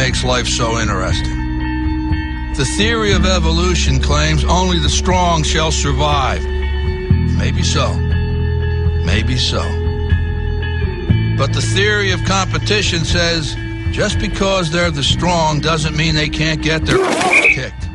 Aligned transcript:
makes 0.00 0.24
life 0.24 0.48
so 0.48 0.78
interesting. 0.78 2.54
The 2.54 2.64
theory 2.78 3.12
of 3.12 3.26
evolution 3.26 4.00
claims 4.00 4.42
only 4.44 4.78
the 4.78 4.88
strong 4.88 5.42
shall 5.42 5.70
survive. 5.70 6.42
Maybe 6.42 7.62
so. 7.62 7.92
Maybe 9.04 9.36
so. 9.36 9.60
But 11.36 11.52
the 11.52 11.60
theory 11.74 12.12
of 12.12 12.24
competition 12.24 13.04
says 13.04 13.54
just 13.90 14.18
because 14.18 14.70
they're 14.70 14.90
the 14.90 15.02
strong 15.02 15.60
doesn't 15.60 15.94
mean 15.94 16.14
they 16.14 16.30
can't 16.30 16.62
get 16.62 16.86
their 16.86 16.96
kicked. 17.54 17.86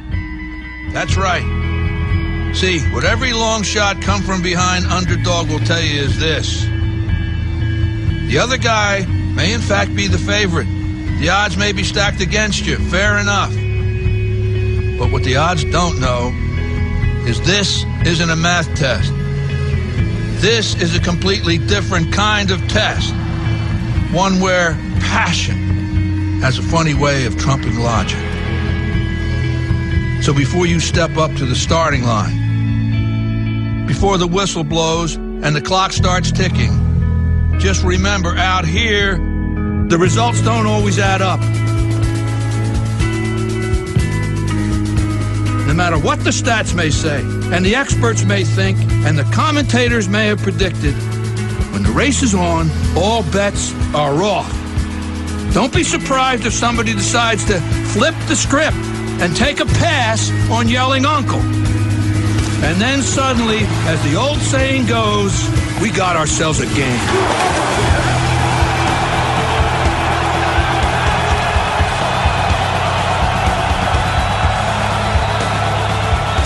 That's 0.94 1.17
right. 1.17 1.47
See, 2.53 2.81
what 2.94 3.03
every 3.03 3.33
long 3.33 3.63
shot 3.63 3.99
come 4.03 4.22
from 4.22 4.44
behind 4.44 4.85
underdog 4.85 5.49
will 5.49 5.66
tell 5.66 5.81
you 5.81 6.02
is 6.02 6.19
this. 6.19 6.61
The 8.30 8.38
other 8.39 8.58
guy 8.58 9.08
may 9.08 9.53
in 9.53 9.61
fact 9.61 9.95
be 9.95 10.05
the 10.05 10.19
favorite. 10.19 10.84
The 11.19 11.29
odds 11.29 11.57
may 11.57 11.71
be 11.71 11.83
stacked 11.83 12.21
against 12.21 12.65
you. 12.65 12.77
Fair 12.89 13.17
enough. 13.17 13.53
But 14.99 15.11
what 15.11 15.23
the 15.23 15.38
odds 15.38 15.63
don't 15.65 15.99
know 15.99 16.31
is 17.25 17.41
this 17.41 17.83
isn't 18.05 18.29
a 18.29 18.35
math 18.35 18.73
test. 18.75 19.11
This 20.41 20.75
is 20.81 20.95
a 20.95 20.99
completely 20.99 21.57
different 21.57 22.13
kind 22.13 22.51
of 22.51 22.59
test. 22.67 23.13
One 24.13 24.39
where 24.39 24.73
passion 24.99 26.39
has 26.41 26.57
a 26.59 26.61
funny 26.61 26.94
way 26.94 27.25
of 27.25 27.38
trumping 27.38 27.79
logic. 27.79 28.19
So 30.22 30.33
before 30.33 30.66
you 30.66 30.79
step 30.79 31.17
up 31.17 31.33
to 31.35 31.45
the 31.45 31.55
starting 31.55 32.03
line, 32.03 33.85
before 33.88 34.17
the 34.17 34.27
whistle 34.27 34.63
blows 34.63 35.16
and 35.16 35.55
the 35.55 35.61
clock 35.61 35.94
starts 35.94 36.31
ticking, 36.31 37.57
just 37.59 37.83
remember 37.83 38.35
out 38.35 38.66
here, 38.66 39.17
the 39.89 39.97
results 39.97 40.41
don't 40.41 40.66
always 40.66 41.00
add 41.00 41.22
up. 41.22 41.39
No 45.67 45.73
matter 45.73 45.97
what 45.97 46.23
the 46.23 46.31
stats 46.31 46.73
may 46.73 46.89
say, 46.89 47.22
and 47.53 47.66
the 47.66 47.75
experts 47.75 48.23
may 48.23 48.44
think, 48.44 48.78
and 49.06 49.17
the 49.17 49.23
commentators 49.25 50.08
may 50.08 50.28
have 50.28 50.39
predicted, 50.39 50.94
when 51.73 51.83
the 51.83 51.91
race 51.91 52.23
is 52.23 52.33
on, 52.33 52.69
all 52.95 53.23
bets 53.31 53.73
are 53.94 54.23
off. 54.23 54.52
Don't 55.53 55.73
be 55.73 55.83
surprised 55.83 56.45
if 56.45 56.53
somebody 56.53 56.94
decides 56.94 57.45
to 57.45 57.59
flip 57.94 58.16
the 58.28 58.36
script 58.36 58.78
and 59.22 59.36
take 59.36 59.59
a 59.59 59.66
pass 59.66 60.31
on 60.50 60.67
yelling 60.67 61.06
uncle. 61.06 61.39
And 61.39 62.81
then 62.81 63.02
suddenly, 63.02 63.59
as 63.88 64.02
the 64.03 64.16
old 64.16 64.39
saying 64.39 64.88
goes, 64.88 65.31
we 65.81 65.91
got 65.91 66.16
ourselves 66.16 66.59
a 66.59 66.66
game. 66.75 67.94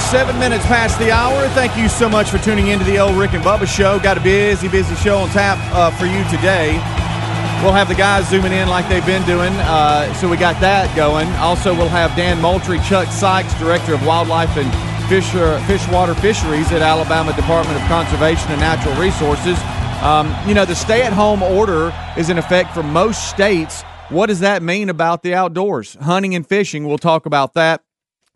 Seven 0.09 0.39
minutes 0.39 0.65
past 0.65 0.97
the 0.97 1.11
hour. 1.11 1.47
Thank 1.49 1.77
you 1.77 1.87
so 1.87 2.09
much 2.09 2.31
for 2.31 2.39
tuning 2.39 2.69
in 2.69 2.79
to 2.79 2.85
the 2.85 2.97
old 2.97 3.15
Rick 3.15 3.33
and 3.33 3.43
Bubba 3.43 3.67
show. 3.67 3.99
Got 3.99 4.17
a 4.17 4.21
busy, 4.21 4.67
busy 4.67 4.95
show 4.95 5.19
on 5.19 5.29
tap 5.29 5.59
uh, 5.71 5.91
for 5.91 6.07
you 6.07 6.23
today. 6.35 6.71
We'll 7.61 7.77
have 7.77 7.87
the 7.87 7.93
guys 7.93 8.27
zooming 8.27 8.51
in 8.51 8.69
like 8.69 8.89
they've 8.89 9.05
been 9.05 9.23
doing. 9.27 9.53
Uh, 9.53 10.11
so 10.15 10.27
we 10.27 10.35
got 10.35 10.59
that 10.61 10.93
going. 10.95 11.27
Also, 11.33 11.75
we'll 11.75 11.89
have 11.89 12.15
Dan 12.15 12.41
Moultrie, 12.41 12.79
Chuck 12.79 13.07
Sykes, 13.09 13.53
Director 13.59 13.93
of 13.93 14.03
Wildlife 14.03 14.57
and 14.57 14.71
Fish, 15.09 15.35
uh, 15.35 15.63
Fishwater 15.67 16.15
Fisheries 16.15 16.71
at 16.71 16.81
Alabama 16.81 17.31
Department 17.35 17.79
of 17.79 17.87
Conservation 17.87 18.49
and 18.49 18.59
Natural 18.59 18.95
Resources. 18.95 19.59
Um, 20.01 20.35
you 20.47 20.55
know, 20.55 20.65
the 20.65 20.75
stay 20.75 21.03
at 21.03 21.13
home 21.13 21.43
order 21.43 21.93
is 22.17 22.31
in 22.31 22.39
effect 22.39 22.73
for 22.73 22.81
most 22.81 23.29
states. 23.29 23.83
What 24.09 24.25
does 24.25 24.39
that 24.39 24.63
mean 24.63 24.89
about 24.89 25.21
the 25.21 25.35
outdoors? 25.35 25.97
Hunting 26.01 26.33
and 26.33 26.47
fishing, 26.47 26.87
we'll 26.87 26.97
talk 26.97 27.27
about 27.27 27.53
that. 27.53 27.83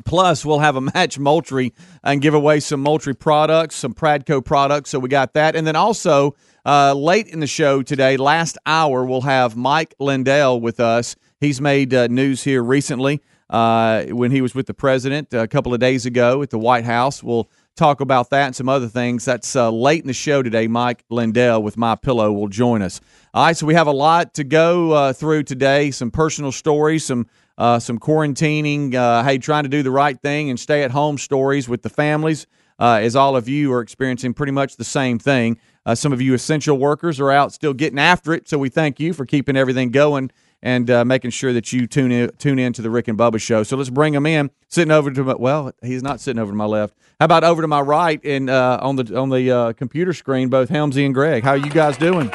Plus, 0.05 0.45
we'll 0.45 0.59
have 0.59 0.75
a 0.75 0.81
match 0.81 1.17
Moultrie 1.17 1.73
and 2.03 2.21
give 2.21 2.33
away 2.33 2.59
some 2.59 2.81
Moultrie 2.81 3.15
products, 3.15 3.75
some 3.75 3.93
Pradco 3.93 4.43
products. 4.43 4.89
So 4.89 4.99
we 4.99 5.09
got 5.09 5.33
that. 5.33 5.55
And 5.55 5.65
then 5.65 5.75
also, 5.75 6.35
uh, 6.65 6.93
late 6.93 7.27
in 7.27 7.39
the 7.39 7.47
show 7.47 7.81
today, 7.81 8.17
last 8.17 8.57
hour, 8.65 9.05
we'll 9.05 9.21
have 9.21 9.55
Mike 9.55 9.93
Lindell 9.99 10.59
with 10.59 10.79
us. 10.79 11.15
He's 11.39 11.61
made 11.61 11.93
uh, 11.93 12.07
news 12.07 12.43
here 12.43 12.63
recently 12.63 13.21
uh, 13.49 14.05
when 14.05 14.31
he 14.31 14.41
was 14.41 14.55
with 14.55 14.67
the 14.67 14.73
president 14.73 15.33
a 15.33 15.47
couple 15.47 15.73
of 15.73 15.79
days 15.79 16.05
ago 16.05 16.41
at 16.41 16.49
the 16.49 16.59
White 16.59 16.85
House. 16.85 17.21
We'll 17.21 17.49
talk 17.75 18.01
about 18.01 18.29
that 18.29 18.47
and 18.47 18.55
some 18.55 18.69
other 18.69 18.87
things. 18.87 19.25
That's 19.25 19.55
uh, 19.55 19.71
late 19.71 20.01
in 20.01 20.07
the 20.07 20.13
show 20.13 20.43
today. 20.43 20.67
Mike 20.67 21.03
Lindell 21.09 21.61
with 21.61 21.75
My 21.75 21.95
Pillow 21.95 22.31
will 22.31 22.47
join 22.47 22.81
us. 22.81 23.01
All 23.33 23.45
right, 23.45 23.57
so 23.57 23.65
we 23.65 23.73
have 23.73 23.87
a 23.87 23.91
lot 23.91 24.33
to 24.35 24.43
go 24.43 24.91
uh, 24.91 25.13
through 25.13 25.43
today. 25.43 25.91
Some 25.91 26.11
personal 26.11 26.51
stories, 26.51 27.05
some 27.05 27.27
uh, 27.57 27.79
some 27.79 27.99
quarantining, 27.99 28.95
uh, 28.95 29.23
hey, 29.23 29.37
trying 29.37 29.63
to 29.63 29.69
do 29.69 29.83
the 29.83 29.91
right 29.91 30.19
thing 30.19 30.49
and 30.49 30.59
stay 30.59 30.83
at 30.83 30.91
home 30.91 31.17
stories 31.17 31.69
with 31.69 31.81
the 31.81 31.89
families, 31.89 32.47
uh, 32.79 32.99
as 33.01 33.15
all 33.15 33.35
of 33.35 33.47
you 33.47 33.71
are 33.73 33.81
experiencing 33.81 34.33
pretty 34.33 34.51
much 34.51 34.77
the 34.77 34.83
same 34.83 35.19
thing. 35.19 35.59
Uh, 35.85 35.93
some 35.93 36.13
of 36.13 36.21
you 36.21 36.33
essential 36.33 36.77
workers 36.77 37.19
are 37.19 37.31
out 37.31 37.51
still 37.51 37.73
getting 37.73 37.99
after 37.99 38.33
it, 38.33 38.47
so 38.47 38.57
we 38.57 38.69
thank 38.69 38.99
you 38.99 39.13
for 39.13 39.25
keeping 39.25 39.55
everything 39.55 39.91
going 39.91 40.31
and 40.61 40.89
uh, 40.89 41.03
making 41.03 41.29
sure 41.29 41.51
that 41.51 41.73
you 41.73 41.85
tune 41.85 42.11
in 42.11 42.31
tune 42.37 42.57
in 42.57 42.71
to 42.71 42.81
the 42.81 42.89
Rick 42.89 43.09
and 43.09 43.17
Bubba 43.17 43.39
show. 43.39 43.63
So 43.63 43.75
let's 43.75 43.89
bring 43.89 44.13
him 44.13 44.25
in. 44.25 44.49
Sitting 44.69 44.91
over 44.91 45.11
to 45.11 45.23
my 45.23 45.35
well, 45.35 45.73
he's 45.83 46.01
not 46.01 46.21
sitting 46.21 46.41
over 46.41 46.51
to 46.51 46.55
my 46.55 46.65
left. 46.65 46.95
How 47.19 47.25
about 47.25 47.43
over 47.43 47.61
to 47.61 47.67
my 47.67 47.81
right 47.81 48.23
and 48.23 48.49
uh, 48.49 48.79
on 48.81 48.95
the 48.95 49.19
on 49.19 49.29
the 49.29 49.75
computer 49.77 50.13
screen, 50.13 50.47
both 50.47 50.69
Helmsy 50.69 51.05
and 51.05 51.13
Greg. 51.13 51.43
How 51.43 51.51
are 51.51 51.57
you 51.57 51.69
guys 51.69 51.97
doing? 51.97 52.31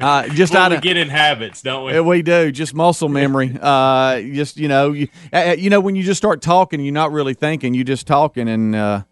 Uh, 0.00 0.28
just 0.28 0.54
out 0.54 0.72
of 0.72 0.80
get 0.80 0.96
in 0.96 1.08
habits, 1.08 1.60
don't 1.62 1.84
we? 1.84 2.00
We 2.00 2.22
do. 2.22 2.50
Just 2.50 2.74
muscle 2.74 3.08
memory. 3.08 3.56
Uh, 3.60 4.20
just 4.20 4.56
you 4.56 4.68
know, 4.68 4.92
you, 4.92 5.08
uh, 5.32 5.54
you 5.58 5.68
know 5.68 5.80
when 5.80 5.94
you 5.94 6.02
just 6.02 6.18
start 6.18 6.40
talking, 6.40 6.80
you're 6.80 6.94
not 6.94 7.12
really 7.12 7.34
thinking. 7.34 7.74
You 7.74 7.84
just 7.84 8.06
talking, 8.06 8.48
and 8.48 8.74
uh, 8.74 9.02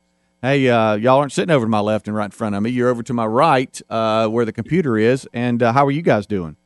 hey, 0.42 0.68
uh, 0.68 0.94
y'all 0.94 1.18
aren't 1.18 1.32
sitting 1.32 1.54
over 1.54 1.66
to 1.66 1.70
my 1.70 1.80
left 1.80 2.08
and 2.08 2.16
right 2.16 2.26
in 2.26 2.30
front 2.30 2.54
of 2.54 2.62
me. 2.62 2.70
You're 2.70 2.88
over 2.88 3.02
to 3.02 3.12
my 3.12 3.26
right, 3.26 3.80
uh, 3.90 4.28
where 4.28 4.44
the 4.44 4.52
computer 4.52 4.96
is. 4.96 5.28
And 5.32 5.62
uh, 5.62 5.72
how 5.72 5.84
are 5.86 5.90
you 5.90 6.02
guys 6.02 6.26
doing? 6.26 6.56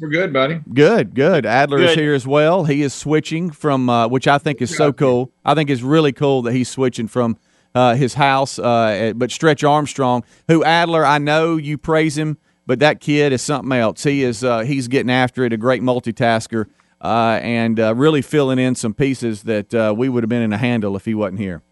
We're 0.00 0.08
good, 0.08 0.32
buddy. 0.32 0.60
Good, 0.72 1.14
good. 1.14 1.46
Adler 1.46 1.78
good. 1.78 1.90
is 1.90 1.94
here 1.94 2.14
as 2.14 2.26
well. 2.26 2.64
He 2.64 2.82
is 2.82 2.92
switching 2.92 3.50
from, 3.50 3.88
uh, 3.88 4.08
which 4.08 4.26
I 4.26 4.38
think 4.38 4.60
is 4.60 4.76
so 4.76 4.92
cool. 4.92 5.30
I 5.44 5.54
think 5.54 5.70
it's 5.70 5.82
really 5.82 6.12
cool 6.12 6.42
that 6.42 6.52
he's 6.52 6.68
switching 6.68 7.06
from 7.06 7.38
uh, 7.74 7.94
his 7.94 8.14
house. 8.14 8.58
Uh, 8.58 9.12
but 9.16 9.30
Stretch 9.30 9.64
Armstrong, 9.64 10.24
who 10.48 10.64
Adler, 10.64 11.04
I 11.04 11.18
know 11.18 11.56
you 11.56 11.78
praise 11.78 12.16
him 12.16 12.38
but 12.66 12.78
that 12.78 13.00
kid 13.00 13.32
is 13.32 13.42
something 13.42 13.72
else. 13.72 14.02
He 14.02 14.22
is 14.22 14.42
uh, 14.42 14.60
he's 14.60 14.88
getting 14.88 15.10
after 15.10 15.44
it, 15.44 15.52
a 15.52 15.56
great 15.56 15.82
multitasker, 15.82 16.66
uh, 17.00 17.38
and 17.42 17.78
uh, 17.78 17.94
really 17.94 18.22
filling 18.22 18.58
in 18.58 18.74
some 18.74 18.94
pieces 18.94 19.42
that 19.42 19.94
we 19.96 20.08
would 20.08 20.22
have 20.22 20.30
been 20.30 20.42
in 20.42 20.52
a 20.52 20.58
handle 20.58 20.96
if 20.96 21.04
he 21.04 21.14
wasn't 21.14 21.40
here. 21.40 21.62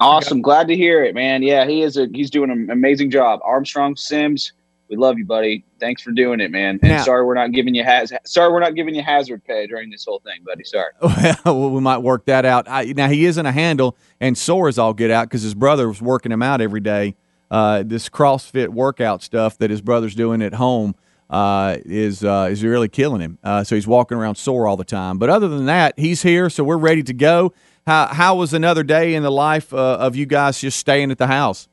Awesome, 0.00 0.42
glad 0.42 0.68
to 0.68 0.76
hear 0.76 1.04
it, 1.04 1.14
man. 1.14 1.42
Yeah, 1.42 1.66
he 1.66 1.82
is 1.82 1.96
a 1.96 2.06
he's 2.12 2.30
doing 2.30 2.50
an 2.50 2.70
amazing 2.70 3.10
job. 3.10 3.40
Armstrong 3.42 3.96
Sims, 3.96 4.52
we 4.88 4.96
love 4.96 5.18
you, 5.18 5.24
buddy. 5.24 5.64
Thanks 5.80 6.02
for 6.02 6.10
doing 6.10 6.40
it, 6.40 6.50
man. 6.50 6.78
And 6.82 6.90
now, 6.92 7.02
sorry 7.02 7.24
we're 7.24 7.34
not 7.34 7.52
giving 7.52 7.74
you 7.74 7.84
haz- 7.84 8.12
sorry 8.24 8.52
we're 8.52 8.60
not 8.60 8.74
giving 8.74 8.94
you 8.94 9.02
hazard 9.02 9.44
pay 9.44 9.66
during 9.66 9.90
this 9.90 10.04
whole 10.04 10.20
thing, 10.20 10.40
buddy. 10.44 10.64
Sorry. 10.64 10.92
Well, 11.44 11.70
we 11.70 11.80
might 11.80 11.98
work 11.98 12.26
that 12.26 12.44
out. 12.44 12.68
I, 12.68 12.84
now 12.84 13.08
he 13.08 13.24
isn't 13.24 13.44
a 13.46 13.52
handle, 13.52 13.96
and 14.20 14.36
sore 14.36 14.68
as 14.68 14.78
all 14.78 14.94
get 14.94 15.10
out 15.10 15.28
because 15.28 15.42
his 15.42 15.54
brother 15.54 15.88
was 15.88 16.02
working 16.02 16.32
him 16.32 16.42
out 16.42 16.60
every 16.60 16.80
day 16.80 17.14
uh, 17.50 17.82
this 17.84 18.08
CrossFit 18.08 18.68
workout 18.68 19.22
stuff 19.22 19.58
that 19.58 19.70
his 19.70 19.80
brother's 19.80 20.14
doing 20.14 20.42
at 20.42 20.54
home 20.54 20.94
uh, 21.30 21.76
is 21.84 22.24
uh, 22.24 22.48
is 22.50 22.62
really 22.64 22.88
killing 22.88 23.20
him. 23.20 23.38
Uh, 23.42 23.64
so 23.64 23.74
he's 23.74 23.86
walking 23.86 24.16
around 24.16 24.36
sore 24.36 24.66
all 24.66 24.76
the 24.76 24.84
time. 24.84 25.18
But 25.18 25.30
other 25.30 25.48
than 25.48 25.66
that, 25.66 25.98
he's 25.98 26.22
here, 26.22 26.48
so 26.50 26.64
we're 26.64 26.78
ready 26.78 27.02
to 27.02 27.12
go. 27.12 27.52
How 27.86 28.06
how 28.06 28.36
was 28.36 28.52
another 28.54 28.82
day 28.82 29.14
in 29.14 29.22
the 29.22 29.30
life 29.30 29.72
uh, 29.72 29.96
of 29.98 30.16
you 30.16 30.26
guys 30.26 30.60
just 30.60 30.78
staying 30.78 31.10
at 31.10 31.18
the 31.18 31.26
house? 31.26 31.68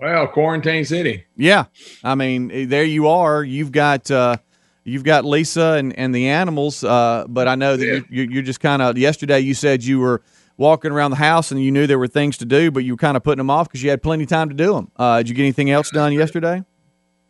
Well, 0.00 0.26
quarantine 0.28 0.84
city. 0.84 1.24
Yeah, 1.36 1.66
I 2.02 2.14
mean, 2.14 2.68
there 2.68 2.84
you 2.84 3.08
are. 3.08 3.44
You've 3.44 3.72
got 3.72 4.10
uh, 4.10 4.36
you've 4.84 5.04
got 5.04 5.24
Lisa 5.24 5.72
and, 5.72 5.96
and 5.98 6.14
the 6.14 6.28
animals, 6.28 6.80
but 6.80 7.48
I 7.48 7.54
know 7.54 7.76
that 7.76 7.86
yeah. 7.86 8.00
you, 8.08 8.22
you're 8.30 8.42
just 8.42 8.60
kind 8.60 8.80
of. 8.80 8.96
Yesterday, 8.96 9.40
you 9.40 9.54
said 9.54 9.84
you 9.84 9.98
were 9.98 10.22
walking 10.56 10.90
around 10.92 11.10
the 11.10 11.16
house 11.16 11.50
and 11.50 11.62
you 11.62 11.70
knew 11.70 11.86
there 11.86 11.98
were 11.98 12.06
things 12.06 12.36
to 12.36 12.44
do, 12.44 12.70
but 12.70 12.84
you 12.84 12.92
were 12.92 12.98
kind 12.98 13.16
of 13.16 13.22
putting 13.22 13.38
them 13.38 13.50
off 13.50 13.68
because 13.68 13.82
you 13.82 13.90
had 13.90 14.02
plenty 14.02 14.24
of 14.24 14.28
time 14.28 14.48
to 14.48 14.54
do 14.54 14.74
them. 14.74 14.90
Uh, 14.96 15.18
did 15.18 15.28
you 15.28 15.34
get 15.34 15.42
anything 15.42 15.70
else 15.70 15.90
done 15.90 16.12
yesterday? 16.12 16.62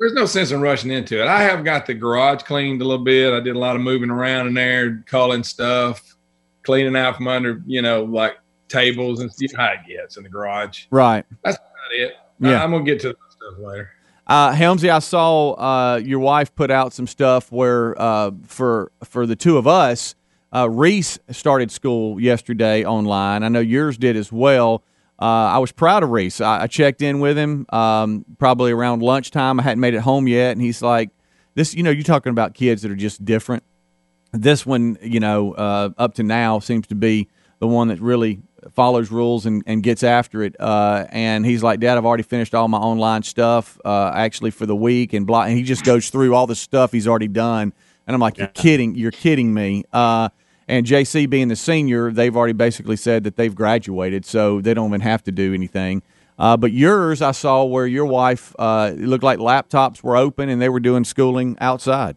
There's 0.00 0.14
no 0.14 0.26
sense 0.26 0.50
in 0.50 0.61
rushing 0.61 0.90
into 0.90 1.20
it. 1.20 1.28
I 1.28 1.43
have 1.43 1.64
got 1.64 1.87
the 1.87 1.94
garage 1.94 2.43
cleaned 2.43 2.81
a 2.82 2.84
little 2.84 3.05
bit. 3.05 3.32
I 3.34 3.40
did 3.40 3.55
a 3.55 3.58
lot 3.58 3.76
of 3.76 3.82
moving 3.82 4.11
around 4.11 4.46
in 4.46 4.55
there, 4.55 5.05
calling 5.06 5.44
stuff, 5.44 6.17
cleaning 6.62 6.96
out 6.96 7.17
from 7.17 7.28
under, 7.28 7.62
you 7.67 7.82
know, 7.82 8.05
like 8.05 8.38
tables 8.69 9.20
and 9.20 9.31
stuff. 9.32 9.50
How 9.56 9.75
it 9.87 10.17
in 10.17 10.22
the 10.22 10.28
garage. 10.28 10.87
Right. 10.90 11.25
That's 11.44 11.58
about 11.58 11.93
it. 11.93 12.14
Yeah. 12.41 12.63
I'm 12.63 12.71
gonna 12.71 12.85
get 12.85 13.01
to 13.01 13.09
that 13.09 13.17
stuff 13.31 13.59
later. 13.59 13.91
Uh, 14.27 14.53
Helmsy, 14.53 14.89
I 14.89 15.01
saw 15.01 15.53
uh, 15.53 15.97
your 15.97 16.21
wife 16.21 16.55
put 16.55 16.71
out 16.71 16.93
some 16.93 17.07
stuff 17.07 17.51
where 17.51 18.01
uh, 18.01 18.31
for 18.47 18.93
for 19.05 19.27
the 19.27 19.37
two 19.37 19.59
of 19.59 19.67
us, 19.67 20.15
uh, 20.55 20.69
Reese 20.71 21.19
started 21.31 21.71
school 21.71 22.21
yesterday 22.21 22.85
online. 22.85 23.43
I 23.43 23.49
know 23.49 23.61
yours 23.61 23.99
did 23.99 24.17
as 24.17 24.31
well. 24.33 24.85
Uh, 25.21 25.25
I 25.25 25.59
was 25.59 25.71
proud 25.71 26.03
of 26.03 26.11
Reese. 26.11 26.41
I, 26.41 26.63
I 26.63 26.67
checked 26.67 27.03
in 27.03 27.21
with 27.21 27.37
him 27.37 27.67
um, 27.71 28.25
probably 28.39 28.73
around 28.73 29.03
lunchtime. 29.03 29.61
I 29.61 29.65
hadn't 29.65 29.81
made 29.81 29.95
it 29.95 30.01
home 30.01 30.27
yet, 30.27 30.53
and 30.53 30.63
he's 30.63 30.81
like, 30.81 31.11
this, 31.55 31.75
you 31.75 31.83
know, 31.83 31.91
you're 31.91 32.05
talking 32.05 32.31
about 32.31 32.55
kids 32.55 32.83
that 32.83 32.91
are 32.91 32.97
just 32.97 33.25
different. 33.25 33.63
This 34.33 34.65
one, 34.65 34.97
you 35.03 35.21
know, 35.21 35.53
uh, 35.53 35.91
up 35.99 36.15
to 36.15 36.23
now 36.23 36.61
seems 36.61 36.87
to 36.87 36.95
be 36.95 37.29
the 37.59 37.67
one 37.67 37.89
that 37.89 38.01
really 38.01 38.41
follows 38.73 39.11
rules 39.11 39.47
and, 39.47 39.62
and 39.67 39.83
gets 39.83 40.03
after 40.03 40.43
it. 40.43 40.57
Uh, 40.61 41.07
and 41.11 41.45
he's 41.45 41.62
like, 41.62 41.81
Dad, 41.81 41.97
I've 41.97 42.05
already 42.05 42.23
finished 42.23 42.55
all 42.55 42.69
my 42.69 42.79
online 42.79 43.23
stuff, 43.23 43.79
uh, 43.85 44.12
actually 44.15 44.51
for 44.51 44.67
the 44.67 44.77
week, 44.77 45.12
and 45.12 45.27
blah. 45.27 45.43
And 45.43 45.57
he 45.57 45.62
just 45.62 45.85
goes 45.85 46.11
through 46.11 46.35
all 46.35 46.47
the 46.47 46.55
stuff 46.55 46.93
he's 46.93 47.09
already 47.09 47.29
done. 47.29 47.73
And 48.07 48.15
I'm 48.15 48.21
like, 48.21 48.39
you're 48.39 48.49
kidding, 48.49 48.95
you're 48.95 49.11
kidding 49.11 49.55
me. 49.55 49.85
Uh, 49.93 50.31
and 50.69 50.87
JC 50.87 51.29
being 51.29 51.49
the 51.49 51.57
senior, 51.57 52.12
they've 52.12 52.37
already 52.37 52.53
basically 52.53 52.97
said 52.97 53.25
that 53.25 53.37
they've 53.37 53.55
graduated, 53.55 54.25
so 54.25 54.61
they 54.61 54.75
don't 54.75 54.89
even 54.89 55.01
have 55.01 55.23
to 55.25 55.33
do 55.33 55.53
anything. 55.53 56.03
Uh, 56.39 56.56
but 56.56 56.73
yours, 56.73 57.21
I 57.21 57.33
saw 57.33 57.65
where 57.65 57.87
your 57.87 58.06
wife 58.06 58.55
uh, 58.59 58.93
it 58.95 59.01
looked 59.01 59.25
like 59.25 59.39
laptops 59.39 60.03
were 60.03 60.17
open 60.17 60.49
and 60.49 60.61
they 60.61 60.71
were 60.71 60.81
doing 60.81 61.05
schooling 61.05 61.56
outside. 61.61 62.17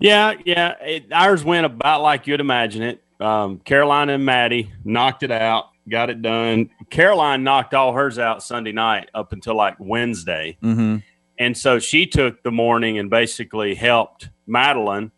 Yeah, 0.00 0.34
yeah. 0.44 0.74
It, 0.80 1.12
ours 1.12 1.44
went 1.44 1.66
about 1.66 2.02
like 2.02 2.26
you'd 2.26 2.40
imagine 2.40 2.82
it. 2.82 3.02
Um, 3.20 3.58
Caroline 3.58 4.10
and 4.10 4.24
Maddie 4.24 4.72
knocked 4.84 5.22
it 5.22 5.30
out, 5.30 5.70
got 5.88 6.10
it 6.10 6.22
done. 6.22 6.70
Caroline 6.90 7.44
knocked 7.44 7.74
all 7.74 7.92
hers 7.92 8.18
out 8.18 8.42
Sunday 8.42 8.72
night 8.72 9.10
up 9.14 9.32
until 9.32 9.54
like 9.54 9.76
Wednesday. 9.78 10.56
Mm-hmm. 10.62 10.96
And 11.38 11.56
so 11.56 11.78
she 11.78 12.06
took 12.06 12.42
the 12.42 12.50
morning 12.50 12.98
and 12.98 13.10
basically 13.10 13.74
helped 13.74 14.30
Madeline. 14.46 15.12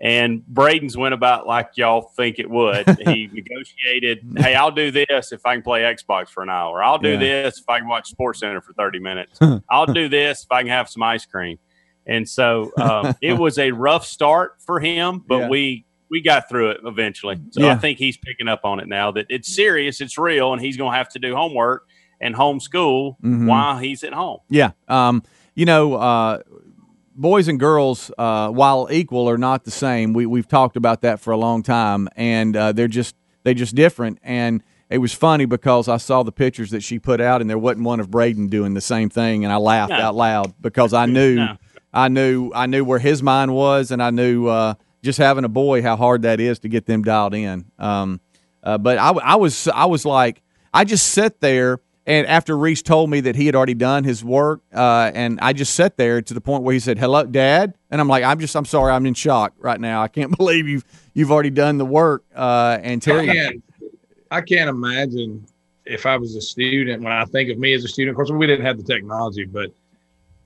And 0.00 0.44
Braden's 0.46 0.96
went 0.96 1.14
about 1.14 1.46
like 1.46 1.70
y'all 1.76 2.02
think 2.16 2.40
it 2.40 2.50
would. 2.50 2.86
He 3.06 3.28
negotiated, 3.32 4.26
hey, 4.36 4.54
I'll 4.54 4.72
do 4.72 4.90
this 4.90 5.30
if 5.30 5.46
I 5.46 5.54
can 5.54 5.62
play 5.62 5.82
Xbox 5.82 6.28
for 6.28 6.42
an 6.42 6.50
hour. 6.50 6.82
I'll 6.82 6.98
do 6.98 7.12
yeah. 7.12 7.18
this 7.18 7.60
if 7.60 7.68
I 7.68 7.78
can 7.78 7.88
watch 7.88 8.10
Sports 8.10 8.40
Center 8.40 8.60
for 8.60 8.72
30 8.72 8.98
minutes. 8.98 9.38
I'll 9.70 9.86
do 9.86 10.08
this 10.08 10.42
if 10.42 10.50
I 10.50 10.62
can 10.62 10.70
have 10.70 10.88
some 10.88 11.02
ice 11.04 11.24
cream. 11.24 11.58
And 12.04 12.28
so 12.28 12.72
um, 12.78 13.14
it 13.22 13.34
was 13.34 13.58
a 13.58 13.70
rough 13.70 14.04
start 14.04 14.56
for 14.58 14.80
him, 14.80 15.22
but 15.24 15.42
yeah. 15.42 15.48
we 15.48 15.84
we 16.12 16.20
got 16.20 16.46
through 16.46 16.72
it 16.72 16.80
eventually. 16.84 17.40
So 17.52 17.62
yeah. 17.62 17.72
I 17.72 17.76
think 17.76 17.98
he's 17.98 18.18
picking 18.18 18.46
up 18.46 18.60
on 18.64 18.78
it 18.80 18.86
now 18.86 19.10
that 19.12 19.26
it's 19.30 19.52
serious, 19.52 20.02
it's 20.02 20.18
real, 20.18 20.52
and 20.52 20.60
he's 20.60 20.76
going 20.76 20.92
to 20.92 20.96
have 20.96 21.08
to 21.08 21.18
do 21.18 21.34
homework 21.34 21.88
and 22.20 22.34
homeschool 22.34 23.16
mm-hmm. 23.18 23.46
while 23.46 23.78
he's 23.78 24.04
at 24.04 24.12
home. 24.12 24.40
Yeah. 24.50 24.72
Um, 24.88 25.22
you 25.54 25.64
know, 25.64 25.94
uh, 25.94 26.42
boys 27.16 27.48
and 27.48 27.58
girls, 27.58 28.10
uh, 28.18 28.50
while 28.50 28.88
equal, 28.90 29.28
are 29.28 29.38
not 29.38 29.64
the 29.64 29.70
same. 29.70 30.12
We 30.12 30.26
we've 30.26 30.46
talked 30.46 30.76
about 30.76 31.00
that 31.00 31.18
for 31.18 31.30
a 31.30 31.36
long 31.38 31.62
time, 31.62 32.08
and 32.14 32.54
uh, 32.54 32.72
they're 32.72 32.88
just 32.88 33.16
they're 33.42 33.54
just 33.54 33.74
different. 33.74 34.18
And 34.22 34.62
it 34.90 34.98
was 34.98 35.14
funny 35.14 35.46
because 35.46 35.88
I 35.88 35.96
saw 35.96 36.22
the 36.22 36.32
pictures 36.32 36.70
that 36.72 36.82
she 36.82 36.98
put 36.98 37.22
out, 37.22 37.40
and 37.40 37.48
there 37.48 37.58
wasn't 37.58 37.84
one 37.84 38.00
of 38.00 38.10
Braden 38.10 38.48
doing 38.48 38.74
the 38.74 38.80
same 38.82 39.08
thing, 39.08 39.44
and 39.44 39.52
I 39.52 39.56
laughed 39.56 39.90
no. 39.90 39.96
out 39.96 40.14
loud 40.14 40.54
because 40.60 40.92
I 40.92 41.06
knew 41.06 41.34
no. 41.36 41.56
I 41.92 42.08
knew 42.08 42.50
I 42.54 42.66
knew 42.66 42.84
where 42.84 42.98
his 42.98 43.22
mind 43.22 43.54
was, 43.54 43.90
and 43.90 44.02
I 44.02 44.10
knew 44.10 44.46
uh, 44.46 44.74
just 45.02 45.18
having 45.18 45.44
a 45.44 45.48
boy 45.48 45.82
how 45.82 45.96
hard 45.96 46.22
that 46.22 46.40
is 46.40 46.58
to 46.60 46.68
get 46.68 46.86
them 46.86 47.02
dialed 47.02 47.34
in. 47.34 47.64
Um, 47.78 48.20
uh, 48.62 48.78
but 48.78 48.98
I, 48.98 49.10
I 49.10 49.34
was 49.36 49.68
I 49.68 49.86
was 49.86 50.04
like 50.04 50.42
I 50.72 50.84
just 50.84 51.08
sat 51.08 51.40
there 51.40 51.80
and 52.06 52.26
after 52.26 52.56
Reese 52.56 52.82
told 52.82 53.10
me 53.10 53.20
that 53.20 53.36
he 53.36 53.46
had 53.46 53.54
already 53.54 53.74
done 53.74 54.02
his 54.02 54.24
work, 54.24 54.62
uh, 54.74 55.12
and 55.14 55.38
I 55.40 55.52
just 55.52 55.74
sat 55.74 55.96
there 55.96 56.20
to 56.20 56.34
the 56.34 56.40
point 56.40 56.64
where 56.64 56.72
he 56.72 56.80
said, 56.80 56.98
"Hello, 56.98 57.24
Dad," 57.24 57.74
and 57.90 58.00
I'm 58.00 58.08
like, 58.08 58.24
"I'm 58.24 58.40
just, 58.40 58.56
I'm 58.56 58.64
sorry, 58.64 58.92
I'm 58.92 59.06
in 59.06 59.14
shock 59.14 59.52
right 59.58 59.80
now. 59.80 60.02
I 60.02 60.08
can't 60.08 60.36
believe 60.36 60.66
you've 60.66 60.84
you've 61.14 61.30
already 61.30 61.50
done 61.50 61.78
the 61.78 61.84
work." 61.84 62.24
Uh, 62.34 62.78
and 62.82 63.00
Terry, 63.00 63.30
I 63.30 63.34
can't, 63.34 63.64
I 64.32 64.40
can't 64.40 64.68
imagine 64.68 65.46
if 65.86 66.04
I 66.04 66.16
was 66.16 66.34
a 66.34 66.40
student. 66.40 67.04
When 67.04 67.12
I 67.12 67.24
think 67.24 67.50
of 67.50 67.58
me 67.58 67.72
as 67.72 67.84
a 67.84 67.88
student, 67.88 68.10
of 68.10 68.16
course, 68.16 68.30
we 68.30 68.48
didn't 68.48 68.66
have 68.66 68.78
the 68.78 68.84
technology, 68.84 69.44
but 69.44 69.70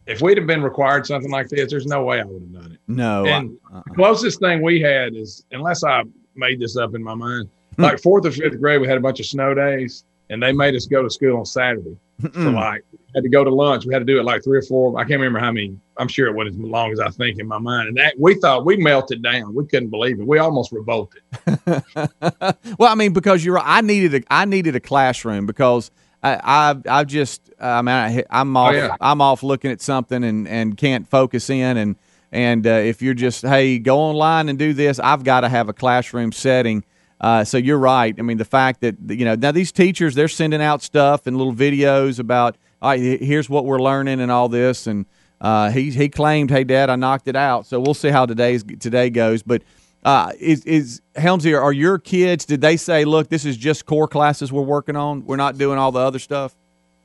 if 0.07 0.23
we'd 0.23 0.39
have 0.39 0.47
been 0.47 0.63
required 0.63 1.07
something 1.07 1.31
like 1.31 1.49
this, 1.49 1.71
there's 1.71 1.87
no 1.87 2.05
way 2.05 2.21
I 2.21 2.25
would 2.25 2.43
have 2.43 2.53
done 2.53 2.73
it. 2.73 2.79
No, 2.87 3.27
and 3.27 3.57
uh-uh. 3.73 3.83
the 3.87 3.95
closest 3.95 4.41
thing 4.41 4.63
we 4.63 4.81
had 4.81 5.15
is, 5.15 5.45
unless 5.53 5.85
I 5.85 6.05
made 6.35 6.61
this 6.61 6.77
up 6.77 6.95
in 6.95 7.03
my 7.03 7.15
mind, 7.15 7.49
hmm. 7.77 7.83
like 7.83 8.01
fourth 8.01 8.27
or 8.27 8.31
fifth 8.31 8.61
grade, 8.61 8.81
we 8.81 8.87
had 8.87 8.97
a 8.97 9.01
bunch 9.01 9.21
of 9.21 9.27
snow 9.27 9.55
days 9.55 10.05
and 10.31 10.43
they 10.43 10.53
made 10.53 10.75
us 10.75 10.87
go 10.87 11.03
to 11.03 11.11
school 11.11 11.39
on 11.39 11.45
Saturday. 11.45 11.97
So 12.33 12.41
like 12.51 12.83
had 13.15 13.25
to 13.25 13.29
go 13.29 13.45
to 13.45 13.51
lunch. 13.55 13.85
We 13.87 13.93
had 13.93 14.01
to 14.01 14.05
do 14.05 14.19
it 14.19 14.25
like 14.25 14.43
three 14.43 14.59
or 14.59 14.63
four. 14.63 14.99
I 14.99 15.03
can't 15.03 15.21
remember 15.21 15.39
how 15.39 15.53
many. 15.53 15.79
I'm 15.99 16.09
sure 16.09 16.29
it 16.29 16.35
wasn't 16.35 16.65
as 16.65 16.71
long 16.71 16.93
as 16.93 17.01
I 17.01 17.09
think 17.11 17.39
in 17.39 17.47
my 17.47 17.59
mind. 17.59 17.89
And 17.89 17.97
that 17.99 18.15
we 18.19 18.35
thought 18.37 18.65
we 18.65 18.77
melted 18.77 19.23
down. 19.23 19.55
We 19.55 19.67
couldn't 19.67 19.91
believe 19.91 20.21
it. 20.21 20.27
We 20.27 20.39
almost 20.39 20.73
revolted. 20.73 21.23
well, 21.67 22.91
I 22.91 22.95
mean, 22.95 23.13
because 23.13 23.45
you're. 23.45 23.59
I 23.59 23.81
needed 23.83 24.23
a. 24.23 24.33
I 24.33 24.45
needed 24.45 24.77
a 24.77 24.81
classroom 24.81 25.47
because 25.47 25.91
I. 26.35 26.71
I, 26.71 27.01
I 27.01 27.05
just. 27.05 27.43
I 27.61 27.83
mean, 27.83 27.95
I, 27.95 28.25
am 28.31 28.57
off. 28.57 28.73
Oh, 28.73 28.77
yeah. 28.77 28.97
I'm 29.01 29.21
off 29.21 29.43
looking 29.43 29.71
at 29.71 29.81
something 29.81 30.23
and 30.23 30.47
and 30.47 30.77
can't 30.77 31.07
focus 31.09 31.49
in 31.51 31.77
and 31.77 31.97
and 32.33 32.67
uh, 32.67 32.71
if 32.71 33.01
you're 33.01 33.15
just 33.15 33.43
hey 33.43 33.79
go 33.79 33.99
online 33.99 34.49
and 34.49 34.59
do 34.59 34.73
this, 34.75 34.99
I've 34.99 35.25
got 35.25 35.41
to 35.41 35.49
have 35.49 35.69
a 35.69 35.73
classroom 35.73 36.33
setting 36.33 36.85
uh, 37.21 37.45
so 37.45 37.57
you're 37.57 37.79
right. 37.79 38.15
I 38.19 38.23
mean, 38.23 38.37
the 38.37 38.45
fact 38.45 38.81
that 38.83 38.97
you 39.09 39.25
know 39.25 39.35
now 39.35 39.53
these 39.53 39.73
teachers 39.73 40.15
they're 40.15 40.29
sending 40.29 40.63
out 40.63 40.83
stuff 40.83 41.27
and 41.27 41.37
little 41.37 41.55
videos 41.55 42.19
about 42.19 42.57
all 42.83 42.91
right, 42.91 43.01
here's 43.01 43.49
what 43.49 43.65
we're 43.65 43.81
learning 43.81 44.21
and 44.21 44.31
all 44.31 44.49
this, 44.49 44.87
and 44.87 45.07
uh, 45.41 45.71
he 45.71 45.91
he 45.91 46.09
claimed, 46.09 46.51
hey, 46.51 46.65
Dad, 46.65 46.91
I 46.91 46.97
knocked 46.97 47.27
it 47.27 47.37
out. 47.37 47.67
So 47.67 47.81
we'll 47.81 47.95
see 47.95 48.11
how 48.11 48.27
today's 48.27 48.65
today 48.79 49.09
goes. 49.09 49.43
But 49.43 49.63
uh, 50.07 50.31
is 50.39 50.65
is 50.65 51.03
Helmsy, 51.17 51.61
are 51.61 51.73
your 51.73 51.99
kids? 51.99 52.45
Did 52.45 52.61
they 52.61 52.77
say, 52.77 53.05
look, 53.05 53.29
this 53.29 53.45
is 53.45 53.57
just 53.57 53.87
core 53.87 54.07
classes 54.07 54.53
we're 54.53 54.63
working 54.63 54.95
on? 54.95 55.27
We're 55.27 55.35
not 55.35 55.59
doing 55.59 55.79
all 55.79 55.91
the 55.91 55.99
other 55.99 56.21
stuff. 56.21 56.55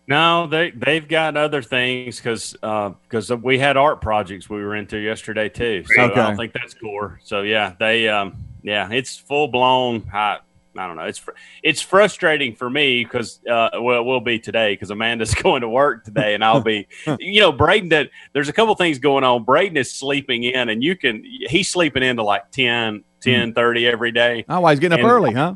No, 0.07 0.45
they 0.45 0.69
they've 0.69 1.07
got 1.07 1.35
other 1.35 1.63
things 1.63 2.17
because 2.17 2.53
because 2.53 3.31
uh, 3.31 3.37
we 3.37 3.57
had 3.57 3.75
art 3.75 4.01
projects 4.01 4.51
we 4.51 4.61
were 4.61 4.75
into 4.75 4.99
yesterday 4.99 5.49
too. 5.49 5.83
So 5.87 5.99
okay. 5.99 6.21
I 6.21 6.27
don't 6.27 6.37
think 6.37 6.53
that's 6.53 6.75
core. 6.75 7.19
So 7.23 7.41
yeah, 7.41 7.73
they 7.79 8.07
um, 8.07 8.35
yeah, 8.61 8.87
it's 8.91 9.17
full 9.17 9.47
blown. 9.47 10.07
I, 10.13 10.37
I 10.77 10.87
don't 10.87 10.95
know. 10.95 11.03
It's 11.03 11.17
fr- 11.17 11.31
it's 11.63 11.81
frustrating 11.81 12.55
for 12.55 12.69
me 12.69 13.03
because 13.03 13.39
uh, 13.45 13.69
well, 13.81 13.99
it 13.99 14.05
will 14.05 14.21
be 14.21 14.39
today 14.39 14.73
because 14.73 14.89
Amanda's 14.89 15.33
going 15.43 15.61
to 15.61 15.69
work 15.69 16.05
today, 16.05 16.33
and 16.33 16.43
I'll 16.43 16.61
be, 16.61 16.87
you 17.19 17.41
know, 17.41 17.51
Braden. 17.51 17.89
That 17.89 18.09
there's 18.33 18.49
a 18.49 18.53
couple 18.53 18.73
things 18.75 18.99
going 18.99 19.23
on. 19.23 19.43
Braden 19.43 19.75
is 19.77 19.91
sleeping 19.91 20.43
in, 20.43 20.69
and 20.69 20.83
you 20.83 20.95
can 20.95 21.23
he's 21.25 21.69
sleeping 21.69 22.03
into 22.03 22.23
like 22.23 22.51
10, 22.51 23.03
10 23.21 23.53
30 23.53 23.87
every 23.87 24.11
day. 24.11 24.45
Oh, 24.47 24.65
he's 24.67 24.79
getting 24.79 24.93
up 24.93 25.03
and 25.03 25.09
early, 25.09 25.33
huh? 25.33 25.55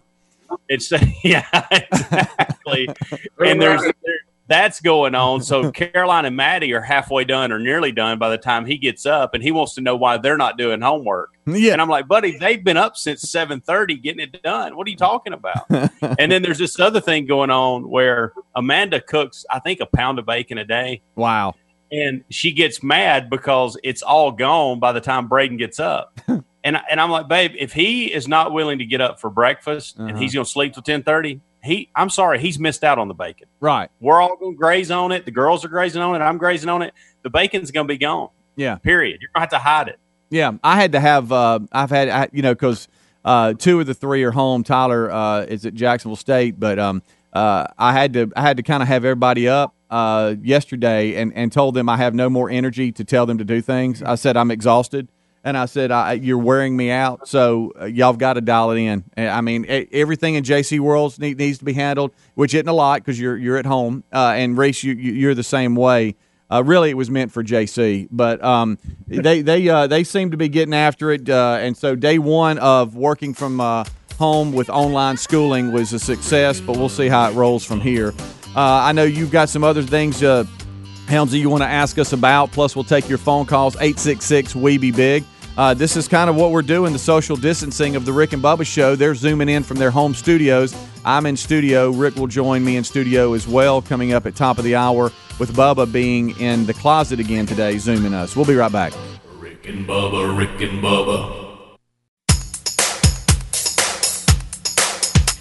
It's 0.70 0.92
yeah, 1.24 1.46
exactly. 1.72 2.88
and 3.40 3.62
there's 3.62 3.82
there, 3.82 4.20
that's 4.48 4.80
going 4.80 5.16
on. 5.16 5.42
So 5.42 5.72
Caroline 5.74 6.26
and 6.26 6.36
Maddie 6.36 6.74
are 6.74 6.82
halfway 6.82 7.24
done 7.24 7.52
or 7.52 7.60
nearly 7.60 7.92
done 7.92 8.20
by 8.20 8.30
the 8.30 8.38
time 8.38 8.66
he 8.66 8.78
gets 8.78 9.06
up, 9.06 9.34
and 9.34 9.44
he 9.44 9.52
wants 9.52 9.74
to 9.76 9.82
know 9.82 9.96
why 9.96 10.18
they're 10.18 10.38
not 10.38 10.58
doing 10.58 10.82
homework. 10.82 11.32
Yeah. 11.46 11.74
And 11.74 11.82
I'm 11.82 11.90
like, 11.90 12.08
buddy, 12.08 12.38
they've 12.38 12.64
been 12.64 12.78
up 12.78 12.98
since 12.98 13.24
7:30 13.26 14.02
getting 14.02 14.22
it 14.22 14.42
done. 14.44 14.76
What 14.76 14.88
are 14.88 14.90
you 14.90 14.98
talking 14.98 15.34
about? 15.34 15.66
and 15.70 16.32
then 16.32 16.42
there's 16.42 16.58
this 16.58 16.80
other 16.80 17.02
thing 17.02 17.26
going 17.26 17.50
on 17.50 17.90
where 17.90 18.34
Amanda 18.56 19.02
cooks, 19.02 19.46
I 19.52 19.60
think, 19.60 19.80
a 19.80 19.86
pound 19.86 20.20
of 20.20 20.26
bacon 20.26 20.58
a 20.58 20.66
day. 20.66 21.02
Wow. 21.16 21.56
And 21.92 22.24
she 22.30 22.52
gets 22.52 22.82
mad 22.82 23.30
because 23.30 23.78
it's 23.84 24.02
all 24.02 24.32
gone 24.32 24.80
by 24.80 24.92
the 24.92 25.02
time 25.02 25.28
Braden 25.28 25.58
gets 25.58 25.80
up. 25.80 26.20
and 26.28 26.44
and 26.64 27.00
I'm 27.00 27.12
like, 27.12 27.28
babe, 27.28 27.54
if 27.58 27.74
he 27.74 28.12
is 28.12 28.28
not 28.28 28.52
willing 28.52 28.80
to 28.80 28.86
get 28.86 29.02
up 29.02 29.20
for 29.20 29.30
breakfast 29.30 29.98
uh-huh. 29.98 30.10
and 30.10 30.18
he's 30.18 30.34
going 30.34 30.46
to 30.46 30.52
sleep 30.52 30.74
till 30.74 30.84
10:30, 30.84 31.40
he 31.66 31.90
I'm 31.96 32.10
sorry, 32.10 32.40
he's 32.40 32.60
missed 32.60 32.84
out 32.84 32.98
on 32.98 33.08
the 33.08 33.14
bacon. 33.14 33.48
Right. 33.60 33.90
We're 34.00 34.22
all 34.22 34.38
going 34.38 34.54
to 34.54 34.58
graze 34.58 34.92
on 34.92 35.12
it. 35.12 35.26
The 35.26 35.32
girls 35.32 35.66
are 35.66 35.70
grazing 35.70 36.02
on 36.02 36.16
it. 36.16 36.24
I'm 36.24 36.38
grazing 36.38 36.70
on 36.70 36.82
it. 36.82 36.94
The 37.24 37.30
bacon's 37.30 37.72
going 37.72 37.88
to 37.88 37.94
be 37.94 37.98
gone. 37.98 38.30
Yeah. 38.56 38.76
Period. 38.76 39.22
You're 39.22 39.30
going 39.34 39.48
to 39.48 39.56
have 39.56 39.62
to 39.62 39.68
hide 39.68 39.88
it. 39.90 40.00
Yeah, 40.30 40.54
I 40.64 40.76
had 40.76 40.94
to 40.94 41.00
have. 41.00 41.32
Uh, 41.32 41.60
I've 41.72 41.90
had 41.90 42.10
I, 42.10 42.30
you 42.32 42.42
know 42.42 42.54
because 42.54 42.88
uh, 43.24 43.54
two 43.54 43.80
of 43.80 43.86
the 43.86 43.94
three 43.94 44.24
are 44.24 44.32
home. 44.32 44.64
Tyler 44.64 45.12
uh, 45.12 45.42
is 45.42 45.66
at 45.66 45.74
Jacksonville 45.74 46.16
State, 46.16 46.60
but 46.60 46.80
um, 46.80 47.02
uh, 47.34 47.68
I 47.78 47.94
had 47.94 48.14
to 48.14 48.32
I 48.36 48.42
had 48.42 48.58
to 48.58 48.64
kind 48.64 48.82
of 48.82 48.88
have 48.88 49.06
everybody 49.06 49.48
up 49.48 49.76
uh, 49.90 50.36
yesterday 50.42 51.16
and 51.16 51.32
and 51.36 51.52
told 51.52 51.76
them 51.76 51.90
I 51.90 51.98
have 51.98 52.14
no 52.14 52.30
more 52.30 52.50
energy 52.50 52.92
to 52.94 53.04
tell 53.04 53.26
them 53.26 53.38
to 53.38 53.46
do 53.46 53.62
things. 53.62 54.02
I 54.02 54.16
said 54.16 54.36
I'm 54.36 54.52
exhausted 54.52 55.10
and 55.46 55.56
I 55.56 55.68
said, 55.68 55.92
I, 55.92 56.14
"You're 56.14 56.40
wearing 56.40 56.76
me 56.76 56.90
out, 56.90 57.28
so 57.28 57.72
uh, 57.80 57.86
y'all've 57.86 58.18
got 58.18 58.34
to 58.34 58.42
dial 58.42 58.72
it 58.72 58.80
in." 58.80 59.06
I 59.16 59.42
mean, 59.42 59.66
everything 59.92 60.34
in 60.34 60.44
JC 60.44 60.80
Worlds 60.80 61.20
need, 61.20 61.38
needs 61.38 61.60
to 61.60 61.66
be 61.66 61.74
handled, 61.74 62.12
which 62.34 62.56
isn't 62.56 62.68
a 62.68 62.74
lot 62.74 63.00
because 63.00 63.20
you're 63.20 63.38
you're 63.38 63.58
at 63.58 63.68
home. 63.68 64.04
Uh, 64.12 64.34
and 64.36 64.58
Reese, 64.58 64.84
you, 64.84 64.94
you're 64.94 65.36
the 65.36 65.44
same 65.44 65.76
way. 65.76 66.16
Uh, 66.52 66.64
really, 66.64 66.90
it 66.90 66.98
was 66.98 67.12
meant 67.12 67.32
for 67.32 67.44
JC, 67.44 68.08
but 68.12 68.44
um, 68.44 68.80
they 69.08 69.44
they 69.44 69.70
uh, 69.70 69.86
they 69.86 70.04
seem 70.04 70.32
to 70.32 70.38
be 70.38 70.50
getting 70.50 70.74
after 70.74 71.12
it. 71.12 71.30
Uh, 71.30 71.60
and 71.62 71.78
so, 71.78 71.96
day 71.96 72.18
one 72.18 72.58
of 72.58 72.96
working 72.96 73.36
from 73.36 73.86
home 74.18 74.52
with 74.52 74.70
online 74.70 75.18
schooling 75.18 75.72
was 75.72 75.94
a 75.94 76.00
success. 76.00 76.60
But 76.60 76.78
we'll 76.78 76.90
see 76.90 77.08
how 77.08 77.30
it 77.30 77.34
rolls 77.36 77.64
from 77.64 77.82
here. 77.82 78.16
I 78.56 78.94
know 78.94 79.04
you've 79.04 79.32
got 79.32 79.50
some 79.50 79.64
other 79.64 79.84
things. 79.84 80.22
Helmsy, 80.22 81.40
you 81.40 81.52
want 81.52 81.62
to 81.62 81.68
ask 81.68 82.00
us 82.00 82.14
about? 82.14 82.52
Plus, 82.52 82.76
we'll 82.76 82.84
take 82.84 83.08
your 83.08 83.20
phone 83.20 83.46
calls 83.46 83.76
866 83.76 84.56
We 84.56 84.80
Be 84.80 84.90
Big. 84.90 85.24
Uh, 85.58 85.74
this 85.74 85.96
is 85.96 86.08
kind 86.08 86.30
of 86.30 86.36
what 86.36 86.52
we're 86.52 86.62
doing 86.62 86.92
the 86.92 87.00
social 87.00 87.38
distancing 87.38 87.96
of 87.96 88.06
the 88.06 88.12
Rick 88.12 88.34
and 88.34 88.44
Bubba 88.44 88.66
show. 88.66 88.96
They're 88.96 89.16
zooming 89.16 89.48
in 89.48 89.64
from 89.64 89.78
their 89.78 89.92
home 89.92 90.14
studios. 90.14 90.76
I'm 91.06 91.26
in 91.26 91.38
studio. 91.38 91.92
Rick 91.92 92.16
will 92.18 92.28
join 92.28 92.64
me 92.64 92.76
in 92.76 92.84
studio 92.84 93.34
as 93.34 93.48
well, 93.48 93.82
coming 93.82 94.12
up 94.12 94.26
at 94.26 94.36
top 94.36 94.58
of 94.58 94.66
the 94.66 94.76
hour, 94.76 95.12
with 95.40 95.54
Bubba 95.56 95.90
being 95.90 96.38
in 96.42 96.66
the 96.66 96.74
closet 96.74 97.20
again 97.22 97.46
today, 97.46 97.78
zooming 97.78 98.14
us. 98.14 98.36
We'll 98.36 98.46
be 98.46 98.56
right 98.56 98.72
back. 98.72 98.92
Rick 99.38 99.68
and 99.68 99.88
Bubba, 99.88 100.38
Rick 100.38 100.60
and 100.62 100.84
Bubba. 100.84 101.44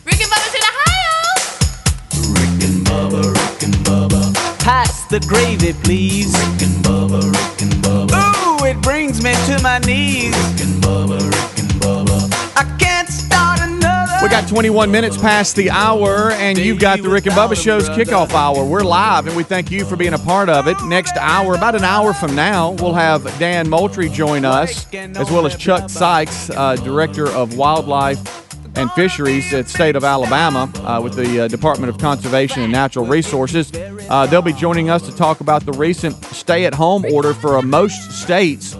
Rick 0.04 0.20
and 0.20 0.30
Bubba's 0.30 0.54
in 0.54 0.62
Ohio. 0.70 1.16
Rick 2.34 2.62
and 2.68 2.86
Bubba, 2.86 3.22
Rick 3.32 3.62
and 3.64 3.74
Bubba. 3.84 4.34
Pass 4.60 5.06
the 5.06 5.18
gravy, 5.20 5.72
please. 5.82 6.32
Rick 6.32 6.62
and 6.68 6.84
Bubba, 6.84 7.20
Rick 7.32 7.62
and 7.62 7.72
Bubba. 7.82 8.20
Ooh, 8.38 8.43
it 8.64 8.80
brings 8.80 9.22
me 9.22 9.32
to 9.46 9.60
my 9.62 9.78
knees. 9.80 10.34
Bubba. 10.80 11.18
I 12.56 12.76
can't 12.78 13.08
start 13.08 13.60
another. 13.60 14.12
We 14.22 14.28
got 14.28 14.48
21 14.48 14.90
minutes 14.90 15.16
past 15.16 15.54
the 15.54 15.70
hour, 15.70 16.30
and 16.32 16.56
you've 16.56 16.78
got 16.78 17.02
the 17.02 17.10
Rick 17.10 17.26
and 17.26 17.34
Bubba 17.34 17.62
Show's 17.62 17.88
kickoff 17.90 18.30
hour. 18.30 18.64
We're 18.64 18.82
live, 18.82 19.26
and 19.26 19.36
we 19.36 19.42
thank 19.42 19.70
you 19.70 19.84
for 19.84 19.96
being 19.96 20.14
a 20.14 20.18
part 20.18 20.48
of 20.48 20.66
it. 20.66 20.76
Next 20.84 21.16
hour, 21.18 21.54
about 21.54 21.74
an 21.74 21.84
hour 21.84 22.14
from 22.14 22.34
now, 22.34 22.70
we'll 22.72 22.94
have 22.94 23.24
Dan 23.38 23.68
Moultrie 23.68 24.08
join 24.08 24.44
us, 24.44 24.92
as 24.94 25.30
well 25.30 25.46
as 25.46 25.56
Chuck 25.56 25.90
Sykes, 25.90 26.48
uh, 26.50 26.76
Director 26.76 27.28
of 27.28 27.56
Wildlife 27.56 28.43
and 28.76 28.90
Fisheries 28.92 29.52
at 29.52 29.68
State 29.68 29.96
of 29.96 30.04
Alabama 30.04 30.70
uh, 30.84 31.00
with 31.02 31.14
the 31.14 31.40
uh, 31.40 31.48
Department 31.48 31.90
of 31.90 31.98
Conservation 31.98 32.62
and 32.62 32.72
Natural 32.72 33.06
Resources. 33.06 33.70
Uh, 34.08 34.26
they'll 34.26 34.42
be 34.42 34.52
joining 34.52 34.90
us 34.90 35.02
to 35.02 35.14
talk 35.14 35.40
about 35.40 35.64
the 35.64 35.72
recent 35.72 36.14
stay-at-home 36.26 37.04
order 37.06 37.34
for 37.34 37.60
most 37.62 38.12
states. 38.12 38.74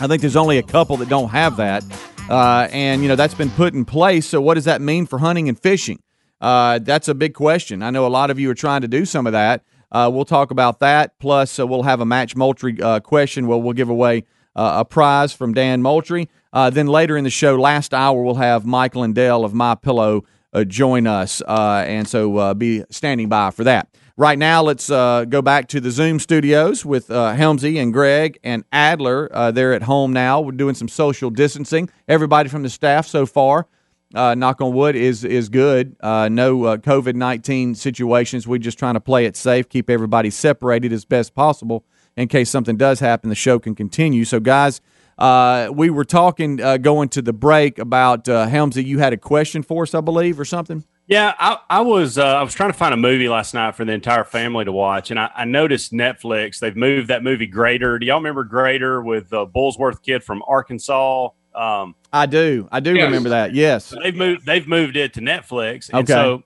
I 0.00 0.06
think 0.06 0.20
there's 0.20 0.36
only 0.36 0.58
a 0.58 0.62
couple 0.62 0.96
that 0.98 1.08
don't 1.08 1.30
have 1.30 1.56
that. 1.56 1.84
Uh, 2.28 2.68
and, 2.72 3.02
you 3.02 3.08
know, 3.08 3.16
that's 3.16 3.34
been 3.34 3.50
put 3.50 3.72
in 3.72 3.84
place. 3.84 4.26
So, 4.26 4.40
what 4.40 4.54
does 4.54 4.64
that 4.64 4.80
mean 4.80 5.06
for 5.06 5.18
hunting 5.18 5.48
and 5.48 5.58
fishing? 5.58 6.02
Uh, 6.40 6.80
that's 6.80 7.08
a 7.08 7.14
big 7.14 7.34
question. 7.34 7.82
I 7.82 7.90
know 7.90 8.06
a 8.06 8.08
lot 8.08 8.30
of 8.30 8.38
you 8.38 8.50
are 8.50 8.54
trying 8.54 8.80
to 8.80 8.88
do 8.88 9.04
some 9.04 9.26
of 9.26 9.32
that. 9.32 9.62
Uh, 9.92 10.10
we'll 10.12 10.24
talk 10.24 10.50
about 10.50 10.80
that. 10.80 11.18
Plus, 11.20 11.58
we'll 11.58 11.84
have 11.84 12.00
a 12.00 12.06
Match 12.06 12.34
Moultrie 12.34 12.76
question 13.02 13.46
where 13.46 13.58
we'll 13.58 13.72
give 13.72 13.88
away 13.88 14.24
a 14.56 14.84
prize 14.84 15.32
from 15.32 15.54
Dan 15.54 15.82
Moultrie. 15.82 16.28
Uh, 16.56 16.70
then 16.70 16.86
later 16.86 17.18
in 17.18 17.24
the 17.24 17.28
show, 17.28 17.54
last 17.54 17.92
hour, 17.92 18.22
we'll 18.22 18.36
have 18.36 18.64
Mike 18.64 18.96
Lindell 18.96 19.44
of 19.44 19.52
My 19.52 19.74
Pillow 19.74 20.24
uh, 20.54 20.64
join 20.64 21.06
us, 21.06 21.42
uh, 21.46 21.84
and 21.86 22.08
so 22.08 22.38
uh, 22.38 22.54
be 22.54 22.82
standing 22.88 23.28
by 23.28 23.50
for 23.50 23.62
that. 23.64 23.94
Right 24.16 24.38
now, 24.38 24.62
let's 24.62 24.88
uh, 24.88 25.26
go 25.26 25.42
back 25.42 25.68
to 25.68 25.80
the 25.80 25.90
Zoom 25.90 26.18
studios 26.18 26.82
with 26.82 27.10
uh, 27.10 27.34
Helmsy 27.34 27.76
and 27.76 27.92
Greg 27.92 28.38
and 28.42 28.64
Adler. 28.72 29.28
They're 29.52 29.74
at 29.74 29.82
home 29.82 30.14
now. 30.14 30.40
We're 30.40 30.52
doing 30.52 30.74
some 30.74 30.88
social 30.88 31.28
distancing. 31.28 31.90
Everybody 32.08 32.48
from 32.48 32.62
the 32.62 32.70
staff 32.70 33.06
so 33.06 33.26
far, 33.26 33.66
knock 34.14 34.62
on 34.62 34.72
wood, 34.72 34.96
is 34.96 35.24
is 35.24 35.50
good. 35.50 35.94
No 36.02 36.78
COVID 36.78 37.16
nineteen 37.16 37.74
situations. 37.74 38.48
We're 38.48 38.56
just 38.56 38.78
trying 38.78 38.94
to 38.94 39.00
play 39.00 39.26
it 39.26 39.36
safe, 39.36 39.68
keep 39.68 39.90
everybody 39.90 40.30
separated 40.30 40.90
as 40.90 41.04
best 41.04 41.34
possible 41.34 41.84
in 42.16 42.28
case 42.28 42.48
something 42.48 42.78
does 42.78 43.00
happen. 43.00 43.28
The 43.28 43.36
show 43.36 43.58
can 43.58 43.74
continue. 43.74 44.24
So, 44.24 44.40
guys. 44.40 44.80
Uh, 45.18 45.70
we 45.72 45.88
were 45.88 46.04
talking 46.04 46.60
uh, 46.60 46.76
going 46.76 47.08
to 47.10 47.22
the 47.22 47.32
break 47.32 47.78
about 47.78 48.28
uh, 48.28 48.46
Helmsy. 48.46 48.84
You 48.84 48.98
had 48.98 49.12
a 49.12 49.16
question 49.16 49.62
for 49.62 49.84
us, 49.84 49.94
I 49.94 50.00
believe, 50.02 50.38
or 50.38 50.44
something. 50.44 50.84
Yeah, 51.08 51.34
I, 51.38 51.58
I 51.70 51.80
was 51.82 52.18
uh, 52.18 52.24
I 52.24 52.42
was 52.42 52.52
trying 52.52 52.72
to 52.72 52.76
find 52.76 52.92
a 52.92 52.96
movie 52.96 53.28
last 53.28 53.54
night 53.54 53.76
for 53.76 53.84
the 53.84 53.92
entire 53.92 54.24
family 54.24 54.64
to 54.64 54.72
watch, 54.72 55.10
and 55.12 55.20
I, 55.20 55.30
I 55.36 55.44
noticed 55.44 55.92
Netflix 55.92 56.58
they've 56.58 56.76
moved 56.76 57.08
that 57.08 57.22
movie 57.22 57.46
Greater. 57.46 57.98
Do 57.98 58.04
y'all 58.06 58.16
remember 58.18 58.42
Greater 58.44 59.00
with 59.02 59.30
the 59.30 59.46
Burlsworth 59.46 60.02
kid 60.02 60.24
from 60.24 60.42
Arkansas? 60.48 61.28
Um, 61.54 61.94
I 62.12 62.26
do. 62.26 62.68
I 62.72 62.80
do 62.80 62.92
Yes. 62.94 63.04
remember 63.04 63.28
that. 63.30 63.54
Yes. 63.54 63.94
they've 64.02 64.16
moved 64.16 64.44
they've 64.44 64.66
moved 64.66 64.96
it 64.96 65.14
to 65.14 65.20
Netflix, 65.20 65.88
and 65.90 65.98
Okay. 66.00 66.12
so 66.12 66.42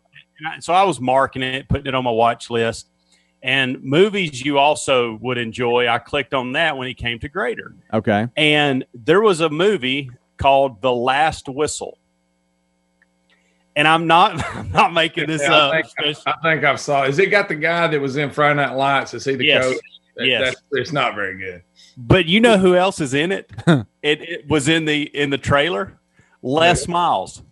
so 0.61 0.73
I 0.75 0.85
was 0.85 1.01
marking 1.01 1.43
it, 1.43 1.67
putting 1.69 1.87
it 1.87 1.95
on 1.95 2.05
my 2.05 2.11
watch 2.11 2.51
list. 2.51 2.87
And 3.43 3.83
movies 3.83 4.45
you 4.45 4.59
also 4.59 5.17
would 5.23 5.39
enjoy. 5.39 5.89
I 5.89 5.99
clicked 5.99 6.35
on 6.35 6.53
that 6.53 6.77
when 6.77 6.87
he 6.89 6.95
came 6.95 7.19
to 7.21 7.29
Greater, 7.29 7.75
Okay. 7.93 8.27
and 8.37 8.85
there 8.93 9.23
was 9.23 9.41
a 9.41 9.49
movie 9.49 10.11
called 10.37 10.83
The 10.83 10.93
Last 10.93 11.49
Whistle. 11.49 11.97
And 13.77 13.89
I'm 13.89 14.07
not 14.07 14.45
I'm 14.55 14.71
not 14.73 14.93
making 14.93 15.27
this 15.27 15.41
Yeah, 15.43 15.55
up. 15.55 15.73
I, 15.73 15.83
think, 15.83 16.19
I 16.27 16.35
think 16.43 16.65
I've 16.65 16.81
saw. 16.81 17.05
Is 17.05 17.19
it 17.19 17.27
got 17.27 17.49
the 17.49 17.55
guy 17.55 17.87
that 17.87 18.01
was 18.01 18.17
in 18.17 18.31
Friday 18.31 18.57
Night 18.57 18.73
Lights? 18.75 19.15
Is 19.15 19.25
he 19.25 19.37
the 19.37 19.45
Yes. 19.47 19.65
coach? 19.65 19.77
That- 20.17 20.27
Yes. 20.27 20.41
that's- 20.41 20.63
it's 20.73 20.93
not 20.93 21.15
very 21.15 21.39
good. 21.39 21.63
But 21.97 22.27
you 22.27 22.41
know 22.41 22.59
who 22.59 22.75
else 22.77 23.01
is 23.01 23.15
in 23.15 23.33
it? 23.33 23.51
it, 23.67 23.87
it 24.03 24.49
was 24.49 24.69
in 24.69 24.85
the 24.85 25.03
in 25.17 25.31
the 25.31 25.39
trailer. 25.39 25.99
Les 26.43 26.87
Miles. 26.89 27.43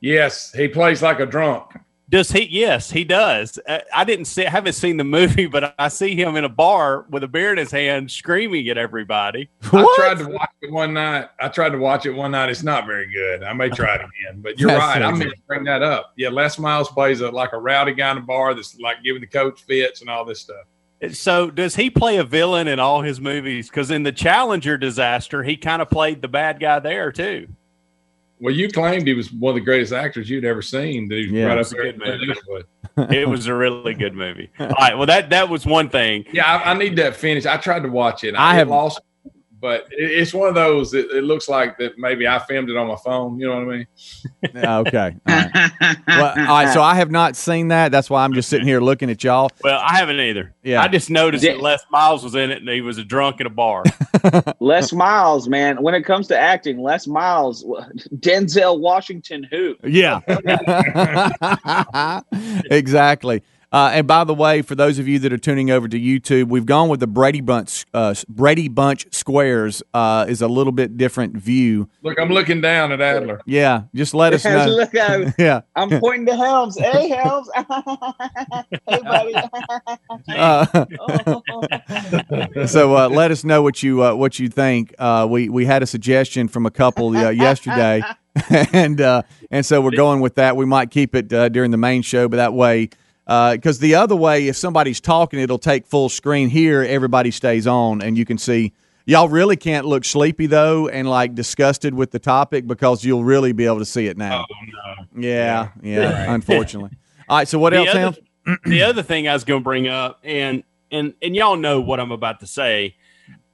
Yes, 0.00 0.52
he 0.52 0.66
plays 0.68 1.00
like 1.02 1.20
a 1.20 1.26
drunk. 1.26 1.64
Does 2.10 2.30
he? 2.30 2.46
Yes, 2.50 2.90
he 2.90 3.02
does. 3.02 3.58
Uh, 3.66 3.78
I 3.94 4.04
didn't 4.04 4.26
see. 4.26 4.46
I 4.46 4.50
haven't 4.50 4.74
seen 4.74 4.98
the 4.98 5.04
movie, 5.04 5.46
but 5.52 5.74
I 5.78 5.88
see 5.88 6.14
him 6.14 6.36
in 6.36 6.44
a 6.44 6.48
bar 6.48 7.06
with 7.08 7.24
a 7.24 7.28
beer 7.28 7.52
in 7.52 7.58
his 7.58 7.70
hand, 7.70 8.10
screaming 8.10 8.68
at 8.68 8.76
everybody. 8.76 9.48
What? 9.70 10.00
I 10.00 10.14
tried 10.14 10.24
to 10.24 10.30
watch 10.30 10.50
it 10.60 10.70
one 10.70 10.92
night. 10.94 11.28
I 11.40 11.48
tried 11.48 11.70
to 11.70 11.78
watch 11.78 12.04
it 12.06 12.10
one 12.10 12.32
night. 12.32 12.50
It's 12.50 12.62
not 12.62 12.86
very 12.86 13.10
good. 13.10 13.42
I 13.42 13.52
may 13.54 13.70
try 13.70 13.94
it 13.94 14.00
again, 14.28 14.42
but 14.42 14.58
you're 14.58 14.70
That 14.70 14.78
right. 14.78 15.02
I 15.02 15.06
sounds 15.06 15.18
meant 15.18 15.30
to 15.32 15.42
bring 15.46 15.64
that 15.64 15.82
up. 15.82 16.12
Yeah, 16.16 16.28
Les 16.28 16.58
Miles 16.58 16.90
plays 16.90 17.20
a, 17.22 17.30
like 17.30 17.52
a 17.52 17.58
rowdy 17.58 17.94
guy 17.94 18.10
in 18.12 18.18
a 18.18 18.22
bar 18.22 18.54
that's 18.54 18.78
like 18.78 19.02
giving 19.02 19.20
the 19.20 19.26
coach 19.26 19.62
fits 19.62 20.00
and 20.02 20.10
all 20.10 20.24
this 20.24 20.40
stuff. 20.40 20.66
So, 21.12 21.50
does 21.50 21.76
he 21.76 21.90
play 21.90 22.16
a 22.16 22.24
villain 22.24 22.68
in 22.68 22.78
all 22.78 23.02
his 23.02 23.20
movies? 23.20 23.68
Because 23.68 23.90
in 23.90 24.04
the 24.04 24.12
Challenger 24.12 24.78
disaster, 24.78 25.42
he 25.42 25.56
kind 25.56 25.82
of 25.82 25.90
played 25.90 26.22
the 26.22 26.28
bad 26.28 26.60
guy 26.60 26.78
there 26.78 27.12
too. 27.12 27.48
Well, 28.40 28.52
you 28.54 28.68
claimed 28.68 29.06
he 29.06 29.14
was 29.14 29.32
one 29.32 29.50
of 29.50 29.54
the 29.54 29.60
greatest 29.64 29.92
actors 29.92 30.28
you'd 30.28 30.44
ever 30.44 30.60
seen. 30.62 31.08
That 31.08 31.14
he 31.16 31.22
was 31.26 31.32
Yeah, 31.32 31.44
right 31.46 31.58
it's 31.58 31.72
up 31.72 31.78
a 31.78 31.82
there. 31.82 31.92
good 32.18 32.36
movie. 32.48 32.64
It 33.18 33.28
was 33.28 33.46
a 33.48 33.54
really 33.54 33.94
good 33.94 34.14
movie. 34.14 34.50
All 34.60 34.68
right. 34.68 34.96
Well, 34.96 35.06
that 35.06 35.30
that 35.30 35.48
was 35.48 35.66
one 35.66 35.88
thing. 35.88 36.24
Yeah, 36.32 36.44
I, 36.46 36.70
I 36.70 36.74
need 36.74 36.94
that 36.96 37.16
finish. 37.16 37.44
I 37.46 37.56
tried 37.56 37.82
to 37.82 37.88
watch 37.88 38.22
it. 38.22 38.34
I 38.36 38.38
I 38.38 38.48
have- 38.50 38.58
have 38.58 38.68
lost, 38.68 39.00
but 39.64 39.86
it, 39.92 40.10
it's 40.10 40.34
one 40.34 40.46
of 40.46 40.54
those. 40.54 40.90
That 40.90 41.10
it 41.10 41.24
looks 41.24 41.48
like 41.48 41.78
that 41.78 41.98
maybe 41.98 42.28
I 42.28 42.38
filmed 42.38 42.68
it 42.68 42.76
on 42.76 42.86
my 42.86 42.96
phone. 43.02 43.40
You 43.40 43.48
know 43.48 43.64
what 43.64 43.74
I 43.74 43.78
mean? 43.78 43.86
Okay. 44.54 45.16
All 45.26 45.34
right. 45.34 45.70
Well, 46.06 46.34
all 46.38 46.64
right. 46.64 46.72
So 46.72 46.82
I 46.82 46.94
have 46.96 47.10
not 47.10 47.34
seen 47.34 47.68
that. 47.68 47.90
That's 47.90 48.10
why 48.10 48.24
I'm 48.24 48.34
just 48.34 48.48
sitting 48.50 48.66
here 48.66 48.80
looking 48.80 49.08
at 49.10 49.24
y'all. 49.24 49.48
Well, 49.62 49.80
I 49.82 49.96
haven't 49.96 50.20
either. 50.20 50.54
Yeah. 50.62 50.82
I 50.82 50.88
just 50.88 51.08
noticed 51.10 51.42
Yeah. 51.42 51.52
that 51.52 51.62
Les 51.62 51.80
Miles 51.90 52.22
was 52.22 52.34
in 52.34 52.50
it, 52.50 52.58
and 52.58 52.68
he 52.68 52.82
was 52.82 52.98
a 52.98 53.04
drunk 53.04 53.40
in 53.40 53.46
a 53.46 53.50
bar. 53.50 53.84
Les 54.60 54.92
Miles, 54.92 55.48
man. 55.48 55.82
When 55.82 55.94
it 55.94 56.02
comes 56.02 56.28
to 56.28 56.38
acting, 56.38 56.78
Les 56.78 57.06
Miles, 57.06 57.64
Denzel 58.16 58.78
Washington, 58.80 59.46
who? 59.50 59.76
Yeah. 59.82 60.20
exactly. 62.70 63.42
Uh, 63.74 63.90
and 63.92 64.06
by 64.06 64.22
the 64.22 64.32
way, 64.32 64.62
for 64.62 64.76
those 64.76 65.00
of 65.00 65.08
you 65.08 65.18
that 65.18 65.32
are 65.32 65.36
tuning 65.38 65.68
over 65.68 65.88
to 65.88 65.98
YouTube, 65.98 66.44
we've 66.44 66.64
gone 66.64 66.88
with 66.88 67.00
the 67.00 67.08
Brady 67.08 67.40
Bunch. 67.40 67.84
Uh, 67.92 68.14
Brady 68.28 68.68
Bunch 68.68 69.12
squares 69.12 69.82
uh, 69.92 70.26
is 70.28 70.40
a 70.42 70.46
little 70.46 70.70
bit 70.72 70.96
different 70.96 71.36
view. 71.36 71.88
Look, 72.02 72.20
I'm 72.20 72.28
looking 72.28 72.60
down 72.60 72.92
at 72.92 73.00
Adler. 73.00 73.40
Yeah, 73.46 73.82
just 73.92 74.14
let 74.14 74.32
us 74.32 74.44
know. 74.44 74.66
Look 74.66 74.94
out. 74.94 75.34
Yeah. 75.38 75.62
I'm 75.74 75.90
pointing 75.98 76.26
to 76.26 76.36
Helms. 76.36 76.78
Hey, 76.78 77.08
Helms. 77.08 77.48
hey, 78.88 79.00
buddy. 79.02 79.34
Uh, 80.28 80.66
Oh. 81.16 82.66
so 82.66 82.96
uh, 82.96 83.08
let 83.08 83.30
us 83.32 83.42
know 83.44 83.60
what 83.62 83.82
you 83.82 84.04
uh, 84.04 84.14
what 84.14 84.38
you 84.38 84.48
think. 84.48 84.94
Uh, 84.98 85.26
we 85.28 85.48
we 85.48 85.64
had 85.64 85.82
a 85.82 85.86
suggestion 85.86 86.46
from 86.46 86.64
a 86.66 86.70
couple 86.70 87.16
uh, 87.16 87.30
yesterday, 87.30 88.02
and 88.72 89.00
uh, 89.00 89.22
and 89.50 89.66
so 89.66 89.80
we're 89.80 89.90
going 89.90 90.20
with 90.20 90.36
that. 90.36 90.56
We 90.56 90.64
might 90.66 90.90
keep 90.90 91.14
it 91.14 91.32
uh, 91.32 91.48
during 91.48 91.70
the 91.72 91.76
main 91.76 92.02
show, 92.02 92.28
but 92.28 92.36
that 92.36 92.52
way, 92.54 92.90
Uh, 93.26 93.54
because 93.54 93.78
the 93.78 93.94
other 93.94 94.14
way, 94.16 94.48
if 94.48 94.56
somebody's 94.56 95.00
talking, 95.00 95.38
it'll 95.40 95.58
take 95.58 95.86
full 95.86 96.08
screen. 96.08 96.50
Here, 96.50 96.82
everybody 96.82 97.30
stays 97.30 97.66
on, 97.66 98.02
and 98.02 98.18
you 98.18 98.24
can 98.24 98.36
see. 98.38 98.72
Y'all 99.06 99.28
really 99.28 99.56
can't 99.56 99.86
look 99.86 100.04
sleepy 100.04 100.46
though, 100.46 100.88
and 100.88 101.08
like 101.08 101.34
disgusted 101.34 101.92
with 101.94 102.10
the 102.10 102.18
topic 102.18 102.66
because 102.66 103.04
you'll 103.04 103.24
really 103.24 103.52
be 103.52 103.66
able 103.66 103.78
to 103.78 103.84
see 103.84 104.06
it 104.06 104.16
now. 104.16 104.46
Oh 104.50 104.54
no! 105.14 105.22
Yeah, 105.22 105.68
yeah. 105.82 106.32
Unfortunately. 106.34 106.90
All 107.28 107.36
right. 107.38 107.48
So 107.48 107.58
what 107.58 107.70
The 107.74 107.86
else, 107.86 108.16
other- 108.46 108.58
the 108.66 108.82
other 108.82 109.02
thing 109.02 109.26
I 109.28 109.32
was 109.34 109.44
going 109.44 109.60
to 109.60 109.64
bring 109.64 109.88
up, 109.88 110.20
and 110.24 110.62
and 110.90 111.12
and 111.22 111.34
y'all 111.36 111.56
know 111.56 111.80
what 111.82 112.00
I'm 112.00 112.12
about 112.12 112.40
to 112.40 112.46
say. 112.46 112.96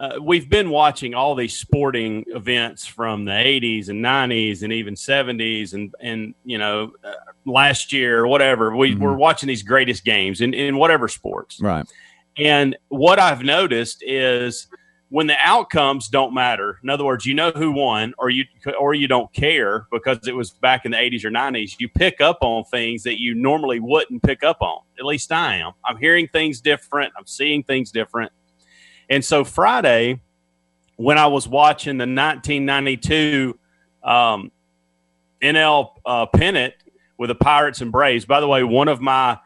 Uh, 0.00 0.18
we've 0.18 0.48
been 0.48 0.70
watching 0.70 1.14
all 1.14 1.34
these 1.34 1.54
sporting 1.54 2.24
events 2.28 2.86
from 2.86 3.26
the 3.26 3.32
80s 3.32 3.90
and 3.90 4.02
90s 4.02 4.62
and 4.62 4.72
even 4.72 4.94
70s 4.94 5.74
and 5.74 5.94
and 6.00 6.34
you 6.42 6.56
know 6.56 6.92
uh, 7.04 7.12
last 7.44 7.92
year 7.92 8.20
or 8.20 8.26
whatever. 8.26 8.74
We 8.74 8.94
Mhm. 8.94 9.00
we're 9.00 9.14
watching 9.14 9.46
these 9.46 9.62
greatest 9.62 10.04
games 10.06 10.40
in 10.40 10.54
in 10.54 10.76
whatever 10.78 11.06
sports. 11.06 11.60
Right. 11.60 11.84
And 12.38 12.78
what 12.88 13.18
I've 13.18 13.42
noticed 13.42 14.02
is 14.06 14.68
when 15.10 15.26
the 15.26 15.36
outcomes 15.42 16.08
don't 16.08 16.32
matter. 16.32 16.78
In 16.82 16.88
other 16.88 17.04
words, 17.04 17.26
you 17.26 17.34
know 17.34 17.50
who 17.50 17.70
won, 17.72 18.14
or 18.16 18.30
you 18.30 18.44
or 18.78 18.94
you 18.94 19.06
don't 19.06 19.30
care 19.34 19.86
because 19.92 20.26
it 20.26 20.34
was 20.34 20.50
back 20.50 20.86
in 20.86 20.92
the 20.92 20.98
'80s 20.98 21.26
or 21.26 21.30
'90s. 21.30 21.76
You 21.78 21.90
pick 21.90 22.22
up 22.22 22.38
on 22.40 22.64
things 22.64 23.02
that 23.02 23.20
you 23.20 23.34
normally 23.34 23.80
wouldn't 23.80 24.22
pick 24.22 24.42
up 24.44 24.62
on. 24.62 24.80
At 24.98 25.04
least 25.04 25.30
I 25.30 25.56
am. 25.56 25.72
I'm 25.84 25.98
hearing 25.98 26.26
things 26.28 26.62
different. 26.62 27.12
I'm 27.18 27.26
seeing 27.26 27.62
things 27.64 27.90
different. 27.90 28.32
And 29.10 29.24
so 29.24 29.44
Friday, 29.44 30.20
when 30.96 31.18
I 31.18 31.26
was 31.26 31.46
watching 31.46 31.98
the 31.98 32.02
1992 32.02 33.58
um, 34.02 34.50
NL 35.42 35.90
uh, 36.04 36.26
pennant 36.26 36.74
with 37.18 37.28
the 37.28 37.34
Pirates 37.34 37.80
and 37.80 37.92
Braves. 37.92 38.24
By 38.24 38.40
the 38.40 38.48
way, 38.48 38.64
one 38.64 38.88
of 38.88 39.00
my 39.00 39.38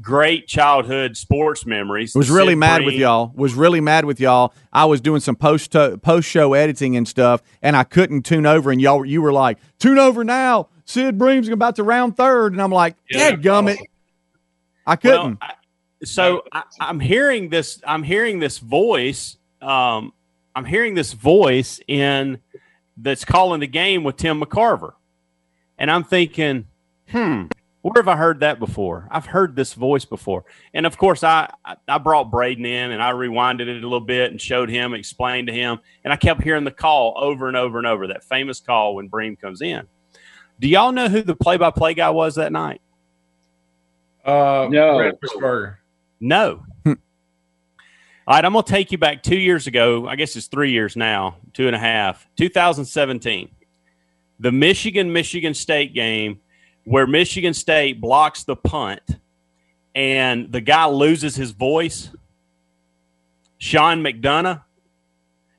great 0.00 0.46
childhood 0.46 1.16
sports 1.16 1.66
memories. 1.66 2.14
was 2.14 2.30
really 2.30 2.52
Sid 2.52 2.58
mad 2.58 2.84
with 2.84 2.94
y'all. 2.94 3.32
Was 3.34 3.54
really 3.54 3.80
mad 3.80 4.04
with 4.04 4.18
y'all. 4.18 4.54
I 4.72 4.84
was 4.86 5.00
doing 5.00 5.20
some 5.20 5.36
post 5.36 5.72
post 6.02 6.28
show 6.28 6.54
editing 6.54 6.96
and 6.96 7.06
stuff, 7.06 7.42
and 7.62 7.76
I 7.76 7.84
couldn't 7.84 8.22
tune 8.22 8.46
over. 8.46 8.70
And 8.70 8.80
y'all, 8.80 9.04
you 9.04 9.22
were 9.22 9.32
like, 9.32 9.58
"Tune 9.78 9.98
over 9.98 10.24
now." 10.24 10.68
Sid 10.86 11.18
Bream's 11.18 11.48
about 11.48 11.76
to 11.76 11.82
round 11.82 12.16
third, 12.16 12.52
and 12.52 12.60
I'm 12.60 12.72
like, 12.72 12.96
Yeah. 13.10 13.30
"Yeah, 13.30 13.36
gummit." 13.36 13.78
I 14.86 14.96
couldn't. 14.96 15.38
I, 15.40 15.54
so 16.04 16.44
I, 16.52 16.62
I'm 16.80 17.00
hearing 17.00 17.48
this. 17.48 17.80
I'm 17.86 18.02
hearing 18.02 18.38
this 18.38 18.58
voice. 18.58 19.36
Um, 19.60 20.12
I'm 20.54 20.64
hearing 20.64 20.94
this 20.94 21.12
voice 21.12 21.80
in 21.88 22.38
that's 22.96 23.24
calling 23.24 23.60
the 23.60 23.66
game 23.66 24.04
with 24.04 24.16
Tim 24.16 24.40
McCarver, 24.40 24.94
and 25.78 25.90
I'm 25.90 26.04
thinking, 26.04 26.66
hmm, 27.08 27.44
where 27.82 27.94
have 27.96 28.08
I 28.08 28.16
heard 28.16 28.40
that 28.40 28.58
before? 28.58 29.08
I've 29.10 29.26
heard 29.26 29.56
this 29.56 29.74
voice 29.74 30.04
before, 30.04 30.44
and 30.72 30.86
of 30.86 30.96
course, 30.96 31.24
I 31.24 31.52
I, 31.64 31.76
I 31.88 31.98
brought 31.98 32.30
Braden 32.30 32.64
in 32.64 32.90
and 32.92 33.02
I 33.02 33.12
rewinded 33.12 33.62
it 33.62 33.82
a 33.82 33.86
little 33.86 34.00
bit 34.00 34.30
and 34.30 34.40
showed 34.40 34.70
him, 34.70 34.94
explained 34.94 35.48
to 35.48 35.52
him, 35.52 35.80
and 36.04 36.12
I 36.12 36.16
kept 36.16 36.42
hearing 36.42 36.64
the 36.64 36.70
call 36.70 37.14
over 37.16 37.48
and 37.48 37.56
over 37.56 37.78
and 37.78 37.86
over. 37.86 38.06
That 38.06 38.24
famous 38.24 38.60
call 38.60 38.94
when 38.94 39.08
Bream 39.08 39.36
comes 39.36 39.60
in. 39.60 39.86
Do 40.60 40.68
y'all 40.68 40.92
know 40.92 41.08
who 41.08 41.22
the 41.22 41.34
play-by-play 41.34 41.94
guy 41.94 42.10
was 42.10 42.36
that 42.36 42.52
night? 42.52 42.80
Uh, 44.24 44.68
No. 44.70 44.98
Brad 44.98 45.20
Pittsburgher. 45.20 45.76
No. 46.24 46.64
Hmm. 46.86 46.92
All 48.26 48.34
right, 48.34 48.44
I'm 48.46 48.52
going 48.54 48.64
to 48.64 48.70
take 48.72 48.90
you 48.90 48.96
back 48.96 49.22
two 49.22 49.36
years 49.36 49.66
ago. 49.66 50.08
I 50.08 50.16
guess 50.16 50.34
it's 50.36 50.46
three 50.46 50.70
years 50.72 50.96
now, 50.96 51.36
two 51.52 51.66
and 51.66 51.76
a 51.76 51.78
half, 51.78 52.26
2017. 52.36 53.50
The 54.40 54.50
Michigan 54.50 55.12
Michigan 55.12 55.52
State 55.52 55.92
game 55.92 56.40
where 56.84 57.06
Michigan 57.06 57.52
State 57.52 58.00
blocks 58.00 58.44
the 58.44 58.56
punt 58.56 59.02
and 59.94 60.50
the 60.50 60.62
guy 60.62 60.86
loses 60.86 61.36
his 61.36 61.50
voice. 61.50 62.10
Sean 63.58 64.02
McDonough. 64.02 64.62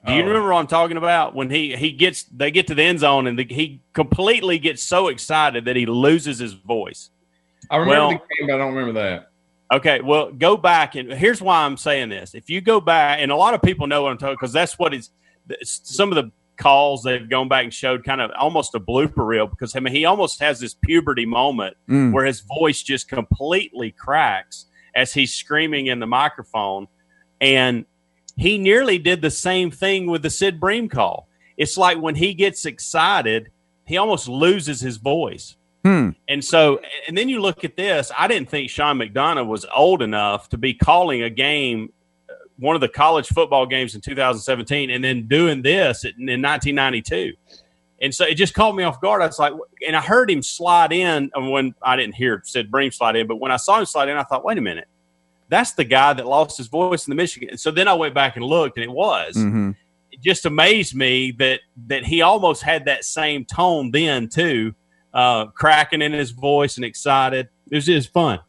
Do 0.05 0.13
you 0.13 0.22
Oh. 0.24 0.27
remember 0.27 0.50
what 0.51 0.60
I'm 0.60 0.67
talking 0.67 0.98
about? 0.98 1.34
When 1.36 1.50
he, 1.51 1.75
he 1.75 1.91
gets, 1.91 2.24
they 2.24 2.50
get 2.51 2.67
to 2.67 2.75
the 2.75 2.84
end 2.84 3.00
zone 3.00 3.27
and 3.27 3.38
the, 3.39 3.45
he 3.48 3.81
completely 3.93 4.57
gets 4.60 4.81
so 4.84 5.07
excited 5.10 5.65
that 5.65 5.75
he 5.75 5.86
loses 5.86 6.38
his 6.39 6.53
voice. 6.53 7.12
I 7.69 7.77
remember 7.77 8.00
Well- 8.00 8.10
the 8.10 8.15
game, 8.15 8.48
but 8.48 8.55
I 8.55 8.57
don't 8.57 8.74
remember 8.74 9.00
that. 9.00 9.29
Okay, 9.74 10.00
well, 10.01 10.31
go 10.31 10.57
back 10.57 10.95
and 10.95 11.12
here's 11.12 11.41
why 11.41 11.65
I'm 11.65 11.77
saying 11.77 12.10
this. 12.10 12.36
If 12.36 12.50
you 12.50 12.62
go 12.62 12.79
back, 12.79 13.19
and 13.22 13.31
a 13.31 13.36
lot 13.36 13.53
of 13.55 13.62
people 13.62 13.88
know 13.88 14.03
what 14.03 14.12
I'm 14.12 14.17
talking 14.17 14.36
because 14.36 14.53
that's 14.53 14.77
what 14.77 14.93
is 14.93 15.10
some 15.63 16.12
of 16.12 16.15
the 16.24 16.31
calls 16.57 17.03
they've 17.03 17.27
gone 17.29 17.48
back 17.50 17.63
and 17.65 17.74
showed 17.74 18.03
kind 18.05 18.22
of 18.22 18.31
almost 18.39 18.75
a 18.75 18.79
blooper 18.79 19.25
reel 19.27 19.45
because 19.48 19.75
I 19.75 19.79
mean 19.81 19.93
he 19.93 20.05
almost 20.05 20.39
has 20.39 20.60
this 20.60 20.74
puberty 20.74 21.25
moment 21.25 21.75
Mm. 21.89 22.13
where 22.13 22.25
his 22.25 22.41
voice 22.41 22.81
just 22.84 23.10
completely 23.10 23.91
cracks 23.91 24.67
as 24.95 25.13
he's 25.13 25.34
screaming 25.34 25.88
in 25.88 26.00
the 26.00 26.07
microphone, 26.07 26.88
and 27.41 27.86
he 28.38 28.57
nearly 28.57 28.98
did 28.98 29.22
the 29.22 29.31
same 29.31 29.69
thing 29.72 30.07
with 30.07 30.22
the 30.22 30.29
Sid 30.29 30.60
Bream 30.60 30.88
call. 30.88 31.27
It's 31.57 31.77
like 31.77 31.98
when 32.00 32.15
he 32.15 32.34
gets 32.34 32.65
excited, 32.65 33.50
he 33.86 33.98
almost 33.98 34.27
loses 34.29 34.79
his 34.79 34.98
voice. 34.98 35.55
Hmm. 35.86 36.10
And 36.27 36.44
so, 36.44 36.82
and 37.08 37.15
then 37.15 37.30
you 37.30 37.39
look 37.39 37.63
at 37.63 37.77
this. 37.77 38.12
I 38.18 38.27
didn't 38.27 38.50
think 38.50 38.72
Sean 38.72 38.98
McDonough 38.98 39.46
was 39.46 39.68
old 39.75 40.01
enough 40.01 40.50
to 40.50 40.58
be 40.58 40.74
calling 40.74 41.22
a 41.22 41.30
game, 41.30 41.94
uh, 42.27 42.34
one 42.58 42.74
of 42.74 42.82
the 42.82 42.89
college 42.89 43.27
football 43.27 43.68
games 43.68 43.94
in 43.94 44.01
2017, 44.01 44.89
and 44.89 45.04
then 45.04 45.27
doing 45.27 45.62
this 45.62 46.04
in, 46.04 46.27
in 46.27 46.42
1992. 46.42 47.33
And 48.01 48.16
so 48.16 48.25
it 48.25 48.33
just 48.33 48.55
caught 48.55 48.75
me 48.75 48.83
off 48.83 49.00
guard. 49.00 49.22
I 49.22 49.27
was 49.27 49.38
like, 49.38 49.53
and 49.86 49.96
I 49.96 50.01
heard 50.01 50.31
him 50.31 50.42
slide 50.42 50.92
in 50.92 51.29
and 51.36 51.51
when 51.51 51.75
I 51.83 51.96
didn't 51.96 52.16
hear 52.16 52.42
Sid 52.44 52.72
Bream 52.72 52.90
slide 52.90 53.16
in, 53.16 53.27
but 53.27 53.36
when 53.36 53.51
I 53.51 53.57
saw 53.57 53.77
him 53.77 53.86
slide 53.86 54.09
in, 54.09 54.18
I 54.18 54.24
thought, 54.24 54.44
wait 54.44 54.57
a 54.57 54.62
minute, 54.62 54.88
that's 55.50 55.74
the 55.74 55.83
guy 55.83 56.14
that 56.14 56.25
lost 56.25 56.57
his 56.57 56.66
voice 56.66 57.05
in 57.05 57.12
the 57.12 57.16
Michigan. 57.16 57.50
And 57.51 57.59
so 57.59 57.70
then 57.70 57.88
I 57.88 57.94
went 57.94 58.16
back 58.16 58.38
and 58.38 58.44
looked, 58.44 58.77
and 58.77 58.83
it 58.83 58.92
was. 58.92 59.36
hmm 59.36 59.72
It 60.12 60.20
just 60.24 60.48
amazed 60.48 60.96
me 60.96 61.31
that 61.33 61.59
that 61.86 62.05
he 62.05 62.24
almost 62.24 62.64
had 62.64 62.86
that 62.86 63.05
same 63.05 63.46
tone 63.46 63.92
then 63.92 64.29
too, 64.29 64.74
uh, 65.16 65.46
cracking 65.48 66.01
in 66.04 66.14
his 66.14 66.30
voice 66.32 66.75
and 66.75 66.86
excited. 66.86 67.50
It 67.72 67.75
was 67.75 67.86
just 67.88 68.14
fun. 68.14 68.40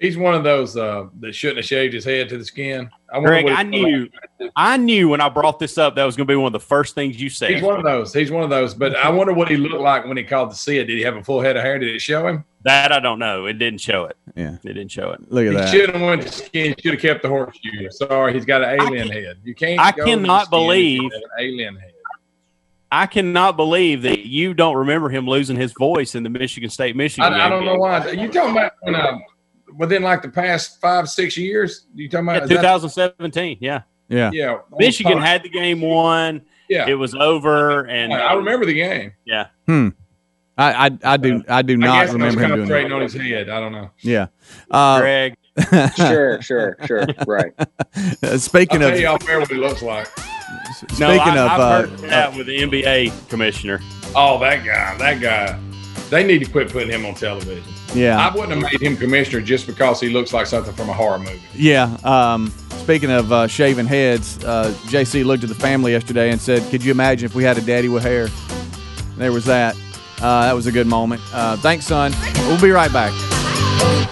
He's 0.00 0.16
one 0.16 0.34
of 0.34 0.42
those 0.42 0.76
uh, 0.76 1.06
that 1.20 1.32
shouldn't 1.32 1.58
have 1.58 1.64
shaved 1.66 1.94
his 1.94 2.04
head 2.04 2.28
to 2.30 2.36
the 2.38 2.44
skin. 2.44 2.90
I 3.12 3.20
Greg, 3.20 3.46
I 3.46 3.62
he- 3.62 3.70
knew, 3.70 4.08
I 4.56 4.76
knew 4.76 5.08
when 5.08 5.20
I 5.20 5.28
brought 5.28 5.60
this 5.60 5.78
up 5.78 5.94
that 5.94 6.04
was 6.04 6.16
going 6.16 6.26
to 6.26 6.32
be 6.32 6.34
one 6.34 6.46
of 6.46 6.52
the 6.52 6.58
first 6.66 6.96
things 6.96 7.20
you 7.22 7.30
said. 7.30 7.52
He's 7.52 7.62
one 7.62 7.76
of 7.76 7.84
those. 7.84 8.12
He's 8.12 8.30
one 8.32 8.42
of 8.42 8.50
those. 8.50 8.74
But 8.74 8.96
I 8.96 9.10
wonder 9.10 9.32
what 9.32 9.48
he 9.48 9.56
looked 9.56 9.80
like 9.80 10.04
when 10.06 10.16
he 10.16 10.24
called 10.24 10.50
the 10.50 10.56
Sid. 10.56 10.88
Did 10.88 10.96
he 10.98 11.04
have 11.04 11.14
a 11.16 11.22
full 11.22 11.40
head 11.40 11.56
of 11.56 11.62
hair? 11.62 11.78
Did 11.78 11.94
it 11.94 12.00
show 12.00 12.26
him? 12.26 12.44
that 12.64 12.92
I 12.92 13.00
don't 13.00 13.18
know. 13.18 13.46
It 13.46 13.54
didn't 13.54 13.80
show 13.80 14.04
it. 14.04 14.16
Yeah. 14.36 14.54
It 14.64 14.74
didn't 14.74 14.90
show 14.90 15.10
it. 15.10 15.20
Look 15.32 15.46
at 15.46 15.50
He 15.52 15.56
that. 15.56 15.68
should 15.68 15.90
have 15.90 16.00
went 16.02 16.22
to 16.22 16.30
skin. 16.32 16.74
Should 16.80 16.92
have 16.94 17.02
kept 17.02 17.22
the 17.22 17.28
horseshoe. 17.28 17.88
Sorry, 17.90 18.32
he's 18.32 18.44
got 18.44 18.62
an 18.62 18.80
alien 18.80 19.08
head. 19.08 19.38
You 19.44 19.54
can't. 19.54 19.80
I 19.80 19.90
go 19.92 20.04
to 20.04 20.10
cannot 20.10 20.46
skin 20.46 20.50
believe- 20.58 21.12
an 21.12 21.22
alien 21.40 21.76
head. 21.76 21.91
I 22.92 23.06
cannot 23.06 23.56
believe 23.56 24.02
that 24.02 24.26
you 24.26 24.52
don't 24.52 24.76
remember 24.76 25.08
him 25.08 25.26
losing 25.26 25.56
his 25.56 25.72
voice 25.72 26.14
in 26.14 26.22
the 26.22 26.28
Michigan 26.28 26.68
State 26.68 26.94
Michigan. 26.94 27.32
I, 27.32 27.46
I 27.46 27.48
don't 27.48 27.60
game. 27.64 27.72
know 27.72 27.78
why. 27.78 28.10
You 28.10 28.28
talking 28.30 28.50
about 28.52 28.72
when, 28.82 28.94
uh, 28.94 29.18
within 29.78 30.02
like 30.02 30.20
the 30.20 30.28
past 30.28 30.78
five 30.80 31.08
six 31.08 31.36
years? 31.38 31.86
You 31.94 32.08
talking 32.10 32.26
Yeah, 32.26 32.32
about 32.34 32.42
is 32.44 32.48
that- 32.50 32.56
2017. 32.60 33.56
Yeah, 33.60 33.82
Yeah. 34.08 34.30
Yeah, 34.32 34.58
Michigan 34.78 35.18
had 35.18 35.42
the 35.42 35.48
game 35.48 35.80
won. 35.80 36.42
Yeah, 36.68 36.86
It 36.88 36.94
was 36.94 37.14
over, 37.14 37.86
and 37.86 38.12
I 38.14 38.34
remember 38.34 38.64
the 38.66 38.74
game. 38.74 39.12
Yeah, 39.24 39.46
I, 39.68 39.84
I 40.58 40.90
I 41.04 41.16
do 41.16 41.42
I 41.48 41.62
do 41.62 41.74
I 41.74 41.76
not 41.76 41.86
guess 41.86 42.10
I 42.10 42.12
was 42.12 42.12
remember 42.12 42.26
him 42.26 42.34
doing 42.36 42.50
concentrating 42.50 42.88
that. 42.90 42.94
on 42.96 43.02
his 43.02 43.14
head. 43.14 43.48
I 43.48 43.60
don't 43.60 43.72
know. 43.72 43.90
Yeah. 44.00 44.26
Uh, 44.70 45.00
Greg. 45.00 45.34
Sure, 45.96 46.40
sure, 46.42 46.76
sure. 46.86 47.04
Right. 47.26 47.52
I'll 48.22 48.38
speaking 48.38 48.80
tell 48.80 48.92
of 48.92 48.98
you 49.00 49.06
off 49.06 49.28
air 49.28 49.38
what 49.40 49.48
he 49.50 49.56
looks 49.56 49.82
like. 49.82 50.08
Speaking 50.88 51.00
No, 51.00 51.10
I, 51.10 51.38
of 51.38 51.50
I've 51.50 51.60
uh, 51.60 51.80
heard 51.86 51.98
that 52.10 52.36
with 52.36 52.46
the 52.46 52.58
NBA 52.58 53.28
commissioner. 53.28 53.80
Oh, 54.14 54.38
that 54.40 54.64
guy, 54.64 54.96
that 54.98 55.20
guy. 55.20 55.58
They 56.10 56.24
need 56.24 56.44
to 56.44 56.50
quit 56.50 56.70
putting 56.70 56.90
him 56.90 57.06
on 57.06 57.14
television. 57.14 57.64
yeah 57.94 58.18
I 58.18 58.34
wouldn't 58.34 58.52
have 58.52 58.70
made 58.72 58.82
him 58.82 58.96
commissioner 58.98 59.40
just 59.40 59.66
because 59.66 59.98
he 59.98 60.10
looks 60.10 60.32
like 60.34 60.46
something 60.46 60.74
from 60.74 60.90
a 60.90 60.92
horror 60.92 61.18
movie. 61.18 61.40
Yeah. 61.54 61.96
Um, 62.04 62.48
speaking 62.80 63.10
of 63.10 63.32
uh, 63.32 63.46
shaving 63.46 63.86
heads, 63.86 64.42
uh, 64.44 64.74
JC 64.88 65.24
looked 65.24 65.42
at 65.42 65.48
the 65.48 65.54
family 65.54 65.92
yesterday 65.92 66.30
and 66.30 66.38
said, 66.40 66.68
"Could 66.70 66.84
you 66.84 66.90
imagine 66.92 67.24
if 67.26 67.34
we 67.34 67.44
had 67.44 67.56
a 67.56 67.62
daddy 67.62 67.88
with 67.88 68.02
hair?" 68.02 68.28
There 69.16 69.32
was 69.32 69.44
that. 69.46 69.74
Uh, 70.20 70.42
that 70.42 70.52
was 70.54 70.66
a 70.66 70.72
good 70.72 70.86
moment. 70.86 71.22
Uh, 71.32 71.56
thanks, 71.56 71.86
son. 71.86 72.12
We'll 72.46 72.60
be 72.60 72.70
right 72.70 72.92
back. 72.92 73.12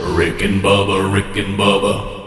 Rick 0.01 0.43
and 0.43 0.63
Bubba, 0.63 1.13
Rick 1.13 1.37
and 1.37 1.59
Bubba. 1.59 2.20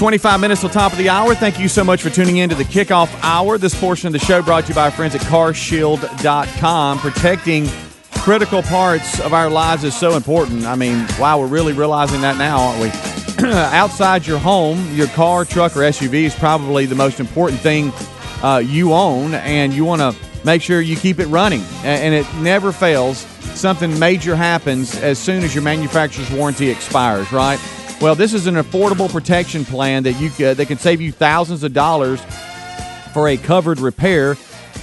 25 0.00 0.40
minutes 0.40 0.62
till 0.62 0.70
top 0.70 0.92
of 0.92 0.96
the 0.96 1.10
hour. 1.10 1.34
Thank 1.34 1.60
you 1.60 1.68
so 1.68 1.84
much 1.84 2.00
for 2.00 2.08
tuning 2.08 2.38
in 2.38 2.48
to 2.48 2.54
the 2.54 2.64
kickoff 2.64 3.14
hour. 3.22 3.58
This 3.58 3.78
portion 3.78 4.06
of 4.06 4.14
the 4.14 4.18
show 4.18 4.40
brought 4.40 4.62
to 4.62 4.70
you 4.70 4.74
by 4.74 4.84
our 4.84 4.90
friends 4.90 5.14
at 5.14 5.20
carshield.com. 5.20 6.98
Protecting 7.00 7.68
critical 8.12 8.62
parts 8.62 9.20
of 9.20 9.34
our 9.34 9.50
lives 9.50 9.84
is 9.84 9.94
so 9.94 10.16
important. 10.16 10.64
I 10.64 10.74
mean, 10.74 11.06
wow, 11.18 11.38
we're 11.38 11.48
really 11.48 11.74
realizing 11.74 12.22
that 12.22 12.38
now, 12.38 12.60
aren't 12.60 12.80
we? 12.80 13.48
Outside 13.52 14.26
your 14.26 14.38
home, 14.38 14.82
your 14.94 15.08
car, 15.08 15.44
truck, 15.44 15.76
or 15.76 15.80
SUV 15.80 16.22
is 16.22 16.34
probably 16.34 16.86
the 16.86 16.94
most 16.94 17.20
important 17.20 17.60
thing 17.60 17.92
uh, 18.42 18.56
you 18.64 18.94
own, 18.94 19.34
and 19.34 19.74
you 19.74 19.84
want 19.84 20.00
to 20.00 20.16
make 20.46 20.62
sure 20.62 20.80
you 20.80 20.96
keep 20.96 21.18
it 21.18 21.26
running. 21.26 21.60
And 21.84 22.14
it 22.14 22.26
never 22.36 22.72
fails. 22.72 23.18
Something 23.54 23.98
major 23.98 24.34
happens 24.34 24.96
as 24.96 25.18
soon 25.18 25.44
as 25.44 25.54
your 25.54 25.62
manufacturer's 25.62 26.30
warranty 26.30 26.70
expires, 26.70 27.30
right? 27.32 27.60
Well, 28.00 28.14
this 28.14 28.32
is 28.32 28.46
an 28.46 28.54
affordable 28.54 29.12
protection 29.12 29.66
plan 29.66 30.04
that 30.04 30.14
you 30.14 30.30
c- 30.30 30.54
that 30.54 30.66
can 30.66 30.78
save 30.78 31.02
you 31.02 31.12
thousands 31.12 31.62
of 31.64 31.74
dollars 31.74 32.18
for 33.12 33.28
a 33.28 33.36
covered 33.36 33.78
repair, 33.78 34.38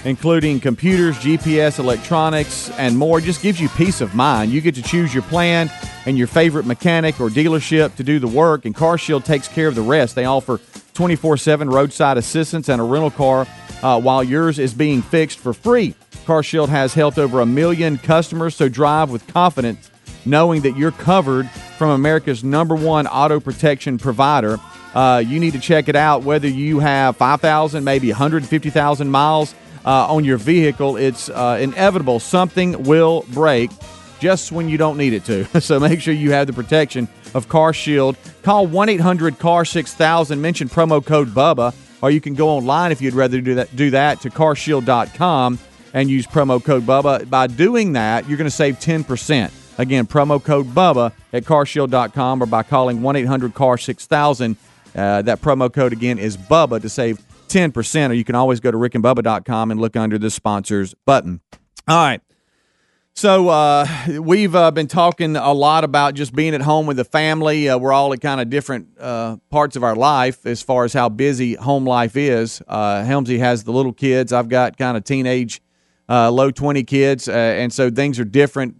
including 0.06 0.60
computers, 0.60 1.18
GPS, 1.18 1.80
electronics, 1.80 2.70
and 2.78 2.96
more. 2.96 3.20
Just 3.20 3.42
gives 3.42 3.60
you 3.60 3.70
peace 3.70 4.02
of 4.02 4.14
mind. 4.14 4.52
You 4.52 4.62
get 4.62 4.76
to 4.76 4.84
choose 4.84 5.16
your 5.16 5.24
plan 5.24 5.72
and 6.06 6.16
your 6.16 6.28
favorite 6.28 6.68
mechanic 6.68 7.20
or 7.20 7.30
dealership 7.30 7.96
to 7.96 8.04
do 8.04 8.20
the 8.20 8.28
work, 8.28 8.66
and 8.66 8.76
CarShield 8.76 9.26
takes 9.26 9.48
care 9.48 9.68
of 9.68 9.74
the 9.74 9.82
rest. 9.82 10.14
They 10.14 10.26
offer 10.26 10.60
24 10.94 11.38
7 11.38 11.72
roadside 11.72 12.18
assistance 12.18 12.70
and 12.70 12.80
a 12.80 12.84
rental 12.84 13.10
car 13.10 13.48
uh, 13.82 14.00
while 14.00 14.24
yours 14.24 14.60
is 14.60 14.76
being 14.76 15.02
fixed 15.02 15.40
for 15.40 15.54
free. 15.54 15.96
CarShield 16.28 16.70
has 16.70 16.94
helped 16.94 17.18
over 17.18 17.42
a 17.42 17.48
million 17.48 17.98
customers, 17.98 18.56
so 18.56 18.70
drive 18.70 19.10
with 19.10 19.26
confidence 19.26 19.90
knowing 20.28 20.62
that 20.62 20.78
you're 20.78 20.92
covered 20.92 21.50
from 21.78 21.90
America's 21.92 22.44
number 22.44 22.76
one 22.76 23.08
auto 23.08 23.40
protection 23.40 23.98
provider. 23.98 24.60
Uh, 24.94 25.24
you 25.26 25.40
need 25.40 25.54
to 25.54 25.60
check 25.60 25.88
it 25.90 25.96
out 25.96 26.24
whether 26.24 26.48
you 26.48 26.80
have 26.80 27.16
5,000, 27.18 27.84
maybe 27.84 28.10
150,000 28.10 29.10
miles 29.10 29.54
uh, 29.86 30.14
on 30.14 30.24
your 30.24 30.38
vehicle. 30.38 30.98
It's 30.98 31.30
uh, 31.30 31.58
inevitable. 31.62 32.20
Something 32.20 32.84
will 32.84 33.26
break. 33.30 33.70
just 34.20 34.52
when 34.52 34.68
you 34.68 34.78
don't 34.78 34.98
need 34.98 35.14
it 35.14 35.26
to. 35.26 35.46
So 35.62 35.80
make 35.80 36.02
sure 36.02 36.14
you 36.14 36.32
have 36.32 36.48
the 36.48 36.54
protection 36.54 37.08
of 37.36 37.48
Car 37.50 37.74
Shield. 37.74 38.18
Call 38.42 38.66
1 38.66 38.90
800 38.90 39.38
CAR 39.40 39.64
6000, 39.66 40.42
mention 40.42 40.70
promo 40.70 41.06
code 41.06 41.30
BUBBA, 41.30 41.76
or 42.02 42.10
you 42.10 42.22
can 42.22 42.34
go 42.34 42.50
online 42.50 42.92
if 42.92 43.02
you'd 43.02 43.14
rather 43.14 43.42
do 43.42 43.56
that, 43.56 43.76
do 43.76 43.92
that 43.92 44.22
to 44.22 44.30
carshield.com 44.30 45.60
and 45.94 46.10
use 46.10 46.26
promo 46.26 46.64
code 46.64 46.84
BUBBA. 46.84 47.30
By 47.30 47.48
doing 47.48 47.94
that, 47.94 48.28
you're 48.28 48.38
going 48.38 48.50
to 48.50 48.56
save 48.56 48.80
10%. 48.80 49.52
Again, 49.78 50.08
promo 50.08 50.44
code 50.44 50.68
BUBBA 50.68 51.12
at 51.34 51.44
carshield.com 51.44 52.44
or 52.44 52.46
by 52.46 52.64
calling 52.64 53.02
1 53.02 53.16
800 53.16 53.54
CAR 53.54 53.78
6000. 53.78 54.58
Uh, 54.96 55.22
that 55.22 55.42
promo 55.42 55.72
code 55.72 55.94
again 55.94 56.18
is 56.18 56.36
BUBBA 56.36 56.82
to 56.82 56.90
save 56.90 57.20
10%, 57.48 58.10
or 58.10 58.14
you 58.14 58.24
can 58.24 58.36
always 58.36 58.60
go 58.60 58.72
to 58.72 58.78
rickandbubba.com 58.78 59.72
and 59.72 59.80
look 59.80 59.96
under 59.96 60.18
the 60.18 60.30
sponsors 60.30 60.94
button. 61.06 61.42
All 61.88 61.96
right. 61.96 62.22
So 63.18 63.50
uh, 63.50 63.88
we've 64.20 64.54
uh, 64.54 64.70
been 64.70 64.88
talking 64.88 65.36
a 65.36 65.52
lot 65.52 65.84
about 65.84 66.14
just 66.14 66.36
being 66.36 66.54
at 66.54 66.62
home 66.62 66.86
with 66.86 66.98
the 66.98 67.04
family. 67.04 67.68
Uh, 67.68 67.78
we're 67.80 67.92
all 67.92 68.14
at 68.14 68.22
kind 68.22 68.40
of 68.40 68.52
different 68.52 68.90
uh, 69.00 69.38
parts 69.50 69.76
of 69.76 69.84
our 69.84 69.96
life 69.96 70.46
as 70.46 70.62
far 70.62 70.86
as 70.86 70.94
how 70.94 71.10
busy 71.10 71.56
home 71.56 71.84
life 71.84 72.16
is. 72.16 72.62
Uh, 72.68 73.02
Helmsy 73.02 73.40
has 73.40 73.64
the 73.64 73.72
little 73.72 73.92
kids. 73.92 74.32
I've 74.32 74.50
got 74.50 74.78
kind 74.78 74.96
of 74.96 75.04
teenage, 75.04 75.62
uh, 76.10 76.32
low 76.32 76.52
twenty 76.52 76.84
kids, 76.84 77.28
and 77.28 77.72
so 77.72 77.90
things 77.90 78.20
are 78.20 78.26
different. 78.26 78.80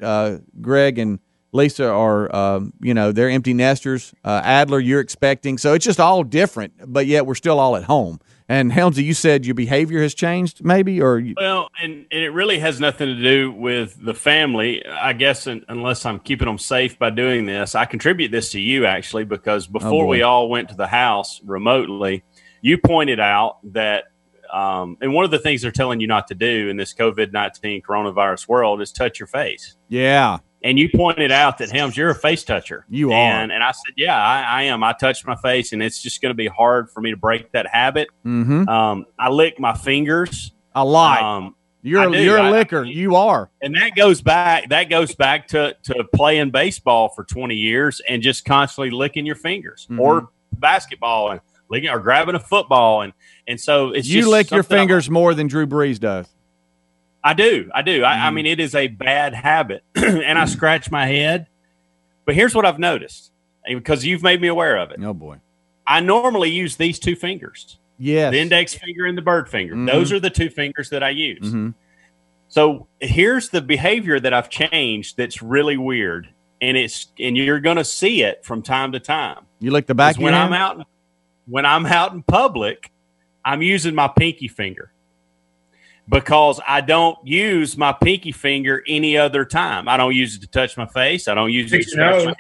Greg 0.62 0.98
and 1.00 1.20
Lisa 1.54 1.88
are, 1.90 2.34
um, 2.36 2.74
you 2.82 2.94
know, 2.94 3.12
they're 3.12 3.30
empty 3.30 3.54
nesters. 3.54 4.14
Adler, 4.24 4.80
you're 4.80 5.00
expecting, 5.00 5.58
so 5.58 5.74
it's 5.74 5.86
just 5.86 6.00
all 6.00 6.24
different. 6.24 6.74
But 6.86 7.06
yet 7.08 7.26
we're 7.26 7.36
still 7.36 7.60
all 7.60 7.76
at 7.76 7.84
home. 7.86 8.20
And 8.50 8.72
Helmsy, 8.72 9.04
you 9.04 9.14
said 9.14 9.46
your 9.46 9.56
behavior 9.56 10.02
has 10.02 10.14
changed, 10.14 10.64
maybe, 10.64 11.02
or 11.02 11.20
you- 11.20 11.34
well, 11.36 11.68
and, 11.82 12.06
and 12.10 12.24
it 12.24 12.30
really 12.30 12.60
has 12.60 12.80
nothing 12.80 13.08
to 13.14 13.22
do 13.22 13.52
with 13.52 13.98
the 14.02 14.14
family, 14.14 14.86
I 14.86 15.12
guess. 15.12 15.48
unless 15.48 16.06
I'm 16.06 16.20
keeping 16.20 16.46
them 16.48 16.58
safe 16.58 16.98
by 16.98 17.10
doing 17.10 17.46
this, 17.46 17.76
I 17.76 17.84
contribute 17.84 18.32
this 18.32 18.52
to 18.52 18.62
you 18.62 18.86
actually 18.86 19.26
because 19.26 19.68
before 19.68 20.06
Oh, 20.06 20.08
we 20.08 20.22
all 20.22 20.48
went 20.48 20.70
to 20.70 20.76
the 20.76 20.88
house 20.88 21.42
remotely, 21.44 22.24
you 22.62 22.78
pointed 22.78 23.20
out 23.20 23.58
that, 23.74 24.06
um, 24.54 24.98
and 25.02 25.14
one 25.14 25.26
of 25.26 25.32
the 25.32 25.40
things 25.40 25.62
they're 25.62 25.72
telling 25.72 26.00
you 26.00 26.08
not 26.08 26.28
to 26.28 26.36
do 26.36 26.70
in 26.70 26.78
this 26.78 26.94
COVID 26.94 27.32
nineteen 27.32 27.82
coronavirus 27.82 28.48
world 28.48 28.82
is 28.82 28.92
touch 28.92 29.20
your 29.20 29.28
face. 29.28 29.76
yeah, 29.90 30.38
And 30.64 30.78
you 30.80 30.90
pointed 30.94 31.32
out 31.32 31.58
that 31.60 31.70
Helms, 31.72 31.96
you're 31.98 32.10
a 32.10 32.16
face 32.16 32.44
toucher. 32.44 32.86
You 32.90 33.12
are. 33.12 33.16
and, 33.16 33.52
and 33.52 33.64
I 33.64 33.72
said, 33.72 33.94
yeah, 33.98 34.18
I, 34.18 34.42
I 34.42 34.64
am. 34.64 34.84
I 34.84 34.94
touch 34.94 35.26
my 35.26 35.36
face, 35.36 35.74
and 35.74 35.82
it's 35.84 36.02
just 36.02 36.22
going 36.22 36.32
to 36.32 36.36
be 36.36 36.48
hard 36.48 36.90
for 36.92 37.02
me 37.02 37.12
to 37.12 37.18
break 37.18 37.52
that 37.52 37.68
habit. 37.68 38.08
mm-hmm. 38.26 38.68
Um, 38.68 39.06
I 39.20 39.30
lick 39.30 39.60
my 39.60 39.74
fingers. 39.76 40.52
a 40.76 40.84
lot. 40.86 41.22
Um, 41.22 41.56
you're 41.84 42.02
I 42.02 42.06
a, 42.06 42.24
you're 42.24 42.38
a 42.38 42.44
I- 42.44 42.52
licker. 42.52 42.84
you 42.84 43.16
are. 43.16 43.50
and 43.62 43.76
that 43.76 43.96
goes 43.96 44.22
back 44.22 44.70
that 44.70 44.90
goes 44.90 45.16
back 45.16 45.48
to 45.50 45.76
to 45.84 46.04
playing 46.14 46.50
baseball 46.52 47.10
for 47.16 47.24
20 47.24 47.56
years 47.56 48.02
and 48.10 48.22
just 48.22 48.44
constantly 48.46 48.90
licking 48.92 49.26
your 49.26 49.36
fingers 49.36 49.88
Mhm. 49.90 50.00
or 50.00 50.30
basketball 50.52 51.32
and 51.32 51.42
licking 51.70 51.90
or 51.90 52.00
grabbing 52.00 52.36
a 52.36 52.40
football 52.40 53.02
and 53.02 53.14
and 53.48 53.60
so 53.60 53.90
it's 53.92 54.08
You 54.08 54.30
lick 54.30 54.52
your 54.52 54.64
something 54.64 54.78
I- 54.78 54.82
fingers 54.82 55.10
more 55.10 55.34
than 55.34 55.48
Drew 55.48 55.66
Brees 55.68 56.00
does. 56.00 56.28
I 57.24 57.34
do 57.34 57.70
I 57.74 57.82
do 57.82 58.04
I, 58.04 58.28
I 58.28 58.30
Mhm. 58.30 58.34
mean 58.36 58.46
it 58.46 58.60
is 58.60 58.74
a 58.76 58.88
bad 58.88 59.34
habit 59.34 59.84
and 59.96 60.38
I 60.40 60.46
scratch 60.46 60.90
my 60.92 61.06
head 61.08 61.48
but 62.26 62.36
here's 62.36 62.54
what 62.56 62.66
I've 62.66 62.80
noticed 62.80 63.32
because 63.68 64.06
you've 64.06 64.24
made 64.24 64.42
me 64.42 64.48
aware 64.48 64.78
of 64.78 64.92
it 64.92 65.00
Oh 65.04 65.14
boy. 65.14 65.38
I 65.86 66.00
normally 66.00 66.50
use 66.50 66.76
these 66.78 67.00
two 67.00 67.16
fingers 67.16 67.78
Yes. 68.00 68.32
the 68.32 68.40
index 68.40 68.74
finger 68.76 69.06
and 69.06 69.18
the 69.18 69.22
bird 69.22 69.50
finger 69.50 69.76
Mhm. 69.76 69.88
those 69.92 70.12
are 70.12 70.20
the 70.20 70.30
two 70.30 70.50
fingers 70.50 70.90
that 70.92 71.04
I 71.04 71.10
use 71.10 71.52
Mhm. 71.54 71.74
So 72.50 72.88
here's 73.02 73.50
the 73.50 73.62
behavior 73.62 74.22
that 74.22 74.34
I've 74.34 74.50
changed 74.50 75.18
that's 75.18 75.42
really 75.42 75.76
weird, 75.76 76.30
and 76.62 76.78
it's 76.78 77.08
and 77.20 77.36
you're 77.36 77.60
going 77.60 77.76
to 77.76 77.84
see 77.84 78.24
it 78.24 78.46
from 78.46 78.62
time 78.62 78.94
to 78.94 79.02
time. 79.02 79.40
You 79.60 79.72
lick 79.72 79.86
the 79.86 79.94
back. 79.94 80.16
Of 80.16 80.22
when 80.24 80.32
your 80.34 80.42
I'm 80.44 80.54
out, 80.54 80.88
when 81.48 81.66
I'm 81.66 81.86
out 81.86 82.14
in 82.14 82.24
public, 82.24 82.92
I'm 83.44 83.62
using 83.62 83.96
my 83.96 84.08
pinky 84.08 84.48
finger 84.48 84.92
because 86.10 86.60
I 86.68 86.82
don't 86.82 87.18
use 87.26 87.78
my 87.78 87.94
pinky 87.94 88.32
finger 88.32 88.84
any 88.88 89.18
other 89.18 89.46
time. 89.46 89.88
I 89.88 89.98
don't 89.98 90.16
use 90.16 90.36
it 90.36 90.42
to 90.42 90.48
touch 90.48 90.78
my 90.78 90.86
face. 90.86 91.28
I 91.28 91.34
don't 91.34 91.52
use 91.52 91.72
it 91.74 91.84
to 91.84 91.90
scratch 91.90 92.26
my 92.26 92.32
head. 92.32 92.36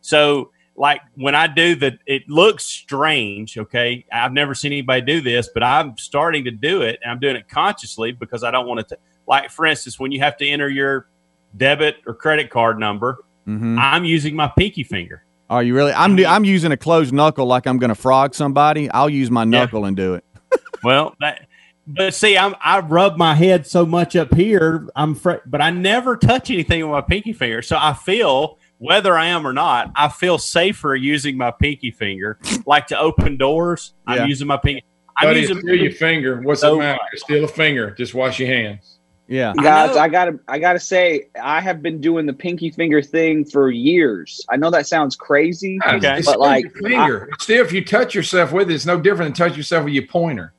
So 0.00 0.50
like 0.76 1.00
when 1.14 1.34
I 1.34 1.46
do 1.46 1.76
that, 1.76 1.98
it 2.06 2.28
looks 2.28 2.64
strange. 2.64 3.56
Okay, 3.56 4.04
I've 4.12 4.32
never 4.32 4.54
seen 4.54 4.72
anybody 4.72 5.02
do 5.02 5.20
this, 5.20 5.48
but 5.52 5.62
I'm 5.62 5.96
starting 5.96 6.44
to 6.44 6.50
do 6.50 6.82
it, 6.82 6.98
and 7.02 7.10
I'm 7.10 7.20
doing 7.20 7.36
it 7.36 7.48
consciously 7.48 8.12
because 8.12 8.42
I 8.44 8.50
don't 8.50 8.66
want 8.66 8.86
to. 8.88 8.98
Like 9.26 9.50
for 9.50 9.66
instance, 9.66 9.98
when 9.98 10.12
you 10.12 10.20
have 10.20 10.36
to 10.38 10.46
enter 10.46 10.68
your 10.68 11.08
debit 11.56 11.96
or 12.06 12.14
credit 12.14 12.50
card 12.50 12.78
number, 12.78 13.24
Mhm. 13.46 13.78
I'm 13.78 14.04
using 14.04 14.34
my 14.34 14.48
pinky 14.48 14.82
finger. 14.84 15.22
Are 15.54 15.62
you 15.62 15.72
really? 15.76 15.92
I'm 15.92 16.18
I'm 16.26 16.44
using 16.44 16.72
a 16.72 16.76
closed 16.76 17.12
knuckle 17.14 17.46
like 17.46 17.66
I'm 17.66 17.78
going 17.78 17.90
to 17.90 17.94
frog 17.94 18.34
somebody. 18.34 18.90
I'll 18.90 19.08
use 19.08 19.30
my 19.30 19.44
knuckle 19.44 19.84
and 19.84 19.96
do 19.96 20.14
it. 20.14 20.24
Well, 20.82 21.14
that, 21.20 21.46
but 21.86 22.12
see, 22.12 22.36
I'm 22.36 22.54
I 22.62 22.80
rub 22.80 23.16
my 23.16 23.34
head 23.34 23.66
so 23.66 23.86
much 23.86 24.16
up 24.16 24.34
here, 24.34 24.86
I'm 24.94 25.14
fr- 25.14 25.40
but 25.46 25.62
I 25.62 25.70
never 25.70 26.16
touch 26.16 26.50
anything 26.50 26.82
with 26.82 26.90
my 26.90 27.00
pinky 27.00 27.32
finger. 27.32 27.62
So 27.62 27.78
I 27.80 27.94
feel 27.94 28.58
whether 28.78 29.16
I 29.16 29.26
am 29.28 29.46
or 29.46 29.52
not, 29.54 29.92
I 29.96 30.08
feel 30.08 30.36
safer 30.36 30.94
using 30.94 31.38
my 31.38 31.52
pinky 31.52 31.90
finger. 31.90 32.38
Like 32.66 32.88
to 32.88 32.98
open 32.98 33.38
doors, 33.38 33.94
Yeah. 34.06 34.24
I'm 34.24 34.28
using 34.28 34.46
my 34.46 34.58
pinky. 34.58 34.84
I'm 35.16 35.28
Buddy, 35.28 35.40
using 35.40 35.60
steal 35.60 35.74
your 35.76 35.92
finger. 35.92 36.40
What's 36.42 36.60
So- 36.60 36.70
the 36.70 36.74
oh 36.74 36.78
matter? 36.80 37.00
Steal 37.14 37.44
a 37.44 37.48
finger. 37.48 37.92
Just 37.92 38.12
wash 38.12 38.38
your 38.40 38.48
hands. 38.48 38.93
Yeah. 39.26 39.54
I 39.58 39.62
Guys, 39.62 39.94
know. 39.96 40.02
I, 40.02 40.08
gotta, 40.08 40.38
I 40.48 40.58
gotta 40.58 40.78
say, 40.80 41.28
I 41.42 41.60
have 41.60 41.80
been 41.82 42.00
doing 42.00 42.26
the 42.26 42.32
pinky 42.32 42.70
finger 42.70 43.00
thing 43.00 43.44
for 43.44 43.70
years. 43.70 44.44
I 44.50 44.56
know 44.56 44.70
that 44.70 44.86
sounds 44.86 45.16
crazy, 45.16 45.78
Okay. 45.86 46.20
But 46.24 46.38
like, 46.38 46.64
your 46.64 46.72
finger. 46.90 47.28
still, 47.38 47.64
if 47.64 47.72
you 47.72 47.84
touch 47.84 48.14
yourself 48.14 48.52
with 48.52 48.70
it, 48.70 48.74
it's 48.74 48.84
no 48.86 49.00
different 49.00 49.34
than 49.36 49.48
touch 49.48 49.56
yourself 49.56 49.84
with 49.86 49.94
your 49.94 50.06
pointer. 50.06 50.52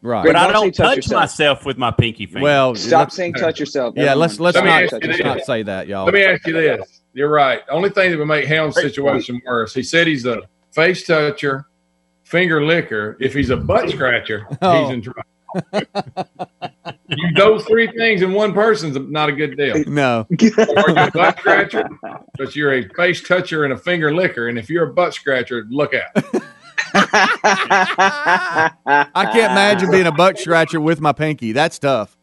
Right. 0.00 0.24
but 0.24 0.36
I 0.36 0.52
Don't 0.52 0.74
say 0.74 0.82
don't 0.82 0.94
touch 0.96 1.06
touch 1.06 1.10
myself 1.14 1.64
with 1.64 1.76
my 1.78 1.90
pinky 1.90 2.26
finger. 2.26 2.40
Well, 2.42 2.74
stop 2.76 3.10
saying 3.10 3.34
touch 3.34 3.58
yourself. 3.58 3.94
Yeah, 3.96 4.14
let's 4.14 4.38
let's 4.38 4.54
Let 4.56 4.64
not 4.64 4.82
ask 4.84 4.92
let's 5.04 5.18
not 5.20 5.40
say 5.44 5.62
that, 5.64 5.88
y'all. 5.88 6.04
Let 6.04 6.14
me 6.14 6.22
ask 6.24 6.46
you 6.46 6.52
this. 6.52 7.00
You're 7.14 7.30
right. 7.30 7.66
The 7.66 7.72
only 7.72 7.90
thing 7.90 8.12
that 8.12 8.18
would 8.18 8.26
make 8.26 8.44
Helm's 8.46 8.76
situation 8.76 9.40
worse, 9.44 9.74
he 9.74 9.82
said 9.82 10.06
he's 10.06 10.24
a 10.24 10.42
face 10.72 11.04
toucher, 11.04 11.66
finger 12.22 12.64
licker. 12.64 13.16
If 13.18 13.34
he's 13.34 13.50
a 13.50 13.56
butt 13.56 13.90
scratcher, 13.90 14.46
Oh. 14.62 14.84
he's 14.84 14.92
in 14.94 15.02
trouble. 15.02 15.22
you 17.08 17.32
those 17.34 17.64
three 17.64 17.90
things 17.96 18.22
in 18.22 18.32
one 18.32 18.52
person's 18.52 18.96
not 19.10 19.28
a 19.28 19.32
good 19.32 19.56
deal. 19.56 19.82
No. 19.88 20.26
Or 20.30 20.36
you're 20.90 20.98
a 20.98 21.10
butt 21.12 21.38
scratcher, 21.38 21.88
but 22.36 22.54
you're 22.54 22.74
a 22.74 22.88
face 22.90 23.22
toucher 23.26 23.64
and 23.64 23.72
a 23.72 23.76
finger 23.78 24.14
licker. 24.14 24.48
And 24.48 24.58
if 24.58 24.68
you're 24.68 24.90
a 24.90 24.92
butt 24.92 25.14
scratcher, 25.14 25.66
look 25.70 25.94
out. 25.94 26.42
I 27.64 29.30
can't 29.32 29.52
imagine 29.52 29.90
being 29.90 30.06
a 30.06 30.12
butt 30.12 30.38
scratcher 30.38 30.80
with 30.80 31.00
my 31.00 31.12
pinky. 31.12 31.52
That's 31.52 31.78
tough. 31.78 32.16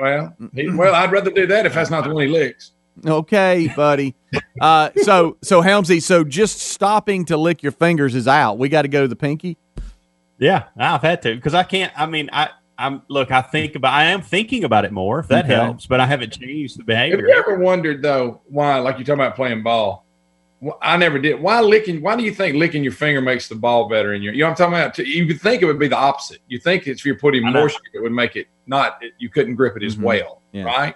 Well, 0.00 0.34
he, 0.54 0.70
well, 0.70 0.94
I'd 0.94 1.10
rather 1.10 1.30
do 1.30 1.46
that 1.48 1.66
if 1.66 1.74
that's 1.74 1.90
not 1.90 2.04
the 2.04 2.14
one 2.14 2.22
he 2.22 2.28
licks. 2.28 2.72
Okay, 3.04 3.72
buddy. 3.76 4.14
Uh, 4.60 4.90
so 5.02 5.36
so 5.42 5.62
Helmsy, 5.62 6.02
so 6.02 6.24
just 6.24 6.58
stopping 6.58 7.24
to 7.26 7.36
lick 7.36 7.62
your 7.62 7.72
fingers 7.72 8.14
is 8.14 8.26
out. 8.28 8.58
We 8.58 8.68
got 8.68 8.82
to 8.82 8.88
go 8.88 9.02
to 9.02 9.08
the 9.08 9.16
pinky. 9.16 9.56
yeah, 10.38 10.64
I've 10.76 11.02
had 11.02 11.22
to 11.22 11.34
because 11.34 11.54
I 11.54 11.62
can't. 11.62 11.92
I 11.96 12.06
mean, 12.06 12.28
I. 12.32 12.50
I'm 12.78 13.02
look. 13.08 13.30
I 13.32 13.42
think 13.42 13.74
about. 13.74 13.92
I 13.92 14.04
am 14.04 14.22
thinking 14.22 14.62
about 14.64 14.84
it 14.84 14.92
more. 14.92 15.18
If 15.18 15.28
that 15.28 15.44
Okay. 15.46 15.54
helps, 15.54 15.86
but 15.86 15.98
I 16.00 16.06
haven't 16.06 16.32
changed 16.38 16.78
the 16.78 16.84
behavior. 16.84 17.16
Have 17.16 17.20
you 17.20 17.26
behavior. 17.26 17.52
ever 17.54 17.58
wondered 17.62 18.02
though 18.02 18.40
why, 18.48 18.78
like 18.78 18.96
you're 18.98 19.04
talking 19.04 19.20
about 19.20 19.34
playing 19.36 19.62
ball? 19.62 20.04
I 20.82 20.96
never 20.96 21.18
did. 21.20 21.40
Why 21.40 21.60
licking? 21.60 22.02
Why 22.02 22.16
do 22.16 22.22
you 22.24 22.32
think 22.32 22.56
licking 22.56 22.82
your 22.82 22.92
finger 22.92 23.20
makes 23.20 23.48
the 23.48 23.54
ball 23.54 23.88
better 23.88 24.14
in 24.14 24.22
your? 24.22 24.32
You 24.32 24.40
know 24.40 24.46
what 24.50 24.60
I'm 24.60 24.72
talking 24.72 24.74
about? 24.74 24.98
You 24.98 25.26
would 25.26 25.40
think 25.40 25.62
it 25.62 25.66
would 25.66 25.78
be 25.78 25.86
the 25.88 25.96
opposite. 25.96 26.38
You 26.48 26.58
think 26.58 26.86
it's 26.86 27.00
if 27.00 27.06
you're 27.06 27.18
putting 27.18 27.44
I 27.44 27.50
know. 27.50 27.60
moisture, 27.62 27.80
it 27.94 28.02
would 28.02 28.12
make 28.12 28.34
it 28.36 28.46
not. 28.66 28.98
It, 29.00 29.12
you 29.18 29.28
couldn't 29.28 29.54
grip 29.56 29.76
it 29.76 29.82
as 29.84 29.96
Mhm. 29.96 30.02
well, 30.02 30.42
Yeah. 30.52 30.64
right? 30.64 30.94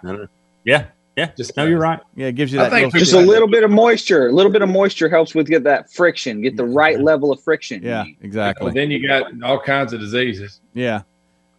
Yeah, 0.64 0.84
yeah. 1.16 1.30
Just 1.36 1.56
No, 1.56 1.64
you're 1.66 1.78
right. 1.78 2.00
Yeah, 2.16 2.26
it 2.28 2.32
gives 2.34 2.52
you 2.52 2.58
I 2.60 2.64
that. 2.64 2.70
think 2.70 2.92
little, 2.92 2.98
just 3.00 3.12
a 3.12 3.18
little 3.20 3.46
bit 3.48 3.62
of 3.62 3.70
moisture. 3.70 4.26
A 4.28 4.32
little 4.32 4.50
bit 4.50 4.62
of 4.62 4.68
moisture 4.68 5.08
helps 5.08 5.32
with 5.34 5.46
get 5.48 5.62
that 5.64 5.92
friction, 5.92 6.42
get 6.42 6.56
the 6.56 6.64
right 6.64 7.00
level 7.00 7.30
of 7.30 7.40
friction. 7.42 7.82
yeah, 7.84 8.02
Well, 8.02 8.12
exactly. 8.22 8.72
then 8.72 8.90
you 8.90 9.06
got 9.06 9.30
all 9.44 9.60
kinds 9.60 9.92
of 9.92 10.00
diseases. 10.00 10.60
Yeah. 10.74 11.02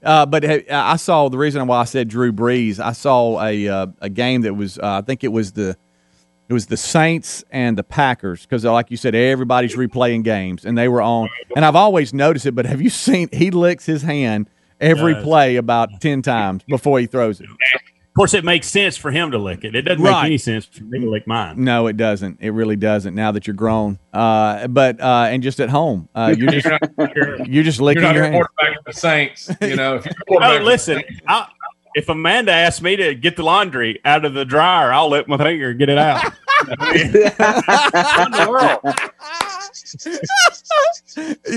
Uh, 0.04 0.26
but 0.26 0.44
I 0.70 0.98
saw 0.98 1.30
the 1.30 1.38
reason 1.38 1.66
why 1.68 1.80
I 1.80 1.86
said 1.86 2.10
Drew 2.10 2.34
Brees. 2.34 2.80
I 2.80 2.92
saw 2.92 3.42
a 3.42 3.68
uh, 3.68 3.88
a 4.00 4.10
game 4.10 4.42
that 4.42 4.54
was 4.54 4.78
uh, 4.78 4.98
I 4.98 5.02
think 5.02 5.24
it 5.24 5.30
was 5.30 5.54
the 5.54 5.78
it 6.50 6.54
was 6.54 6.68
the 6.68 6.78
Saints 6.78 7.44
and 7.52 7.78
the 7.78 7.84
Packers 7.84 8.42
because 8.42 8.66
like 8.66 8.92
you 8.92 8.98
said 8.98 9.16
everybody's 9.16 9.76
replaying 9.76 10.24
games 10.24 10.66
and 10.66 10.78
they 10.78 10.88
were 10.90 11.02
on 11.02 11.30
and 11.56 11.64
I've 11.64 11.76
always 11.78 12.14
noticed 12.14 12.46
it. 12.46 12.52
But 12.54 12.66
have 12.66 12.82
you 12.82 12.90
seen 12.90 13.30
he 13.32 13.50
licks 13.50 13.86
his 13.86 14.02
hand 14.02 14.50
every 14.82 15.16
play 15.24 15.56
about 15.56 16.02
ten 16.02 16.22
times 16.22 16.64
before 16.68 17.00
he 17.00 17.06
throws 17.06 17.40
it? 17.40 17.48
Of 18.14 18.16
course, 18.16 18.36
it 18.36 18.46
makes 18.46 18.68
sense 18.68 18.96
for 18.96 19.10
him 19.10 19.32
to 19.32 19.40
lick 19.40 19.64
it. 19.64 19.74
It 19.76 19.82
doesn't 19.82 20.04
Right. 20.04 20.12
make 20.22 20.26
any 20.26 20.38
sense 20.38 20.66
for 20.66 20.84
me 20.84 21.00
to 21.00 21.10
lick 21.10 21.26
mine. 21.26 21.64
No, 21.64 21.88
it 21.88 21.98
doesn't. 21.98 22.38
It 22.42 22.52
really 22.52 22.76
doesn't. 22.76 23.16
Now 23.16 23.32
that 23.32 23.48
you're 23.48 23.56
grown, 23.56 23.98
uh, 24.14 24.68
but 24.68 25.02
uh, 25.02 25.26
and 25.32 25.42
just 25.42 25.60
at 25.60 25.72
home, 25.72 26.08
uh, 26.14 26.32
you're 26.38 26.52
just 26.52 26.66
You're 26.68 26.78
not, 26.96 27.16
you're 27.48 27.64
just 27.64 27.80
you're 27.80 27.86
licking 27.86 28.04
not 28.04 28.14
your 28.14 28.26
a 28.26 28.32
hand. 28.32 28.36
quarterback 28.36 28.84
for 28.86 28.92
the 28.92 29.00
Saints. 29.00 29.50
You 29.62 29.76
know, 29.76 29.96
if 29.96 30.06
you're 30.06 30.14
quarterback 30.28 30.62
Oh, 30.62 30.64
listen, 30.64 31.02
I, 31.28 31.48
if 31.96 32.08
Amanda 32.08 32.52
asks 32.52 32.84
me 32.84 32.96
to 32.98 33.16
get 33.16 33.36
the 33.36 33.42
laundry 33.44 34.00
out 34.06 34.26
of 34.26 34.36
the 34.36 34.46
dryer, 34.46 34.94
I'll 34.94 35.10
lick 35.10 35.28
my 35.28 35.38
finger 35.38 35.72
and 35.72 35.80
get 35.80 35.90
it 35.90 35.98
out. 35.98 36.24
What 36.66 36.96
in 36.96 37.12
the 37.12 38.48
world? 38.50 38.96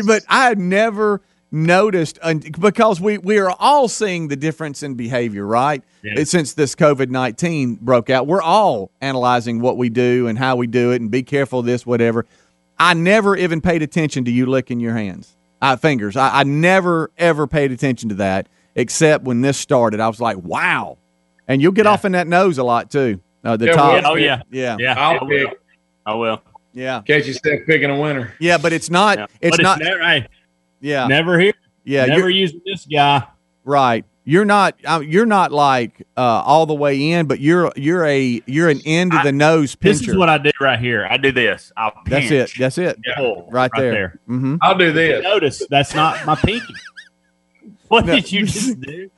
but 0.06 0.24
I 0.28 0.44
had 0.48 0.58
never 0.58 1.20
noticed 1.52 2.18
un- 2.22 2.42
because 2.60 3.00
we 3.00 3.18
we 3.18 3.38
are 3.38 3.50
all 3.58 3.88
seeing 3.88 4.28
the 4.28 4.36
difference 4.36 4.82
in 4.82 4.94
behavior, 4.94 5.46
right? 5.46 5.82
Yeah. 6.02 6.24
Since 6.24 6.54
this 6.54 6.74
COVID 6.74 7.08
nineteen 7.10 7.76
broke 7.76 8.10
out, 8.10 8.26
we're 8.26 8.42
all 8.42 8.90
analyzing 9.00 9.60
what 9.60 9.76
we 9.76 9.88
do 9.88 10.26
and 10.26 10.38
how 10.38 10.56
we 10.56 10.66
do 10.66 10.92
it, 10.92 11.00
and 11.00 11.10
be 11.10 11.22
careful 11.22 11.60
of 11.60 11.66
this, 11.66 11.86
whatever. 11.86 12.26
I 12.78 12.94
never 12.94 13.36
even 13.36 13.60
paid 13.60 13.82
attention 13.82 14.24
to 14.26 14.30
you 14.30 14.46
licking 14.46 14.80
your 14.80 14.94
hands, 14.94 15.36
uh, 15.62 15.76
fingers. 15.76 16.16
I, 16.16 16.40
I 16.40 16.44
never 16.44 17.10
ever 17.16 17.46
paid 17.46 17.72
attention 17.72 18.08
to 18.10 18.14
that, 18.16 18.48
except 18.74 19.24
when 19.24 19.40
this 19.40 19.56
started. 19.56 20.00
I 20.00 20.08
was 20.08 20.20
like, 20.20 20.36
wow, 20.38 20.98
and 21.48 21.62
you'll 21.62 21.72
get 21.72 21.86
off 21.86 22.04
in 22.04 22.12
that 22.12 22.26
nose 22.26 22.58
a 22.58 22.64
lot 22.64 22.90
too. 22.90 23.20
Uh, 23.44 23.56
the 23.56 23.66
Yeah, 23.66 23.72
top, 23.72 24.02
Oh 24.04 24.14
yeah, 24.16 24.42
yeah, 24.50 24.76
yeah. 24.78 24.94
I'll 24.98 25.20
I 25.20 25.22
will. 25.22 25.28
pick. 25.48 25.60
I 26.04 26.14
will. 26.14 26.42
yeah, 26.72 27.00
Catch 27.06 27.26
yourself 27.28 27.60
picking 27.66 27.90
a 27.90 27.98
winner. 27.98 28.34
yeah. 28.40 28.58
But 28.58 28.72
it's 28.72 28.90
not. 28.90 29.18
Yeah. 29.18 29.26
It's 29.40 29.56
But 29.56 29.62
not. 29.62 29.78
never, 29.80 30.00
hey, 30.02 30.26
yeah, 30.86 31.06
never 31.06 31.38
here. 31.38 31.54
yeah. 31.84 32.06
never 32.06 32.28
you're- 32.30 32.34
using 32.40 32.60
this 32.64 32.86
guy. 32.86 33.24
Right. 33.64 34.04
You're 34.28 34.44
not. 34.44 34.74
Uh, 34.84 35.00
you're 35.06 35.24
not 35.26 35.52
like 35.52 36.04
uh, 36.16 36.20
all 36.20 36.66
the 36.66 36.74
way 36.74 37.12
in, 37.12 37.26
but 37.26 37.38
you're 37.38 37.72
you're 37.76 38.04
a 38.04 38.42
you're 38.46 38.68
an 38.68 38.80
end 38.84 39.14
of 39.14 39.22
the 39.22 39.30
nose 39.30 39.76
pincher. 39.76 39.98
This 40.00 40.08
is 40.08 40.16
what 40.16 40.28
I 40.28 40.38
do 40.38 40.50
right 40.60 40.80
here. 40.80 41.06
I 41.08 41.16
do 41.16 41.30
this. 41.30 41.70
I'll 41.76 41.92
That's 42.06 42.30
it. 42.32 42.50
That's 42.58 42.76
it. 42.76 42.98
pull 43.16 43.48
Right, 43.52 43.70
there. 43.76 44.18
Mm-hmm. 44.28 44.56
I'll 44.62 44.76
do 44.76 44.90
this. 44.90 45.22
Notice 45.22 45.62
that's 45.70 45.94
not 45.94 46.26
my 46.26 46.34
pinky. 46.34 46.74
What 47.88 48.04
No. 48.06 48.16
did 48.16 48.32
you 48.32 48.46
just 48.46 48.80
do? 48.80 49.10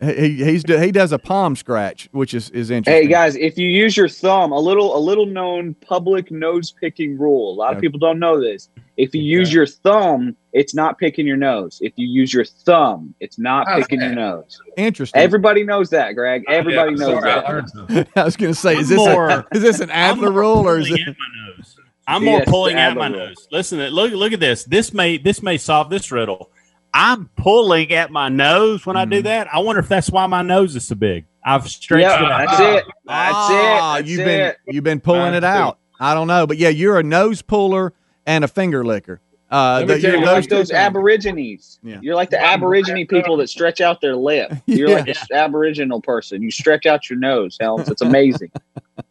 He 0.00 0.44
he's 0.44 0.62
he 0.68 0.92
does 0.92 1.10
a 1.10 1.18
palm 1.18 1.56
scratch, 1.56 2.08
which 2.12 2.32
is 2.32 2.48
is 2.50 2.70
interesting. 2.70 3.02
Hey 3.08 3.08
guys, 3.12 3.34
if 3.34 3.58
you 3.58 3.68
use 3.68 3.96
your 3.96 4.08
thumb, 4.08 4.52
a 4.52 4.58
little 4.60 4.96
a 4.96 5.00
little 5.00 5.26
known 5.26 5.74
public 5.74 6.30
nose 6.30 6.70
picking 6.70 7.18
rule. 7.18 7.52
A 7.52 7.56
lot 7.56 7.74
of 7.74 7.80
people 7.80 7.98
don't 7.98 8.20
know 8.20 8.40
this. 8.40 8.68
If 8.96 9.12
you 9.16 9.22
use 9.22 9.52
your 9.52 9.66
thumb, 9.66 10.36
it's 10.58 10.74
not 10.74 10.98
picking 10.98 11.26
your 11.26 11.36
nose. 11.36 11.78
If 11.80 11.92
you 11.96 12.06
use 12.08 12.32
your 12.34 12.44
thumb, 12.44 13.14
it's 13.20 13.38
not 13.38 13.68
How's 13.68 13.82
picking 13.82 14.00
your 14.00 14.14
nose. 14.14 14.60
Interesting. 14.76 15.20
Everybody 15.22 15.62
knows 15.64 15.88
that, 15.90 16.12
Greg. 16.12 16.44
Everybody 16.48 16.92
Yeah, 16.92 16.96
knows 16.98 17.22
sorry, 17.22 17.30
I 17.30 17.40
that. 17.40 17.48
learned. 17.88 18.08
I 18.16 18.24
was 18.24 18.36
going 18.36 18.52
to 18.52 18.58
say, 18.58 18.76
is 18.76 18.90
I'm 18.90 18.96
this 18.96 19.06
a, 19.06 19.46
is 19.52 19.62
this 19.62 19.80
an 19.80 19.90
Adler 19.90 20.32
rule 20.32 20.66
or 20.68 20.78
is 20.78 20.88
pulling 20.88 21.02
it? 21.02 21.08
at 21.08 21.16
my 21.18 21.46
nose. 21.56 21.76
I'm 22.06 22.24
more 22.24 22.38
Yes, 22.38 22.48
pulling 22.48 22.76
at 22.76 22.96
my 22.96 23.06
rule. 23.08 23.18
nose. 23.18 23.46
Listen, 23.52 23.78
look 23.90 24.12
look 24.12 24.32
at 24.32 24.40
this. 24.40 24.64
This 24.64 24.92
may 24.92 25.16
this 25.18 25.42
may 25.42 25.58
solve 25.58 25.90
this 25.90 26.10
riddle. 26.10 26.50
I'm 26.94 27.28
pulling 27.36 27.92
at 27.92 28.10
my 28.10 28.28
nose 28.30 28.84
when 28.86 28.96
I 28.96 29.04
do 29.04 29.20
Mhm. 29.20 29.24
that. 29.24 29.54
I 29.54 29.58
wonder 29.60 29.80
if 29.80 29.88
that's 29.88 30.10
why 30.10 30.26
my 30.26 30.42
nose 30.42 30.74
is 30.74 30.86
so 30.88 30.94
big. 30.94 31.26
I've 31.44 31.68
stretched 31.68 32.02
Yeah, 32.02 32.24
it 32.24 32.30
out. 32.32 32.46
that's 32.48 32.60
it. 32.60 32.84
That's 33.06 33.34
Ah, 33.36 33.96
it. 33.96 33.98
That's 34.00 34.10
you've 34.10 34.20
it. 34.20 34.24
been 34.24 34.74
you've 34.74 34.84
been 34.84 35.00
pulling 35.00 35.34
it 35.34 35.42
Mine 35.42 35.42
too. 35.42 35.46
out. 35.46 35.78
I 36.00 36.14
don't 36.14 36.26
know, 36.28 36.46
but 36.46 36.56
yeah, 36.56 36.70
you're 36.70 36.98
a 36.98 37.02
nose 37.02 37.42
puller 37.42 37.92
and 38.26 38.42
a 38.44 38.48
finger 38.48 38.84
licker. 38.84 39.20
Uh, 39.50 39.84
the- 39.84 39.98
you're 39.98 40.12
you, 40.12 40.16
You're 40.18 40.26
those 40.26 40.34
like 40.34 40.48
those 40.50 40.58
things. 40.68 40.70
aborigines. 40.72 41.78
Yeah. 41.82 41.98
You're 42.02 42.14
like 42.16 42.30
the 42.30 42.38
aborigine 42.40 43.06
people 43.06 43.36
that 43.38 43.48
stretch 43.48 43.80
out 43.80 44.00
their 44.00 44.14
lip. 44.16 44.52
You're 44.66 44.90
Yeah. 44.90 44.96
like 44.96 45.06
this 45.06 45.24
aboriginal 45.32 46.00
person. 46.02 46.42
You 46.42 46.50
stretch 46.50 46.84
out 46.86 47.08
your 47.08 47.18
nose, 47.18 47.56
Helms. 47.60 47.88
It's 47.88 48.02
amazing. 48.02 48.50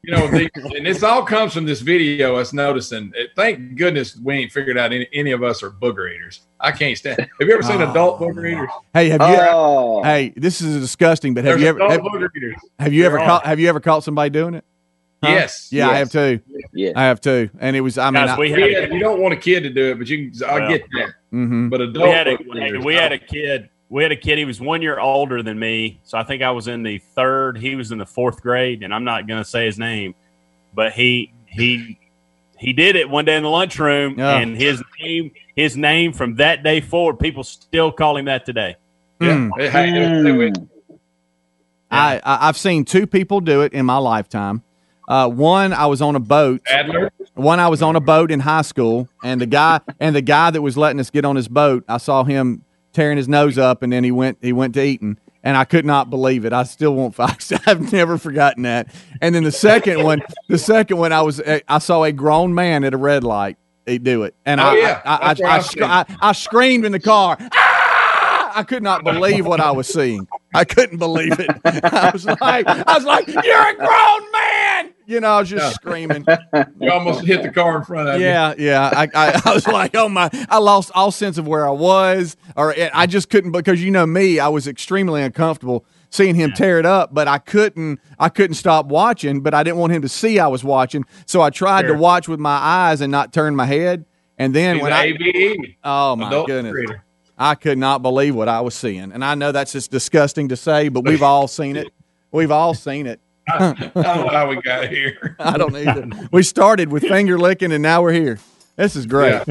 You 0.03 0.13
know, 0.15 0.27
the, 0.27 0.49
and 0.77 0.85
this 0.85 1.01
all 1.03 1.23
comes 1.23 1.53
from 1.53 1.65
this 1.65 1.79
video. 1.81 2.35
Us 2.37 2.51
noticing. 2.53 3.11
It, 3.15 3.29
thank 3.35 3.75
goodness 3.75 4.17
we 4.17 4.35
ain't 4.35 4.51
figured 4.53 4.77
out 4.77 4.91
any, 4.93 5.07
any 5.13 5.31
of 5.31 5.43
us 5.43 5.61
are 5.63 5.69
booger 5.69 6.13
eaters. 6.13 6.41
I 6.61 6.71
can't 6.71 6.97
stand. 6.97 7.19
Have 7.19 7.29
you 7.39 7.53
ever 7.53 7.61
seen 7.63 7.81
Oh, 7.81 7.89
adult 7.91 8.19
booger 8.19 8.49
eaters? 8.49 8.69
Hey, 8.93 9.09
have 9.09 9.21
you? 9.21 9.37
oh, 9.49 10.03
Hey, 10.03 10.33
this 10.35 10.61
is 10.61 10.79
disgusting, 10.81 11.33
but 11.33 11.43
have 11.45 11.53
There's 11.53 11.61
you 11.61 11.67
ever 11.69 11.79
adult 11.79 11.91
have, 11.91 12.01
booger 12.01 12.29
eaters. 12.37 12.55
have 12.79 12.93
you 12.93 13.05
ever 13.05 13.17
caught 13.17 13.45
have 13.45 13.59
you 13.59 13.67
ever 13.69 13.79
caught 13.81 14.03
somebody 14.03 14.29
doing 14.29 14.53
it? 14.55 14.63
Huh? 15.23 15.29
Yes. 15.31 15.69
Yeah, 15.71 15.89
I 15.89 15.95
have 15.97 16.11
too. 16.11 16.39
yeah. 16.73 16.91
I 16.95 17.03
have 17.05 17.19
too, 17.19 17.49
and 17.59 17.75
it 17.75 17.81
was. 17.81 17.97
I 17.97 18.05
mean, 18.11 18.23
Guys, 18.25 18.29
I, 18.29 18.39
we 18.39 18.51
had, 18.51 18.59
Yeah, 18.59 18.93
you 18.93 18.99
don't 18.99 19.19
want 19.19 19.33
a 19.33 19.37
kid 19.37 19.61
to 19.63 19.69
do 19.71 19.91
it, 19.91 19.97
but 19.97 20.07
you 20.07 20.29
can. 20.31 20.43
I 20.47 20.59
Well. 20.59 20.69
get 20.69 20.83
that. 20.93 21.09
mhm. 21.33 21.69
But 21.71 21.81
adult 21.81 22.05
we 22.05 22.11
had 22.11 22.27
a 22.27 22.37
booger 22.37 22.83
we 22.85 22.93
had 22.93 23.11
I 23.11 23.15
a 23.15 23.17
kid. 23.17 23.69
We 23.89 24.03
had 24.03 24.11
a 24.11 24.15
kid. 24.17 24.37
He 24.37 24.45
was 24.45 24.59
one 24.61 24.81
year 24.81 24.99
older 24.99 25.41
than 25.41 25.57
me, 25.57 25.99
so 26.03 26.17
I 26.17 26.23
think 26.23 26.43
I 26.43 26.51
was 26.51 26.67
in 26.67 26.83
the 26.83 26.99
third. 27.15 27.57
He 27.57 27.75
was 27.75 27.91
in 27.91 27.97
the 27.97 28.05
fourth 28.05 28.41
grade, 28.43 28.83
and 28.83 28.93
I'm 28.93 29.05
not 29.05 29.27
going 29.27 29.41
to 29.41 29.49
say 29.49 29.65
his 29.65 29.79
name, 29.79 30.13
but 30.75 30.91
he 30.93 31.33
he 31.47 31.97
he 32.59 32.73
did 32.73 32.95
it 32.95 33.09
one 33.09 33.25
day 33.25 33.37
in 33.37 33.43
the 33.43 33.49
lunchroom, 33.49 34.15
Yeah. 34.19 34.37
and 34.39 34.55
his 34.55 34.83
name 35.01 35.31
his 35.55 35.75
name 35.77 36.13
from 36.13 36.35
that 36.35 36.61
day 36.63 36.79
forward, 36.81 37.17
people 37.17 37.43
still 37.43 37.91
call 37.91 38.17
him 38.17 38.25
that 38.25 38.45
today. 38.45 38.75
Mm. 39.19 39.49
Yeah, 39.57 39.63
it 39.65 39.71
had 39.71 39.93
to 39.95 40.23
do 40.23 40.35
with- 40.37 40.69
I, 41.89 42.17
I 42.23 42.49
I've 42.49 42.57
seen 42.57 42.83
two 42.85 43.07
people 43.07 43.39
do 43.39 43.61
it 43.61 43.73
in 43.73 43.85
my 43.85 43.97
lifetime. 43.97 44.61
Uh, 45.07 45.29
one, 45.29 45.73
I 45.73 45.85
was 45.85 46.01
on 46.01 46.15
a 46.15 46.19
boat. 46.19 46.61
Adler. 46.69 47.11
One, 47.35 47.59
I 47.59 47.67
was 47.67 47.81
on 47.81 47.95
a 47.95 47.99
boat 48.01 48.31
in 48.31 48.39
high 48.39 48.63
school, 48.63 49.07
and 49.23 49.39
the 49.39 49.45
guy 49.45 49.79
and 49.99 50.15
the 50.15 50.21
guy 50.21 50.49
that 50.51 50.61
was 50.61 50.75
letting 50.75 50.99
us 50.99 51.09
get 51.09 51.23
on 51.23 51.35
his 51.35 51.47
boat, 51.47 51.83
I 51.87 51.97
saw 51.97 52.23
him 52.23 52.63
tearing 52.93 53.17
his 53.17 53.27
nose 53.27 53.57
up, 53.57 53.83
and 53.83 53.93
then 53.93 54.03
he 54.03 54.11
went 54.11 54.39
he 54.41 54.51
went 54.53 54.73
to 54.73 54.83
eating, 54.83 55.17
and 55.43 55.55
I 55.55 55.63
could 55.63 55.85
not 55.85 56.09
believe 56.09 56.45
it. 56.45 56.51
I 56.53 56.63
still 56.63 56.95
won't. 56.95 57.15
I've 57.19 57.93
never 57.93 58.17
forgotten 58.17 58.63
that. 58.63 58.87
And 59.21 59.33
then 59.35 59.43
the 59.43 59.51
second 59.51 60.03
one, 60.03 60.21
the 60.49 60.57
second 60.57 60.97
one, 60.97 61.13
I 61.13 61.21
was 61.21 61.39
I 61.67 61.77
saw 61.79 62.03
a 62.03 62.11
grown 62.11 62.53
man 62.55 62.83
at 62.83 62.93
a 62.93 62.97
red 62.97 63.23
light 63.23 63.57
he 63.85 63.99
do 63.99 64.23
it, 64.23 64.35
and 64.45 64.59
Oh, 64.59 64.65
I, 64.65 64.75
yeah. 64.77 65.01
I, 65.05 65.15
I, 65.15 65.49
I, 65.49 65.55
I've 65.57 65.65
sc- 65.65 65.71
seen. 65.73 65.83
I, 65.83 66.05
I 66.19 66.31
screamed 66.33 66.83
in 66.85 66.91
the 66.91 66.99
car. 66.99 67.37
"Ah!" 67.39 68.51
I 68.55 68.63
could 68.63 68.81
not 68.83 69.03
believe 69.03 69.45
what 69.45 69.59
I 69.61 69.71
was 69.71 69.87
seeing. 69.87 70.27
I 70.53 70.63
couldn't 70.65 70.97
believe 70.97 71.39
it. 71.39 71.49
I 71.65 72.09
was 72.13 72.25
like, 72.25 72.65
I 72.67 72.93
was 72.95 73.03
like, 73.03 73.27
"You're 73.27 73.69
a 73.69 73.75
grown 73.75 74.31
man!" 74.31 74.93
You 75.05 75.19
know, 75.21 75.27
I 75.29 75.39
was 75.39 75.49
just 75.49 75.63
Yeah. 75.63 75.69
screaming. 75.71 76.25
You 76.79 76.91
almost 76.91 77.25
hit 77.25 77.43
the 77.43 77.49
car 77.51 77.77
in 77.77 77.83
front 77.83 78.09
of 78.09 78.19
you. 78.19 78.25
Yeah, 78.27 78.53
yeah. 78.57 78.89
I, 78.93 79.07
I, 79.13 79.41
I 79.45 79.53
was 79.53 79.67
like, 79.67 79.95
oh 79.95 80.07
my! 80.09 80.29
I 80.49 80.57
lost 80.59 80.91
all 80.95 81.11
sense 81.11 81.37
of 81.37 81.47
where 81.47 81.67
I 81.67 81.71
was, 81.71 82.37
or 82.55 82.73
I 82.93 83.05
just 83.07 83.29
couldn't 83.29 83.51
because 83.51 83.83
you 83.83 83.91
know 83.91 84.05
me. 84.05 84.39
I 84.39 84.47
was 84.47 84.67
extremely 84.67 85.21
uncomfortable 85.21 85.85
seeing 86.09 86.35
him 86.35 86.53
tear 86.53 86.79
it 86.79 86.85
up, 86.85 87.13
but 87.13 87.27
I 87.27 87.37
couldn't. 87.39 87.99
I 88.17 88.29
couldn't 88.29 88.55
stop 88.55 88.85
watching, 88.87 89.41
but 89.41 89.53
I 89.53 89.63
didn't 89.63 89.77
want 89.77 89.91
him 89.93 90.01
to 90.03 90.09
see 90.09 90.39
I 90.39 90.47
was 90.47 90.63
watching, 90.63 91.05
so 91.25 91.41
I 91.41 91.49
tried 91.49 91.85
Sure. 91.85 91.95
to 91.95 91.99
watch 92.01 92.27
with 92.29 92.39
my 92.39 92.55
eyes 92.57 93.01
and 93.01 93.11
not 93.11 93.33
turn 93.33 93.55
my 93.55 93.65
head. 93.65 94.05
And 94.39 94.53
then 94.53 94.75
He's 94.75 94.83
when 94.83 94.93
I, 94.93 95.05
ABE. 95.05 95.77
oh 95.83 96.15
my 96.15 96.27
adult 96.27 96.47
goodness, 96.47 96.71
creator. 96.71 97.03
I 97.37 97.55
could 97.55 97.77
not 97.77 98.01
believe 98.01 98.35
what 98.35 98.49
I 98.49 98.61
was 98.61 98.73
seeing, 98.73 99.11
and 99.11 99.23
I 99.23 99.35
know 99.35 99.51
that's 99.51 99.71
just 99.71 99.91
disgusting 99.91 100.49
to 100.49 100.55
say, 100.55 100.89
but 100.89 101.03
we've 101.05 101.21
all 101.21 101.47
seen 101.47 101.75
it. 101.75 101.93
We've 102.31 102.51
all 102.51 102.73
seen 102.73 103.05
it. 103.07 103.19
I 103.47 103.73
don't 103.73 103.95
know 103.95 104.27
how 104.29 104.49
we 104.49 104.61
got 104.61 104.89
here. 104.89 105.35
I 105.39 105.57
don't 105.57 105.75
either. 105.75 106.09
We 106.31 106.43
started 106.43 106.91
with 106.91 107.03
finger 107.03 107.37
licking, 107.37 107.71
and 107.71 107.83
now 107.83 108.01
we're 108.01 108.13
here. 108.13 108.39
This 108.75 108.95
is 108.95 109.05
great. 109.05 109.41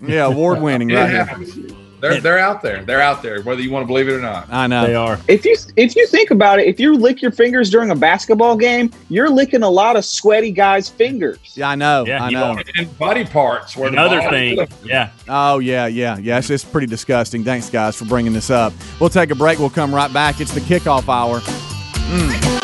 Yeah, 0.00 0.26
award 0.26 0.60
winning 0.60 0.88
right 0.88 1.10
here. 1.10 1.76
Happens. 2.02 2.22
They're 2.22 2.32
they're 2.34 2.38
out 2.38 2.62
there. 2.62 2.84
They're 2.84 3.00
out 3.00 3.22
there, 3.22 3.42
whether 3.42 3.60
you 3.60 3.70
want 3.70 3.84
to 3.84 3.86
believe 3.86 4.08
it 4.08 4.12
or 4.12 4.20
not. 4.20 4.48
I 4.52 4.66
know. 4.66 4.86
They 4.86 4.94
are. 4.94 5.18
If 5.28 5.44
you 5.44 5.56
if 5.76 5.94
you 5.96 6.06
think 6.06 6.30
about 6.30 6.58
it, 6.58 6.66
if 6.66 6.78
you 6.80 6.94
lick 6.96 7.22
your 7.22 7.30
fingers 7.32 7.70
during 7.70 7.90
a 7.90 7.94
basketball 7.94 8.56
game, 8.56 8.90
you're 9.08 9.30
licking 9.30 9.62
a 9.62 9.70
lot 9.70 9.96
of 9.96 10.04
sweaty 10.04 10.50
guys' 10.50 10.88
fingers. 10.88 11.38
Yeah, 11.54 11.68
I 11.70 11.74
know. 11.74 12.04
Yeah, 12.06 12.22
I 12.24 12.30
know. 12.30 12.58
And 12.76 12.98
body 12.98 13.24
parts. 13.24 13.76
Where 13.76 13.90
the 13.90 13.96
Another 13.96 14.20
ball- 14.20 14.30
thing, 14.30 14.66
yeah. 14.84 15.10
Oh 15.28 15.58
yeah, 15.58 15.86
yeah, 15.86 16.18
yeah. 16.18 16.38
It's, 16.38 16.50
it's 16.50 16.64
pretty 16.64 16.86
disgusting. 16.86 17.44
Thanks, 17.44 17.70
guys, 17.70 17.96
for 17.96 18.04
bringing 18.04 18.32
this 18.32 18.50
up. 18.50 18.72
We'll 19.00 19.10
take 19.10 19.30
a 19.30 19.34
break. 19.34 19.58
We'll 19.58 19.70
come 19.70 19.94
right 19.94 20.12
back. 20.12 20.40
It's 20.40 20.52
the 20.52 20.60
kickoff 20.60 21.08
hour. 21.08 21.40
Mm. 21.40 22.60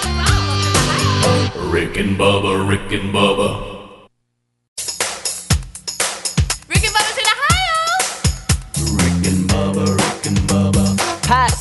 Rick 1.73 1.97
and 1.99 2.17
Bubba, 2.19 2.69
Rick 2.69 2.93
and 3.01 3.15
Bubba, 3.15 3.78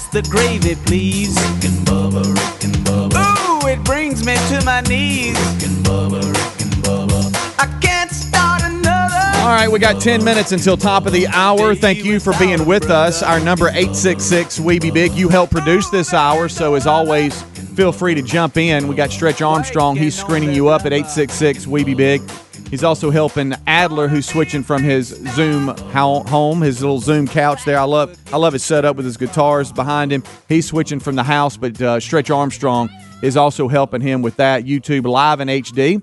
Pass 0.07 0.13
the 0.13 0.29
gravy, 0.29 0.75
please. 0.85 1.35
Rick 1.35 1.65
and 1.65 1.87
Bubba, 1.87 2.23
Rick 2.23 2.63
and 2.63 2.75
Bubba, 2.85 3.63
Ooh, 3.63 3.67
it 3.67 3.83
brings 3.83 4.25
me 4.25 4.35
to 4.49 4.63
my 4.63 4.81
knees. 4.81 5.37
Rick 5.37 5.69
and 5.69 5.85
Bubba, 5.85 6.21
Rick 6.21 6.61
and 6.61 6.73
Bubba. 6.83 7.59
I 7.59 7.79
can't 7.81 8.11
start 8.11 8.61
another. 8.63 9.39
All 9.39 9.47
right, 9.47 9.69
we 9.69 9.79
got 9.79 10.01
10 10.01 10.23
minutes 10.23 10.51
until 10.51 10.77
top 10.77 11.05
of 11.05 11.13
the 11.13 11.27
hour. 11.27 11.75
Thank 11.75 12.05
you 12.05 12.19
for 12.19 12.33
being 12.37 12.65
with 12.65 12.89
us. 12.89 13.21
Our 13.21 13.39
number 13.39 13.67
866 13.67 14.59
We 14.59 14.79
Be 14.79 14.91
Big. 14.91 15.13
You 15.13 15.29
helped 15.29 15.51
produce 15.51 15.89
this 15.89 16.13
hour, 16.13 16.47
so 16.47 16.75
as 16.75 16.87
always, 16.87 17.41
feel 17.75 17.91
free 17.91 18.15
to 18.15 18.21
jump 18.21 18.57
in. 18.57 18.87
We 18.87 18.95
got 18.95 19.11
Stretch 19.11 19.41
Armstrong. 19.41 19.95
He's 19.95 20.17
screening 20.17 20.53
you 20.53 20.69
up 20.69 20.85
at 20.85 20.93
866 20.93 21.67
We 21.67 21.83
Be 21.83 21.93
Big. 21.93 22.21
He's 22.69 22.83
also 22.83 23.11
helping 23.11 23.53
Adler, 23.65 24.09
who's 24.09 24.25
switching 24.25 24.61
from 24.61 24.83
his 24.83 25.07
Zoom 25.35 25.69
home, 25.69 26.61
his 26.61 26.81
little 26.81 26.99
Zoom 26.99 27.25
couch 27.25 27.63
there. 27.63 27.79
I 27.79 27.83
love, 27.83 28.17
I 28.33 28.37
love 28.37 28.51
his 28.51 28.63
setup 28.63 28.97
with 28.97 29.05
his 29.05 29.15
guitars 29.15 29.71
behind 29.71 30.11
him. 30.11 30.23
He's 30.49 30.67
switching 30.67 30.99
from 30.99 31.15
the 31.15 31.23
house, 31.23 31.55
but 31.55 31.81
uh, 31.81 31.99
Stretch 32.01 32.29
Armstrong 32.29 32.89
is 33.21 33.37
also 33.37 33.69
helping 33.69 34.01
him 34.01 34.21
with 34.21 34.35
that. 34.35 34.65
YouTube 34.65 35.05
live 35.05 35.39
in 35.39 35.47
HD. 35.47 36.01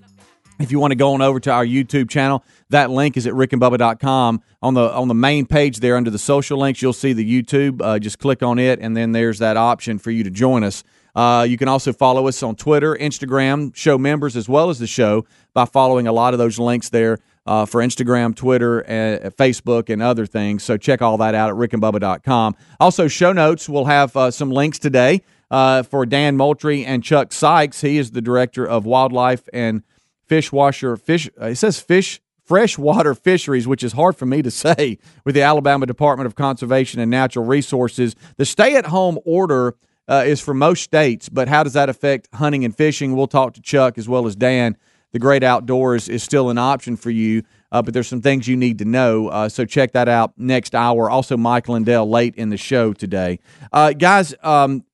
If 0.58 0.72
you 0.72 0.78
want 0.78 0.92
to 0.92 0.96
go 0.96 1.12
on 1.14 1.20
over 1.20 1.38
to 1.40 1.50
our 1.50 1.66
YouTube 1.66 2.08
channel, 2.08 2.42
that 2.70 2.90
link 2.90 3.16
is 3.16 3.26
at 3.26 3.34
rickandbubba.com. 3.34 4.42
On 4.62 4.72
the 4.74 4.90
on 4.92 5.08
the 5.08 5.14
main 5.14 5.44
page 5.46 5.80
there 5.80 5.96
under 5.96 6.10
the 6.10 6.18
social 6.18 6.58
links, 6.58 6.80
you'll 6.80 6.92
see 6.92 7.12
the 7.12 7.42
YouTube. 7.42 7.82
Uh, 7.82 7.98
just 7.98 8.18
click 8.18 8.42
on 8.42 8.58
it, 8.58 8.78
and 8.80 8.96
then 8.96 9.12
there's 9.12 9.40
that 9.40 9.56
option 9.56 9.98
for 9.98 10.10
you 10.10 10.24
to 10.24 10.30
join 10.30 10.64
us 10.64 10.82
Uh, 11.14 11.46
you 11.48 11.56
can 11.56 11.68
also 11.68 11.92
follow 11.92 12.26
us 12.26 12.42
on 12.42 12.56
Twitter, 12.56 12.94
Instagram, 12.94 13.74
show 13.74 13.96
members, 13.96 14.36
as 14.36 14.48
well 14.48 14.70
as 14.70 14.78
the 14.78 14.86
show 14.86 15.24
by 15.52 15.64
following 15.64 16.06
a 16.06 16.12
lot 16.12 16.34
of 16.34 16.38
those 16.38 16.58
links 16.58 16.88
there 16.88 17.18
uh, 17.46 17.66
for 17.66 17.80
Instagram, 17.80 18.34
Twitter, 18.34 18.84
uh, 18.84 19.30
Facebook, 19.30 19.90
and 19.90 20.02
other 20.02 20.26
things. 20.26 20.62
So 20.64 20.76
check 20.76 21.02
all 21.02 21.16
that 21.18 21.34
out 21.34 21.50
at 21.50 21.56
rickandbubba.com. 21.56 22.56
Also, 22.80 23.06
show 23.08 23.32
notes 23.32 23.68
will 23.68 23.84
have 23.84 24.16
uh, 24.16 24.30
some 24.30 24.50
links 24.50 24.78
today 24.78 25.22
uh, 25.50 25.82
for 25.82 26.06
Dan 26.06 26.36
Moultrie 26.36 26.84
and 26.84 27.02
Chuck 27.04 27.32
Sykes. 27.32 27.80
He 27.82 27.98
is 27.98 28.10
the 28.10 28.22
director 28.22 28.66
of 28.66 28.84
wildlife 28.86 29.48
and 29.52 29.82
fish 30.26 30.50
washer 30.50 30.96
fish. 30.96 31.28
Uh, 31.40 31.46
it 31.46 31.56
says 31.56 31.78
fish 31.78 32.20
freshwater 32.42 33.14
fisheries, 33.14 33.66
which 33.66 33.82
is 33.82 33.92
hard 33.92 34.16
for 34.16 34.26
me 34.26 34.42
to 34.42 34.50
say, 34.50 34.98
with 35.24 35.34
the 35.34 35.42
Alabama 35.42 35.86
Department 35.86 36.26
of 36.26 36.34
Conservation 36.34 37.00
and 37.00 37.10
Natural 37.10 37.44
Resources. 37.44 38.16
The 38.36 38.44
stay-at-home 38.44 39.18
order 39.24 39.76
uh, 40.08 40.24
is 40.26 40.40
for 40.40 40.54
most 40.54 40.82
states, 40.82 41.28
but 41.28 41.48
how 41.48 41.62
does 41.62 41.72
that 41.74 41.88
affect 41.88 42.28
hunting 42.34 42.64
and 42.64 42.76
fishing? 42.76 43.16
We'll 43.16 43.26
talk 43.26 43.54
to 43.54 43.62
Chuck 43.62 43.98
as 43.98 44.08
well 44.08 44.26
as 44.26 44.36
Dan. 44.36 44.76
The 45.12 45.18
great 45.18 45.44
outdoors 45.44 46.08
is 46.08 46.22
still 46.22 46.50
an 46.50 46.58
option 46.58 46.96
for 46.96 47.10
you, 47.10 47.44
uh, 47.70 47.82
but 47.82 47.94
there's 47.94 48.08
some 48.08 48.20
things 48.20 48.48
you 48.48 48.56
need 48.56 48.78
to 48.80 48.84
know. 48.84 49.28
Uh, 49.28 49.48
so 49.48 49.64
check 49.64 49.92
that 49.92 50.08
out 50.08 50.32
next 50.36 50.74
hour. 50.74 51.08
Also, 51.08 51.36
Mike 51.36 51.68
Lindell 51.68 52.10
late 52.10 52.34
in 52.34 52.50
the 52.50 52.56
show 52.56 52.92
today. 52.92 53.38
Uh, 53.72 53.92
guys, 53.92 54.34
um, 54.42 54.84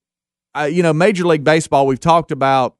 you 0.69 0.83
know, 0.83 0.93
Major 0.93 1.27
League 1.27 1.43
Baseball, 1.43 1.87
we've 1.87 2.01
talked 2.01 2.33
about 2.33 2.77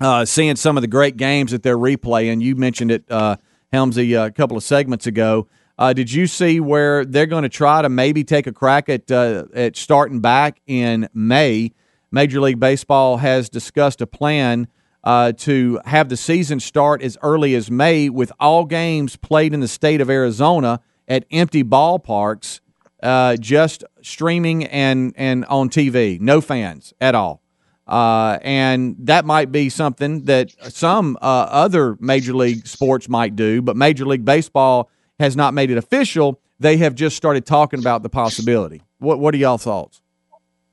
uh, 0.00 0.24
seeing 0.24 0.54
some 0.56 0.76
of 0.76 0.82
the 0.82 0.88
great 0.88 1.16
games 1.16 1.50
that 1.50 1.62
they're 1.62 1.78
replaying. 1.78 2.40
You 2.40 2.54
mentioned 2.54 2.92
it, 2.92 3.04
uh, 3.10 3.36
Helmsy, 3.72 4.24
a 4.24 4.30
couple 4.30 4.56
of 4.56 4.62
segments 4.62 5.06
ago. 5.06 5.48
Uh, 5.78 5.92
did 5.92 6.12
you 6.12 6.26
see 6.26 6.58
where 6.58 7.04
they're 7.04 7.26
going 7.26 7.44
to 7.44 7.48
try 7.48 7.82
to 7.82 7.88
maybe 7.88 8.24
take 8.24 8.46
a 8.48 8.52
crack 8.52 8.88
at 8.88 9.10
uh, 9.10 9.44
at 9.54 9.76
starting 9.76 10.20
back 10.20 10.60
in 10.66 11.08
May? 11.14 11.72
Major 12.10 12.40
League 12.40 12.58
Baseball 12.58 13.18
has 13.18 13.48
discussed 13.48 14.00
a 14.00 14.06
plan 14.06 14.66
uh, 15.04 15.32
to 15.32 15.80
have 15.84 16.08
the 16.08 16.16
season 16.16 16.58
start 16.58 17.00
as 17.00 17.16
early 17.22 17.54
as 17.54 17.70
May, 17.70 18.08
with 18.08 18.32
all 18.40 18.64
games 18.64 19.16
played 19.16 19.54
in 19.54 19.60
the 19.60 19.68
state 19.68 20.00
of 20.00 20.10
Arizona 20.10 20.80
at 21.06 21.24
empty 21.30 21.62
ballparks, 21.62 22.60
uh, 23.02 23.36
just 23.36 23.84
streaming 24.02 24.64
and 24.64 25.12
and 25.16 25.44
on 25.44 25.68
TV, 25.68 26.20
no 26.20 26.40
fans 26.40 26.92
at 27.00 27.14
all. 27.14 27.40
Uh, 27.86 28.38
and 28.42 28.96
that 28.98 29.24
might 29.24 29.50
be 29.50 29.68
something 29.70 30.24
that 30.24 30.52
some 30.72 31.16
uh, 31.22 31.46
other 31.48 31.96
major 32.00 32.34
league 32.34 32.66
sports 32.66 33.08
might 33.08 33.34
do, 33.34 33.62
but 33.62 33.76
Major 33.76 34.04
League 34.04 34.26
Baseball 34.26 34.90
has 35.18 35.36
not 35.36 35.54
made 35.54 35.70
it 35.70 35.78
official. 35.78 36.40
They 36.60 36.76
have 36.78 36.94
just 36.94 37.16
started 37.16 37.46
talking 37.46 37.80
about 37.80 38.02
the 38.02 38.08
possibility. 38.08 38.82
What 38.98 39.18
What 39.18 39.34
are 39.34 39.38
y'all 39.38 39.58
thoughts? 39.58 40.00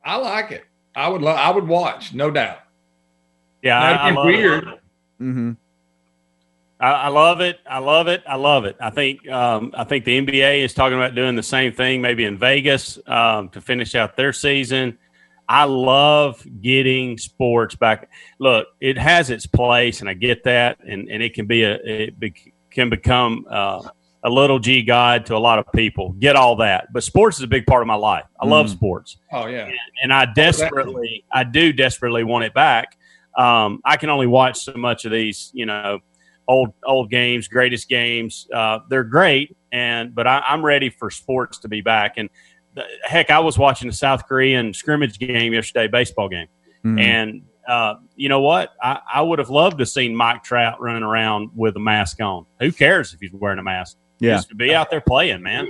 I 0.03 0.17
like 0.17 0.51
it. 0.51 0.65
I 0.95 1.08
would. 1.10 1.21
Lo- 1.21 1.31
I 1.31 1.51
would 1.51 1.67
watch, 1.67 2.13
no 2.13 2.31
doubt. 2.31 2.60
Yeah, 3.62 3.79
I, 3.79 4.10
I 4.10 4.12
love 4.12 4.25
weird. 4.25 4.63
it. 4.63 4.79
Mm-hmm. 5.21 5.51
I, 6.79 6.91
I 6.91 7.08
love 7.08 7.41
it. 7.41 7.60
I 7.69 7.79
love 7.79 8.08
it. 8.08 8.23
I 8.27 8.36
love 8.36 8.65
it. 8.65 8.75
I 8.79 8.89
think 8.89 9.27
um, 9.29 9.73
I 9.75 9.84
think 9.84 10.05
the 10.05 10.21
NBA 10.21 10.63
is 10.63 10.73
talking 10.73 10.97
about 10.97 11.15
doing 11.15 11.36
the 11.36 11.43
same 11.43 11.71
thing, 11.73 12.01
maybe 12.01 12.25
in 12.25 12.38
Vegas 12.38 12.99
um, 13.08 13.49
to 13.49 13.62
finish 13.62 13.95
out 13.95 14.15
their 14.15 14.34
season. 14.34 14.97
I 15.47 15.65
love 15.65 16.45
getting 16.62 17.17
sports 17.17 17.75
back. 17.75 18.10
Look, 18.39 18.67
it 18.81 18.97
has 18.97 19.29
its 19.29 19.45
place, 19.45 20.01
and 20.01 20.10
I 20.10 20.13
get 20.13 20.43
that, 20.45 20.79
and, 20.79 21.08
and 21.10 21.21
it 21.21 21.34
can 21.34 21.45
be 21.45 21.63
a 21.63 21.75
it 21.75 22.19
be, 22.19 22.34
can 22.71 22.89
become 22.89 23.45
uh, 23.49 23.88
a 24.26 24.30
little 24.30 24.58
g 24.60 24.82
god 24.82 25.26
to 25.28 25.36
a 25.36 25.38
lot 25.38 25.60
of 25.60 25.66
people. 25.74 26.14
Get 26.20 26.36
all 26.36 26.56
that, 26.58 26.92
but 26.92 27.04
sports 27.04 27.38
is 27.38 27.44
a 27.44 27.48
big 27.48 27.66
part 27.68 27.82
of 27.82 27.88
my 27.88 27.96
life. 27.96 28.26
I 28.42 28.48
love 28.48 28.70
sports, 28.70 29.18
Oh 29.32 29.46
yeah. 29.46 29.66
and, 29.68 29.74
and 30.04 30.14
I 30.14 30.26
desperately, 30.26 31.24
I 31.32 31.44
do 31.46 31.72
desperately 31.72 32.24
want 32.26 32.44
it 32.46 32.54
back. 32.54 32.98
Um, 33.38 33.82
I 33.86 33.98
can 33.98 34.10
only 34.10 34.28
watch 34.28 34.58
so 34.60 34.74
much 34.74 35.06
of 35.06 35.12
these, 35.12 35.52
you 35.54 35.66
know, 35.66 36.00
old 36.48 36.74
old 36.86 37.10
games, 37.12 37.48
greatest 37.48 37.88
games. 37.88 38.48
Uh, 38.54 38.80
they're 38.90 39.04
great, 39.04 39.56
and 39.72 40.14
but 40.16 40.26
I, 40.28 40.44
I'm 40.48 40.66
ready 40.66 40.90
for 40.90 41.10
sports 41.12 41.60
to 41.60 41.68
be 41.68 41.82
back. 41.82 42.14
And 42.18 42.30
the, 42.74 42.84
heck, 43.04 43.30
I 43.30 43.40
was 43.40 43.58
watching 43.58 43.88
the 43.90 43.96
South 43.96 44.28
Korean 44.28 44.74
scrimmage 44.74 45.20
game 45.20 45.54
yesterday, 45.54 45.88
baseball 45.88 46.30
game, 46.30 46.48
Mhm. 46.84 47.00
and 47.00 47.42
uh, 47.68 47.96
you 48.16 48.30
know 48.30 48.42
what? 48.42 48.74
I, 48.82 49.00
I 49.16 49.22
would 49.22 49.40
have 49.40 49.50
loved 49.50 49.78
to 49.80 49.82
have 49.82 49.90
seen 49.90 50.16
Mike 50.16 50.44
Trout 50.44 50.80
running 50.82 51.02
around 51.04 51.50
with 51.56 51.76
a 51.76 51.80
mask 51.80 52.22
on. 52.22 52.46
Who 52.60 52.72
cares 52.72 53.14
if 53.14 53.20
he's 53.20 53.32
wearing 53.34 53.58
a 53.60 53.64
mask? 53.64 53.98
Yeah. 54.19 54.36
Just 54.36 54.49
to 54.49 54.56
be 54.56 54.73
out 54.73 54.89
there 54.89 55.01
playing, 55.01 55.41
man. 55.43 55.67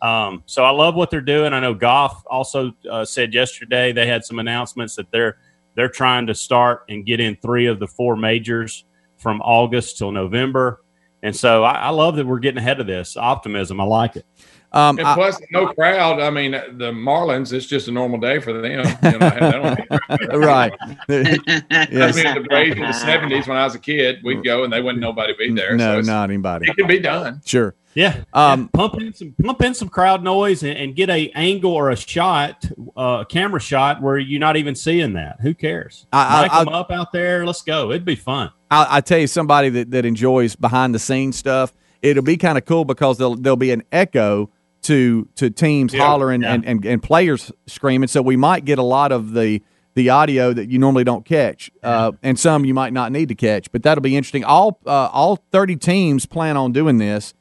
Um, 0.00 0.42
so 0.46 0.64
I 0.64 0.70
love 0.70 0.94
what 0.94 1.10
they're 1.10 1.20
doing. 1.20 1.52
I 1.52 1.60
know 1.60 1.74
Goff 1.74 2.24
also 2.26 2.72
uh, 2.90 3.04
said 3.04 3.32
yesterday 3.34 3.92
they 3.92 4.06
had 4.06 4.24
some 4.24 4.38
announcements 4.38 4.96
that 4.96 5.10
they're 5.12 5.36
they're 5.74 5.88
trying 5.88 6.26
to 6.26 6.34
start 6.34 6.84
and 6.88 7.06
get 7.06 7.20
in 7.20 7.36
three 7.36 7.66
of 7.66 7.78
the 7.78 7.86
four 7.86 8.16
majors 8.16 8.84
from 9.18 9.40
August 9.42 9.98
till 9.98 10.10
November. 10.12 10.82
And 11.22 11.34
so 11.34 11.62
I, 11.64 11.74
I 11.74 11.88
love 11.90 12.16
that 12.16 12.26
we're 12.26 12.40
getting 12.40 12.58
ahead 12.58 12.80
of 12.80 12.86
this 12.86 13.16
optimism. 13.16 13.80
I 13.80 13.84
like 13.84 14.16
it. 14.16 14.26
Um, 14.72 14.98
And 14.98 15.06
I- 15.06 15.14
plus, 15.14 15.40
no 15.52 15.68
crowd. 15.68 16.18
I 16.20 16.30
mean, 16.30 16.50
the 16.50 16.90
Marlins. 16.92 17.52
It's 17.52 17.66
just 17.66 17.86
a 17.88 17.92
normal 17.92 18.18
day 18.18 18.40
for 18.40 18.52
them. 18.52 18.64
You 18.64 18.76
know, 18.78 18.82
they 19.02 19.10
don't 19.12 19.22
have 19.22 20.00
crowd. 20.18 20.36
right. 20.36 20.72
I 21.08 22.12
mean, 22.12 22.34
the 22.34 22.46
Braves 22.48 22.76
in 22.76 22.82
the 22.82 22.92
seventies 22.92 23.46
when 23.46 23.56
I 23.56 23.64
was 23.64 23.74
a 23.74 23.78
kid, 23.78 24.18
we'd 24.24 24.42
go 24.44 24.64
and 24.64 24.72
they 24.72 24.80
wouldn't 24.82 25.00
nobody 25.00 25.34
be 25.38 25.52
there. 25.54 25.76
No, 25.76 25.92
it's- 25.92 26.06
not 26.06 26.24
anybody. 26.30 26.68
It 26.68 26.76
can 26.76 26.86
be 26.86 26.98
done. 26.98 27.40
Sure. 27.44 27.74
Yeah. 27.94 28.24
Um, 28.32 28.68
pump 28.68 29.00
in 29.00 29.12
some 29.12 29.34
pump 29.44 29.62
in 29.62 29.74
some 29.74 29.88
crowd 29.88 30.22
noise 30.22 30.62
and, 30.62 30.76
and 30.78 30.96
get 30.96 31.10
a 31.10 31.30
angle 31.34 31.72
or 31.72 31.90
a 31.90 31.96
shot, 31.96 32.64
uh, 32.96 33.18
a 33.20 33.26
camera 33.26 33.60
shot 33.60 34.00
where 34.00 34.18
you're 34.18 34.40
not 34.40 34.56
even 34.56 34.74
seeing 34.74 35.12
that. 35.14 35.40
Who 35.40 35.52
cares? 35.54 36.06
I- 36.12 36.48
I- 36.50 36.64
them 36.64 36.72
up 36.74 36.90
out 36.90 37.12
there. 37.12 37.44
Let's 37.46 37.62
go. 37.62 37.90
It'd 37.90 38.04
be 38.04 38.14
fun. 38.16 38.50
I, 38.70 38.86
I 38.98 39.00
tell 39.02 39.18
you, 39.18 39.26
somebody 39.26 39.68
that, 39.68 39.90
that 39.90 40.06
enjoys 40.06 40.56
behind 40.56 40.94
the 40.94 40.98
scenes 40.98 41.36
stuff, 41.36 41.74
it'll 42.00 42.22
be 42.22 42.38
kind 42.38 42.56
of 42.56 42.64
cool 42.64 42.86
because 42.86 43.18
there'll 43.18 43.36
there'll 43.36 43.56
be 43.58 43.70
an 43.72 43.82
echo 43.92 44.48
to 44.82 45.28
to 45.36 45.50
teams 45.50 45.92
Yeah, 45.92 46.06
hollering 46.06 46.42
yeah. 46.42 46.54
and, 46.54 46.64
and, 46.64 46.84
and 46.86 47.02
players 47.02 47.52
screaming. 47.66 48.08
So 48.08 48.22
we 48.22 48.36
might 48.36 48.64
get 48.64 48.78
a 48.78 48.82
lot 48.82 49.12
of 49.12 49.32
the 49.32 49.62
the 49.94 50.08
audio 50.08 50.54
that 50.54 50.70
you 50.70 50.78
normally 50.78 51.04
don't 51.04 51.22
catch, 51.26 51.70
uh, 51.82 52.12
and 52.22 52.38
some 52.38 52.64
you 52.64 52.72
might 52.72 52.94
not 52.94 53.12
need 53.12 53.28
to 53.28 53.34
catch. 53.34 53.70
But 53.70 53.82
that'll 53.82 54.00
be 54.00 54.16
interesting. 54.16 54.42
All 54.42 54.80
uh, 54.86 55.10
all 55.12 55.36
thirty 55.52 55.76
teams 55.76 56.24
plan 56.24 56.56
on 56.56 56.72
doing 56.72 56.96
this. 56.96 57.34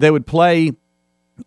They 0.00 0.10
would 0.10 0.26
play 0.26 0.72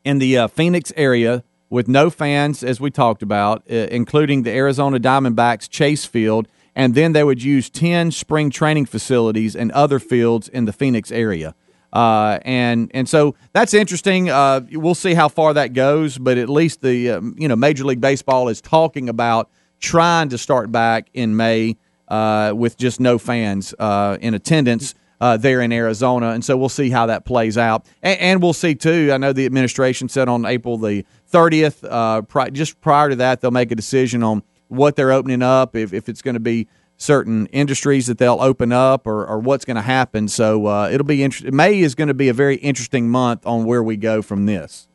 in 0.05 0.19
the 0.19 0.37
uh, 0.37 0.47
Phoenix 0.47 0.93
area 0.95 1.43
with 1.71 1.87
no 1.87 2.11
fans, 2.11 2.63
as 2.63 2.79
we 2.79 2.91
talked 2.91 3.23
about, 3.23 3.63
uh, 3.67 3.73
including 3.89 4.43
the 4.43 4.51
Arizona 4.51 4.99
Diamondbacks 4.99 5.67
Chase 5.67 6.05
Field, 6.05 6.47
and 6.75 6.93
then 6.93 7.13
they 7.13 7.23
would 7.23 7.41
use 7.41 7.71
10 7.71 8.11
spring 8.11 8.51
training 8.51 8.85
facilities 8.85 9.55
and 9.55 9.71
other 9.71 9.97
fields 9.97 10.47
in 10.47 10.65
the 10.65 10.71
Phoenix 10.71 11.11
area. 11.11 11.55
Uh, 11.91 12.39
and 12.43 12.91
and 12.93 13.09
so 13.09 13.35
that's 13.53 13.73
interesting. 13.73 14.29
Uh, 14.29 14.61
we'll 14.71 14.95
see 14.95 15.15
how 15.15 15.27
far 15.27 15.53
that 15.55 15.73
goes, 15.73 16.19
but 16.19 16.37
at 16.37 16.49
least 16.49 16.81
the 16.81 17.11
um, 17.11 17.35
you 17.37 17.47
know 17.47 17.55
Major 17.55 17.85
League 17.85 18.01
Baseball 18.01 18.49
is 18.49 18.61
talking 18.61 19.09
about 19.09 19.49
trying 19.79 20.29
to 20.29 20.37
start 20.37 20.71
back 20.71 21.07
in 21.13 21.35
May 21.35 21.77
uh, 22.07 22.53
with 22.55 22.77
just 22.77 22.99
no 22.99 23.17
fans 23.17 23.73
uh, 23.77 24.17
in 24.21 24.33
attendance 24.33 24.95
uh, 25.23 25.38
there 25.38 25.62
in 25.62 25.71
Arizona, 25.71 26.31
and 26.31 26.43
so 26.43 26.57
we'll 26.57 26.67
see 26.67 26.89
how 26.89 27.05
that 27.05 27.23
plays 27.23 27.57
out. 27.57 27.86
And, 28.01 28.19
and 28.19 28.43
we'll 28.43 28.51
see 28.51 28.75
too. 28.75 29.09
I 29.13 29.17
know 29.17 29.31
the 29.31 29.45
administration 29.45 30.09
said 30.09 30.27
on 30.27 30.45
April 30.45 30.77
the 30.77 31.05
30th. 31.31 31.88
Uh, 31.89 32.23
pri- 32.23 32.49
just 32.49 32.81
prior 32.81 33.09
to 33.09 33.15
that, 33.15 33.39
they'll 33.39 33.49
make 33.49 33.71
a 33.71 33.75
decision 33.75 34.21
on 34.21 34.43
what 34.67 34.97
they're 34.97 35.13
opening 35.13 35.41
up, 35.41 35.77
if, 35.77 35.93
if 35.93 36.09
it's 36.09 36.21
going 36.21 36.33
to 36.33 36.41
be 36.41 36.67
certain 36.97 37.45
industries 37.47 38.07
that 38.07 38.17
they'll 38.17 38.41
open 38.41 38.74
up, 38.74 39.07
or, 39.07 39.26
or 39.26 39.39
what's 39.39 39.63
going 39.63 39.78
to 39.78 39.82
happen. 39.82 40.28
So 40.28 40.65
uh, 40.65 40.89
it'll 40.91 41.07
be 41.07 41.24
interesting. 41.24 41.55
May 41.55 41.80
is 41.80 41.95
going 41.95 42.09
to 42.09 42.13
be 42.13 42.28
a 42.28 42.34
very 42.34 42.57
interesting 42.57 43.09
month 43.09 43.45
on 43.45 43.63
where 43.63 43.82
we 43.82 43.95
go 43.95 44.21
from 44.21 44.45
this. 44.45 44.89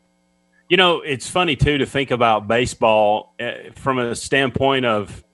You 0.68 0.76
know, 0.76 1.00
it's 1.00 1.30
funny 1.30 1.56
too 1.56 1.78
to 1.78 1.86
think 1.86 2.10
about 2.10 2.46
baseball 2.46 3.32
uh, 3.40 3.52
from 3.76 3.98
a 3.98 4.14
standpoint 4.14 4.84
of 4.84 5.24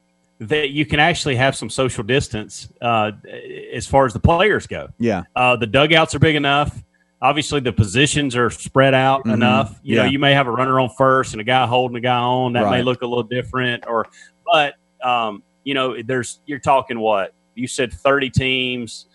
that 0.40 0.70
you 0.70 0.84
can 0.84 0.98
actually 1.00 1.36
have 1.36 1.54
some 1.56 1.70
social 1.70 2.02
distance 2.04 2.68
uh, 2.82 3.12
as 3.72 3.86
far 3.86 4.04
as 4.06 4.12
the 4.12 4.20
players 4.20 4.66
go. 4.66 4.88
Yeah. 4.98 5.22
Uh, 5.36 5.56
the 5.56 5.66
dugouts 5.66 6.14
are 6.14 6.18
big 6.18 6.34
enough. 6.36 6.82
Obviously, 7.22 7.60
the 7.60 7.72
positions 7.72 8.36
are 8.36 8.50
spread 8.50 8.92
out 8.94 9.24
Mhm. 9.24 9.34
enough. 9.34 9.78
You 9.82 9.96
Yeah. 9.96 10.02
know, 10.02 10.08
you 10.10 10.18
may 10.18 10.34
have 10.34 10.46
a 10.46 10.50
runner 10.50 10.78
on 10.80 10.90
first 10.90 11.32
and 11.32 11.40
a 11.40 11.44
guy 11.44 11.66
holding 11.66 11.96
a 11.96 12.00
guy 12.00 12.18
on. 12.18 12.52
That 12.54 12.68
may 12.70 12.82
look 12.82 13.02
a 13.02 13.06
little 13.06 13.22
different. 13.22 13.84
Or, 13.86 14.06
but 14.44 14.74
um, 15.02 15.42
you 15.62 15.72
know, 15.74 16.02
there's 16.02 16.40
you're 16.46 16.58
talking 16.58 16.98
what 16.98 17.32
you 17.54 17.66
said, 17.68 17.92
thirty 17.92 18.28
teams, 18.28 19.06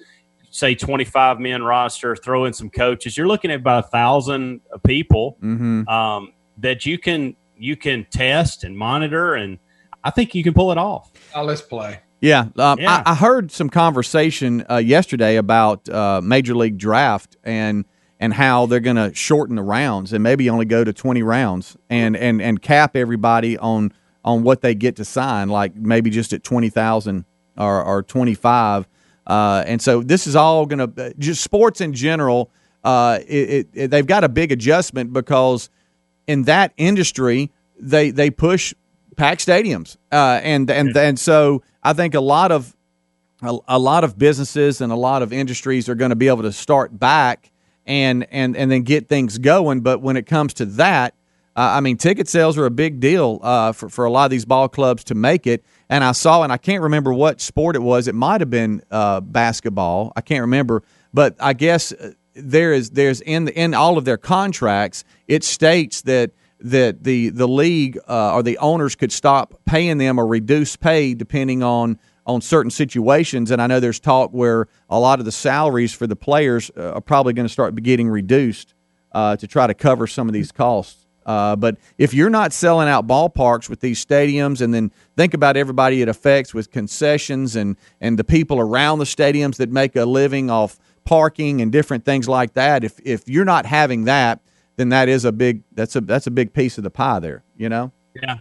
say 0.49 0.73
twenty 0.73 1.03
five 1.03 1.39
men 1.39 1.61
roster, 1.61 2.15
throw 2.15 2.45
in 2.45 2.53
some 2.53 2.69
coaches. 2.69 3.17
You're 3.17 3.27
looking 3.27 3.51
at 3.51 3.59
about 3.59 3.85
a 3.85 3.87
thousand 3.89 4.61
people 4.87 5.37
Mm-hmm. 5.43 5.87
um, 5.87 6.33
that 6.57 6.85
you 6.85 6.97
can 6.97 7.35
you 7.57 7.75
can 7.75 8.05
test 8.09 8.63
and 8.63 8.75
monitor, 8.75 9.35
and 9.35 9.59
I 10.03 10.11
think 10.11 10.35
you 10.35 10.43
can 10.43 10.53
pull 10.53 10.71
it 10.71 10.77
off. 10.77 11.11
Oh, 11.35 11.43
let's 11.43 11.61
play. 11.61 11.99
Yeah, 12.21 12.47
um, 12.57 12.79
Yeah. 12.79 13.03
I, 13.05 13.11
I 13.11 13.15
heard 13.15 13.51
some 13.51 13.69
conversation 13.69 14.65
uh, 14.69 14.77
yesterday 14.77 15.37
about 15.37 15.87
uh, 15.87 16.21
Major 16.21 16.55
League 16.55 16.77
Draft 16.77 17.37
and 17.43 17.85
and 18.21 18.33
how 18.33 18.65
they're 18.65 18.81
going 18.81 18.97
to 18.97 19.13
shorten 19.15 19.55
the 19.55 19.63
rounds 19.63 20.11
and 20.11 20.21
maybe 20.21 20.49
only 20.49 20.65
go 20.65 20.83
to 20.83 20.91
twenty 20.91 21.23
rounds 21.23 21.77
and 21.89 22.17
and 22.17 22.41
and 22.41 22.61
cap 22.61 22.95
everybody 22.97 23.57
on 23.57 23.93
on 24.25 24.43
what 24.43 24.61
they 24.61 24.75
get 24.75 24.97
to 24.97 25.05
sign, 25.05 25.47
like 25.47 25.75
maybe 25.75 26.09
just 26.09 26.33
at 26.33 26.43
twenty 26.43 26.69
thousand 26.69 27.23
or, 27.57 27.81
or 27.83 28.03
twenty 28.03 28.35
five. 28.35 28.87
Uh, 29.25 29.63
and 29.65 29.81
so 29.81 30.01
this 30.01 30.27
is 30.27 30.35
all 30.35 30.65
going 30.65 30.93
to 30.93 31.13
just 31.19 31.41
sports 31.41 31.81
in 31.81 31.93
general. 31.93 32.49
Uh, 32.83 33.19
it, 33.27 33.49
it, 33.49 33.67
it, 33.73 33.91
they've 33.91 34.07
got 34.07 34.23
a 34.23 34.29
big 34.29 34.51
adjustment 34.51 35.13
because 35.13 35.69
in 36.27 36.43
that 36.43 36.73
industry 36.77 37.51
they 37.79 38.11
they 38.11 38.29
push 38.29 38.73
packed 39.19 39.45
stadiums, 39.45 39.97
uh, 40.11 40.39
and 40.41 40.71
and 40.71 40.95
and 40.95 41.19
so 41.19 41.61
I 41.83 41.93
think 41.93 42.15
a 42.15 42.21
lot 42.21 42.51
of 42.51 42.75
a, 43.41 43.57
a 43.67 43.77
lot 43.77 44.03
of 44.03 44.17
businesses 44.17 44.81
and 44.81 44.91
a 44.91 44.95
lot 44.95 45.21
of 45.21 45.33
industries 45.33 45.89
are 45.89 45.95
going 45.95 46.09
to 46.09 46.15
be 46.15 46.29
able 46.29 46.43
to 46.43 46.53
start 46.53 46.97
back 46.97 47.51
and 47.85 48.25
and 48.31 48.55
and 48.55 48.71
then 48.71 48.83
get 48.83 49.09
things 49.09 49.37
going. 49.37 49.81
But 49.81 50.01
when 50.01 50.15
it 50.15 50.25
comes 50.25 50.53
to 50.55 50.65
that, 50.65 51.13
uh, 51.55 51.73
I 51.75 51.81
mean, 51.81 51.97
ticket 51.97 52.29
sales 52.29 52.57
are 52.57 52.65
a 52.65 52.71
big 52.71 53.01
deal 53.01 53.39
uh, 53.43 53.73
for 53.73 53.89
for 53.89 54.05
a 54.05 54.11
lot 54.11 54.23
of 54.23 54.31
these 54.31 54.45
ball 54.45 54.69
clubs 54.69 55.03
to 55.05 55.15
make 55.15 55.45
it. 55.45 55.65
And 55.89 56.03
I 56.03 56.13
saw, 56.13 56.43
and 56.43 56.53
I 56.53 56.57
can't 56.57 56.83
remember 56.83 57.13
what 57.13 57.41
sport 57.41 57.75
it 57.75 57.81
was. 57.81 58.07
It 58.07 58.15
might 58.15 58.39
have 58.39 58.49
been 58.49 58.81
uh, 58.89 59.19
basketball. 59.19 60.13
I 60.15 60.21
can't 60.21 60.41
remember, 60.41 60.83
but 61.13 61.35
I 61.41 61.53
guess 61.53 61.91
uh, 61.91 62.13
there 62.35 62.71
is 62.71 62.91
there's 62.91 63.19
in 63.19 63.45
the, 63.45 63.59
in 63.59 63.73
all 63.73 63.97
of 63.97 64.05
their 64.05 64.17
contracts 64.17 65.03
it 65.27 65.43
states 65.43 66.01
that 66.03 66.31
that 66.61 67.03
the 67.03 67.29
the 67.29 67.47
league 67.47 67.97
uh, 68.07 68.33
or 68.33 68.43
the 68.43 68.57
owners 68.57 68.95
could 68.95 69.11
stop 69.11 69.53
paying 69.65 69.97
them 69.97 70.19
or 70.19 70.27
reduce 70.27 70.75
pay 70.75 71.13
depending 71.13 71.63
on 71.63 71.99
on 72.25 72.41
certain 72.41 72.69
situations. 72.69 73.49
And 73.49 73.61
I 73.61 73.67
know 73.67 73.79
there's 73.79 73.99
talk 73.99 74.31
where 74.31 74.67
a 74.89 74.99
lot 74.99 75.19
of 75.19 75.25
the 75.25 75.31
salaries 75.31 75.93
for 75.93 76.05
the 76.05 76.15
players 76.15 76.69
uh, 76.77 76.93
are 76.93 77.01
probably 77.01 77.33
going 77.33 77.47
to 77.47 77.51
start 77.51 77.75
getting 77.81 78.07
reduced 78.07 78.75
uh, 79.11 79.35
to 79.37 79.47
try 79.47 79.65
to 79.67 79.73
cover 79.73 80.05
some 80.05 80.27
of 80.27 80.33
these 80.33 80.51
costs. 80.51 81.07
Uh, 81.25 81.55
but 81.55 81.77
if 81.97 82.13
you're 82.13 82.29
not 82.29 82.53
selling 82.53 82.87
out 82.87 83.07
ballparks 83.07 83.69
with 83.69 83.81
these 83.81 84.03
stadiums, 84.03 84.61
and 84.61 84.73
then 84.73 84.91
think 85.15 85.33
about 85.33 85.57
everybody 85.57 86.01
it 86.01 86.07
affects 86.07 86.53
with 86.53 86.71
concessions 86.71 87.55
and 87.55 87.77
and 88.01 88.17
the 88.17 88.23
people 88.23 88.59
around 88.59 88.99
the 88.99 89.05
stadiums 89.05 89.57
that 89.57 89.69
make 89.69 89.95
a 89.95 90.05
living 90.05 90.49
off 90.49 90.79
parking 91.05 91.61
and 91.61 91.71
different 91.71 92.05
things 92.05 92.27
like 92.27 92.53
that. 92.53 92.83
If 92.83 92.99
if 93.03 93.27
you're 93.27 93.45
not 93.45 93.65
having 93.65 94.05
that, 94.05 94.39
then 94.79 94.89
that 94.89 95.09
is 95.09 95.25
a 95.25 95.31
big 95.31 95.61
that's 95.73 95.95
a 95.95 96.01
that's 96.01 96.25
a 96.27 96.31
big 96.31 96.53
piece 96.53 96.77
of 96.77 96.83
the 96.85 96.89
pie 96.89 97.19
there. 97.19 97.43
You 97.57 97.67
know. 97.69 97.91
Yeah. 98.15 98.37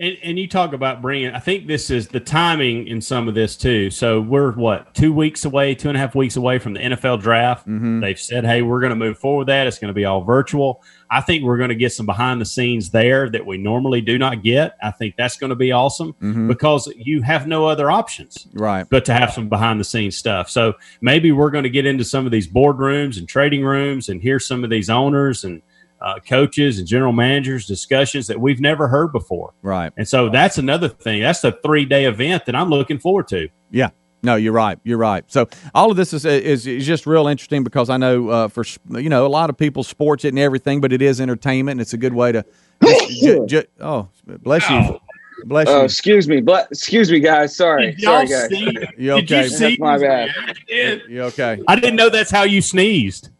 And, 0.00 0.16
and 0.22 0.38
you 0.38 0.46
talk 0.46 0.74
about 0.74 1.02
bringing, 1.02 1.34
I 1.34 1.40
think 1.40 1.66
this 1.66 1.90
is 1.90 2.06
the 2.06 2.20
timing 2.20 2.86
in 2.86 3.00
some 3.00 3.26
of 3.26 3.34
this 3.34 3.56
too. 3.56 3.90
So 3.90 4.20
we're 4.20 4.52
what, 4.52 4.94
two 4.94 5.12
weeks 5.12 5.44
away, 5.44 5.74
two 5.74 5.88
and 5.88 5.96
a 5.96 6.00
half 6.00 6.14
weeks 6.14 6.36
away 6.36 6.60
from 6.60 6.74
the 6.74 6.78
NFL 6.78 7.20
draft. 7.20 7.66
Mm-hmm. 7.66 7.98
They've 7.98 8.16
said, 8.18 8.44
hey, 8.44 8.62
we're 8.62 8.78
going 8.78 8.90
to 8.90 8.96
move 8.96 9.18
forward 9.18 9.38
with 9.40 9.46
that. 9.48 9.66
It's 9.66 9.80
going 9.80 9.88
to 9.88 9.94
be 9.94 10.04
all 10.04 10.22
virtual. 10.22 10.84
I 11.10 11.20
think 11.20 11.42
we're 11.42 11.56
going 11.56 11.70
to 11.70 11.74
get 11.74 11.92
some 11.92 12.06
behind 12.06 12.40
the 12.40 12.44
scenes 12.44 12.90
there 12.90 13.28
that 13.30 13.44
we 13.44 13.58
normally 13.58 14.00
do 14.00 14.18
not 14.18 14.44
get. 14.44 14.76
I 14.80 14.92
think 14.92 15.16
that's 15.18 15.36
going 15.36 15.50
to 15.50 15.56
be 15.56 15.72
awesome 15.72 16.12
Mhm. 16.22 16.46
because 16.46 16.86
you 16.94 17.22
have 17.22 17.48
no 17.48 17.66
other 17.66 17.90
options 17.90 18.46
Right. 18.54 18.86
but 18.88 19.04
to 19.06 19.12
have 19.14 19.32
some 19.32 19.48
behind 19.48 19.80
the 19.80 19.84
scenes 19.84 20.16
stuff. 20.16 20.48
So 20.48 20.74
maybe 21.00 21.32
we're 21.32 21.50
going 21.50 21.64
to 21.64 21.70
get 21.70 21.86
into 21.86 22.04
some 22.04 22.24
of 22.24 22.30
these 22.30 22.46
boardrooms 22.46 23.18
and 23.18 23.28
trading 23.28 23.64
rooms 23.64 24.08
and 24.08 24.22
hear 24.22 24.38
some 24.38 24.62
of 24.62 24.70
these 24.70 24.88
owners 24.88 25.42
and 25.42 25.60
uh, 26.00 26.18
coaches 26.28 26.78
and 26.78 26.86
general 26.86 27.12
managers 27.12 27.66
discussions 27.66 28.26
that 28.28 28.40
we've 28.40 28.60
never 28.60 28.88
heard 28.88 29.12
before. 29.12 29.52
Right. 29.62 29.92
And 29.96 30.06
so 30.08 30.28
that's 30.28 30.58
another 30.58 30.88
thing. 30.88 31.20
That's 31.22 31.42
a 31.44 31.52
three 31.52 31.84
day 31.84 32.04
event 32.06 32.46
that 32.46 32.54
I'm 32.54 32.70
looking 32.70 32.98
forward 32.98 33.28
to. 33.28 33.48
Yeah. 33.70 33.90
No, 34.22 34.34
you're 34.34 34.52
right. 34.52 34.78
You're 34.82 34.98
right. 34.98 35.22
So 35.28 35.48
all 35.74 35.92
of 35.92 35.96
this 35.96 36.12
is 36.12 36.24
is, 36.24 36.66
is 36.66 36.84
just 36.84 37.06
real 37.06 37.28
interesting 37.28 37.62
because 37.62 37.88
I 37.88 37.96
know 37.98 38.28
uh, 38.30 38.48
for 38.48 38.64
you 38.90 39.08
know 39.08 39.24
a 39.24 39.28
lot 39.28 39.48
of 39.48 39.56
people 39.56 39.84
sports 39.84 40.24
it 40.24 40.30
and 40.30 40.38
everything, 40.40 40.80
but 40.80 40.92
it 40.92 41.00
is 41.02 41.20
entertainment. 41.20 41.74
and 41.74 41.80
It's 41.80 41.92
a 41.92 41.98
good 41.98 42.12
way 42.14 42.32
to. 42.32 42.44
ju- 43.08 43.46
ju- 43.46 43.64
oh, 43.80 44.08
bless 44.26 44.68
you, 44.70 44.98
bless 45.44 45.68
Oh, 45.68 45.78
you. 45.78 45.84
excuse 45.84 46.26
me, 46.28 46.40
but 46.40 46.66
excuse 46.72 47.12
me, 47.12 47.20
guys. 47.20 47.54
Sorry, 47.56 47.92
Did 47.92 48.00
sorry, 48.02 48.26
guys. 48.26 48.48
see- 48.48 48.76
You 48.98 49.20
did 49.22 49.30
you 49.30 49.48
see? 49.48 49.64
That's 49.76 49.78
my 49.80 49.98
bad. 49.98 50.30
I 50.36 50.54
did. 50.66 51.02
You 51.08 51.22
okay? 51.24 51.60
I 51.68 51.76
didn't 51.76 51.94
know 51.96 52.08
that's 52.08 52.30
how 52.32 52.42
you 52.42 52.60
sneezed. 52.60 53.30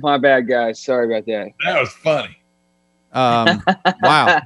My 0.00 0.18
bad, 0.18 0.46
guys. 0.48 0.82
Sorry 0.82 1.06
about 1.06 1.26
that. 1.26 1.48
That 1.64 1.80
was 1.80 1.90
funny. 1.92 2.36
Um, 3.12 3.62
wow. 4.02 4.40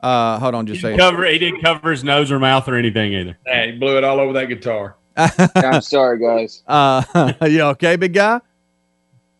Uh, 0.00 0.38
hold 0.38 0.54
on, 0.54 0.66
just 0.66 0.78
He 0.78 0.82
say. 0.82 0.96
cover, 0.96 1.26
he 1.26 1.38
didn't 1.38 1.60
cover 1.60 1.90
his 1.90 2.02
nose 2.04 2.30
or 2.30 2.38
mouth 2.38 2.66
or 2.68 2.76
anything 2.76 3.12
either. 3.12 3.36
Hey, 3.46 3.72
he 3.72 3.78
blew 3.78 3.98
it 3.98 4.04
all 4.04 4.18
over 4.20 4.32
that 4.34 4.46
guitar. 4.46 4.96
I'm 5.16 5.82
sorry, 5.82 6.18
guys. 6.18 6.62
Uh, 6.68 7.32
you 7.46 7.62
okay, 7.62 7.96
big 7.96 8.14
guy? 8.14 8.40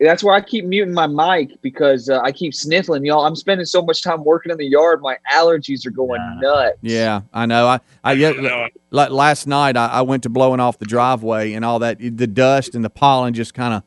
That's 0.01 0.22
why 0.24 0.36
I 0.36 0.41
keep 0.41 0.64
muting 0.64 0.95
my 0.95 1.07
mic 1.07 1.61
because 1.61 2.09
uh, 2.09 2.20
I 2.20 2.32
keep 2.32 2.55
sniffling, 2.55 3.05
y'all. 3.05 3.26
I'm 3.26 3.36
spending 3.36 3.66
so 3.66 3.82
much 3.82 4.03
time 4.03 4.24
working 4.24 4.51
in 4.51 4.57
the 4.57 4.64
yard, 4.64 5.03
my 5.03 5.18
allergies 5.30 5.86
are 5.86 5.91
going 5.91 6.20
nuts. 6.41 6.78
Yeah, 6.80 7.20
I 7.34 7.45
know. 7.45 7.66
I, 7.68 7.80
I 8.03 8.12
yeah, 8.12 8.68
like 8.91 9.11
last 9.11 9.47
night 9.47 9.76
I, 9.76 9.86
I 9.88 10.03
went 10.03 10.22
to 10.22 10.30
blowing 10.30 10.59
off 10.59 10.78
the 10.78 10.86
driveway 10.86 11.53
and 11.53 11.66
all 11.66 11.78
that. 11.80 11.99
The 12.01 12.26
dust 12.26 12.74
and 12.74 12.82
the 12.84 12.91
pollen 12.91 13.34
just 13.34 13.53
kind 13.55 13.74
of. 13.74 13.82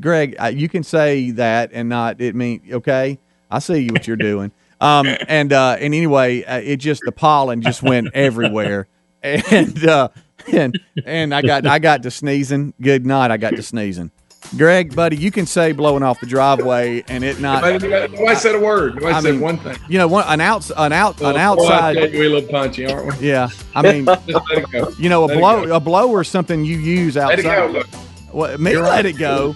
Greg, 0.00 0.36
you 0.52 0.68
can 0.68 0.82
say 0.82 1.30
that 1.32 1.70
and 1.72 1.88
not 1.88 2.20
it 2.20 2.34
mean 2.34 2.62
okay. 2.72 3.18
I 3.50 3.58
see 3.58 3.78
you 3.78 3.92
what 3.92 4.06
you're 4.06 4.16
doing. 4.16 4.52
Um, 4.80 5.06
and 5.28 5.52
uh, 5.52 5.76
and 5.80 5.94
anyway, 5.94 6.42
uh, 6.44 6.58
it 6.58 6.76
just 6.76 7.02
the 7.04 7.12
pollen 7.12 7.62
just 7.62 7.82
went 7.82 8.08
everywhere, 8.14 8.86
and 9.22 9.86
uh, 9.86 10.08
and 10.52 10.78
and 11.04 11.34
I 11.34 11.42
got 11.42 11.66
I 11.66 11.78
got 11.78 12.02
to 12.02 12.10
sneezing. 12.10 12.74
Good 12.80 13.06
night. 13.06 13.30
I 13.30 13.36
got 13.36 13.56
to 13.56 13.62
sneezing. 13.62 14.10
Greg, 14.56 14.94
buddy, 14.94 15.16
you 15.16 15.30
can 15.30 15.46
say 15.46 15.72
blowing 15.72 16.02
off 16.02 16.20
the 16.20 16.26
driveway 16.26 17.02
and 17.08 17.24
it 17.24 17.40
not. 17.40 17.62
Nobody, 17.62 18.34
said 18.36 18.54
a 18.54 18.60
word. 18.60 18.96
Nobody 18.96 19.14
I 19.14 19.20
said 19.20 19.32
mean, 19.32 19.40
one 19.40 19.58
thing. 19.58 19.76
You 19.88 19.98
know, 19.98 20.06
one, 20.06 20.24
an 20.28 20.40
outs 20.40 20.70
an 20.76 20.92
out 20.92 21.20
an 21.22 21.36
outside. 21.36 22.12
you, 22.12 22.20
we 22.20 22.28
little 22.28 22.48
punchy, 22.48 22.86
aren't 22.86 23.18
we? 23.18 23.28
Yeah, 23.28 23.48
I 23.74 23.82
mean, 23.82 24.04
let 24.04 24.28
it 24.28 24.70
go. 24.70 24.90
you 24.98 25.08
know, 25.08 25.24
a 25.24 25.26
Let 25.26 25.38
blow 25.38 25.76
a 25.76 25.80
blower 25.80 26.20
is 26.20 26.28
something 26.28 26.64
you 26.64 26.78
use 26.78 27.16
outside. 27.16 27.44
Let 27.44 27.68
it 27.68 27.72
go. 27.72 27.78
Look. 27.78 27.86
What, 28.34 28.60
me 28.60 28.76
let 28.76 29.06
it 29.06 29.16
go. 29.16 29.54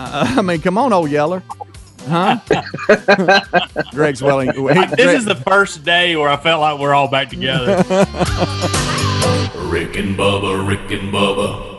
Uh, 0.00 0.34
I 0.38 0.42
mean, 0.42 0.60
come 0.60 0.78
on, 0.78 0.92
old 0.92 1.10
Yeller, 1.10 1.42
huh? 2.06 2.38
Greg's 3.90 4.22
welling. 4.22 4.52
he- 4.52 4.60
This 4.62 4.94
Greg- 4.94 5.16
is 5.16 5.24
the 5.24 5.34
first 5.34 5.84
day 5.84 6.14
where 6.14 6.28
I 6.28 6.36
felt 6.36 6.60
like 6.60 6.78
we're 6.78 6.94
all 6.94 7.08
back 7.08 7.30
together. 7.30 7.76
Rick 9.68 9.96
and 9.96 10.16
Bubba, 10.16 10.66
Rick 10.68 10.90
and 10.92 11.12
Bubba, 11.12 11.74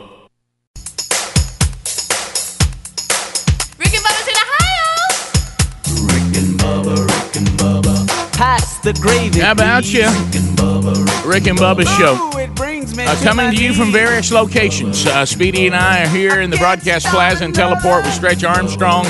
Rick 3.80 3.94
and 3.94 4.04
Bubba's 4.04 4.28
in 4.28 4.36
Ohio. 4.44 4.92
Rick 6.08 6.36
and 6.44 6.60
Bubba, 6.60 6.96
Rick 7.08 7.36
and 7.38 7.48
Bubba, 7.58 8.08
Pass 8.34 8.80
the 8.80 8.92
gravy. 8.94 9.40
How 9.40 9.54
about 9.54 9.86
you? 9.94 10.02
Rick 10.04 10.36
and 10.36 10.58
Bubba, 10.58 11.26
Rick 11.26 11.48
and 11.48 11.58
Bubba 11.58 11.86
Show. 11.98 12.16
Ooh, 12.36 12.40
it 12.40 12.54
brings 12.80 12.96
me 12.96 13.06
Uh, 13.06 13.16
coming 13.24 13.52
to 13.52 13.62
you 13.62 13.74
from 13.74 13.92
various 13.92 14.32
locations. 14.32 15.06
Uh, 15.06 15.26
Speedy 15.26 15.68
and 15.68 15.76
I 15.76 16.04
are 16.04 16.08
here 16.08 16.42
in 16.42 16.50
the 16.50 16.58
broadcast 16.58 17.08
plaza 17.08 17.44
and 17.44 17.54
teleport 17.54 18.06
with 18.06 18.14
Stretch 18.14 18.44
Armstrong. 18.44 19.06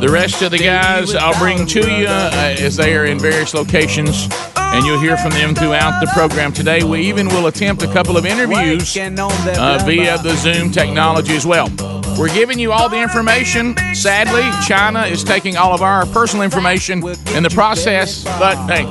The 0.00 0.08
rest 0.10 0.42
of 0.42 0.50
the 0.50 0.58
guys 0.58 1.14
I'll 1.14 1.38
bring 1.38 1.66
to 1.66 1.80
you 1.80 2.06
uh, 2.06 2.56
as 2.60 2.76
they 2.76 2.96
are 2.96 3.06
in 3.06 3.18
various 3.18 3.54
locations, 3.54 4.28
and 4.56 4.84
you'll 4.84 5.00
hear 5.00 5.16
from 5.16 5.30
them 5.30 5.54
throughout 5.54 6.00
the 6.00 6.06
program 6.08 6.52
today. 6.52 6.82
We 6.82 7.00
even 7.02 7.28
will 7.28 7.46
attempt 7.46 7.82
a 7.82 7.88
couple 7.88 8.16
of 8.16 8.26
interviews 8.26 8.94
Working 8.94 9.18
on 9.18 9.30
that 9.46 9.58
uh, 9.58 9.84
via 9.84 10.18
the 10.18 10.36
Zoom 10.36 10.70
technology 10.70 11.34
as 11.34 11.46
well. 11.46 11.70
We're 12.18 12.34
giving 12.34 12.58
you 12.58 12.72
all 12.72 12.88
the 12.88 13.00
information. 13.00 13.76
Sadly, 13.94 14.44
China 14.66 15.06
is 15.06 15.24
taking 15.24 15.56
all 15.56 15.72
of 15.72 15.82
our 15.82 16.04
personal 16.06 16.44
information 16.44 17.02
in 17.34 17.42
the 17.42 17.50
process, 17.50 18.24
but 18.38 18.56
hey, 18.66 18.84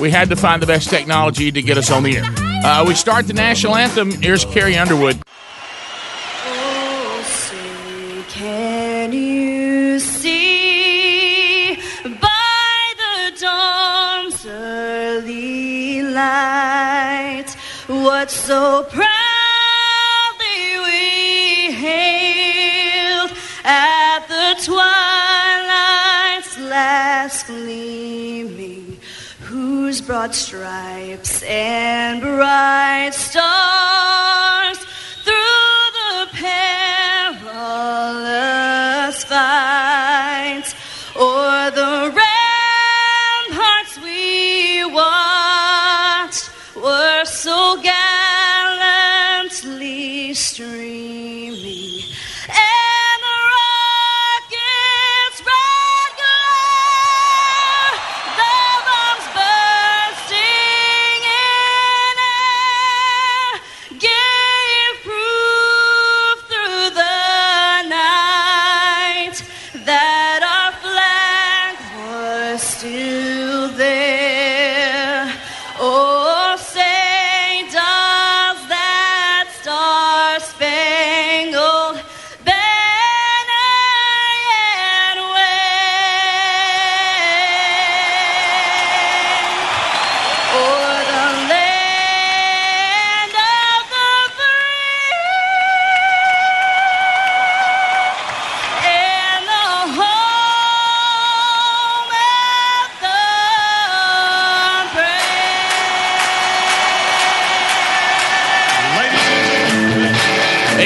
we 0.00 0.10
had 0.10 0.28
to 0.30 0.36
find 0.36 0.60
the 0.60 0.66
best 0.66 0.88
technology 0.88 1.52
to 1.52 1.62
get 1.62 1.78
us 1.78 1.90
on 1.90 2.02
the 2.02 2.16
air. 2.16 2.39
Uh, 2.62 2.84
we 2.86 2.94
start 2.94 3.26
the 3.26 3.32
national 3.32 3.74
anthem. 3.74 4.10
Here's 4.10 4.44
Carrie 4.44 4.76
Underwood. 4.76 5.16
Oh, 6.46 7.22
say, 7.24 8.22
can 8.28 9.12
you 9.12 9.98
see 9.98 11.74
by 12.04 12.94
the 12.96 13.32
dawn's 13.40 14.44
early 14.46 16.02
light 16.02 17.48
what 17.86 18.30
so 18.30 18.82
proudly 18.84 19.08
we 20.84 21.72
hailed 21.72 23.32
at 23.64 24.26
the 24.28 24.54
twilight's 24.64 26.58
last 26.58 27.46
gleaming? 27.46 28.19
Whose 29.90 30.02
broad 30.02 30.32
stripes 30.36 31.42
and 31.42 32.20
bright 32.20 33.10
stars 33.12 34.78
through 35.24 35.90
the 35.98 36.28
perilous 36.32 37.64
fight 39.24 40.09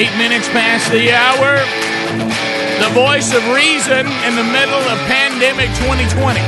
Eight 0.05 0.18
minutes 0.18 0.48
past 0.48 0.92
the 0.92 1.12
hour. 1.16 1.64
The 2.84 2.92
voice 2.92 3.32
of 3.32 3.40
reason 3.57 4.05
in 4.28 4.36
the 4.36 4.44
middle 4.44 4.84
of 4.92 4.98
pandemic 5.09 5.72
2020. 5.80 6.40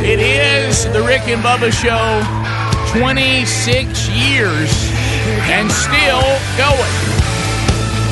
It 0.00 0.18
is 0.18 0.84
the 0.94 1.02
Rick 1.02 1.28
and 1.28 1.42
Bubba 1.44 1.68
Show. 1.68 2.24
26 2.98 4.08
years 4.08 4.72
and 5.44 5.70
still 5.70 6.24
going. 6.56 6.96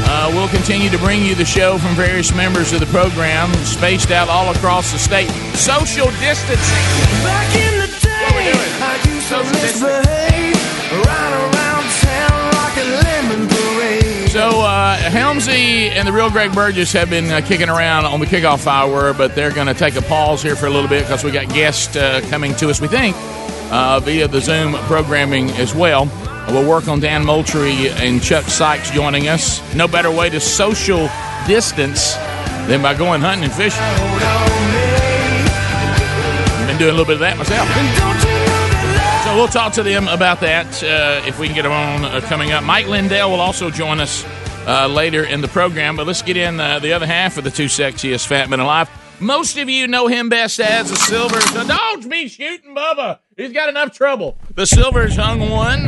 Uh, 0.04 0.30
we'll 0.34 0.52
continue 0.52 0.90
to 0.90 0.98
bring 0.98 1.24
you 1.24 1.34
the 1.34 1.46
show 1.46 1.78
from 1.78 1.94
various 1.94 2.34
members 2.34 2.74
of 2.74 2.80
the 2.80 2.86
program, 2.92 3.50
spaced 3.64 4.10
out 4.10 4.28
all 4.28 4.52
across 4.52 4.92
the 4.92 4.98
state. 4.98 5.30
Social 5.56 6.10
distancing. 6.20 6.84
Back 7.24 7.56
in 7.56 7.80
the 7.80 7.88
day, 8.04 8.52
I 8.84 9.00
used 9.08 9.28
to 9.30 10.03
Helmsy 15.14 15.90
and 15.90 16.08
the 16.08 16.12
real 16.12 16.28
Greg 16.28 16.52
Burgess 16.52 16.92
have 16.92 17.08
been 17.08 17.30
uh, 17.30 17.40
kicking 17.40 17.68
around 17.68 18.04
on 18.04 18.18
the 18.18 18.26
kickoff 18.26 18.66
hour, 18.66 19.14
but 19.14 19.36
they're 19.36 19.52
going 19.52 19.68
to 19.68 19.74
take 19.74 19.94
a 19.94 20.02
pause 20.02 20.42
here 20.42 20.56
for 20.56 20.66
a 20.66 20.70
little 20.70 20.88
bit 20.88 21.04
because 21.04 21.22
we 21.22 21.30
got 21.30 21.48
guests 21.50 21.94
uh, 21.94 22.20
coming 22.30 22.52
to 22.56 22.68
us. 22.68 22.80
We 22.80 22.88
think 22.88 23.14
uh, 23.70 24.00
via 24.00 24.26
the 24.26 24.40
Zoom 24.40 24.72
programming 24.88 25.50
as 25.52 25.72
well. 25.72 26.06
We'll 26.48 26.68
work 26.68 26.88
on 26.88 26.98
Dan 26.98 27.24
Moultrie 27.24 27.90
and 27.90 28.20
Chuck 28.20 28.42
Sykes 28.46 28.90
joining 28.90 29.28
us. 29.28 29.62
No 29.72 29.86
better 29.86 30.10
way 30.10 30.30
to 30.30 30.40
social 30.40 31.08
distance 31.46 32.14
than 32.66 32.82
by 32.82 32.94
going 32.94 33.20
hunting 33.20 33.44
and 33.44 33.52
fishing. 33.52 33.80
Been 36.66 36.76
doing 36.76 36.92
a 36.92 36.98
little 36.98 37.04
bit 37.04 37.14
of 37.14 37.20
that 37.20 37.38
myself. 37.38 37.68
So 39.24 39.36
we'll 39.36 39.46
talk 39.46 39.74
to 39.74 39.84
them 39.84 40.08
about 40.08 40.40
that 40.40 40.82
uh, 40.82 41.24
if 41.24 41.38
we 41.38 41.46
can 41.46 41.54
get 41.54 41.62
them 41.62 41.70
on 41.70 42.04
uh, 42.04 42.20
coming 42.22 42.50
up. 42.50 42.64
Mike 42.64 42.88
Lindell 42.88 43.30
will 43.30 43.40
also 43.40 43.70
join 43.70 44.00
us 44.00 44.24
uh, 44.66 44.88
later 44.88 45.24
in 45.24 45.40
the 45.40 45.48
program. 45.48 45.96
But 45.96 46.06
let's 46.06 46.22
get 46.22 46.36
in 46.36 46.60
uh, 46.60 46.78
the 46.78 46.92
other 46.92 47.06
half 47.06 47.38
of 47.38 47.44
the 47.44 47.50
two 47.50 47.66
sexiest 47.66 48.26
fat 48.26 48.48
men 48.48 48.60
alive. 48.60 48.88
Most 49.20 49.56
of 49.58 49.68
you 49.68 49.86
know 49.86 50.08
him 50.08 50.28
best 50.28 50.60
as 50.60 50.90
the 50.90 50.96
Silver. 50.96 51.40
So 51.40 51.66
don't 51.66 52.10
be 52.10 52.28
shooting 52.28 52.74
Bubba. 52.74 53.20
He's 53.36 53.52
got 53.52 53.68
enough 53.68 53.96
trouble. 53.96 54.36
The 54.54 54.66
Silver's 54.66 55.16
hung 55.16 55.50
one. 55.50 55.86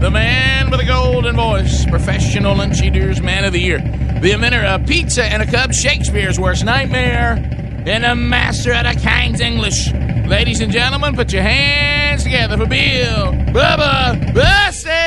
The 0.00 0.10
man 0.10 0.70
with 0.70 0.80
a 0.80 0.86
golden 0.86 1.36
voice. 1.36 1.84
Professional 1.86 2.56
lunch 2.56 2.82
eaters, 2.82 3.20
man 3.20 3.44
of 3.44 3.52
the 3.52 3.60
year. 3.60 3.78
The 3.78 4.32
inventor 4.32 4.64
of 4.64 4.86
pizza 4.86 5.24
and 5.24 5.42
a 5.42 5.46
cup, 5.46 5.72
Shakespeare's 5.72 6.40
worst 6.40 6.64
nightmare. 6.64 7.38
And 7.86 8.04
a 8.04 8.14
master 8.14 8.72
at 8.72 8.86
a 8.86 8.98
kind's 8.98 9.40
English. 9.40 9.92
Ladies 10.26 10.60
and 10.60 10.72
gentlemen, 10.72 11.14
put 11.14 11.32
your 11.32 11.42
hands 11.42 12.22
together 12.22 12.56
for 12.56 12.66
Bill 12.66 13.32
Bubba 13.52 14.32
Bussey. 14.34 15.01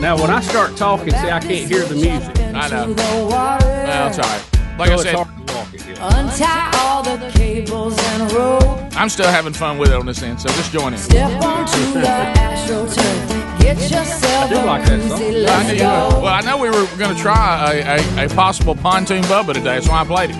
Now, 0.00 0.16
when 0.20 0.30
I 0.30 0.40
start 0.40 0.76
talking, 0.76 1.10
see, 1.10 1.30
I 1.30 1.40
can't 1.40 1.68
hear 1.68 1.84
the 1.84 1.94
music. 1.94 2.38
I 2.54 2.68
know. 2.68 2.94
Well, 2.96 4.08
it's 4.08 4.18
all 4.18 4.24
right. 4.28 4.78
Like 4.78 4.88
So 4.88 4.92
I 4.92 4.94
it's 4.94 5.02
said, 5.04 5.14
hard 5.16 5.50
walk 5.50 5.74
it 5.74 5.82
here. 5.82 5.96
Untie 6.00 6.70
all 6.80 7.02
the 7.02 7.30
cables 7.34 7.98
and 7.98 8.30
rope. 8.32 8.62
I'm 8.94 9.08
still 9.08 9.26
having 9.28 9.54
fun 9.54 9.78
with 9.78 9.90
it 9.90 9.94
on 9.94 10.04
this 10.06 10.22
end, 10.22 10.38
so 10.40 10.48
just 10.50 10.70
join 10.72 10.92
in. 10.92 10.98
Step 10.98 11.42
onto 11.42 11.92
the 11.94 12.00
astroturf. 12.06 13.58
Get 13.60 13.78
yourself 13.78 14.44
I 14.44 14.48
do 14.50 14.54
like 14.66 14.84
that 14.84 15.08
song. 15.08 15.18
koozie. 15.18 15.28
I 15.28 15.30
Let's 15.40 15.66
knew 15.68 15.74
you 15.74 15.80
go. 15.80 16.20
Well, 16.22 16.26
I 16.26 16.40
know 16.42 16.58
we 16.58 16.68
were 16.68 16.86
going 16.98 17.16
to 17.16 17.20
try 17.20 17.72
a, 17.72 17.98
a, 18.20 18.26
a 18.26 18.28
possible 18.28 18.74
pontoon 18.74 19.22
Bubba 19.24 19.54
today, 19.54 19.76
that's 19.80 19.88
why 19.88 20.02
I 20.02 20.04
played 20.04 20.30
it. 20.30 20.36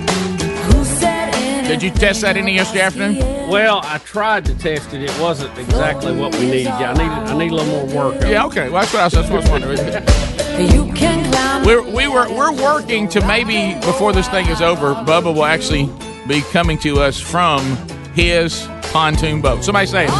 Who 1.66 1.72
said 1.72 1.80
Did 1.80 1.94
you 1.94 1.98
test 1.98 2.20
that 2.20 2.36
any 2.36 2.54
yesterday 2.54 2.82
afternoon? 2.82 3.48
Well, 3.48 3.80
I 3.82 3.98
tried 3.98 4.44
to 4.44 4.54
test 4.54 4.94
it. 4.94 5.02
It 5.02 5.20
wasn't 5.20 5.58
exactly 5.58 6.14
what 6.14 6.32
we 6.36 6.46
needed. 6.46 6.66
Yeah, 6.66 6.92
I 6.92 6.94
need 6.94 7.02
I 7.02 7.36
need 7.36 7.50
a 7.50 7.54
little 7.56 7.86
more 7.86 8.12
work. 8.12 8.22
on 8.22 8.30
Yeah, 8.30 8.46
okay. 8.46 8.70
Well, 8.70 8.82
that's 8.82 8.92
what 8.92 9.00
I 9.00 9.04
was, 9.06 9.12
that's 9.12 9.30
what 9.30 9.50
I 9.50 9.50
was 9.50 9.50
wondering. 9.50 10.72
You 10.72 10.92
can 10.94 11.28
climb. 11.32 11.64
We're, 11.64 11.82
we 11.82 12.06
were 12.06 12.32
we're 12.32 12.52
working 12.52 13.08
to 13.08 13.26
maybe 13.26 13.74
before 13.84 14.12
this 14.12 14.28
thing 14.28 14.46
is 14.46 14.62
over, 14.62 14.94
Bubba 14.94 15.34
will 15.34 15.44
actually 15.44 15.90
be 16.28 16.40
coming 16.52 16.78
to 16.78 17.00
us 17.00 17.18
from 17.18 17.62
his 18.14 18.68
pontoon 18.92 19.42
boat. 19.42 19.64
Somebody 19.64 19.86
say, 19.86 20.04
it. 20.04 20.10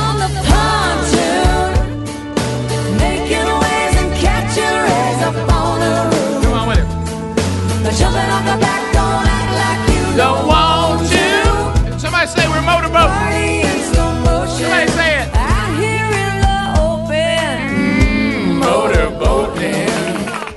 Come 10.16 10.50
on 10.50 10.55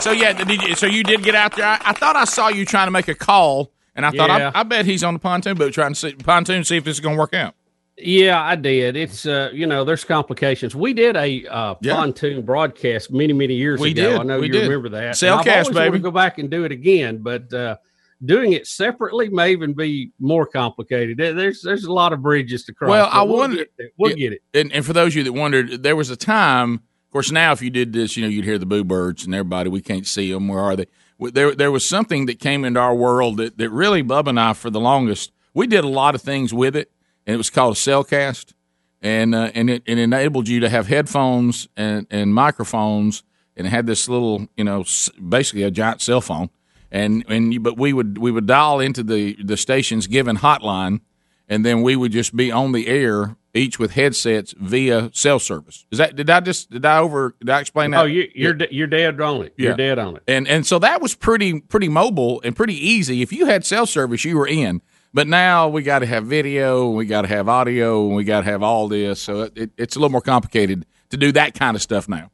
So 0.09 0.15
yeah, 0.15 0.33
did 0.33 0.49
you, 0.63 0.75
so 0.75 0.85
you 0.87 1.03
did 1.03 1.21
get 1.23 1.35
out 1.35 1.55
there. 1.55 1.65
I, 1.65 1.79
I 1.85 1.93
thought 1.93 2.15
I 2.15 2.25
saw 2.25 2.47
you 2.47 2.65
trying 2.65 2.87
to 2.87 2.91
make 2.91 3.07
a 3.07 3.15
call, 3.15 3.71
and 3.95 4.05
I 4.05 4.11
thought 4.11 4.29
Yeah. 4.29 4.51
I, 4.55 4.61
I 4.61 4.63
bet 4.63 4.85
he's 4.85 5.03
on 5.03 5.13
the 5.13 5.19
pontoon 5.19 5.55
boat 5.55 5.73
trying 5.73 5.93
to 5.93 5.99
see 5.99 6.13
pontoon 6.15 6.63
see 6.63 6.77
if 6.77 6.83
this 6.83 6.95
is 6.95 6.99
going 6.99 7.15
to 7.15 7.19
work 7.19 7.33
out. 7.33 7.53
Yeah, 8.01 8.41
I 8.41 8.55
did. 8.55 8.95
It's 8.95 9.25
uh, 9.25 9.49
you 9.53 9.67
know, 9.67 9.83
there's 9.83 10.03
complications. 10.05 10.73
We 10.75 10.93
did 10.93 11.15
a 11.17 11.45
uh, 11.47 11.75
Yeah. 11.81 11.95
pontoon 11.95 12.43
broadcast 12.45 13.11
many, 13.11 13.33
many 13.33 13.55
years 13.55 13.79
We 13.81 13.91
ago. 13.91 14.11
did. 14.11 14.19
I 14.21 14.23
know 14.23 14.39
We 14.39 14.47
you 14.47 14.53
did. 14.53 14.63
remember 14.63 14.89
that. 14.89 15.15
Cellcast, 15.15 15.21
And 15.21 15.31
I've 15.41 15.47
always 15.47 15.65
wanted 15.67 15.79
baby. 15.91 15.97
to 15.97 16.03
go 16.03 16.11
back 16.11 16.37
and 16.39 16.49
do 16.49 16.63
it 16.63 16.71
again, 16.71 17.17
but 17.17 17.53
uh, 17.53 17.75
doing 18.23 18.53
it 18.53 18.67
separately 18.67 19.27
may 19.29 19.51
even 19.51 19.73
be 19.73 20.11
more 20.19 20.45
complicated. 20.45 21.17
There's 21.17 21.61
there's 21.61 21.83
a 21.83 21.91
lot 21.93 22.13
of 22.13 22.21
bridges 22.21 22.63
to 22.65 22.73
cross. 22.73 22.89
Well, 22.89 23.09
I 23.11 23.21
we'll 23.23 23.37
wonder- 23.37 23.65
get. 23.77 23.91
We'll 23.97 24.11
Yeah. 24.11 24.29
get 24.29 24.33
it. 24.33 24.41
And, 24.53 24.71
and 24.71 24.85
for 24.85 24.93
those 24.93 25.11
of 25.13 25.17
you 25.17 25.23
that 25.25 25.33
wondered, 25.33 25.83
there 25.83 25.95
was 25.97 26.09
a 26.09 26.15
time. 26.15 26.81
Of 27.09 27.13
course, 27.13 27.31
now 27.31 27.53
if 27.53 27.63
you 27.63 27.71
did 27.71 27.91
this, 27.91 28.15
you 28.15 28.21
know 28.21 28.29
you'd 28.29 28.45
hear 28.45 28.59
the 28.59 28.67
boo 28.67 28.83
birds 28.83 29.25
and 29.25 29.33
everybody. 29.33 29.67
We 29.67 29.81
can't 29.81 30.05
see 30.05 30.31
them. 30.31 30.47
Where 30.47 30.59
are 30.59 30.75
they? 30.75 30.85
There, 31.19 31.55
there 31.55 31.71
was 31.71 31.83
something 31.83 32.27
that 32.27 32.37
came 32.37 32.63
into 32.63 32.79
our 32.79 32.93
world 32.93 33.37
that, 33.37 33.57
that 33.57 33.71
really 33.71 34.03
Bubba 34.03 34.27
and 34.27 34.39
I, 34.39 34.53
for 34.53 34.69
the 34.69 34.79
longest, 34.79 35.31
we 35.55 35.65
did 35.65 35.83
a 35.83 35.87
lot 35.87 36.13
of 36.13 36.21
things 36.21 36.53
with 36.53 36.75
it, 36.75 36.91
and 37.25 37.33
it 37.33 37.37
was 37.37 37.49
called 37.49 37.75
a 37.75 37.79
cellcast, 37.79 38.53
and 39.01 39.33
uh, 39.33 39.49
and 39.55 39.71
it, 39.71 39.81
it 39.87 39.97
enabled 39.97 40.47
you 40.47 40.59
to 40.59 40.69
have 40.69 40.85
headphones 40.85 41.67
and, 41.75 42.05
and 42.11 42.31
microphones, 42.31 43.23
and 43.57 43.65
it 43.65 43.71
had 43.71 43.87
this 43.87 44.07
little, 44.07 44.47
you 44.55 44.63
know, 44.63 44.85
basically 45.27 45.63
a 45.63 45.71
giant 45.71 46.01
cell 46.01 46.21
phone, 46.21 46.51
and 46.91 47.25
and 47.27 47.55
you, 47.55 47.59
but 47.59 47.75
we 47.75 47.91
would 47.91 48.19
we 48.19 48.29
would 48.29 48.45
dial 48.45 48.79
into 48.79 49.01
the 49.01 49.35
the 49.43 49.57
station's 49.57 50.05
given 50.05 50.37
hotline, 50.37 51.01
and 51.49 51.65
then 51.65 51.81
we 51.81 51.95
would 51.95 52.11
just 52.11 52.35
be 52.35 52.51
on 52.51 52.71
the 52.71 52.87
air, 52.87 53.35
each 53.53 53.79
with 53.79 53.91
headsets 53.91 54.53
via 54.57 55.09
cell 55.13 55.39
service. 55.39 55.85
Is 55.91 55.97
that 55.97 56.15
did 56.15 56.29
I 56.29 56.39
just 56.39 56.69
did 56.69 56.85
I 56.85 56.99
over 56.99 57.35
did 57.39 57.49
I 57.49 57.59
explain 57.59 57.91
that? 57.91 58.01
Oh, 58.01 58.05
you, 58.05 58.29
you're 58.33 58.53
de- 58.53 58.73
you're 58.73 58.87
dead 58.87 59.19
on 59.19 59.41
it. 59.43 59.53
You're 59.57 59.75
dead 59.75 59.99
on 59.99 60.15
it. 60.17 60.23
and 60.27 60.47
and 60.47 60.65
so 60.65 60.79
that 60.79 61.01
was 61.01 61.15
pretty 61.15 61.59
pretty 61.59 61.89
mobile 61.89 62.41
and 62.45 62.55
pretty 62.55 62.75
easy. 62.75 63.21
If 63.21 63.33
you 63.33 63.47
had 63.47 63.65
cell 63.65 63.85
service, 63.85 64.23
you 64.23 64.37
were 64.37 64.47
in. 64.47 64.81
But 65.11 65.27
now 65.27 65.67
we 65.67 65.81
got 65.81 65.99
to 65.99 66.05
have 66.05 66.27
video, 66.27 66.91
we 66.91 67.07
got 67.07 67.23
to 67.23 67.27
have 67.27 67.49
audio, 67.49 68.05
and 68.05 68.15
we 68.15 68.23
got 68.23 68.41
to 68.41 68.45
have 68.45 68.61
all 68.61 68.87
this. 68.87 69.19
So 69.19 69.41
it, 69.41 69.57
it, 69.57 69.71
it's 69.75 69.95
a 69.95 69.99
little 69.99 70.11
more 70.11 70.21
complicated 70.21 70.85
to 71.09 71.17
do 71.17 71.31
that 71.31 71.55
kind 71.55 71.75
of 71.75 71.81
stuff 71.81 72.07
now. 72.07 72.29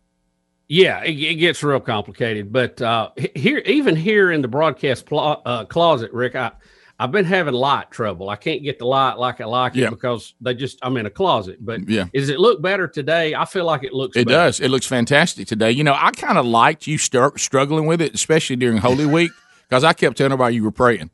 Yeah, 0.68 1.02
it, 1.02 1.12
it 1.12 1.36
gets 1.36 1.64
real 1.64 1.80
complicated. 1.80 2.52
But 2.52 2.82
uh, 2.82 3.12
here, 3.34 3.60
even 3.60 3.96
here 3.96 4.30
in 4.30 4.42
the 4.42 4.50
broadcast 4.50 5.06
plo- 5.06 5.42
uh, 5.46 5.64
closet, 5.64 6.12
Rick, 6.12 6.36
I 6.36 6.52
I've 6.98 7.12
been 7.12 7.26
having 7.26 7.54
light 7.54 7.92
trouble. 7.92 8.30
I 8.30 8.38
can't 8.38 8.64
get 8.64 8.80
the 8.80 8.86
light 8.86 9.16
like 9.16 9.42
I 9.42 9.46
like 9.46 9.76
Yeah. 9.76 9.88
it 9.88 9.90
because 9.92 10.34
they 10.40 10.54
just 10.54 10.80
I'm 10.82 10.96
in 10.98 11.06
a 11.06 11.10
closet. 11.10 11.58
But 11.60 11.90
Yeah. 11.90 12.06
does 12.14 12.30
it 12.30 12.40
look 12.40 12.62
better 12.62 12.88
today? 12.88 13.36
I 13.36 13.44
feel 13.46 13.66
like 13.66 13.84
it 13.84 13.94
looks. 13.94 14.16
It 14.16 14.28
better. 14.28 14.38
does. 14.38 14.60
It 14.62 14.70
looks 14.70 14.86
fantastic 14.86 15.48
today. 15.48 15.72
You 15.72 15.84
know, 15.84 15.94
I 16.00 16.12
kind 16.12 16.38
of 16.38 16.46
liked 16.46 16.88
you 16.88 16.98
start 16.98 17.40
struggling 17.40 17.86
with 17.86 18.02
it, 18.02 18.14
especially 18.16 18.56
during 18.56 18.78
Holy 18.78 19.06
Week, 19.06 19.32
because 19.68 19.84
I 19.84 19.92
kept 19.94 20.18
telling 20.18 20.32
everybody 20.32 20.56
you 20.56 20.64
were 20.64 20.72
praying. 20.72 21.10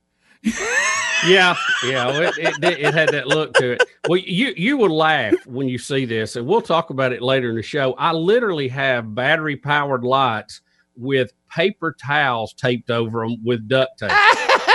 yeah, 1.25 1.55
yeah, 1.85 2.07
well, 2.07 2.21
it, 2.21 2.37
it, 2.37 2.63
it 2.63 2.93
had 2.93 3.09
that 3.09 3.27
look 3.27 3.53
to 3.55 3.71
it. 3.73 3.83
Well, 4.07 4.19
you 4.19 4.53
you 4.57 4.77
will 4.77 4.95
laugh 4.95 5.33
when 5.47 5.67
you 5.67 5.77
see 5.77 6.05
this, 6.05 6.35
and 6.35 6.45
we'll 6.47 6.61
talk 6.61 6.89
about 6.91 7.11
it 7.11 7.21
later 7.21 7.49
in 7.49 7.55
the 7.55 7.63
show. 7.63 7.93
I 7.93 8.11
literally 8.11 8.67
have 8.69 9.13
battery 9.15 9.55
powered 9.55 10.03
lights 10.03 10.61
with 10.95 11.31
paper 11.49 11.95
towels 11.99 12.53
taped 12.53 12.89
over 12.91 13.21
them 13.21 13.37
with 13.43 13.67
duct 13.67 13.97
tape. 13.99 14.11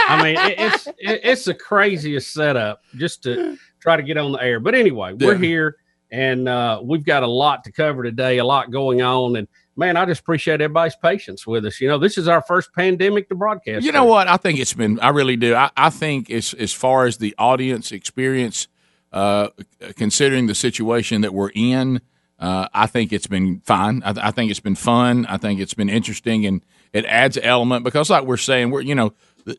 I 0.09 0.23
mean, 0.23 0.37
it, 0.37 0.55
it's 0.59 0.87
it, 0.87 1.21
it's 1.25 1.45
the 1.45 1.55
craziest 1.55 2.33
setup 2.33 2.83
just 2.97 3.23
to 3.25 3.57
try 3.81 3.97
to 3.97 4.03
get 4.03 4.17
on 4.17 4.33
the 4.33 4.43
air. 4.43 4.61
But 4.61 4.75
anyway, 4.75 5.13
we're 5.15 5.33
Yeah. 5.35 5.39
here, 5.47 5.77
and 6.11 6.49
uh, 6.49 6.81
we've 6.83 7.05
got 7.05 7.23
a 7.23 7.27
lot 7.29 7.65
to 7.65 7.73
cover 7.73 8.03
today, 8.03 8.39
a 8.39 8.45
lot 8.45 8.71
going 8.71 9.03
on, 9.03 9.37
and 9.37 9.49
man, 9.77 9.97
I 9.97 10.07
just 10.07 10.21
appreciate 10.23 10.61
everybody's 10.61 10.97
patience 10.97 11.47
with 11.47 11.67
us. 11.67 11.81
You 11.81 11.89
know, 11.89 11.99
this 11.99 12.17
is 12.19 12.29
our 12.29 12.43
first 12.43 12.73
pandemic 12.75 13.29
to 13.29 13.35
broadcast. 13.35 13.85
You 13.85 13.93
know 13.93 14.05
what? 14.05 14.27
I 14.29 14.37
think 14.37 14.59
it's 14.59 14.73
been. 14.73 14.99
I 15.01 15.11
really 15.11 15.37
do. 15.37 15.55
I, 15.55 15.71
I 15.77 15.91
think 15.91 16.31
as 16.31 16.55
as 16.55 16.73
far 16.73 17.07
as 17.07 17.19
the 17.19 17.35
audience 17.39 17.93
experience, 17.93 18.69
uh, 19.13 19.49
considering 19.97 20.47
the 20.47 20.55
situation 20.55 21.21
that 21.23 21.35
we're 21.35 21.51
in, 21.55 22.01
uh, 22.39 22.69
I 22.73 22.87
think 22.87 23.13
it's 23.13 23.27
been 23.27 23.61
fine. 23.61 24.03
I, 24.05 24.15
I 24.29 24.31
think 24.31 24.51
it's 24.51 24.61
been 24.61 24.75
fun. 24.77 25.27
I 25.27 25.37
think 25.37 25.61
it's 25.61 25.75
been 25.75 25.89
interesting, 25.89 26.47
and 26.47 26.63
it 26.93 27.05
adds 27.07 27.39
element 27.43 27.85
because, 27.85 28.11
like 28.11 28.25
we're 28.25 28.37
saying, 28.37 28.71
we're 28.71 28.83
you 28.83 28.95
know 28.95 29.13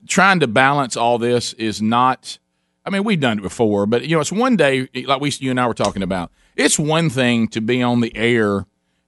trying 0.08 0.40
to 0.42 0.48
balance 0.48 0.98
all 0.98 1.18
this 1.18 1.54
is 1.54 1.82
not. 1.82 2.40
I 2.86 2.90
mean, 2.90 3.04
we've 3.04 3.20
done 3.20 3.40
it 3.40 3.42
before, 3.42 3.86
but 3.86 4.08
you 4.08 4.16
know, 4.16 4.22
it's 4.22 4.32
one 4.32 4.56
day 4.56 4.88
like 5.06 5.22
we 5.22 5.32
you 5.40 5.52
and 5.52 5.60
I 5.60 5.68
were 5.68 5.74
talking 5.74 6.04
about. 6.04 6.32
It's 6.56 6.80
one 6.80 7.10
thing 7.10 7.48
to 7.50 7.62
be 7.62 7.84
on 7.84 8.02
the 8.02 8.16
air 8.16 8.66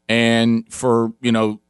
and 0.10 0.72
for 0.74 1.14
you 1.22 1.32
know 1.32 1.62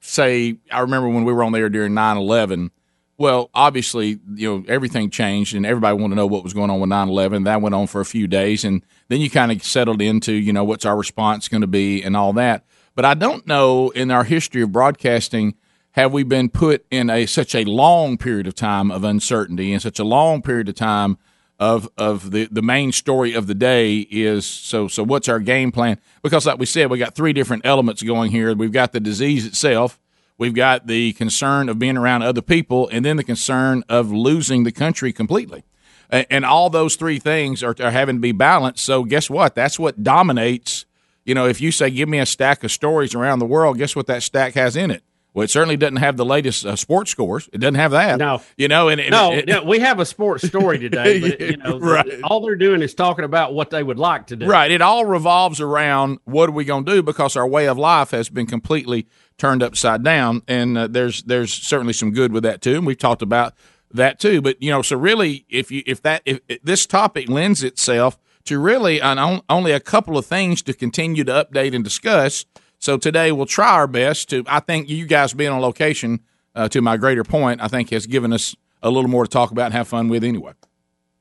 say 0.00 0.56
I 0.70 0.80
remember 0.80 1.08
when 1.08 1.24
we 1.24 1.32
were 1.32 1.44
on 1.44 1.52
the 1.52 1.58
air 1.58 1.68
during 1.68 1.92
9/11 1.92 2.70
well 3.18 3.50
obviously 3.52 4.20
you 4.34 4.48
know 4.48 4.64
everything 4.68 5.10
changed 5.10 5.54
and 5.54 5.66
everybody 5.66 5.94
wanted 5.94 6.14
to 6.14 6.16
know 6.16 6.26
what 6.26 6.44
was 6.44 6.54
going 6.54 6.70
on 6.70 6.80
with 6.80 6.90
9/11 6.90 7.44
that 7.44 7.60
went 7.60 7.74
on 7.74 7.88
for 7.88 8.00
a 8.00 8.04
few 8.04 8.26
days 8.26 8.64
and 8.64 8.82
then 9.08 9.20
you 9.20 9.28
kind 9.28 9.52
of 9.52 9.62
settled 9.62 10.00
into 10.00 10.32
you 10.32 10.52
know 10.52 10.64
what's 10.64 10.86
our 10.86 10.96
response 10.96 11.48
going 11.48 11.60
to 11.60 11.66
be 11.66 12.02
and 12.02 12.16
all 12.16 12.32
that 12.32 12.64
but 12.94 13.04
I 13.04 13.14
don't 13.14 13.46
know 13.46 13.90
in 13.90 14.10
our 14.10 14.24
history 14.24 14.62
of 14.62 14.72
broadcasting 14.72 15.54
have 15.92 16.12
we 16.12 16.22
been 16.22 16.48
put 16.48 16.84
in 16.90 17.10
a 17.10 17.26
such 17.26 17.54
a 17.54 17.64
long 17.64 18.16
period 18.16 18.46
of 18.46 18.54
time 18.54 18.90
of 18.90 19.04
uncertainty 19.04 19.72
and 19.72 19.80
such 19.80 19.98
a 19.98 20.04
long 20.04 20.42
period 20.42 20.68
of 20.68 20.74
time 20.74 21.18
of 21.58 21.88
of 21.96 22.30
the 22.32 22.48
the 22.50 22.62
main 22.62 22.92
story 22.92 23.34
of 23.34 23.46
the 23.46 23.54
day 23.54 24.00
is 24.10 24.44
so 24.44 24.88
so 24.88 25.04
what's 25.04 25.28
our 25.28 25.38
game 25.38 25.70
plan? 25.70 25.98
Because 26.22 26.46
like 26.46 26.58
we 26.58 26.66
said 26.66 26.90
we 26.90 26.98
got 26.98 27.14
three 27.14 27.32
different 27.32 27.64
elements 27.64 28.02
going 28.02 28.30
here. 28.30 28.54
We've 28.54 28.72
got 28.72 28.92
the 28.92 29.00
disease 29.00 29.46
itself. 29.46 30.00
We've 30.38 30.54
got 30.54 30.86
the 30.86 31.12
concern 31.12 31.68
of 31.68 31.78
being 31.78 31.96
around 31.96 32.22
other 32.22 32.42
people 32.42 32.88
and 32.90 33.04
then 33.04 33.16
the 33.16 33.24
concern 33.24 33.84
of 33.88 34.10
losing 34.10 34.64
the 34.64 34.72
country 34.72 35.12
completely. 35.12 35.62
A- 36.10 36.30
and 36.32 36.44
all 36.44 36.68
those 36.68 36.96
three 36.96 37.18
things 37.18 37.62
are, 37.62 37.76
are 37.78 37.90
having 37.90 38.16
to 38.16 38.20
be 38.20 38.32
balanced. 38.32 38.84
So 38.84 39.04
guess 39.04 39.30
what? 39.30 39.54
That's 39.54 39.78
what 39.78 40.02
dominates. 40.02 40.86
You 41.24 41.34
know 41.34 41.46
if 41.46 41.60
you 41.60 41.70
say 41.70 41.90
give 41.90 42.08
me 42.08 42.18
a 42.18 42.26
stack 42.26 42.64
of 42.64 42.72
stories 42.72 43.14
around 43.14 43.40
the 43.40 43.46
world 43.46 43.76
guess 43.76 43.94
what 43.94 44.06
that 44.06 44.22
stack 44.22 44.54
has 44.54 44.74
in 44.74 44.90
it 44.90 45.04
well, 45.34 45.44
it 45.44 45.50
certainly 45.50 45.76
doesn't 45.76 45.96
have 45.96 46.16
the 46.16 46.24
latest 46.24 46.66
uh, 46.66 46.76
sports 46.76 47.10
scores. 47.10 47.48
It 47.52 47.58
doesn't 47.58 47.76
have 47.76 47.92
that. 47.92 48.18
No, 48.18 48.42
you 48.56 48.68
know, 48.68 48.88
and, 48.88 49.00
and 49.00 49.10
no, 49.10 49.32
it- 49.32 49.46
no, 49.46 49.64
we 49.64 49.78
have 49.80 49.98
a 50.00 50.04
sports 50.04 50.46
story 50.46 50.78
today, 50.78 51.20
but 51.28 51.40
you 51.40 51.56
know, 51.56 51.78
Right. 51.78 52.20
all 52.24 52.40
they're 52.44 52.56
doing 52.56 52.82
is 52.82 52.94
talking 52.94 53.24
about 53.24 53.54
what 53.54 53.70
they 53.70 53.82
would 53.82 53.98
like 53.98 54.26
to 54.28 54.36
do. 54.36 54.46
Right. 54.46 54.70
It 54.70 54.82
all 54.82 55.04
revolves 55.06 55.60
around 55.60 56.18
what 56.24 56.48
are 56.48 56.52
we 56.52 56.64
going 56.64 56.84
to 56.84 56.92
do 56.92 57.02
because 57.02 57.34
our 57.36 57.46
way 57.48 57.66
of 57.66 57.78
life 57.78 58.10
has 58.10 58.28
been 58.28 58.46
completely 58.46 59.06
turned 59.38 59.62
upside 59.62 60.04
down, 60.04 60.42
and 60.46 60.76
uh, 60.76 60.86
there's 60.86 61.22
there's 61.22 61.52
certainly 61.52 61.92
some 61.92 62.12
good 62.12 62.32
with 62.32 62.42
that 62.42 62.60
too, 62.62 62.76
and 62.76 62.86
we've 62.86 62.98
talked 62.98 63.22
about 63.22 63.54
that 63.92 64.18
too. 64.20 64.40
But 64.42 64.62
you 64.62 64.70
know, 64.70 64.82
so 64.82 64.96
really, 64.96 65.46
if 65.48 65.70
you 65.70 65.82
if 65.86 66.02
that 66.02 66.22
if, 66.24 66.40
if 66.48 66.62
this 66.62 66.86
topic 66.86 67.28
lends 67.28 67.62
itself 67.64 68.18
to 68.44 68.58
really 68.58 69.00
an, 69.00 69.18
on, 69.18 69.40
only 69.48 69.72
a 69.72 69.80
couple 69.80 70.18
of 70.18 70.26
things 70.26 70.62
to 70.62 70.72
continue 70.74 71.24
to 71.24 71.32
update 71.32 71.74
and 71.74 71.82
discuss. 71.84 72.44
So 72.82 72.96
today 72.98 73.30
we'll 73.30 73.46
try 73.46 73.74
our 73.74 73.86
best 73.86 74.28
to. 74.30 74.42
I 74.48 74.58
think 74.58 74.88
you 74.88 75.06
guys 75.06 75.32
being 75.32 75.52
on 75.52 75.60
location, 75.60 76.18
uh, 76.56 76.68
to 76.70 76.82
my 76.82 76.96
greater 76.96 77.22
point, 77.22 77.60
I 77.62 77.68
think 77.68 77.90
has 77.90 78.08
given 78.08 78.32
us 78.32 78.56
a 78.82 78.90
little 78.90 79.08
more 79.08 79.22
to 79.24 79.30
talk 79.30 79.52
about 79.52 79.66
and 79.66 79.74
have 79.74 79.86
fun 79.86 80.08
with 80.08 80.24
anyway. 80.24 80.54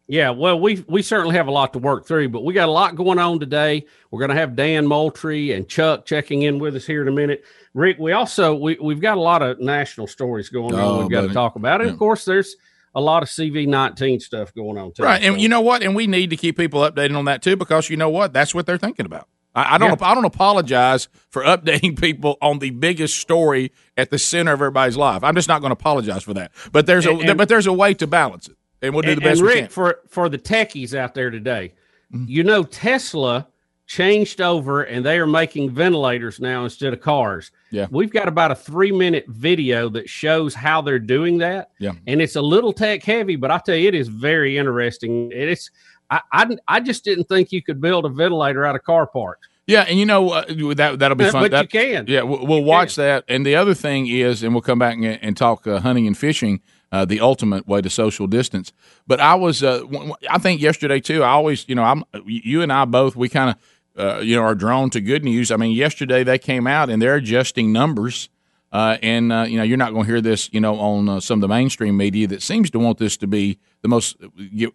Yeah, 0.07 0.32
well, 0.32 0.59
we 0.59 0.84
we 0.88 1.03
certainly 1.03 1.36
have 1.36 1.45
a 1.45 1.51
lot 1.51 1.74
to 1.74 1.80
work 1.80 2.07
through, 2.07 2.30
but 2.30 2.43
we 2.43 2.55
got 2.55 2.68
a 2.68 2.72
lot 2.72 2.95
going 2.95 3.20
on 3.20 3.39
today. 3.39 3.86
We're 4.09 4.18
going 4.20 4.32
to 4.32 4.36
have 4.36 4.55
Dan 4.55 4.88
Moultrie 4.88 5.51
and 5.51 5.70
Chuck 5.70 6.07
checking 6.07 6.41
in 6.41 6.57
with 6.57 6.76
us 6.76 6.88
here 6.88 7.03
in 7.03 7.07
a 7.07 7.12
minute. 7.12 7.43
Rick, 7.76 7.97
we 7.99 8.12
also 8.12 8.55
we 8.55 8.80
we've 8.82 8.99
got 8.99 9.18
a 9.18 9.22
lot 9.22 9.43
of 9.43 9.59
national 9.59 10.07
stories 10.07 10.49
going 10.49 10.74
Oh, 10.74 10.93
on. 10.95 10.99
We've 11.01 11.12
got 11.12 11.18
buddy. 11.22 11.28
to 11.28 11.34
talk 11.36 11.55
about, 11.57 11.82
and 11.82 11.89
Yeah. 11.89 11.93
of 11.93 11.99
course, 11.99 12.26
there's 12.26 12.55
a 12.95 12.99
lot 12.99 13.22
of 13.22 13.30
CV 13.30 13.68
nineteen 13.68 14.20
stuff 14.20 14.51
going 14.55 14.80
on 14.80 14.93
too. 14.93 15.03
Right, 15.03 15.22
and 15.22 15.36
So- 15.36 15.41
you 15.41 15.47
know 15.47 15.62
what? 15.62 15.84
And 15.84 15.95
we 15.95 16.07
need 16.07 16.32
to 16.32 16.36
keep 16.38 16.57
people 16.57 16.82
updated 16.82 17.16
on 17.16 17.26
that 17.26 17.43
too, 17.43 17.55
because 17.55 17.88
you 17.91 17.97
know 17.97 18.09
what? 18.09 18.34
That's 18.34 18.55
what 18.55 18.66
they're 18.66 18.80
thinking 18.80 19.05
about. 19.05 19.28
I, 19.53 19.75
I 19.75 19.77
don't. 19.77 20.01
I 20.01 20.13
don't 20.15 20.25
apologize 20.25 21.09
for 21.29 21.43
updating 21.43 21.99
people 22.01 22.37
on 22.41 22.59
the 22.59 22.69
biggest 22.69 23.19
story 23.19 23.71
at 23.97 24.09
the 24.09 24.17
center 24.17 24.53
of 24.53 24.61
everybody's 24.61 24.97
life. 24.97 25.23
I'm 25.23 25.35
just 25.35 25.47
not 25.47 25.59
going 25.61 25.69
to 25.71 25.73
apologize 25.73 26.23
for 26.23 26.33
that. 26.35 26.51
But 26.71 26.85
there's 26.85 27.05
a 27.05 27.11
And- 27.11 27.29
and- 27.29 27.37
but 27.37 27.49
there's 27.49 27.67
a 27.67 27.73
way 27.73 27.93
to 27.95 28.07
balance 28.07 28.47
it, 28.47 28.55
and 28.81 28.93
we'll 28.93 29.01
do 29.03 29.15
the 29.15 29.21
best 29.21 29.39
and 29.39 29.47
we 29.47 29.53
Rick, 29.53 29.63
can. 29.65 29.69
for 29.69 29.99
for 30.07 30.29
the 30.29 30.37
techies 30.37 30.93
out 30.97 31.13
there 31.13 31.29
today, 31.29 31.73
Mm-hmm. 32.13 32.25
you 32.27 32.43
know 32.43 32.63
Tesla 32.63 33.47
changed 33.87 34.39
over 34.39 34.83
and 34.83 35.05
they 35.05 35.17
are 35.19 35.27
making 35.27 35.69
ventilators 35.69 36.39
now 36.39 36.63
instead 36.63 36.93
of 36.93 37.01
cars. 37.01 37.51
Yeah. 37.71 37.87
We've 37.91 38.11
got 38.11 38.29
about 38.29 38.51
a 38.51 38.55
three 38.55 38.91
minute 38.91 39.25
video 39.27 39.89
that 39.89 40.07
shows 40.09 40.53
how 40.53 40.81
they're 40.81 40.99
doing 40.99 41.39
that. 41.39 41.71
Yeah. 41.79 41.91
And 42.07 42.21
it's 42.21 42.37
a 42.37 42.41
little 42.41 42.71
tech 42.71 43.03
heavy, 43.03 43.35
but 43.35 43.51
I 43.51 43.57
tell 43.59 43.75
you, 43.75 43.89
it 43.89 43.95
is 43.95 44.07
very 44.07 44.57
interesting. 44.57 45.31
It's 45.33 45.69
I, 46.12 46.22
I, 46.32 46.57
I 46.68 46.80
just 46.82 47.03
didn't 47.05 47.24
think 47.24 47.51
you 47.51 47.64
could 47.64 47.82
build 47.82 48.05
a 48.05 48.09
ventilator 48.09 48.66
out 48.66 48.76
of 48.76 48.84
car 48.84 49.07
parts. 49.07 49.47
Yeah, 49.66 49.86
and 49.88 49.97
you 49.97 50.05
know 50.05 50.32
uh, 50.32 50.43
that 50.76 50.99
that'll 50.99 51.16
be 51.16 51.30
fun. 51.30 51.43
But 51.43 51.51
fun. 51.51 51.62
you 51.62 51.68
That- 51.68 51.70
can. 51.70 52.05
Yeah, 52.07 52.24
we'll, 52.24 52.45
we'll 52.45 52.64
watch 52.64 52.95
that. 52.95 53.24
And 53.28 53.45
the 53.45 53.55
other 53.55 53.74
thing 53.74 54.07
is, 54.07 54.43
and 54.43 54.53
we'll 54.53 54.62
come 54.62 54.80
back 54.80 54.95
and, 54.95 55.05
and 55.05 55.38
talk 55.38 55.66
uh, 55.66 55.80
hunting 55.80 56.07
and 56.07 56.18
fishing, 56.18 56.62
uh, 56.91 57.05
the 57.05 57.22
ultimate 57.22 57.68
way 57.68 57.82
to 57.82 57.89
social 57.89 58.28
distance. 58.28 58.74
But 59.07 59.22
I 59.22 59.36
was, 59.36 59.64
uh, 59.64 59.84
I 60.30 60.39
think 60.39 60.62
yesterday 60.62 60.99
too. 60.99 61.24
I 61.24 61.30
always, 61.30 61.64
you 61.70 61.76
know, 61.76 61.84
I'm 61.84 62.03
you 62.26 62.62
and 62.62 62.74
I 62.74 62.84
both. 62.86 63.16
We 63.16 63.30
kind 63.30 63.51
of, 63.51 63.57
uh, 64.03 64.20
you 64.20 64.36
know, 64.36 64.41
are 64.41 64.55
drawn 64.55 64.89
to 64.89 64.99
good 64.99 65.24
news. 65.24 65.51
I 65.51 65.55
mean, 65.55 65.72
yesterday 65.72 66.24
they 66.24 66.39
came 66.39 66.68
out 66.68 66.89
and 66.89 67.01
they're 67.01 67.16
adjusting 67.16 67.72
numbers. 67.72 68.30
Uh, 68.72 68.97
and 69.01 69.34
uh, 69.34 69.41
you 69.47 69.57
know 69.57 69.63
you're 69.63 69.78
not 69.78 69.91
going 69.91 70.05
to 70.05 70.09
hear 70.11 70.22
this, 70.22 70.49
you 70.53 70.61
know, 70.61 70.80
on 70.80 71.09
uh, 71.09 71.19
some 71.19 71.38
of 71.39 71.41
the 71.41 71.47
mainstream 71.47 71.97
media 71.97 72.26
that 72.28 72.41
seems 72.41 72.69
to 72.72 72.80
want 72.80 72.97
this 72.97 73.17
to 73.17 73.28
be 73.28 73.59
the 73.82 73.88
most. 73.89 74.15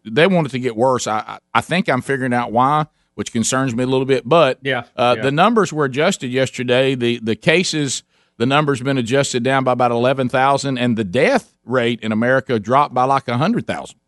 They 0.04 0.26
want 0.26 0.46
it 0.48 0.50
to 0.50 0.58
get 0.58 0.76
worse. 0.76 1.06
I 1.06 1.18
I 1.20 1.38
I 1.54 1.60
think 1.62 1.88
I'm 1.88 2.02
figuring 2.02 2.34
out 2.34 2.52
why, 2.52 2.86
which 3.14 3.32
concerns 3.32 3.74
me 3.74 3.84
a 3.84 3.86
little 3.86 4.04
bit. 4.04 4.28
But 4.28 4.58
Yeah, 4.62 4.84
uh, 4.96 5.14
yeah. 5.16 5.22
the 5.22 5.32
numbers 5.32 5.72
were 5.72 5.86
adjusted 5.86 6.28
yesterday. 6.28 6.94
The 6.94 7.20
the 7.22 7.36
cases, 7.36 8.02
the 8.36 8.44
numbers 8.44 8.80
have 8.80 8.84
been 8.84 8.98
adjusted 8.98 9.42
down 9.42 9.64
by 9.64 9.72
about 9.72 9.92
eleven 9.92 10.28
thousand, 10.28 10.76
and 10.76 10.98
the 10.98 11.04
death 11.04 11.54
rate 11.64 12.00
in 12.02 12.12
America 12.12 12.58
dropped 12.60 12.92
by 12.92 13.04
like 13.04 13.26
hundred 13.28 13.66
thousand. 13.66 13.98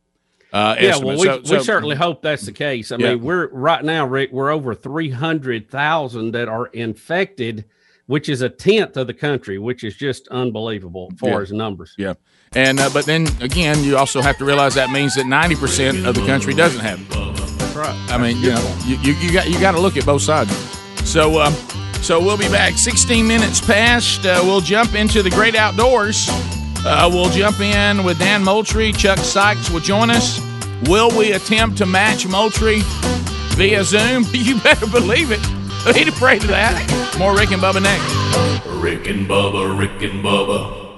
Uh, 0.53 0.77
yeah, 0.81 0.89
estimate. 0.89 1.19
well, 1.19 1.39
we, 1.41 1.47
So- 1.47 1.57
we 1.59 1.63
certainly 1.65 1.97
hope 1.97 2.21
that's 2.23 2.45
the 2.45 2.53
case. 2.53 2.93
I 2.93 2.97
Yeah. 2.97 3.15
mean, 3.15 3.23
we're 3.23 3.49
right 3.49 3.85
now, 3.85 4.07
Rick, 4.07 4.33
we're 4.33 4.51
over 4.51 4.75
300,000 4.75 6.33
that 6.33 6.49
are 6.49 6.67
infected, 6.67 7.65
which 8.09 8.29
is 8.29 8.43
a 8.43 8.49
tenth 8.49 8.97
of 8.97 9.07
the 9.07 9.15
country, 9.15 9.57
which 9.59 9.85
is 9.85 9.95
just 9.95 10.27
unbelievable 10.29 11.09
as 11.13 11.19
far 11.21 11.31
Yeah. 11.31 11.41
as 11.41 11.53
numbers. 11.53 11.95
Yeah, 11.97 12.15
and 12.53 12.81
uh, 12.81 12.91
but 12.93 13.07
then 13.07 13.29
again, 13.41 13.85
you 13.85 13.97
also 13.97 14.21
have 14.21 14.37
to 14.39 14.45
realize 14.45 14.75
that 14.75 14.91
means 14.91 15.15
that 15.15 15.27
ninety 15.27 15.55
percent 15.55 16.05
of 16.07 16.15
the 16.17 16.27
country 16.27 16.53
doesn't 16.55 16.81
have 16.81 17.01
it. 17.01 17.75
Right. 17.77 17.95
I 18.11 18.19
mean, 18.19 18.37
you 18.39 18.51
know, 18.51 18.77
you, 18.85 18.97
you, 18.97 19.13
you 19.15 19.33
got 19.33 19.49
you 19.49 19.61
got 19.61 19.73
to 19.73 19.81
look 19.81 19.97
at 19.97 20.05
both 20.05 20.23
sides. 20.23 20.51
So, 21.09 21.41
um, 21.41 21.55
so 22.03 22.19
we'll 22.21 22.37
be 22.37 22.49
back. 22.49 22.75
Sixteen 22.75 23.27
minutes 23.27 23.61
past. 23.61 24.27
Uh, 24.27 24.41
we'll 24.43 24.61
jump 24.61 24.95
into 24.97 25.23
the 25.23 25.31
great 25.31 25.55
outdoors. 25.55 26.27
Uh, 26.85 27.09
we'll 27.13 27.31
jump 27.31 27.61
in 27.61 28.03
with 28.05 28.19
Dan 28.19 28.43
Moultrie. 28.43 28.93
Chuck 28.93 29.19
Sykes 29.19 29.71
will 29.71 29.81
join 29.81 30.11
us. 30.11 30.41
Will 30.89 31.11
we 31.17 31.33
attempt 31.33 31.77
to 31.79 31.87
match 31.87 32.27
Moultrie 32.27 32.81
via 33.57 33.85
Zoom? 33.85 34.25
You 34.33 34.59
better 34.61 34.87
believe 34.87 35.31
it. 35.33 35.41
Need 35.95 36.05
to 36.05 36.13
pray 36.13 36.39
to 36.39 36.47
that. 36.49 37.17
More 37.19 37.35
Rick 37.35 37.51
and 37.51 37.63
Bubba 37.63 37.83
next. 37.83 38.67
Rick 38.67 39.09
and 39.09 39.27
Bubba, 39.27 39.79
Rick 39.79 40.03
and 40.03 40.23
Bubba. 40.23 40.89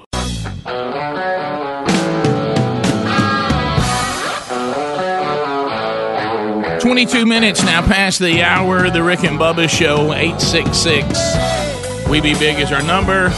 22 6.81 7.25
minutes 7.25 7.63
now 7.63 7.81
past 7.81 8.19
the 8.19 8.41
hour. 8.41 8.89
The 8.89 9.01
Rick 9.01 9.23
and 9.23 9.39
Bubba 9.39 9.69
Show, 9.69 10.11
866. 10.13 12.09
We 12.09 12.19
Be 12.19 12.33
Big 12.33 12.59
is 12.59 12.73
our 12.73 12.83
number. 12.83 13.29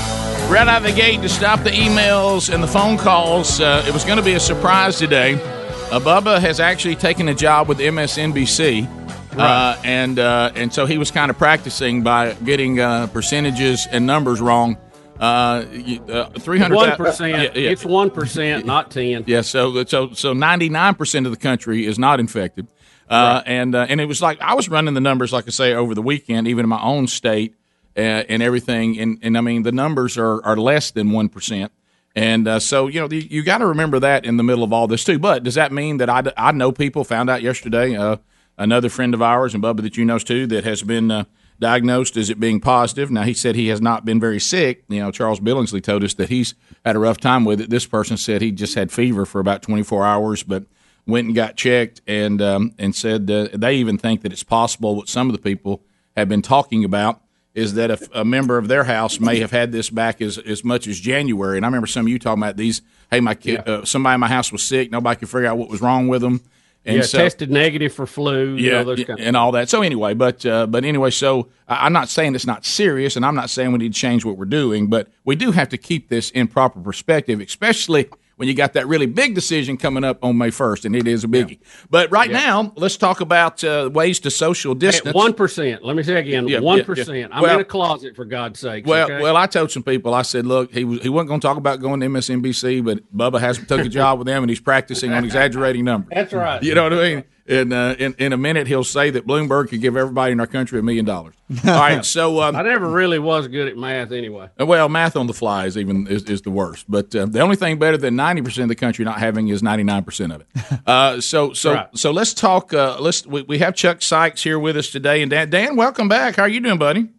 Right 0.50 0.68
out 0.68 0.78
of 0.78 0.84
the 0.84 0.94
gate 0.94 1.22
to 1.22 1.30
stop 1.30 1.62
the 1.64 1.70
emails 1.70 2.52
and 2.52 2.64
the 2.64 2.68
phone 2.68 2.98
calls. 2.98 3.62
Uh, 3.62 3.84
it 3.88 3.94
was 3.94 4.06
going 4.06 4.18
to 4.18 4.24
be 4.24 4.34
a 4.34 4.40
surprise 4.40 4.98
today. 4.98 5.34
Uh, 5.36 6.00
Bubba 6.00 6.40
has 6.40 6.60
actually 6.60 6.96
taken 6.96 7.28
a 7.28 7.36
job 7.36 7.68
with 7.68 7.78
MSNBC. 7.78 9.03
Uh, 9.38 9.80
and 9.84 10.20
uh, 10.20 10.52
and 10.56 10.74
so 10.74 10.86
he 10.86 10.98
was 10.98 11.12
kind 11.12 11.30
of 11.32 11.38
practicing 11.38 12.04
by 12.04 12.34
getting 12.34 12.80
uh, 12.80 13.08
percentages 13.08 13.88
and 13.92 14.06
numbers 14.06 14.40
wrong. 14.42 14.78
Uh, 15.20 15.66
you- 15.72 16.02
uh, 16.04 16.30
300 16.32 16.76
One 16.76 16.96
percent. 16.96 17.56
It's 17.56 17.86
one 17.86 18.10
percent, 18.10 18.66
not 18.66 18.92
ten. 18.92 19.24
Yeah, 19.28 19.42
so 19.42 19.84
so 19.86 20.12
so 20.14 20.34
ninety 20.34 20.70
nine 20.70 20.96
percent 20.96 21.26
of 21.26 21.32
the 21.32 21.38
country 21.38 21.86
is 21.86 21.98
not 22.00 22.20
infected, 22.20 22.68
uh, 23.10 23.42
and 23.46 23.74
uh, 23.76 23.86
and 23.90 24.02
it 24.02 24.06
was 24.06 24.22
like 24.22 24.42
I 24.42 24.54
was 24.56 24.70
running 24.70 24.94
the 24.96 25.02
numbers, 25.02 25.32
like 25.32 25.48
I 25.48 25.52
say, 25.52 25.74
over 25.74 25.94
the 25.96 26.02
weekend, 26.02 26.48
even 26.48 26.66
in 26.66 26.70
my 26.70 26.82
own 26.82 27.08
state 27.08 27.56
uh, 27.96 28.00
and 28.02 28.42
everything, 28.44 29.00
and 29.00 29.20
and 29.22 29.38
I 29.38 29.42
mean 29.42 29.64
the 29.64 29.72
numbers 29.72 30.18
are 30.18 30.44
are 30.44 30.58
less 30.58 30.92
than 30.92 31.12
one 31.12 31.30
percent, 31.30 31.72
and 32.16 32.48
uh, 32.48 32.60
so 32.60 32.88
you 32.88 33.00
know 33.00 33.08
the, 33.08 33.18
you 33.20 33.44
got 33.44 33.60
to 33.60 33.68
remember 33.68 34.00
that 34.00 34.26
in 34.26 34.38
the 34.38 34.44
middle 34.44 34.64
of 34.64 34.74
all 34.74 34.88
this 34.88 35.04
too. 35.04 35.20
But 35.20 35.44
does 35.44 35.56
that 35.56 35.72
mean 35.72 35.98
that 35.98 36.10
I 36.10 36.24
I 36.36 36.52
know 36.52 36.72
people 36.72 37.04
found 37.04 37.30
out 37.30 37.42
yesterday? 37.42 37.96
Uh, 37.96 38.18
another 38.58 38.90
friend 38.90 39.14
of 39.14 39.22
ours 39.22 39.54
and 39.54 39.64
Bubba 39.64 39.82
that 39.82 39.98
you 39.98 40.06
know 40.06 40.20
too 40.20 40.48
that 40.48 40.64
has 40.64 40.84
been. 40.84 41.12
Uh, 41.12 41.24
Diagnosed 41.60 42.18
as 42.18 42.30
it 42.30 42.42
being 42.42 42.60
positive. 42.60 43.10
Now 43.10 43.22
he 43.22 43.34
said 43.34 43.56
he 43.56 43.68
has 43.68 43.80
not 43.80 44.04
been 44.04 44.20
very 44.20 44.40
sick. 44.40 44.84
You 44.90 45.00
know, 45.00 45.12
Charles 45.12 45.40
Billingsley 45.40 45.82
told 45.82 46.04
us 46.04 46.14
that 46.16 46.28
he's 46.28 46.56
had 46.84 46.98
a 46.98 47.00
rough 47.00 47.20
time 47.20 47.46
with 47.46 47.62
it. 47.62 47.70
This 47.70 47.86
person 47.86 48.18
said 48.18 48.42
he 48.42 48.52
just 48.52 48.76
had 48.76 48.92
fever 48.92 49.26
for 49.26 49.40
about 49.40 49.62
24 49.62 50.04
hours, 50.04 50.44
but 50.44 50.66
went 51.06 51.28
and 51.28 51.36
got 51.36 51.56
checked 51.56 52.02
and 52.08 52.42
um, 52.42 52.74
and 52.78 52.96
said 52.96 53.30
uh, 53.30 53.48
they 53.54 53.76
even 53.76 53.98
think 53.98 54.24
that 54.24 54.34
it's 54.34 54.44
possible 54.44 54.96
what 54.96 55.08
some 55.08 55.30
of 55.30 55.34
the 55.36 55.42
people 55.42 55.84
have 56.18 56.28
been 56.28 56.42
talking 56.42 56.84
about 56.84 57.22
is 57.54 57.76
that 57.76 57.92
a, 57.92 58.22
a 58.22 58.26
member 58.26 58.58
of 58.58 58.68
their 58.68 58.86
house 58.86 59.20
may 59.20 59.38
have 59.38 59.52
had 59.52 59.72
this 59.72 59.90
back 59.90 60.22
as 60.22 60.38
as 60.40 60.64
much 60.64 60.88
as 60.88 61.00
January. 61.00 61.58
And 61.58 61.66
I 61.66 61.68
remember 61.68 61.88
some 61.88 62.06
of 62.06 62.10
you 62.10 62.20
talking 62.20 62.42
about 62.42 62.58
these. 62.58 62.82
Hey, 63.12 63.20
my 63.20 63.36
kid, 63.36 63.68
uh, 63.70 63.86
somebody 63.86 64.16
in 64.16 64.20
my 64.20 64.28
house 64.28 64.52
was 64.52 64.64
sick. 64.64 64.92
Nobody 64.92 65.20
could 65.20 65.30
figure 65.30 65.48
out 65.48 65.58
what 65.58 65.70
was 65.70 65.82
wrong 65.82 66.08
with 66.08 66.24
them. 66.24 66.42
And 66.86 66.98
yeah, 66.98 67.04
so, 67.04 67.18
tested 67.18 67.50
negative 67.50 67.94
for 67.94 68.06
flu. 68.06 68.56
you 68.56 68.70
yeah, 68.72 68.84
know, 68.84 68.96
kind 68.96 69.10
of 69.12 69.20
and 69.20 69.38
all 69.38 69.54
that. 69.54 69.70
So 69.70 69.82
anyway, 69.82 70.14
but 70.14 70.46
uh, 70.46 70.68
but 70.68 70.84
anyway, 70.84 71.12
so 71.12 71.48
I'm 71.68 71.94
not 71.94 72.10
saying 72.10 72.36
it's 72.36 72.46
not 72.46 72.66
serious, 72.66 73.16
and 73.16 73.26
I'm 73.26 73.36
not 73.36 73.50
saying 73.50 73.72
we 73.72 73.78
need 73.78 73.94
to 73.94 74.00
change 74.00 74.26
what 74.26 74.38
we're 74.38 74.46
doing, 74.46 74.88
but 74.88 75.08
we 75.24 75.36
do 75.38 75.52
have 75.52 75.70
to 75.70 75.78
keep 75.78 76.10
this 76.10 76.30
in 76.32 76.48
proper 76.48 76.82
perspective, 76.82 77.40
especially 77.40 78.10
when 78.44 78.50
you 78.50 78.54
got 78.54 78.74
that 78.74 78.90
really 78.90 79.06
big 79.06 79.36
decision 79.36 79.78
coming 79.78 80.04
up 80.04 80.22
on 80.22 80.38
May 80.38 80.50
1st, 80.50 80.84
and 80.84 80.98
it 80.98 81.08
is 81.08 81.24
a 81.24 81.30
biggie. 81.30 81.60
But 81.90 82.12
right 82.12 82.30
now, 82.30 82.74
let's 82.76 82.98
talk 82.98 83.22
about 83.22 83.64
uh, 83.64 83.90
ways 83.94 84.20
to 84.20 84.30
social 84.30 84.76
distance. 84.76 85.16
One 85.16 85.34
percent. 85.34 85.82
Let 85.82 85.96
me 85.96 86.04
say 86.04 86.20
again, 86.20 86.50
Yeah, 86.50 86.60
one 86.60 86.80
yeah, 86.80 86.84
percent. 86.84 87.18
yeah. 87.18 87.28
I'm 87.32 87.42
Well- 87.42 87.56
in 87.56 87.62
a 87.62 87.64
closet 87.64 88.18
for 88.18 88.26
God's 88.26 88.60
sake. 88.60 88.86
Well, 88.86 89.06
okay? 89.06 89.22
well, 89.22 89.38
I 89.38 89.46
told 89.46 89.72
some 89.72 89.82
people. 89.82 90.14
I 90.14 90.24
said, 90.24 90.46
look, 90.46 90.74
he 90.74 90.84
was 90.84 91.02
he 91.02 91.08
wasn't 91.08 91.30
going 91.30 91.40
to 91.40 91.48
talk 91.48 91.56
about 91.56 91.80
going 91.80 92.02
to 92.02 92.08
MSNBC, 92.08 92.84
but 92.84 93.00
Bubba 93.16 93.40
has 93.40 93.60
took 93.66 93.80
a 93.80 93.88
job 93.88 94.18
with 94.20 94.28
them, 94.28 94.44
and 94.44 94.50
he's 94.50 94.60
practicing 94.60 95.14
on 95.14 95.24
exaggerating 95.24 95.86
numbers. 95.86 96.10
That's 96.14 96.34
right. 96.34 96.62
You 96.62 96.76
know 96.76 96.84
what 96.84 96.94
I 96.94 96.98
mean? 97.16 97.24
And 97.46 97.74
uh, 97.74 97.96
in 98.00 98.16
in 98.20 98.32
a 98.32 98.38
minute, 98.38 98.68
he'll 98.68 98.86
say 98.86 99.10
that 99.10 99.28
Bloomberg 99.28 99.68
could 99.68 99.82
give 99.82 99.98
everybody 99.98 100.32
in 100.32 100.40
our 100.40 100.48
country 100.48 100.80
a 100.80 100.82
million 100.82 101.04
dollars. 101.04 101.36
All 101.66 101.74
right, 101.74 102.06
so 102.18 102.42
um, 102.42 102.56
I 102.56 102.62
never 102.62 102.88
really 102.90 103.20
was 103.20 103.50
good 103.50 103.68
at 103.68 103.76
math 103.76 104.14
anyway. 104.14 104.48
well, 104.58 104.88
math 104.88 105.18
on 105.18 105.28
the 105.28 105.34
fly 105.34 105.66
is 105.66 105.78
even 105.78 106.08
is, 106.08 106.24
is 106.24 106.42
the 106.44 106.52
worst. 106.52 106.86
But 106.90 107.14
uh, 107.14 107.26
the 107.26 107.42
only 107.42 107.58
thing 107.58 107.78
better 107.80 107.98
than 107.98 108.16
ninety 108.16 108.42
percent 108.42 108.64
of 108.64 108.70
the 108.70 108.76
country 108.76 109.04
not 109.04 109.20
having 109.20 109.50
is 109.50 109.62
ninety 109.62 109.84
nine 109.84 110.04
percent 110.06 110.32
of 110.32 110.42
it. 110.42 110.48
Uh, 110.88 111.20
so 111.22 111.52
so 111.54 111.74
Right. 111.74 111.88
so 111.98 112.12
let's 112.12 112.34
talk. 112.34 112.74
Uh, 112.74 112.98
let's 113.00 113.26
we, 113.28 113.42
we 113.44 113.58
have 113.60 113.76
Chuck 113.76 114.02
Sykes 114.02 114.42
here 114.42 114.58
with 114.60 114.78
us 114.78 114.90
today, 114.90 115.22
and 115.22 115.30
Dan, 115.30 115.50
Dan, 115.50 115.76
welcome 115.76 116.08
back. 116.08 116.36
How 116.38 116.44
are 116.44 116.50
you 116.50 116.60
doing, 116.62 116.78
buddy? 116.80 117.10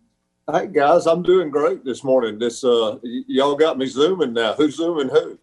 Hey 0.50 0.66
guys, 0.66 1.06
I'm 1.06 1.22
doing 1.22 1.50
great 1.50 1.84
this 1.84 2.02
morning. 2.04 2.38
This 2.38 2.62
uh, 2.64 2.98
y- 3.02 3.22
y'all 3.26 3.56
got 3.56 3.78
me 3.78 3.86
zooming 3.86 4.32
now. 4.34 4.52
Who's 4.54 4.76
zooming 4.76 5.08
who? 5.08 5.38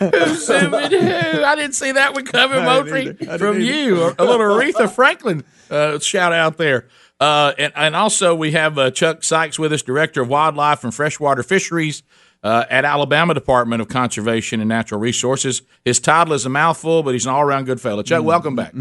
Who's 0.00 0.46
zooming 0.46 0.90
who? 0.90 1.44
I 1.44 1.54
didn't 1.56 1.74
see 1.74 1.92
that 1.92 2.14
one 2.14 2.24
coming, 2.24 2.64
Moultrie, 2.64 3.00
either. 3.02 3.10
I 3.10 3.12
didn't 3.14 3.38
from 3.38 3.60
you. 3.60 4.14
A 4.18 4.24
little 4.24 4.38
Aretha 4.38 4.90
Franklin 4.90 5.44
uh, 5.70 5.98
shout 5.98 6.32
out 6.32 6.56
there. 6.56 6.88
Uh, 7.18 7.52
and, 7.58 7.72
and 7.76 7.94
also, 7.94 8.34
we 8.34 8.52
have 8.52 8.78
uh, 8.78 8.90
Chuck 8.90 9.22
Sykes 9.22 9.58
with 9.58 9.72
us, 9.72 9.82
Director 9.82 10.22
of 10.22 10.28
Wildlife 10.28 10.84
and 10.84 10.94
Freshwater 10.94 11.42
Fisheries 11.42 12.02
uh, 12.42 12.64
at 12.70 12.84
Alabama 12.84 13.34
Department 13.34 13.82
of 13.82 13.88
Conservation 13.88 14.60
and 14.60 14.68
Natural 14.68 15.00
Resources. 15.00 15.62
His 15.84 16.00
title 16.00 16.32
is 16.32 16.46
a 16.46 16.48
mouthful, 16.48 17.02
but 17.02 17.12
he's 17.12 17.26
an 17.26 17.32
all 17.32 17.42
around 17.42 17.64
good 17.64 17.80
fellow. 17.80 18.02
Chuck, 18.02 18.24
welcome 18.24 18.56
back. 18.56 18.72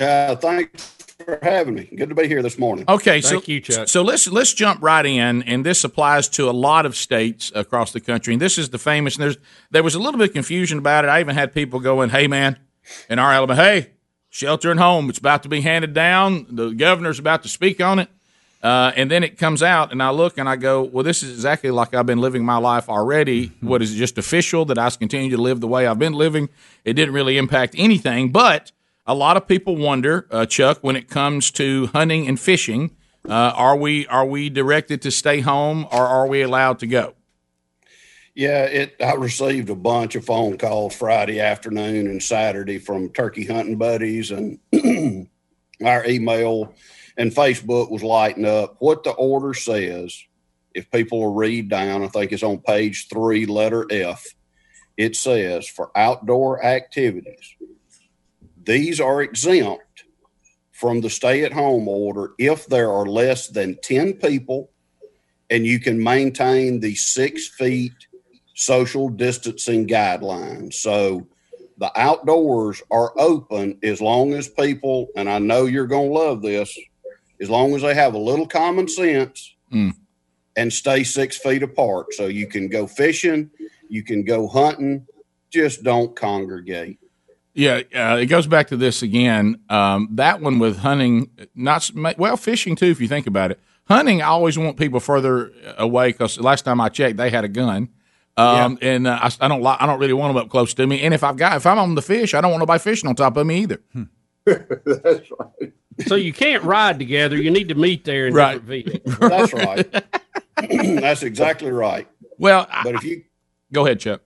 Uh, 0.00 0.36
thanks 0.36 0.97
for 1.28 1.38
having 1.42 1.74
me. 1.74 1.84
Good 1.94 2.08
to 2.08 2.14
be 2.14 2.26
here 2.26 2.42
this 2.42 2.58
morning. 2.58 2.86
Okay, 2.88 3.20
so 3.20 3.42
you, 3.44 3.60
Chuck. 3.60 3.86
so 3.86 4.00
let's 4.00 4.26
let's 4.28 4.54
jump 4.54 4.82
right 4.82 5.04
in, 5.04 5.42
and 5.42 5.64
this 5.64 5.84
applies 5.84 6.26
to 6.30 6.48
a 6.48 6.52
lot 6.52 6.86
of 6.86 6.96
states 6.96 7.52
across 7.54 7.92
the 7.92 8.00
country. 8.00 8.32
And 8.32 8.40
this 8.40 8.56
is 8.56 8.70
the 8.70 8.78
famous. 8.78 9.16
And 9.16 9.24
there's 9.24 9.36
there 9.70 9.82
was 9.82 9.94
a 9.94 9.98
little 9.98 10.18
bit 10.18 10.30
of 10.30 10.32
confusion 10.32 10.78
about 10.78 11.04
it. 11.04 11.08
I 11.08 11.20
even 11.20 11.36
had 11.36 11.52
people 11.52 11.80
going, 11.80 12.08
"Hey, 12.08 12.28
man, 12.28 12.58
in 13.10 13.18
our 13.18 13.30
Alabama, 13.30 13.62
hey, 13.62 13.90
shelter 14.30 14.70
at 14.70 14.78
home. 14.78 15.10
It's 15.10 15.18
about 15.18 15.42
to 15.42 15.50
be 15.50 15.60
handed 15.60 15.92
down. 15.92 16.46
The 16.48 16.70
governor's 16.70 17.18
about 17.18 17.42
to 17.42 17.48
speak 17.50 17.78
on 17.82 17.98
it." 17.98 18.08
Uh, 18.62 18.90
and 18.96 19.10
then 19.10 19.22
it 19.22 19.36
comes 19.36 19.62
out, 19.62 19.92
and 19.92 20.02
I 20.02 20.10
look 20.10 20.38
and 20.38 20.48
I 20.48 20.56
go, 20.56 20.82
"Well, 20.82 21.04
this 21.04 21.22
is 21.22 21.30
exactly 21.30 21.70
like 21.70 21.94
I've 21.94 22.06
been 22.06 22.22
living 22.22 22.42
my 22.42 22.56
life 22.56 22.88
already. 22.88 23.52
What 23.60 23.82
is 23.82 23.94
it 23.94 23.98
just 23.98 24.16
official 24.16 24.64
that 24.64 24.78
I 24.78 24.88
continue 24.88 25.30
to 25.36 25.42
live 25.42 25.60
the 25.60 25.68
way 25.68 25.86
I've 25.86 25.98
been 25.98 26.14
living? 26.14 26.48
It 26.86 26.94
didn't 26.94 27.12
really 27.12 27.36
impact 27.36 27.74
anything, 27.76 28.32
but." 28.32 28.72
A 29.08 29.14
lot 29.14 29.38
of 29.38 29.48
people 29.48 29.74
wonder, 29.74 30.26
uh, 30.30 30.44
Chuck, 30.44 30.80
when 30.82 30.94
it 30.94 31.08
comes 31.08 31.50
to 31.52 31.86
hunting 31.86 32.28
and 32.28 32.38
fishing, 32.38 32.94
uh, 33.26 33.52
are 33.56 33.74
we 33.74 34.06
are 34.08 34.26
we 34.26 34.50
directed 34.50 35.00
to 35.00 35.10
stay 35.10 35.40
home 35.40 35.86
or 35.90 36.06
are 36.06 36.26
we 36.26 36.42
allowed 36.42 36.78
to 36.80 36.86
go? 36.86 37.14
Yeah, 38.34 38.64
it. 38.64 38.96
I 39.00 39.14
received 39.14 39.70
a 39.70 39.74
bunch 39.74 40.14
of 40.14 40.26
phone 40.26 40.58
calls 40.58 40.94
Friday 40.94 41.40
afternoon 41.40 42.06
and 42.06 42.22
Saturday 42.22 42.78
from 42.78 43.08
turkey 43.08 43.46
hunting 43.46 43.78
buddies, 43.78 44.30
and 44.30 44.58
our 45.82 46.06
email 46.06 46.74
and 47.16 47.32
Facebook 47.32 47.90
was 47.90 48.02
lighting 48.02 48.44
up. 48.44 48.76
What 48.78 49.04
the 49.04 49.12
order 49.12 49.54
says, 49.54 50.22
if 50.74 50.90
people 50.90 51.20
will 51.20 51.34
read 51.34 51.70
down, 51.70 52.04
I 52.04 52.08
think 52.08 52.30
it's 52.30 52.42
on 52.42 52.58
page 52.58 53.08
three, 53.08 53.46
letter 53.46 53.86
F. 53.90 54.22
It 54.98 55.16
says 55.16 55.66
for 55.66 55.90
outdoor 55.96 56.62
activities, 56.62 57.56
these 58.68 59.00
are 59.00 59.22
exempt 59.22 60.04
from 60.72 61.00
the 61.00 61.10
stay-at-home 61.10 61.88
order 61.88 62.32
if 62.38 62.66
there 62.66 62.92
are 62.92 63.06
less 63.06 63.48
than 63.48 63.78
ten 63.82 64.12
people 64.12 64.70
and 65.50 65.64
you 65.66 65.80
can 65.80 66.00
maintain 66.00 66.78
the 66.78 66.94
six 66.94 67.48
feet 67.48 67.94
social 68.54 69.08
distancing 69.08 69.86
guidelines. 69.88 70.74
So 70.74 71.26
the 71.78 71.90
outdoors 71.98 72.82
are 72.90 73.18
open 73.18 73.78
as 73.82 74.00
long 74.02 74.34
as 74.34 74.48
people, 74.48 75.08
and 75.16 75.28
I 75.30 75.38
know 75.38 75.64
you're 75.64 75.86
going 75.86 76.10
to 76.10 76.18
love 76.18 76.42
this, 76.42 76.76
as 77.40 77.48
long 77.48 77.74
as 77.74 77.82
they 77.82 77.94
have 77.94 78.14
a 78.14 78.18
little 78.18 78.46
common 78.46 78.86
sense 78.86 79.54
Mm. 79.72 79.94
and 80.56 80.72
stay 80.72 81.04
six 81.04 81.36
feet 81.38 81.62
apart. 81.62 82.06
So 82.12 82.26
you 82.26 82.46
can 82.46 82.68
go 82.68 82.86
fishing, 82.86 83.50
you 83.88 84.02
can 84.02 84.24
go 84.24 84.48
hunting, 84.48 85.06
just 85.50 85.82
don't 85.82 86.16
congregate. 86.16 86.98
Yeah, 87.58 87.80
uh, 87.92 88.18
it 88.18 88.26
goes 88.26 88.46
back 88.46 88.68
to 88.68 88.76
this 88.76 89.02
again. 89.02 89.60
Um, 89.68 90.10
that 90.12 90.40
one 90.40 90.60
with 90.60 90.78
hunting, 90.78 91.30
not 91.56 91.90
well, 92.16 92.36
fishing 92.36 92.76
too. 92.76 92.86
If 92.86 93.00
you 93.00 93.08
think 93.08 93.26
about 93.26 93.50
it, 93.50 93.58
hunting, 93.88 94.22
I 94.22 94.26
always 94.26 94.56
want 94.56 94.76
people 94.76 95.00
further 95.00 95.50
away 95.76 96.12
because 96.12 96.38
last 96.38 96.62
time 96.64 96.80
I 96.80 96.88
checked, 96.88 97.16
they 97.16 97.30
had 97.30 97.42
a 97.44 97.48
gun, 97.48 97.88
um, 98.36 98.78
and 98.80 99.08
uh, 99.08 99.18
I, 99.20 99.32
I 99.40 99.48
don't 99.48 99.60
li- 99.60 99.76
I 99.80 99.86
don't 99.86 99.98
really 99.98 100.12
want 100.12 100.32
them 100.34 100.40
up 100.44 100.50
close 100.50 100.72
to 100.74 100.86
me. 100.86 101.02
And 101.02 101.12
if 101.12 101.24
I've 101.24 101.36
got 101.36 101.56
if 101.56 101.66
I'm 101.66 101.80
on 101.80 101.96
the 101.96 102.02
fish, 102.02 102.32
I 102.32 102.40
don't 102.40 102.52
want 102.52 102.60
nobody 102.60 102.78
fishing 102.78 103.08
on 103.08 103.16
top 103.16 103.36
of 103.36 103.44
me 103.44 103.62
either. 103.62 103.80
That's 104.44 105.28
right. 105.38 105.72
So 106.06 106.14
you 106.14 106.32
can't 106.32 106.62
ride 106.62 107.00
together. 107.00 107.36
You 107.36 107.50
need 107.50 107.70
to 107.70 107.74
meet 107.74 108.04
there 108.04 108.28
in 108.28 108.34
Right. 108.34 108.64
different 108.64 109.04
vehicles. 109.04 109.18
That's 109.18 109.52
right. 109.52 110.04
That's 111.00 111.24
exactly 111.24 111.72
right. 111.72 112.06
Well, 112.38 112.68
but 112.84 112.94
if 112.94 113.02
you 113.02 113.24
go 113.72 113.84
ahead, 113.84 113.98
Chuck. 113.98 114.20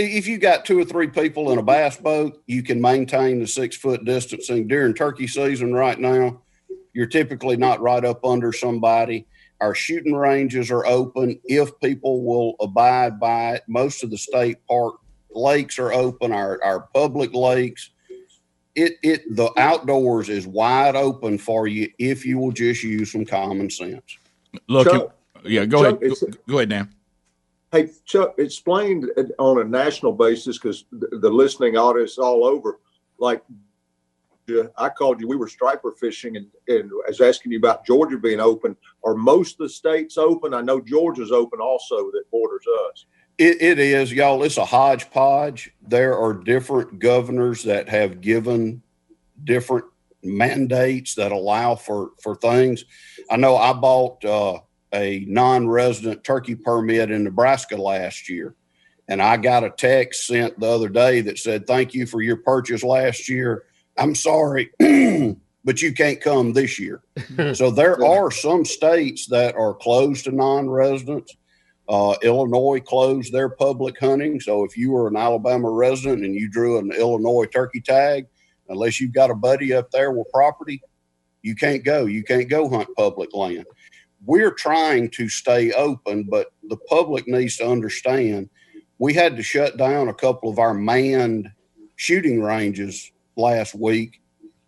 If 0.00 0.28
you 0.28 0.38
got 0.38 0.64
two 0.64 0.78
or 0.78 0.84
three 0.84 1.08
people 1.08 1.50
in 1.50 1.58
a 1.58 1.62
bass 1.62 1.96
boat, 1.96 2.40
you 2.46 2.62
can 2.62 2.80
maintain 2.80 3.40
the 3.40 3.48
six 3.48 3.76
foot 3.76 4.04
distancing 4.04 4.68
during 4.68 4.94
turkey 4.94 5.26
season. 5.26 5.74
Right 5.74 5.98
now, 5.98 6.40
you're 6.92 7.06
typically 7.06 7.56
not 7.56 7.80
right 7.80 8.04
up 8.04 8.24
under 8.24 8.52
somebody. 8.52 9.26
Our 9.60 9.74
shooting 9.74 10.14
ranges 10.14 10.70
are 10.70 10.86
open 10.86 11.40
if 11.46 11.76
people 11.80 12.22
will 12.22 12.54
abide 12.60 13.18
by 13.18 13.54
it. 13.54 13.64
Most 13.66 14.04
of 14.04 14.10
the 14.10 14.18
state 14.18 14.64
park 14.68 14.94
lakes 15.30 15.80
are 15.80 15.92
open. 15.92 16.30
Our 16.30 16.62
our 16.62 16.82
public 16.94 17.34
lakes. 17.34 17.90
It 18.76 18.98
it 19.02 19.34
the 19.34 19.50
outdoors 19.56 20.28
is 20.28 20.46
wide 20.46 20.94
open 20.94 21.38
for 21.38 21.66
you 21.66 21.90
if 21.98 22.24
you 22.24 22.38
will 22.38 22.52
just 22.52 22.84
use 22.84 23.10
some 23.10 23.24
common 23.24 23.68
sense. 23.68 24.16
Look, 24.68 24.88
Chuck, 24.88 25.16
yeah, 25.42 25.64
go 25.64 25.82
Chuck, 25.82 26.00
ahead, 26.00 26.14
go, 26.20 26.26
go 26.46 26.58
ahead, 26.58 26.68
Dan. 26.68 26.94
Hey 27.70 27.90
Chuck, 28.06 28.34
explain 28.38 29.06
on 29.38 29.60
a 29.60 29.64
national 29.64 30.12
basis 30.12 30.58
because 30.58 30.86
the, 30.90 31.18
the 31.18 31.30
listening 31.30 31.76
audience 31.76 32.16
all 32.16 32.44
over. 32.44 32.80
Like, 33.18 33.42
I 34.78 34.88
called 34.88 35.20
you. 35.20 35.28
We 35.28 35.36
were 35.36 35.48
striper 35.48 35.92
fishing, 35.92 36.36
and, 36.36 36.46
and 36.68 36.90
I 37.06 37.10
was 37.10 37.20
asking 37.20 37.52
you 37.52 37.58
about 37.58 37.84
Georgia 37.84 38.16
being 38.16 38.40
open. 38.40 38.74
Are 39.04 39.14
most 39.14 39.54
of 39.54 39.58
the 39.58 39.68
states 39.68 40.16
open? 40.16 40.54
I 40.54 40.62
know 40.62 40.80
Georgia's 40.80 41.32
open 41.32 41.60
also 41.60 42.10
that 42.12 42.24
borders 42.30 42.64
us. 42.88 43.04
It, 43.36 43.60
it 43.60 43.78
is, 43.78 44.12
y'all. 44.12 44.42
It's 44.42 44.56
a 44.56 44.64
hodgepodge. 44.64 45.72
There 45.86 46.16
are 46.18 46.32
different 46.32 46.98
governors 46.98 47.62
that 47.64 47.88
have 47.90 48.22
given 48.22 48.82
different 49.44 49.84
mandates 50.22 51.14
that 51.14 51.32
allow 51.32 51.74
for 51.74 52.12
for 52.22 52.34
things. 52.34 52.84
I 53.30 53.36
know 53.36 53.56
I 53.56 53.72
bought 53.74 54.24
uh, 54.24 54.60
a 54.92 55.24
non-resident 55.28 56.24
turkey 56.24 56.54
permit 56.54 57.10
in 57.10 57.24
Nebraska 57.24 57.76
last 57.76 58.28
year, 58.28 58.54
and 59.08 59.22
I 59.22 59.36
got 59.36 59.64
a 59.64 59.70
text 59.70 60.26
sent 60.26 60.58
the 60.58 60.66
other 60.66 60.88
day 60.88 61.20
that 61.22 61.38
said, 61.38 61.66
"Thank 61.66 61.94
you 61.94 62.06
for 62.06 62.22
your 62.22 62.36
purchase 62.38 62.82
last 62.82 63.28
year. 63.28 63.64
I'm 63.96 64.14
sorry." 64.14 64.70
But 65.64 65.82
you 65.82 65.92
can't 65.92 66.20
come 66.20 66.54
this 66.54 66.78
year. 66.78 67.02
so 67.52 67.70
there 67.70 68.02
are 68.02 68.30
some 68.30 68.64
states 68.64 69.26
that 69.26 69.54
are 69.54 69.74
closed 69.74 70.24
to 70.24 70.30
non-residents. 70.30 71.36
Uh, 71.88 72.14
Illinois 72.22 72.80
closed 72.80 73.32
their 73.32 73.48
public 73.48 73.98
hunting. 73.98 74.40
So 74.40 74.64
if 74.64 74.78
you 74.78 74.92
were 74.92 75.08
an 75.08 75.16
Alabama 75.16 75.70
resident 75.70 76.24
and 76.24 76.34
you 76.34 76.48
drew 76.48 76.78
an 76.78 76.92
Illinois 76.92 77.46
turkey 77.46 77.82
tag, 77.82 78.26
unless 78.68 79.00
you've 79.00 79.12
got 79.12 79.30
a 79.30 79.34
buddy 79.34 79.72
up 79.72 79.90
there 79.90 80.12
with 80.12 80.30
property, 80.32 80.80
you 81.42 81.54
can't 81.54 81.84
go. 81.84 82.04
You 82.04 82.22
can't 82.24 82.48
go 82.48 82.68
hunt 82.68 82.88
public 82.96 83.34
land. 83.34 83.64
We're 84.24 84.52
trying 84.52 85.10
to 85.10 85.28
stay 85.28 85.72
open, 85.72 86.24
but 86.24 86.48
the 86.68 86.76
public 86.88 87.26
needs 87.28 87.56
to 87.58 87.68
understand 87.68 88.50
we 88.98 89.14
had 89.14 89.36
to 89.36 89.42
shut 89.42 89.76
down 89.76 90.08
a 90.08 90.14
couple 90.14 90.50
of 90.50 90.58
our 90.58 90.74
manned 90.74 91.50
shooting 91.96 92.42
ranges 92.42 93.12
last 93.36 93.74
week 93.74 94.20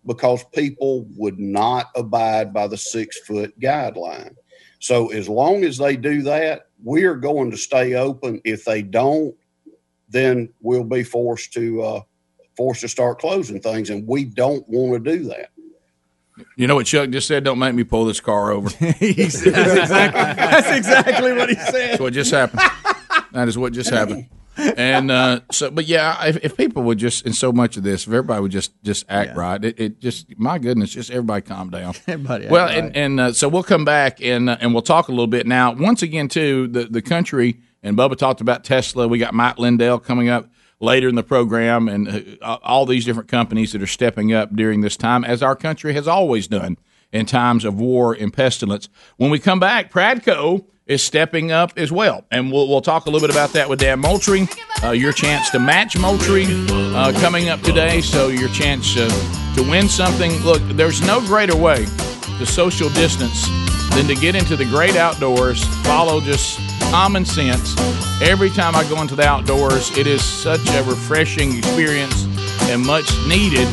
because 0.06 0.44
people 0.54 1.06
would 1.16 1.38
not 1.38 1.86
abide 1.94 2.52
by 2.54 2.66
the 2.66 2.76
six 2.76 3.18
foot 3.20 3.58
guideline. 3.60 4.34
So 4.78 5.08
as 5.08 5.28
long 5.28 5.64
as 5.64 5.76
they 5.76 5.96
do 5.96 6.22
that, 6.22 6.68
we 6.82 7.04
are 7.04 7.16
going 7.16 7.50
to 7.50 7.56
stay 7.56 7.94
open. 7.94 8.40
If 8.44 8.64
they 8.64 8.82
don't, 8.82 9.34
then 10.08 10.52
we'll 10.60 10.84
be 10.84 11.02
forced 11.02 11.52
to 11.52 11.82
uh, 11.82 12.00
forced 12.56 12.80
to 12.80 12.88
start 12.88 13.20
closing 13.20 13.60
things, 13.60 13.90
and 13.90 14.06
we 14.06 14.24
don't 14.24 14.66
want 14.68 15.04
to 15.04 15.18
do 15.18 15.24
that. 15.24 15.50
You 16.56 16.66
know 16.66 16.74
what 16.74 16.86
Chuck 16.86 17.10
just 17.10 17.28
said? 17.28 17.44
Don't 17.44 17.58
make 17.58 17.74
me 17.74 17.84
pull 17.84 18.04
this 18.04 18.20
car 18.20 18.52
over. 18.52 18.68
that's, 18.80 19.02
exactly, 19.44 20.20
that's 20.20 20.70
exactly 20.76 21.32
what 21.32 21.48
he 21.48 21.54
said. 21.54 21.72
That's 21.90 22.00
what 22.00 22.12
just 22.12 22.30
happened. 22.30 22.62
That 23.32 23.48
is 23.48 23.56
what 23.56 23.72
just 23.72 23.90
happened. 23.90 24.28
And 24.56 25.10
uh, 25.10 25.40
so, 25.50 25.70
but 25.70 25.86
yeah, 25.86 26.26
if, 26.26 26.36
if 26.44 26.56
people 26.56 26.82
would 26.82 26.98
just, 26.98 27.24
in 27.24 27.32
so 27.32 27.52
much 27.52 27.76
of 27.76 27.82
this, 27.82 28.02
if 28.02 28.08
everybody 28.08 28.42
would 28.42 28.50
just 28.50 28.72
just 28.82 29.06
act 29.08 29.36
right, 29.36 29.64
it, 29.64 29.80
it 29.80 30.00
just, 30.00 30.38
my 30.38 30.58
goodness, 30.58 30.90
just 30.90 31.10
everybody 31.10 31.42
calm 31.42 31.70
down. 31.70 31.94
Everybody 32.06 32.48
well, 32.48 32.66
right. 32.66 32.76
and 32.76 32.96
and 32.96 33.20
uh, 33.20 33.32
so 33.32 33.48
we'll 33.48 33.62
come 33.62 33.84
back 33.84 34.20
and 34.20 34.50
uh, 34.50 34.58
and 34.60 34.74
we'll 34.74 34.82
talk 34.82 35.08
a 35.08 35.12
little 35.12 35.26
bit 35.26 35.46
now. 35.46 35.72
Once 35.72 36.02
again, 36.02 36.28
too, 36.28 36.66
the 36.68 36.84
the 36.84 37.02
country 37.02 37.60
and 37.82 37.96
Bubba 37.96 38.16
talked 38.16 38.40
about 38.40 38.64
Tesla. 38.64 39.08
We 39.08 39.18
got 39.18 39.32
Mike 39.32 39.58
Lindell 39.58 39.98
coming 39.98 40.28
up 40.28 40.48
later 40.80 41.08
in 41.08 41.14
the 41.14 41.22
program, 41.22 41.88
and 41.88 42.38
uh, 42.42 42.58
all 42.62 42.86
these 42.86 43.04
different 43.04 43.28
companies 43.28 43.72
that 43.72 43.82
are 43.82 43.86
stepping 43.86 44.32
up 44.32 44.54
during 44.56 44.80
this 44.80 44.96
time, 44.96 45.24
as 45.24 45.42
our 45.42 45.54
country 45.54 45.92
has 45.92 46.08
always 46.08 46.48
done 46.48 46.76
in 47.12 47.26
times 47.26 47.64
of 47.64 47.78
war 47.78 48.14
and 48.14 48.32
pestilence. 48.32 48.88
When 49.16 49.30
we 49.30 49.38
come 49.38 49.60
back, 49.60 49.92
Pradco 49.92 50.64
is 50.86 51.02
stepping 51.02 51.52
up 51.52 51.72
as 51.76 51.92
well, 51.92 52.24
and 52.30 52.50
we'll 52.50 52.68
we'll 52.68 52.80
talk 52.80 53.06
a 53.06 53.10
little 53.10 53.26
bit 53.26 53.34
about 53.34 53.52
that 53.52 53.68
with 53.68 53.78
Dan 53.78 54.00
Moultrie. 54.00 54.48
Uh, 54.82 54.90
your 54.90 55.12
chance 55.12 55.50
to 55.50 55.58
match 55.58 55.96
Moultrie 55.96 56.46
uh, 56.48 57.12
coming 57.20 57.48
up 57.48 57.60
today, 57.60 58.00
so 58.00 58.28
your 58.28 58.48
chance 58.48 58.96
uh, 58.96 59.08
to 59.54 59.62
win 59.62 59.88
something. 59.88 60.32
Look, 60.42 60.62
there's 60.70 61.00
no 61.02 61.20
greater 61.20 61.56
way 61.56 61.84
to 62.38 62.46
social 62.46 62.88
distance 62.90 63.46
than 63.94 64.06
to 64.06 64.14
get 64.14 64.34
into 64.34 64.56
the 64.56 64.64
great 64.64 64.96
outdoors, 64.96 65.64
follow 65.84 66.20
just 66.20 66.58
common 66.90 67.24
sense. 67.24 67.78
Every 68.20 68.50
time 68.50 68.74
I 68.74 68.82
go 68.88 69.00
into 69.00 69.14
the 69.14 69.24
outdoors, 69.24 69.96
it 69.96 70.08
is 70.08 70.24
such 70.24 70.68
a 70.70 70.82
refreshing 70.82 71.56
experience 71.56 72.24
and 72.62 72.84
much 72.84 73.08
needed 73.28 73.68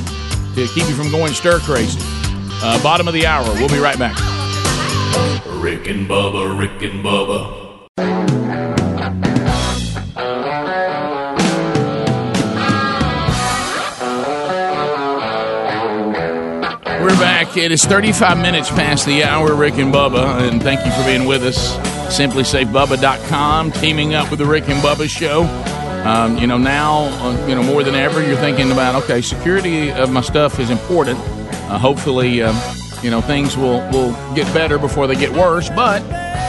to 0.53 0.67
keep 0.67 0.87
you 0.87 0.93
from 0.93 1.09
going 1.09 1.33
stir 1.33 1.59
crazy. 1.59 1.99
Uh, 2.61 2.81
bottom 2.83 3.07
of 3.07 3.15
the 3.15 3.25
hour. 3.25 3.43
We'll 3.55 3.69
be 3.69 3.79
right 3.79 3.97
back. 3.97 4.15
Rick 5.47 5.87
and 5.87 6.07
Bubba, 6.07 6.57
Rick 6.59 6.83
and 6.83 7.03
Bubba. 7.03 7.65
We're 17.01 17.19
back. 17.19 17.57
It 17.57 17.71
is 17.71 17.83
35 17.83 18.37
minutes 18.37 18.69
past 18.69 19.07
the 19.07 19.23
hour, 19.23 19.55
Rick 19.55 19.75
and 19.75 19.91
Bubba, 19.91 20.47
and 20.47 20.61
thank 20.61 20.85
you 20.85 20.91
for 20.91 21.03
being 21.03 21.25
with 21.25 21.43
us. 21.43 21.96
SimpliSafeBubba.com, 22.07 23.71
teaming 23.73 24.13
up 24.13 24.29
with 24.29 24.39
the 24.39 24.45
Rick 24.45 24.69
and 24.69 24.81
Bubba 24.81 25.09
Show. 25.09 25.43
Um, 26.07 26.37
you 26.37 26.47
know, 26.47 26.57
now, 26.57 27.05
uh, 27.21 27.47
you 27.47 27.55
know, 27.55 27.63
more 27.63 27.83
than 27.83 27.95
ever, 27.95 28.25
you're 28.25 28.37
thinking 28.37 28.71
about, 28.71 28.95
okay, 29.03 29.21
security 29.21 29.91
of 29.91 30.11
my 30.11 30.21
stuff 30.21 30.59
is 30.59 30.69
important. 30.69 31.19
Uh, 31.19 31.77
hopefully, 31.77 32.41
um, 32.41 32.55
you 33.03 33.11
know, 33.11 33.19
things 33.19 33.57
will, 33.57 33.79
will 33.91 34.11
get 34.33 34.51
better 34.53 34.77
before 34.77 35.05
they 35.05 35.15
get 35.15 35.31
worse, 35.33 35.69
but 35.69 36.01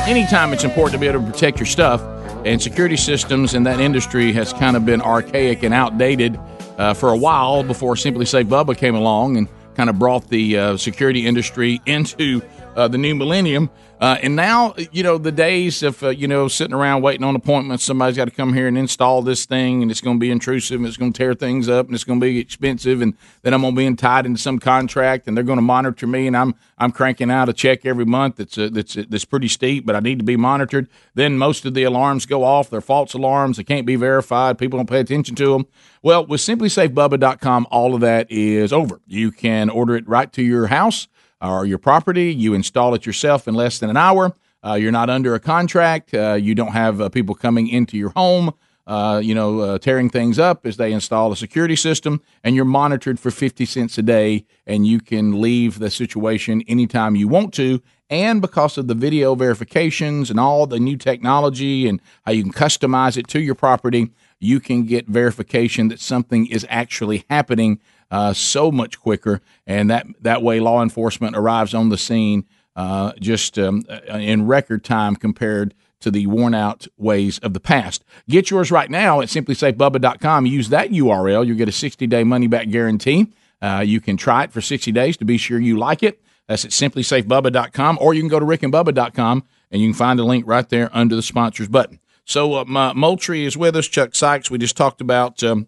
anytime 0.09 0.53
it's 0.53 0.65
important 0.65 0.93
to 0.93 0.99
be 0.99 1.09
able 1.09 1.21
to 1.25 1.33
protect 1.33 1.59
your 1.59 1.67
stuff, 1.67 2.01
and 2.47 2.63
security 2.63 2.97
systems 2.97 3.55
in 3.55 3.65
that 3.65 3.81
industry 3.81 4.33
has 4.33 4.53
kind 4.53 4.77
of 4.77 4.87
been 4.87 5.03
archaic 5.03 5.65
and 5.65 5.75
outdated 5.75 6.39
uh, 6.79 6.95
for 6.95 7.11
a 7.11 7.17
while 7.17 7.65
before 7.65 7.95
SimpliSafe 7.95 8.45
Bubba 8.45 8.77
came 8.77 8.95
along 8.95 9.37
and 9.37 9.49
kind 9.75 9.91
of 9.91 9.99
brought 9.99 10.29
the 10.29 10.57
uh, 10.57 10.77
security 10.77 11.27
industry 11.27 11.81
into 11.87 12.43
uh, 12.77 12.87
the 12.89 12.99
new 12.99 13.15
millennium. 13.15 13.69
Uh, 14.01 14.17
and 14.23 14.37
now, 14.37 14.75
you 14.93 15.03
know, 15.03 15.19
the 15.19 15.33
days 15.33 15.83
of, 15.83 16.01
uh, 16.05 16.09
you 16.11 16.29
know, 16.29 16.47
sitting 16.47 16.75
around 16.75 17.03
waiting 17.03 17.25
on 17.25 17.35
appointments, 17.35 17.83
somebody's 17.83 18.17
got 18.17 18.27
to 18.27 18.31
come 18.31 18.55
here 18.55 18.69
and 18.69 18.79
install 18.79 19.23
this 19.23 19.45
thing, 19.45 19.83
and 19.83 19.91
it's 19.91 20.01
going 20.01 20.17
to 20.17 20.21
be 20.21 20.31
intrusive, 20.31 20.77
and 20.77 20.87
it's 20.87 20.97
going 20.97 21.13
to 21.13 21.19
tear 21.19 21.35
things 21.35 21.69
up, 21.69 21.87
and 21.87 21.97
it's 21.97 22.05
going 22.05 22.21
to 22.21 22.25
be 22.25 22.39
expensive, 22.39 23.03
and 23.03 23.15
then 23.43 23.55
I'm 23.55 23.63
going 23.63 23.75
to 23.75 23.91
be 23.91 23.97
tied 23.97 24.25
into 24.25 24.41
some 24.41 24.61
contract, 24.61 25.27
and 25.27 25.37
they're 25.37 25.43
going 25.43 25.59
to 25.59 25.63
monitor 25.63 26.07
me, 26.07 26.29
and 26.29 26.37
I'm 26.37 26.55
I'm 26.81 26.93
cranking 26.93 27.29
out 27.29 27.49
a 27.49 27.53
check 27.53 27.85
every 27.85 28.05
month 28.05 28.37
that's 28.37 28.57
uh, 28.57 28.69
that's 28.71 28.95
that's 28.95 29.25
pretty 29.25 29.49
steep, 29.49 29.85
but 29.85 29.97
I 29.97 30.01
need 30.01 30.19
to 30.19 30.25
be 30.25 30.37
monitored. 30.37 30.89
Then 31.15 31.37
most 31.37 31.65
of 31.65 31.75
the 31.75 31.83
alarms 31.83 32.25
go 32.25 32.45
off; 32.45 32.71
they're 32.71 32.81
false 32.81 33.15
alarms. 33.15 33.57
They 33.57 33.65
can't 33.65 33.87
be 33.87 33.97
verified. 33.97 34.59
People 34.59 34.79
don't 34.79 34.89
pay 34.89 35.01
attention 35.01 35.35
to 35.37 35.53
them. 35.55 35.67
Well, 36.03 36.25
with 36.25 36.41
SimpliSafeBubba.com, 36.41 37.67
all 37.73 37.97
of 37.97 38.01
that 38.03 38.31
is 38.31 38.73
over. 38.73 39.01
You 39.09 39.33
can 39.33 39.69
order 39.71 39.97
it 39.97 40.09
right 40.09 40.33
to 40.35 40.43
your 40.43 40.69
house 40.69 41.09
or 41.41 41.65
your 41.67 41.79
property. 41.79 42.33
You 42.33 42.55
install 42.55 42.95
it 42.95 43.07
yourself 43.07 43.49
in 43.49 43.55
less 43.55 43.79
than 43.79 43.91
an 43.91 43.97
hour. 43.97 44.35
Uh, 44.65 44.75
you're 44.75 44.93
not 44.93 45.09
under 45.09 45.35
a 45.35 45.41
contract. 45.41 46.13
Uh, 46.13 46.35
you 46.35 46.55
don't 46.55 46.73
have 46.73 47.01
uh, 47.01 47.09
people 47.09 47.35
coming 47.35 47.69
into 47.69 47.97
your 47.97 48.11
home, 48.11 48.53
uh, 48.87 49.21
you 49.23 49.35
know, 49.35 49.61
uh, 49.61 49.79
tearing 49.79 50.11
things 50.11 50.39
up 50.39 50.67
as 50.67 50.77
they 50.77 50.93
install 50.93 51.31
a 51.31 51.37
security 51.37 51.77
system, 51.77 52.21
and 52.43 52.57
you're 52.57 52.65
monitored 52.65 53.21
for 53.21 53.31
50 53.31 53.65
cents 53.67 53.99
a 53.99 54.03
day, 54.03 54.45
and 54.67 54.87
you 54.87 54.99
can 54.99 55.41
leave 55.41 55.79
the 55.79 55.91
situation 55.91 56.63
anytime 56.67 57.15
you 57.15 57.29
want 57.29 57.55
to. 57.55 57.81
And 58.11 58.41
because 58.41 58.79
of 58.79 58.89
the 58.89 58.95
video 58.95 59.35
verifications 59.35 60.31
and 60.31 60.41
all 60.41 60.67
the 60.67 60.81
new 60.81 60.97
technology 60.97 61.87
and 61.87 62.01
how 62.25 62.33
you 62.33 62.43
can 62.43 62.53
customize 62.53 63.19
it 63.19 63.29
to 63.29 63.41
your 63.41 63.55
property, 63.55 64.11
you 64.41 64.61
can 64.61 64.85
get 64.85 65.07
verification 65.07 65.89
that 65.89 66.01
something 66.01 66.47
is 66.47 66.67
actually 66.71 67.25
happening 67.29 67.81
uh, 68.11 68.33
so 68.33 68.71
much 68.71 68.99
quicker, 68.99 69.41
and 69.67 69.91
that 69.91 70.07
that 70.21 70.43
way 70.43 70.61
law 70.61 70.83
enforcement 70.83 71.37
arrives 71.37 71.75
on 71.75 71.89
the 71.89 71.99
scene 71.99 72.47
uh, 72.77 73.13
just 73.21 73.59
um, 73.59 73.85
in 74.09 74.47
record 74.47 74.85
time 74.85 75.17
compared 75.17 75.75
to 76.01 76.11
the 76.11 76.27
worn 76.27 76.55
out 76.55 76.87
ways 76.97 77.39
of 77.41 77.53
the 77.53 77.61
past. 77.61 78.05
Get 78.29 78.51
yours 78.51 78.71
right 78.71 78.89
now 78.89 79.21
at 79.21 79.29
simplisafebubba.com. 79.29 80.47
Use 80.47 80.69
that 80.69 80.91
URL. 80.91 81.45
You'll 81.45 81.57
get 81.57 81.69
a 81.69 81.73
60 81.73 82.07
day 82.07 82.25
money 82.25 82.47
back 82.47 82.71
guarantee. 82.71 83.33
Uh, 83.61 83.83
you 83.85 84.01
can 84.01 84.17
try 84.17 84.45
it 84.45 84.53
for 84.53 84.61
60 84.61 84.93
days 84.93 85.17
to 85.17 85.25
be 85.25 85.37
sure 85.37 85.59
you 85.59 85.77
like 85.77 86.03
it. 86.03 86.23
That's 86.47 86.65
at 86.65 86.71
simplisafebubba.com, 86.71 87.99
or 88.01 88.15
you 88.15 88.23
can 88.23 88.29
go 88.29 88.39
to 88.39 88.47
rickandbubba.com 88.47 89.45
and 89.71 89.83
you 89.83 89.89
can 89.89 89.95
find 89.95 90.21
a 90.21 90.25
link 90.25 90.47
right 90.47 90.69
there 90.69 90.89
under 90.93 91.17
the 91.17 91.23
sponsors 91.23 91.69
button. 91.69 91.99
So, 92.25 92.55
uh, 92.55 92.95
Moultrie 92.95 93.45
is 93.45 93.57
with 93.57 93.75
us, 93.75 93.87
Chuck 93.87 94.15
Sykes. 94.15 94.51
We 94.51 94.59
just 94.59 94.77
talked 94.77 95.01
about 95.01 95.43
um, 95.43 95.67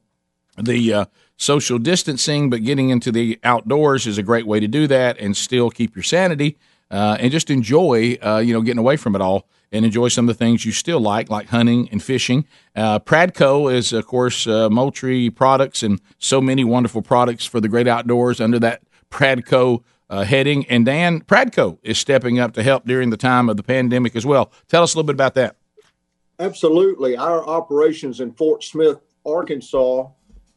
the 0.57 0.93
uh, 0.93 1.05
social 1.41 1.79
distancing, 1.79 2.51
but 2.51 2.63
getting 2.63 2.91
into 2.91 3.11
the 3.11 3.41
outdoors 3.43 4.07
is 4.07 4.19
a 4.19 4.23
great 4.23 4.47
way 4.47 4.61
to 4.61 4.69
do 4.69 4.87
that 4.87 5.19
and 5.19 5.35
still 5.35 5.71
keep 5.71 5.97
your 5.97 6.03
sanity 6.03 6.59
uh, 6.91 7.17
and 7.19 7.33
just 7.33 7.51
enjoy, 7.51 8.19
uh, 8.23 8.37
you 8.45 8.53
know, 8.53 8.61
getting 8.61 8.79
away 8.79 8.97
from 8.97 9.15
it 9.15 9.23
all 9.23 9.49
and 9.73 9.87
enjoy 9.87 10.09
some 10.09 10.29
of 10.29 10.37
the 10.37 10.39
things 10.39 10.67
you 10.67 10.73
still 10.73 11.01
like, 11.01 11.31
like 11.31 11.49
hunting 11.49 11.89
and 11.91 12.03
fishing. 12.03 12.45
Uh, 12.77 12.99
Pradco 12.99 13.73
is, 13.73 13.95
of 13.95 14.07
course, 14.07 14.47
uh, 14.47 14.69
Moultrie 14.69 15.31
products 15.31 15.83
and 15.83 15.99
so 16.19 16.43
many 16.43 16.63
wonderful 16.63 17.01
products 17.01 17.47
for 17.47 17.59
the 17.59 17.69
great 17.69 17.89
outdoors 17.89 18.39
under 18.39 18.59
that 18.59 18.83
Pradco 19.11 19.83
uh, 20.11 20.25
heading. 20.25 20.67
And 20.67 20.85
Dan, 20.85 21.23
Pradco 21.23 21.79
is 21.83 21.97
stepping 21.97 22.39
up 22.39 22.53
to 22.53 22.63
help 22.63 22.85
during 22.85 23.09
the 23.09 23.17
time 23.17 23.49
of 23.49 23.57
the 23.57 23.63
pandemic 23.63 24.15
as 24.15 24.27
well. 24.27 24.53
Tell 24.69 24.83
us 24.83 24.93
a 24.93 24.99
little 24.99 25.07
bit 25.07 25.15
about 25.15 25.35
that. 25.37 25.57
Absolutely. 26.39 27.17
Our 27.17 27.47
operations 27.47 28.21
in 28.21 28.33
Fort 28.33 28.63
Smith, 28.63 28.99
Arkansas, 29.25 30.09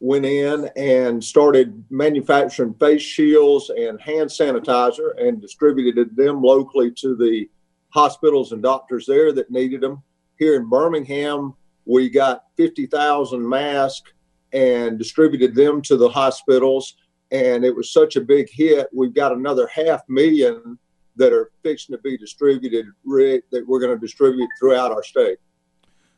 went 0.04 0.26
in 0.26 0.70
and 0.76 1.24
started 1.24 1.82
manufacturing 1.89 2.74
face 2.74 3.01
shields 3.01 3.70
and 3.70 4.01
hand 4.01 4.30
sanitizer 4.30 5.12
and 5.18 5.39
distributed 5.39 6.14
them 6.18 6.41
locally 6.41 6.91
to 6.91 7.16
the 7.16 7.49
hospitals 7.88 8.51
and 8.51 8.62
doctors 8.62 9.06
there 9.06 9.32
that 9.32 9.49
needed 9.49 9.80
them. 9.80 10.04
Here 10.38 10.56
in 10.56 10.70
Birmingham, 10.70 11.54
we 11.86 12.10
got 12.10 12.43
50,000 12.58 13.47
masks 13.47 14.12
and 14.51 14.97
distributed 14.97 15.56
them 15.56 15.82
to 15.84 15.95
the 15.95 16.10
hospitals. 16.10 16.97
and 17.32 17.64
it 17.64 17.74
was 17.74 17.93
such 17.93 18.18
a 18.18 18.22
big 18.22 18.49
hit. 18.49 18.89
We've 18.93 19.14
got 19.14 19.32
another 19.32 19.68
half 19.68 20.01
million 20.10 20.78
that 21.16 21.32
are 21.32 21.49
fixing 21.64 21.95
to 21.95 22.01
be 22.01 22.18
distributed, 22.18 22.88
Rick, 23.06 23.45
that 23.51 23.66
we're 23.66 23.80
going 23.80 23.97
to 23.97 24.06
distribute 24.06 24.49
throughout 24.60 24.91
our 24.91 25.01
state. 25.01 25.38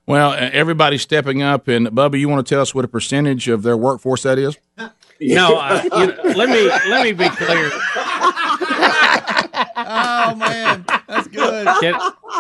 Well, 0.08 0.32
uh, 0.32 0.50
everybody's 0.54 1.02
stepping 1.02 1.42
up, 1.42 1.68
and 1.68 1.88
Bubba, 1.88 2.20
you 2.20 2.30
want 2.30 2.46
to 2.46 2.54
tell 2.54 2.62
us 2.62 2.76
what 2.76 2.86
a 2.86 2.88
percentage 2.88 3.48
of 3.48 3.64
their 3.64 3.76
workforce 3.76 4.24
that 4.24 4.38
is? 4.38 4.58
No, 5.20 5.56
I, 5.56 5.84
you 5.84 5.90
know, 5.90 6.16
let 6.36 6.50
me 6.50 6.68
let 6.90 7.04
me 7.04 7.14
be 7.14 7.30
clear. 7.30 7.72
oh 9.78 10.36
man, 10.36 10.86
that's 11.08 11.28
good. 11.30 11.68
Can, 11.80 12.00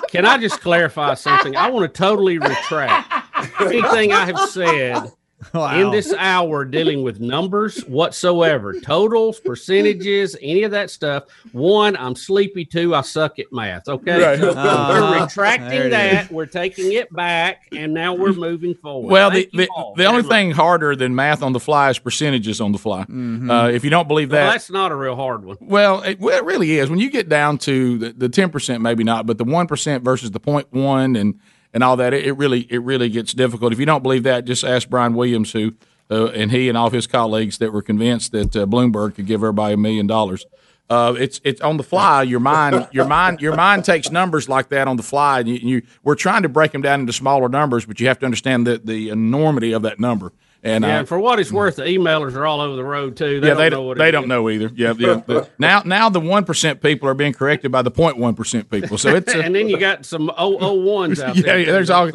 can 0.10 0.26
I 0.26 0.38
just 0.38 0.62
clarify 0.62 1.14
something? 1.14 1.56
I 1.56 1.70
want 1.70 1.92
to 1.92 1.98
totally 1.98 2.38
retract 2.38 3.14
anything 3.62 4.12
I 4.12 4.26
have 4.26 4.40
said 4.50 5.12
in 5.54 5.92
this 5.92 6.14
hour 6.18 6.64
dealing 6.66 7.04
with 7.04 7.20
numbers 7.20 7.82
whatsoever, 7.86 8.80
totals, 8.80 9.40
percentages, 9.40 10.36
any 10.42 10.64
of 10.64 10.72
that 10.72 10.90
stuff. 10.90 11.26
One, 11.52 11.96
I'm 11.98 12.16
sleepy. 12.16 12.66
Two, 12.66 12.96
I 12.96 13.02
suck 13.02 13.38
at 13.40 13.48
math. 13.52 13.88
Okay, 13.88 14.22
Right. 14.22 14.40
we're 14.40 14.50
Uh-huh. 14.50 14.94
There 15.12 15.22
retracting 15.22 15.82
it 15.82 15.90
that. 15.90 16.32
We're 16.32 16.46
taking 16.46 16.94
it 16.94 17.12
back, 17.14 17.68
and 17.74 17.94
now 17.94 18.14
we're 18.14 18.34
moving 18.34 18.76
forward. 18.76 19.12
Well, 19.12 19.30
the, 19.30 19.42
Thank 19.44 19.54
you 19.54 19.60
the, 19.60 19.94
the 19.98 20.06
only 20.06 20.22
much. 20.24 20.32
thing 20.32 20.52
harder 20.52 20.96
than 20.96 21.14
math 21.16 21.44
on 21.44 21.54
the 21.54 21.60
fly 21.60 21.90
is 21.90 22.00
percentages 22.00 22.62
on 22.62 22.72
the 22.72 22.78
fly. 22.80 23.02
Uh, 23.02 23.70
if 23.70 23.84
you 23.84 23.90
don't 23.90 24.08
believe 24.08 24.32
Well, 24.32 24.46
that, 24.46 24.52
that's 24.54 24.70
not 24.72 24.92
a 24.92 24.96
real 24.96 25.16
hard 25.16 25.44
one. 25.46 25.58
Well, 25.60 26.02
it, 26.04 26.20
well, 26.20 26.38
it 26.38 26.44
really 26.46 26.78
is. 26.80 26.90
When 26.90 27.00
you 27.00 27.10
get 27.10 27.30
down 27.30 27.58
to 27.60 27.98
the, 27.98 28.14
the 28.14 28.30
10%, 28.30 28.82
maybe 28.82 29.04
not, 29.04 29.26
but 29.26 29.38
the 29.38 29.46
1% 29.46 30.02
versus 30.02 30.32
the 30.32 30.40
0.1 30.40 31.20
and, 31.20 31.40
and 31.76 31.84
all 31.84 31.98
that, 31.98 32.14
it, 32.14 32.26
it 32.26 32.32
really 32.32 32.62
it 32.72 32.82
really 32.82 33.10
gets 33.10 33.34
difficult. 33.34 33.74
If 33.74 33.80
you 33.80 33.86
don't 33.86 34.02
believe 34.02 34.24
that, 34.24 34.46
just 34.46 34.64
ask 34.64 34.90
Brian 34.90 35.14
Williams, 35.14 35.52
who 35.52 35.74
uh, 36.10 36.28
and 36.28 36.50
he 36.50 36.70
and 36.70 36.78
all 36.78 36.90
his 36.90 37.06
colleagues 37.06 37.58
that 37.60 37.74
were 37.74 37.82
convinced 37.82 38.32
that 38.32 38.56
uh, 38.56 38.66
Bloomberg 38.66 39.16
could 39.16 39.28
give 39.28 39.42
everybody 39.42 39.74
a 39.74 39.78
million 39.78 40.08
dollars. 40.08 40.46
Uh, 40.90 41.16
it's 41.18 41.42
it's 41.44 41.60
on 41.62 41.78
the 41.78 41.84
fly. 41.84 42.24
Your 42.24 42.40
mind 42.40 42.88
your 42.92 43.06
mind 43.06 43.42
your 43.42 43.56
mind 43.56 43.84
takes 43.84 44.10
numbers 44.10 44.48
like 44.48 44.70
that 44.70 44.88
on 44.88 44.98
the 44.98 45.04
fly, 45.04 45.40
and 45.42 45.50
you, 45.50 45.56
you 45.56 45.82
we're 46.04 46.16
trying 46.16 46.44
to 46.44 46.50
break 46.50 46.72
them 46.72 46.82
down 46.82 47.02
into 47.02 47.12
smaller 47.12 47.50
numbers, 47.50 47.86
but 47.86 48.00
you 48.00 48.08
have 48.08 48.20
to 48.20 48.26
understand 48.26 48.66
the 48.66 48.78
the 48.78 49.10
enormity 49.10 49.74
of 49.74 49.82
that 49.82 50.00
number. 50.00 50.32
And 50.66 50.84
yeah, 50.84 50.96
uh, 50.96 51.00
and 51.00 51.08
for 51.08 51.20
what 51.20 51.40
it's 51.40 51.52
worth, 51.52 51.76
the 51.76 51.84
emailers 51.84 52.34
are 52.34 52.44
all 52.46 52.60
over 52.60 52.76
the 52.76 52.84
road 52.84 53.16
too. 53.16 53.40
They 53.40 53.48
yeah, 53.50 53.54
don't 53.54 53.58
they 53.58 53.70
know 53.70 53.78
don't. 53.78 53.86
what 53.86 53.98
They 54.00 54.10
don't 54.10 54.24
is. 54.24 54.30
know 54.30 54.50
either. 54.50 54.72
Yeah, 54.74 54.94
yeah. 54.98 55.22
The- 55.26 55.48
now, 55.60 55.84
now 55.86 56.10
the 56.10 56.20
one 56.20 56.44
percent 56.44 56.82
people 56.82 57.08
are 57.08 57.14
being 57.14 57.34
corrected 57.34 57.72
by 57.72 57.84
the 57.84 57.92
0.1 57.92 58.36
percent 58.36 58.72
people. 58.72 58.98
So 58.98 59.16
it's. 59.16 59.32
A, 59.34 59.42
and 59.44 59.54
then 59.54 59.70
you 59.70 59.78
got 59.80 60.06
some 60.06 60.30
001s 60.30 61.22
out 61.24 61.36
yeah, 61.36 61.42
there. 61.44 61.60
yeah, 61.60 61.72
there's 61.72 61.92
all. 61.92 62.10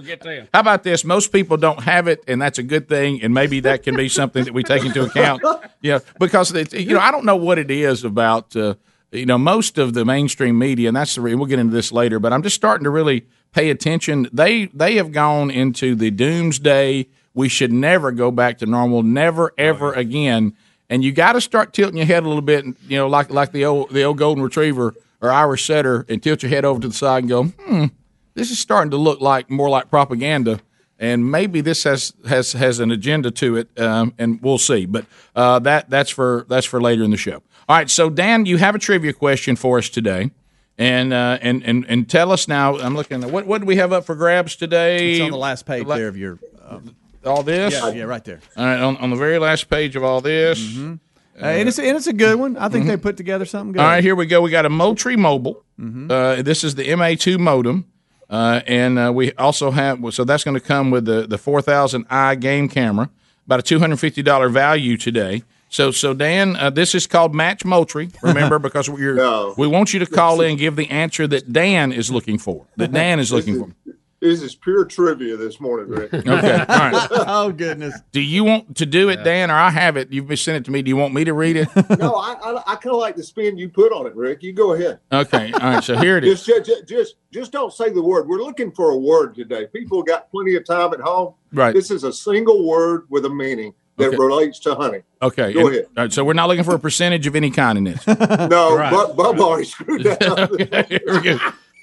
How 0.53 0.61
about 0.61 0.83
this? 0.83 1.05
Most 1.05 1.31
people 1.31 1.57
don't 1.59 1.83
have 1.85 2.09
it, 2.09 2.25
and 2.27 2.43
that's 2.43 2.59
a 2.59 2.65
good 2.65 2.89
thing. 2.89 3.23
And 3.23 3.33
maybe 3.33 3.61
that 3.61 3.85
can 3.85 3.97
be 3.97 4.09
something 4.09 4.45
that 4.45 4.53
we 4.53 4.65
take 4.65 4.85
into 4.85 5.05
account. 5.05 5.43
Yeah, 5.81 6.01
because 6.19 6.53
it's, 6.53 6.75
you 6.75 6.95
know 6.95 7.01
I 7.01 7.13
don't 7.13 7.25
know 7.25 7.37
what 7.37 7.57
it 7.59 7.71
is 7.71 8.03
about. 8.05 8.57
Uh, 8.57 8.75
you 9.13 9.27
know, 9.27 9.39
most 9.39 9.79
of 9.79 9.95
the 9.95 10.05
mainstream 10.05 10.59
media, 10.59 10.89
and 10.89 10.97
that's 10.97 11.15
the 11.15 11.21
reason 11.21 11.39
we'll 11.39 11.49
get 11.49 11.59
into 11.61 11.73
this 11.73 11.91
later. 11.93 12.19
But 12.19 12.33
I'm 12.33 12.43
just 12.43 12.57
starting 12.57 12.85
to 12.85 12.91
really 12.91 13.27
pay 13.53 13.71
attention. 13.71 14.29
They 14.33 14.67
they 14.67 14.97
have 14.97 15.13
gone 15.13 15.51
into 15.53 15.95
the 15.95 16.11
doomsday. 16.11 17.07
We 17.35 17.49
should 17.49 17.73
never 17.73 18.13
go 18.13 18.31
back 18.31 18.59
to 18.59 18.67
normal. 18.67 19.03
Never 19.03 19.53
ever 19.57 19.93
again. 19.93 20.55
And 20.89 21.05
you 21.05 21.13
got 21.13 21.35
to 21.35 21.41
start 21.41 21.73
tilting 21.73 21.97
your 21.97 22.07
head 22.07 22.25
a 22.25 22.27
little 22.27 22.43
bit. 22.43 22.65
You 22.89 22.97
know, 22.97 23.07
like 23.09 23.31
like 23.31 23.53
the 23.53 23.65
old 23.65 23.91
the 23.91 24.03
old 24.03 24.19
golden 24.19 24.43
retriever 24.43 24.95
or 25.21 25.31
Irish 25.31 25.67
setter, 25.67 26.07
and 26.09 26.23
tilt 26.23 26.43
your 26.43 26.51
head 26.51 26.65
over 26.65 26.81
to 26.81 26.89
the 26.89 26.95
side 26.95 27.23
and 27.25 27.29
go, 27.29 27.45
hmm 27.45 27.87
this 28.35 28.51
is 28.51 28.59
starting 28.59 28.91
to 28.91 28.97
look 28.97 29.21
like 29.21 29.51
more 29.51 29.69
like 29.69 29.91
propaganda, 29.91 30.61
and 30.99 31.31
maybe 31.31 31.61
this 31.61 31.85
has 31.85 32.13
has 32.29 32.53
has 32.53 32.81
an 32.81 32.91
agenda 32.91 33.31
to 33.31 33.57
it, 33.57 33.69
um, 33.79 34.15
and 34.19 34.41
we'll 34.41 34.59
see. 34.59 34.87
But 34.87 35.05
uh, 35.37 35.59
that 35.61 35.91
that's 35.91 36.11
for 36.11 36.47
that's 36.49 36.67
for 36.67 36.81
later 36.81 37.03
in 37.03 37.11
the 37.11 37.17
show. 37.17 37.43
All 37.69 37.77
right, 37.77 37.91
so 37.91 38.11
Dan, 38.11 38.47
you 38.47 38.57
have 38.57 38.75
a 38.75 38.79
trivia 38.79 39.13
question 39.13 39.57
for 39.57 39.79
us 39.79 39.89
today, 39.89 40.31
and 40.79 41.13
uh, 41.13 41.39
and 41.43 41.63
and 41.65 41.85
and 41.89 42.09
tell 42.09 42.33
us 42.33 42.49
now. 42.49 42.79
I'm 42.79 42.95
looking 42.97 43.23
at 43.23 43.31
what 43.31 43.47
what 43.47 43.61
do 43.61 43.67
we 43.67 43.77
have 43.77 43.93
up 43.93 44.05
for 44.05 44.15
grabs 44.15 44.57
today? 44.57 45.13
It's 45.13 45.21
on 45.21 45.31
the 45.31 45.37
last 45.37 45.67
page 45.67 45.87
La- 45.87 45.97
there 45.97 46.09
of 46.09 46.17
your. 46.17 46.39
Um, 46.67 46.97
all 47.25 47.43
this. 47.43 47.75
Yeah, 47.75 47.91
yeah, 47.91 48.03
right 48.05 48.25
there. 48.25 48.41
All 48.57 48.65
right, 48.65 48.81
on, 48.81 48.97
on 48.99 49.11
the 49.11 49.17
very 49.17 49.39
last 49.39 49.69
page 49.69 49.97
of 49.97 50.05
all 50.05 50.21
this. 50.21 50.59
Uh, 50.79 51.47
and 51.47 51.69
it's 51.69 51.79
and 51.79 51.97
it's 51.97 52.07
a 52.07 52.13
good 52.13 52.39
one. 52.39 52.57
I 52.57 52.69
think 52.69 52.87
they 52.87 52.97
put 52.99 53.17
together 53.17 53.45
something 53.47 53.73
good. 53.73 53.81
All 53.81 53.87
right, 53.87 54.03
here 54.05 54.15
we 54.15 54.27
go. 54.27 54.43
We 54.43 54.51
got 54.51 54.67
a 54.67 54.71
Moultrie 54.71 55.17
Mobile. 55.17 55.63
Mhm. 55.81 56.11
Uh, 56.11 56.43
this 56.43 56.65
is 56.65 56.75
the 56.75 56.85
MA2 56.89 57.39
modem. 57.39 57.87
Uh, 58.29 58.61
and 58.67 58.97
uh, 58.99 59.11
we 59.13 59.33
also 59.33 59.73
have, 59.73 59.99
so 60.15 60.23
that's 60.23 60.45
going 60.45 60.55
to 60.55 60.61
come 60.61 60.93
with 60.93 61.05
the, 61.05 61.27
the 61.27 61.37
4000i 61.37 62.39
game 62.41 62.69
camera, 62.69 63.11
about 63.45 63.59
a 63.59 63.63
$250 63.75 64.53
value 64.53 64.97
today. 64.97 65.43
So, 65.69 65.91
so 65.91 66.15
Dan, 66.15 66.55
uh, 66.55 66.71
this 66.71 66.95
is 66.95 67.09
called 67.09 67.35
Match 67.35 67.65
Moultrie. 67.65 68.11
Remember, 68.23 68.59
because 68.61 68.89
we're, 68.89 69.17
we 69.57 69.67
want 69.67 69.93
you 69.93 69.99
to 69.99 70.07
call 70.07 70.41
in 70.43 70.51
and 70.51 70.59
give 70.59 70.77
the 70.77 70.89
answer 70.91 71.27
that 71.27 71.53
Dan 71.53 71.91
is 71.91 72.11
looking 72.11 72.39
for. 72.39 72.67
That 72.77 72.93
Dan 72.93 73.19
is 73.19 73.33
looking 73.33 73.59
for. 73.59 73.93
This 74.21 74.43
is 74.43 74.55
pure 74.55 74.85
trivia 74.85 75.37
this 75.39 75.61
morning, 75.61 75.89
Rick. 75.89 76.13
Okay, 76.15 76.27
all 76.29 76.39
right. 76.67 77.09
oh 77.27 77.53
goodness. 77.53 77.99
Do 78.13 78.21
you 78.21 78.45
want 78.45 78.77
to 78.77 78.85
do 78.87 79.09
it, 79.09 79.25
Dan, 79.25 79.51
or 79.51 79.55
I 79.55 79.71
have 79.71 79.97
it? 79.97 80.13
You've 80.13 80.27
been 80.29 80.37
sent 80.37 80.59
it 80.59 80.65
to 80.67 80.71
me. 80.71 80.83
Do 80.83 80.91
you 80.91 80.97
want 80.97 81.15
me 81.15 81.25
to 81.25 81.33
read 81.33 81.57
it? 81.57 81.69
no, 81.99 82.15
I, 82.17 82.35
I, 82.35 82.63
I 82.73 82.77
kind 82.77 82.95
of 82.95 83.01
like 83.01 83.17
the 83.17 83.23
spin 83.23 83.57
you 83.57 83.71
put 83.71 83.93
on 83.93 84.07
it, 84.07 84.15
Rick. 84.15 84.43
You 84.43 84.53
go 84.53 84.75
ahead. 84.75 85.01
Okay, 85.11 85.51
all 85.53 85.61
right. 85.61 85.83
So 85.83 85.97
here 85.97 86.19
it 86.19 86.25
is. 86.25 86.45
Just, 86.45 86.67
just, 86.67 86.87
just, 86.87 87.15
just 87.33 87.51
don't 87.53 87.73
say 87.73 87.89
the 87.91 88.03
word. 88.03 88.29
We're 88.29 88.43
looking 88.43 88.71
for 88.73 88.91
a 88.91 88.97
word 88.97 89.35
today. 89.35 89.67
People 89.69 90.03
got 90.03 90.31
plenty 90.31 90.55
of 90.55 90.67
time 90.67 90.93
at 90.93 91.01
home. 91.01 91.35
Right. 91.53 91.75
This 91.75 91.91
is 91.91 92.05
a 92.05 92.13
single 92.13 92.67
word 92.69 93.07
with 93.09 93.25
a 93.25 93.31
meaning 93.31 93.73
that 93.97 94.09
Okay. 94.09 94.17
relates 94.19 94.59
to 94.61 94.75
honey. 94.75 95.01
Okay. 95.23 95.55
Go 95.55 95.61
and- 95.67 95.69
ahead. 95.77 95.85
all 95.97 96.05
right, 96.05 96.13
so 96.13 96.25
we're 96.25 96.35
not 96.35 96.49
looking 96.49 96.65
for 96.65 96.75
a 96.75 96.79
percentage 96.79 97.27
of 97.27 97.37
any 97.37 97.51
kind 97.51 97.79
in 97.79 97.85
this. 97.85 98.07
No, 98.07 98.77
Right. 98.77 98.91
Bub, 98.93 99.17
Bub 99.17 99.41
already 99.41 99.65
screwed 99.65 100.05
that 100.05 100.23
up. 100.23 100.89
Here 100.91 101.01
we 101.07 101.21
go. 101.21 101.39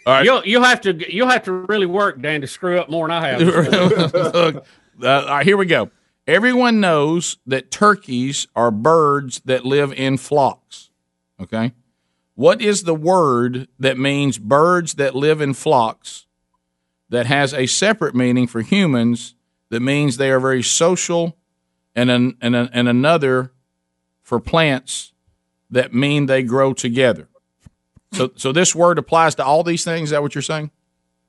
All 0.07 0.13
right. 0.13 0.23
You'll 0.23 0.41
you'll 0.45 0.63
have 0.63 0.79
to 0.81 1.13
you'll 1.13 1.27
have 1.27 1.43
to 1.43 1.51
really 1.51 1.85
work, 1.85 2.21
Dan, 2.21 2.39
to 2.39 2.47
screw 2.47 2.79
up 2.79 2.89
more 2.89 3.09
than 3.09 3.17
I 3.17 3.27
have. 3.27 3.41
Look, 4.13 4.65
uh, 5.03 5.07
all 5.07 5.27
right, 5.27 5.45
here 5.45 5.57
we 5.57 5.65
go. 5.65 5.91
Everyone 6.25 6.79
knows 6.79 7.37
that 7.45 7.71
turkeys 7.71 8.47
are 8.55 8.71
birds 8.71 9.41
that 9.43 9.65
live 9.65 9.91
in 9.91 10.15
flocks. 10.15 10.91
Okay. 11.41 11.73
What 12.35 12.61
is 12.61 12.83
the 12.83 12.95
word 12.95 13.67
that 13.79 13.97
means 13.97 14.37
birds 14.37 14.93
that 14.93 15.13
live 15.13 15.41
in 15.41 15.53
flocks 15.53 16.25
that 17.09 17.25
has 17.25 17.53
a 17.53 17.65
separate 17.65 18.15
meaning 18.15 18.47
for 18.47 18.61
humans 18.61 19.35
that 19.69 19.81
means 19.81 20.15
they 20.15 20.31
are 20.31 20.39
very 20.39 20.63
social 20.63 21.35
and, 21.93 22.09
an, 22.09 22.37
and, 22.39 22.55
a, 22.55 22.69
and 22.71 22.87
another 22.87 23.51
for 24.23 24.39
plants 24.39 25.11
that 25.69 25.93
mean 25.93 26.27
they 26.27 26.43
grow 26.43 26.71
together? 26.71 27.27
So, 28.17 28.31
so 28.35 28.51
this 28.51 28.75
word 28.75 28.97
applies 28.97 29.35
to 29.35 29.45
all 29.45 29.63
these 29.63 29.83
things. 29.83 30.09
Is 30.09 30.11
that 30.11 30.21
what 30.21 30.35
you're 30.35 30.41
saying? 30.41 30.71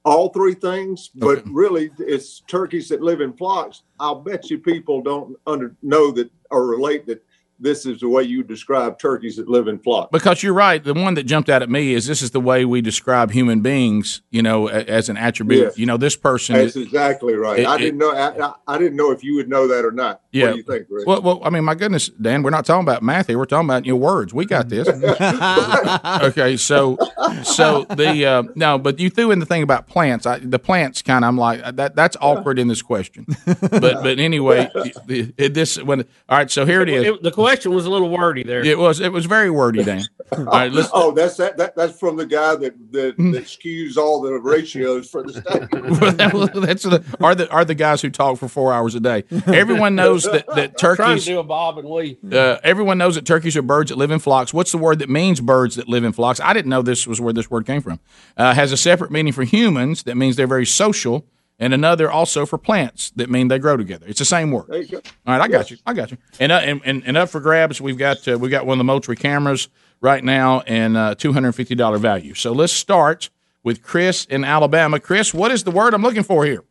all 0.04 0.30
three 0.30 0.54
things, 0.54 1.10
but 1.14 1.42
really 1.46 1.90
it's 1.98 2.40
turkeys 2.46 2.88
that 2.88 3.02
live 3.02 3.20
in 3.20 3.32
flocks. 3.34 3.82
I'll 4.00 4.14
bet 4.14 4.48
you 4.48 4.58
people 4.58 5.02
don't 5.02 5.36
under 5.46 5.74
know 5.82 6.10
that 6.12 6.30
or 6.50 6.66
relate 6.66 7.04
that 7.06 7.22
this 7.60 7.84
is 7.84 8.00
the 8.00 8.08
way 8.08 8.22
you 8.22 8.42
describe 8.42 8.98
turkeys 8.98 9.36
that 9.36 9.48
live 9.48 9.66
in 9.68 9.78
flocks. 9.80 10.10
Because 10.12 10.42
you're 10.42 10.54
right. 10.54 10.82
The 10.82 10.94
one 10.94 11.14
that 11.14 11.24
jumped 11.24 11.50
out 11.50 11.60
at 11.60 11.68
me 11.68 11.92
is 11.92 12.06
this 12.06 12.22
is 12.22 12.30
the 12.30 12.40
way 12.40 12.64
we 12.64 12.80
describe 12.80 13.32
human 13.32 13.60
beings, 13.60 14.22
you 14.30 14.42
know, 14.42 14.68
as 14.68 15.08
an 15.08 15.16
attribute. 15.16 15.64
Yes. 15.64 15.78
You 15.78 15.84
know, 15.84 15.96
this 15.96 16.14
person 16.16 16.54
That's 16.54 16.76
is. 16.76 16.86
exactly 16.86 17.34
right. 17.34 17.58
It- 17.60 17.66
I 17.66 17.74
it- 17.74 17.78
didn't 17.78 17.98
know. 17.98 18.12
I- 18.12 18.54
I 18.66 18.78
didn't 18.78 18.96
know 18.96 19.10
if 19.10 19.24
you 19.24 19.34
would 19.34 19.48
know 19.48 19.66
that 19.66 19.84
or 19.84 19.90
not. 19.90 20.22
Yeah. 20.30 20.46
What 20.46 20.50
do 20.52 20.56
you 20.58 20.62
think, 20.62 20.86
Rick? 20.90 21.06
Well, 21.06 21.22
well, 21.22 21.40
I 21.42 21.48
mean, 21.50 21.64
my 21.64 21.74
goodness, 21.74 22.08
Dan, 22.08 22.42
we're 22.42 22.50
not 22.50 22.66
talking 22.66 22.82
about 22.86 23.02
math 23.02 23.28
here. 23.28 23.38
We're 23.38 23.46
talking 23.46 23.66
about 23.66 23.86
your 23.86 23.96
words. 23.96 24.34
We 24.34 24.44
got 24.44 24.68
this. 24.68 24.86
okay, 26.22 26.56
so, 26.58 26.98
so 27.44 27.84
the 27.84 28.26
uh, 28.26 28.42
no, 28.54 28.78
but 28.78 28.98
you 28.98 29.08
threw 29.10 29.30
in 29.30 29.38
the 29.38 29.46
thing 29.46 29.62
about 29.62 29.86
plants. 29.86 30.26
I, 30.26 30.38
the 30.38 30.58
plants 30.58 31.00
kind 31.00 31.24
of, 31.24 31.28
I'm 31.28 31.38
like 31.38 31.76
that. 31.76 31.96
That's 31.96 32.16
awkward 32.20 32.58
in 32.58 32.68
this 32.68 32.82
question. 32.82 33.26
But 33.46 33.80
but 33.80 34.18
anyway, 34.18 34.70
it, 34.74 35.34
it- 35.38 35.54
this 35.54 35.82
when 35.82 36.00
all 36.28 36.36
right. 36.38 36.50
So 36.50 36.66
here 36.66 36.82
it 36.82 36.88
is. 36.90 37.06
It- 37.06 37.22
the 37.22 37.32
question 37.32 37.72
was 37.74 37.86
a 37.86 37.90
little 37.90 38.10
wordy 38.10 38.42
there. 38.42 38.64
It 38.64 38.78
was 38.78 39.00
it 39.00 39.12
was 39.12 39.24
very 39.24 39.50
wordy, 39.50 39.82
Dan. 39.82 40.02
All 40.32 40.44
right, 40.44 40.70
let's. 40.70 40.90
oh, 40.92 41.10
that's 41.12 41.38
that, 41.38 41.56
that. 41.56 41.74
That's 41.74 41.98
from 41.98 42.16
the 42.16 42.26
guy 42.26 42.54
that 42.56 42.92
that, 42.92 43.16
that 43.16 43.44
skews 43.44 43.96
all 43.96 44.20
the 44.20 44.34
ratios 44.34 45.08
for 45.08 45.22
the 45.22 45.32
state. 45.40 46.62
That's 46.66 46.82
the, 46.82 47.02
are 47.22 47.34
the 47.34 47.50
are 47.50 47.64
the 47.64 47.74
guys 47.74 48.02
who 48.02 48.10
talk 48.10 48.38
for 48.38 48.46
four 48.48 48.72
hours 48.74 48.94
a 48.94 49.00
day. 49.00 49.24
Everyone 49.46 49.94
knows 49.94 50.17
that 50.24 50.46
that 50.54 50.78
Trying 50.78 50.96
turkeys. 50.96 51.24
to 51.24 51.30
do 51.32 51.38
a 51.38 51.44
bob 51.44 51.78
and 51.78 51.88
weave. 51.88 52.18
Uh, 52.32 52.58
everyone 52.62 52.98
knows 52.98 53.14
that 53.16 53.24
turkeys 53.26 53.56
are 53.56 53.62
birds 53.62 53.90
that 53.90 53.96
live 53.96 54.10
in 54.10 54.18
flocks. 54.18 54.54
What's 54.54 54.72
the 54.72 54.78
word 54.78 54.98
that 55.00 55.08
means 55.08 55.40
birds 55.40 55.76
that 55.76 55.88
live 55.88 56.04
in 56.04 56.12
flocks? 56.12 56.40
I 56.40 56.52
didn't 56.52 56.70
know 56.70 56.82
this 56.82 57.06
was 57.06 57.20
where 57.20 57.32
this 57.32 57.50
word 57.50 57.66
came 57.66 57.80
from. 57.82 58.00
Uh, 58.36 58.54
has 58.54 58.72
a 58.72 58.76
separate 58.76 59.10
meaning 59.10 59.32
for 59.32 59.44
humans 59.44 60.04
that 60.04 60.16
means 60.16 60.36
they're 60.36 60.46
very 60.46 60.66
social, 60.66 61.26
and 61.58 61.74
another 61.74 62.10
also 62.10 62.46
for 62.46 62.58
plants 62.58 63.10
that 63.16 63.28
mean 63.30 63.48
they 63.48 63.58
grow 63.58 63.76
together. 63.76 64.06
It's 64.08 64.18
the 64.18 64.24
same 64.24 64.50
word. 64.50 64.66
There 64.68 64.82
you 64.82 64.88
go. 64.88 64.96
All 65.26 65.38
right, 65.38 65.40
I 65.40 65.48
got 65.48 65.70
you. 65.70 65.76
I 65.86 65.94
got 65.94 66.10
you. 66.10 66.18
And 66.38 66.52
uh, 66.52 66.60
and, 66.62 66.80
and, 66.84 67.02
and 67.06 67.16
up 67.16 67.28
for 67.28 67.40
grabs, 67.40 67.80
we've 67.80 67.98
got 67.98 68.26
uh, 68.28 68.38
we've 68.38 68.50
got 68.50 68.66
one 68.66 68.74
of 68.74 68.78
the 68.78 68.84
Moultrie 68.84 69.16
cameras 69.16 69.68
right 70.00 70.22
now 70.22 70.60
and 70.60 70.96
uh, 70.96 71.14
two 71.14 71.32
hundred 71.32 71.52
fifty 71.52 71.74
dollar 71.74 71.98
value. 71.98 72.34
So 72.34 72.52
let's 72.52 72.72
start 72.72 73.30
with 73.64 73.82
Chris 73.82 74.24
in 74.26 74.44
Alabama. 74.44 75.00
Chris, 75.00 75.34
what 75.34 75.50
is 75.50 75.64
the 75.64 75.72
word 75.72 75.92
I'm 75.94 76.02
looking 76.02 76.22
for 76.22 76.44
here? 76.44 76.62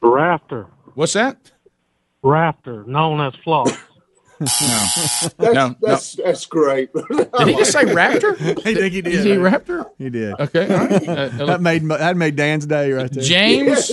Rafter. 0.00 0.68
What's 0.94 1.14
that? 1.14 1.50
Rafter, 2.24 2.84
known 2.84 3.20
as 3.20 3.34
flock. 3.44 3.68
That's, 4.40 5.38
No, 5.38 5.76
that's, 5.80 6.16
that's 6.16 6.44
great. 6.46 6.92
Did 7.10 7.48
he 7.48 7.54
just 7.54 7.70
say 7.70 7.84
raptor? 7.84 8.32
I 8.66 8.74
think 8.74 8.92
he 8.92 9.00
did. 9.00 9.14
Is 9.14 9.24
he 9.24 9.30
raptor? 9.32 9.86
He 9.96 10.10
did. 10.10 10.34
Okay. 10.40 10.74
all 10.74 10.86
right. 10.86 11.08
Uh, 11.40 11.46
That 11.46 11.60
made 11.62 11.86
that 11.88 12.16
made 12.16 12.34
Dan's 12.34 12.66
day 12.66 12.90
right 12.92 13.10
there. 13.10 13.22
James. 13.22 13.90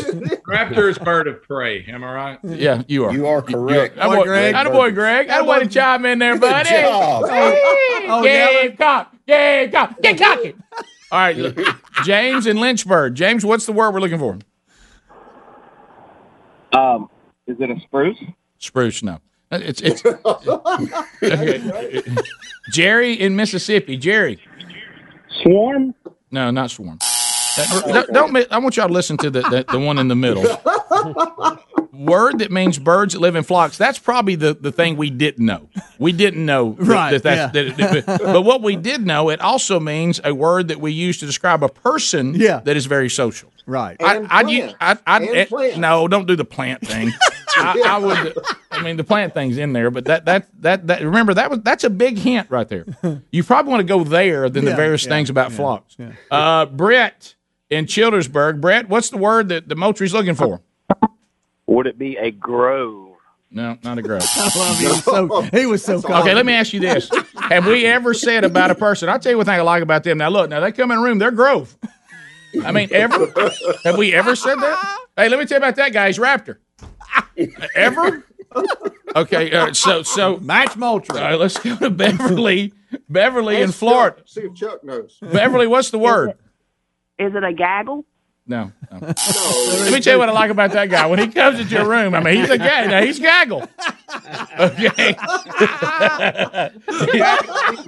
Raptor 0.48 0.90
is 0.90 0.98
bird 0.98 1.28
of 1.28 1.44
prey. 1.44 1.86
Am 1.88 2.04
I 2.04 2.14
right? 2.14 2.40
Yeah, 2.44 2.82
you 2.88 3.06
are. 3.06 3.14
You 3.14 3.28
are 3.28 3.42
correct. 3.44 3.98
Atta 4.00 4.10
boy, 4.16 4.24
Greg. 4.24 4.56
Atta 4.56 4.70
boy, 4.72 4.92
Greg. 4.92 5.28
Atta 5.30 5.44
boy 5.44 5.60
to 5.60 5.68
chime 5.68 6.06
in 6.06 6.18
there, 6.20 6.38
buddy. 6.40 6.70
job. 6.70 7.30
Hey, 7.30 7.62
Oh, 8.08 8.24
Game 8.24 8.76
cock. 8.78 9.14
Game 9.28 9.72
cock. 9.72 10.02
Get 10.02 10.18
cocky. 10.18 10.56
All 11.12 11.20
right, 11.20 11.36
look, 11.38 11.58
James 12.04 12.48
in 12.48 12.58
Lynchburg. 12.58 13.14
James, 13.14 13.46
what's 13.46 13.66
the 13.68 13.74
word 13.74 13.92
we're 13.92 14.00
looking 14.00 14.18
for? 14.18 14.40
Um, 16.74 17.10
is 17.52 17.58
it 17.60 17.70
a 17.70 17.80
spruce? 17.82 18.18
Spruce. 18.60 19.04
No, 19.04 19.20
it's 19.52 19.82
it's. 19.82 20.04
okay. 20.06 22.02
Jerry 22.72 23.14
in 23.14 23.36
Mississippi. 23.36 23.98
Jerry. 23.98 24.40
Swarm? 25.44 25.94
No, 26.32 26.52
not 26.52 26.72
swarm. 26.72 27.00
Uh, 27.58 27.82
don't, 28.04 28.14
don't 28.34 28.52
I 28.54 28.58
want 28.60 28.78
y'all 28.78 28.88
to 28.88 28.94
listen 28.94 29.18
to 29.18 29.30
the, 29.30 29.42
the, 29.42 29.66
the 29.70 29.80
one 29.80 29.98
in 30.00 30.08
the 30.08 30.16
middle. 30.16 30.44
Word 31.94 32.40
that 32.40 32.50
means 32.52 32.80
birds 32.80 33.14
that 33.14 33.20
live 33.20 33.36
in 33.36 33.44
flocks. 33.44 33.78
That's 33.78 34.00
probably 34.00 34.36
the, 34.36 34.54
the 34.54 34.72
thing 34.72 34.96
we 34.96 35.10
didn't 35.10 35.46
know. 35.46 35.68
We 36.00 36.14
didn't 36.14 36.46
know 36.46 36.70
Right, 36.80 37.12
that 37.12 37.24
that's, 37.24 37.54
yeah. 37.56 37.74
that- 37.76 38.06
that- 38.08 38.20
but 38.22 38.42
what 38.44 38.62
we 38.62 38.76
did 38.78 39.06
know, 39.06 39.30
it 39.30 39.42
also 39.42 39.80
means 39.80 40.20
a 40.24 40.34
word 40.34 40.70
that 40.70 40.80
we 40.80 40.92
use 40.94 41.20
to 41.20 41.26
describe 41.26 41.62
a 41.64 41.70
person 41.70 42.34
Yeah. 42.36 42.62
that 42.62 42.78
is 42.78 42.86
very 42.86 43.10
social. 43.10 43.52
Right. 43.68 43.98
And 44.00 44.28
I'd 44.32 44.50
use- 44.50 44.74
I'd- 44.80 45.02
I'd- 45.06 45.28
And 45.28 45.36
eh, 45.38 45.46
plant. 45.46 45.78
no, 45.78 46.08
don't 46.08 46.28
do 46.28 46.36
the 46.38 46.46
plant 46.46 46.82
thing. 46.88 47.12
I, 47.58 47.82
I 47.86 47.98
would. 47.98 48.38
I 48.72 48.82
mean, 48.82 48.98
the 48.98 49.04
plant 49.04 49.34
thing's 49.34 49.58
in 49.58 49.74
there, 49.74 49.92
but 49.92 50.06
that 50.06 50.26
that 50.26 50.48
that 50.62 50.88
that 50.88 51.02
remember 51.02 51.34
that 51.34 51.50
was 51.50 51.60
that's 51.62 51.84
a 51.84 51.90
big 51.90 52.18
hint 52.18 52.50
right 52.50 52.68
there. 52.68 52.86
You 53.32 53.44
probably 53.44 53.72
want 53.72 53.82
to 53.82 53.88
go 53.88 54.04
there 54.04 54.50
than 54.50 54.66
the 54.66 54.76
various 54.76 55.04
yeah, 55.04 55.10
things 55.10 55.30
about 55.30 55.52
yeah, 55.52 55.58
flocks. 55.58 55.96
yeah. 55.98 56.12
Uh, 56.30 56.66
Brett 56.66 57.36
in 57.70 57.86
Childersburg. 57.86 58.60
Brett, 58.60 58.90
what's 58.90 59.10
the 59.10 59.18
word 59.18 59.50
that 59.50 59.68
the 59.70 59.76
Moultrie's 59.76 60.14
looking 60.14 60.36
for? 60.36 60.62
Would 61.68 61.88
it 61.88 61.98
be 61.98 62.18
a 62.18 62.32
grove? 62.32 63.12
No, 63.50 63.78
not 63.84 63.98
a 63.98 64.02
grove. 64.02 64.24
I 64.36 64.52
love 64.58 64.80
he 64.80 64.88
was 64.88 65.04
so 65.04 65.42
he 65.42 65.66
was 65.66 65.84
so 65.84 66.02
calm. 66.04 66.22
Okay, 66.22 66.34
let 66.34 66.46
me 66.46 66.54
ask 66.54 66.74
you 66.74 66.80
this: 66.80 67.10
Have 67.50 67.66
we 67.68 67.86
ever 67.86 68.14
said 68.14 68.44
about 68.44 68.72
a 68.72 68.76
person? 68.76 69.10
I'll 69.10 69.20
tell 69.20 69.32
you 69.32 69.38
one 69.38 69.46
thing 69.46 69.56
I 69.56 69.62
like 69.62 69.84
about 69.84 70.04
them. 70.04 70.18
Now, 70.18 70.30
look, 70.30 70.50
now 70.50 70.60
they 70.60 70.72
come 70.72 70.92
in 70.92 71.00
a 71.00 71.02
room, 71.02 71.20
they're 71.20 71.32
Grove. 71.32 71.76
I 72.64 72.72
mean, 72.72 72.90
ever 72.92 73.32
have 73.84 73.98
we 73.98 74.14
ever 74.14 74.36
said 74.36 74.56
that? 74.56 74.98
Hey, 75.16 75.30
let 75.30 75.40
me 75.40 75.46
tell 75.46 75.58
you 75.58 75.64
about 75.64 75.76
that 75.76 75.94
guy. 75.94 76.08
He's 76.08 76.18
Raptor. 76.18 76.58
Ever? 77.76 78.26
Okay, 79.16 79.52
uh, 79.52 79.74
so 79.74 80.04
so 80.04 80.38
Match 80.38 80.76
Moultrie. 80.76 81.18
all 81.20 81.24
right, 81.24 81.40
let's 81.40 81.58
go 81.58 81.76
to 81.78 81.90
Beverly. 81.90 82.74
Beverly 83.10 83.58
in 83.62 83.70
Ask 83.70 83.80
Florida. 83.80 84.18
Chuck, 84.18 84.28
see 84.28 84.42
if 84.42 84.54
Chuck 84.56 84.84
knows. 84.84 85.18
Beverly, 85.22 85.68
what's 85.68 85.90
the 85.92 86.00
word? 86.10 86.32
Is 87.18 87.34
it 87.36 87.44
a 87.44 87.54
gaggle? 87.54 88.06
No. 88.48 88.72
no. 88.92 88.98
Let 89.02 89.94
me 89.94 90.02
tell 90.02 90.14
you 90.16 90.20
what 90.20 90.28
I 90.28 90.34
like 90.34 90.50
about 90.52 90.72
that 90.72 90.90
guy. 90.90 91.06
When 91.06 91.20
he 91.20 91.28
comes 91.28 91.60
into 91.60 91.74
your 91.76 91.88
room, 91.88 92.14
I 92.16 92.22
mean, 92.22 92.38
he's 92.42 92.50
a 92.50 92.58
gag. 92.58 92.90
Now 92.90 93.02
he's 93.02 93.20
gaggle. 93.20 93.62
Okay. 94.60 95.16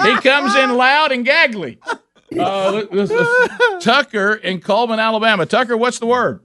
he 0.03 0.15
comes 0.21 0.55
in 0.55 0.77
loud 0.77 1.11
and 1.11 1.25
gaggly. 1.25 1.79
Uh, 2.37 2.71
let- 2.71 2.93
let's- 2.93 3.11
let's- 3.11 3.83
Tucker 3.83 4.33
in 4.35 4.61
Cullman, 4.61 4.99
Alabama. 4.99 5.45
Tucker, 5.45 5.75
what's 5.75 5.99
the 5.99 6.05
word? 6.05 6.39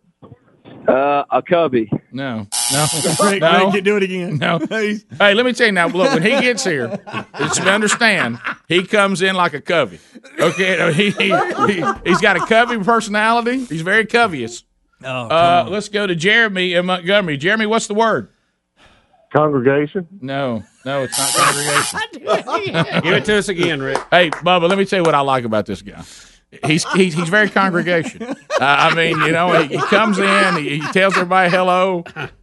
Uh, 0.88 1.24
a 1.30 1.42
cubby. 1.42 1.90
No, 2.12 2.46
no, 2.72 2.86
Greg, 3.18 3.42
no. 3.42 3.70
Greg, 3.70 3.84
do 3.84 3.96
it 3.98 4.02
again. 4.02 4.38
No. 4.38 4.58
Hey, 4.70 5.34
let 5.34 5.44
me 5.44 5.52
tell 5.52 5.66
you 5.66 5.72
now. 5.72 5.86
Look, 5.88 6.12
when 6.14 6.22
he 6.22 6.30
gets 6.30 6.64
here, 6.64 6.98
just 7.38 7.60
understand 7.60 8.38
he 8.68 8.84
comes 8.86 9.20
in 9.20 9.34
like 9.36 9.52
a 9.52 9.60
covey. 9.60 10.00
Okay, 10.40 10.92
he, 10.94 11.10
he, 11.10 11.26
he 11.26 11.80
has 12.10 12.20
got 12.22 12.36
a 12.36 12.46
covey 12.46 12.78
personality. 12.78 13.64
He's 13.66 13.82
very 13.82 14.06
covetous. 14.06 14.64
Oh, 15.04 15.26
Uh, 15.28 15.66
let's 15.68 15.88
go 15.90 16.06
to 16.06 16.14
Jeremy 16.14 16.72
in 16.72 16.86
Montgomery. 16.86 17.36
Jeremy, 17.36 17.66
what's 17.66 17.86
the 17.86 17.94
word? 17.94 18.30
Congregation? 19.32 20.06
No, 20.22 20.64
no, 20.86 21.02
it's 21.02 21.18
not 21.18 22.02
congregation. 22.44 23.02
Give 23.02 23.12
it 23.14 23.24
to 23.26 23.36
us 23.36 23.48
again, 23.50 23.82
Rick. 23.82 23.98
hey, 24.10 24.30
Bubba, 24.30 24.68
let 24.68 24.78
me 24.78 24.86
tell 24.86 25.00
you 25.00 25.04
what 25.04 25.14
I 25.14 25.20
like 25.20 25.44
about 25.44 25.66
this 25.66 25.82
guy. 25.82 26.02
He's 26.64 26.90
he's, 26.92 27.14
he's 27.14 27.28
very 27.28 27.48
congregation. 27.48 28.36
Uh, 28.58 28.90
I 28.90 28.94
mean, 28.96 29.16
you 29.20 29.30
know, 29.30 29.52
he, 29.62 29.68
he 29.68 29.76
comes 29.76 30.18
in, 30.18 30.56
he, 30.56 30.80
he 30.80 30.86
tells 30.88 31.14
everybody 31.14 31.48
hello. 31.48 32.02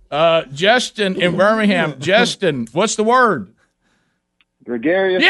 Uh, 0.09 0.43
Justin 0.53 1.21
in 1.21 1.35
Birmingham. 1.35 1.99
Justin, 1.99 2.69
what's 2.71 2.95
the 2.95 3.03
word? 3.03 3.53
Gregarious? 4.63 5.21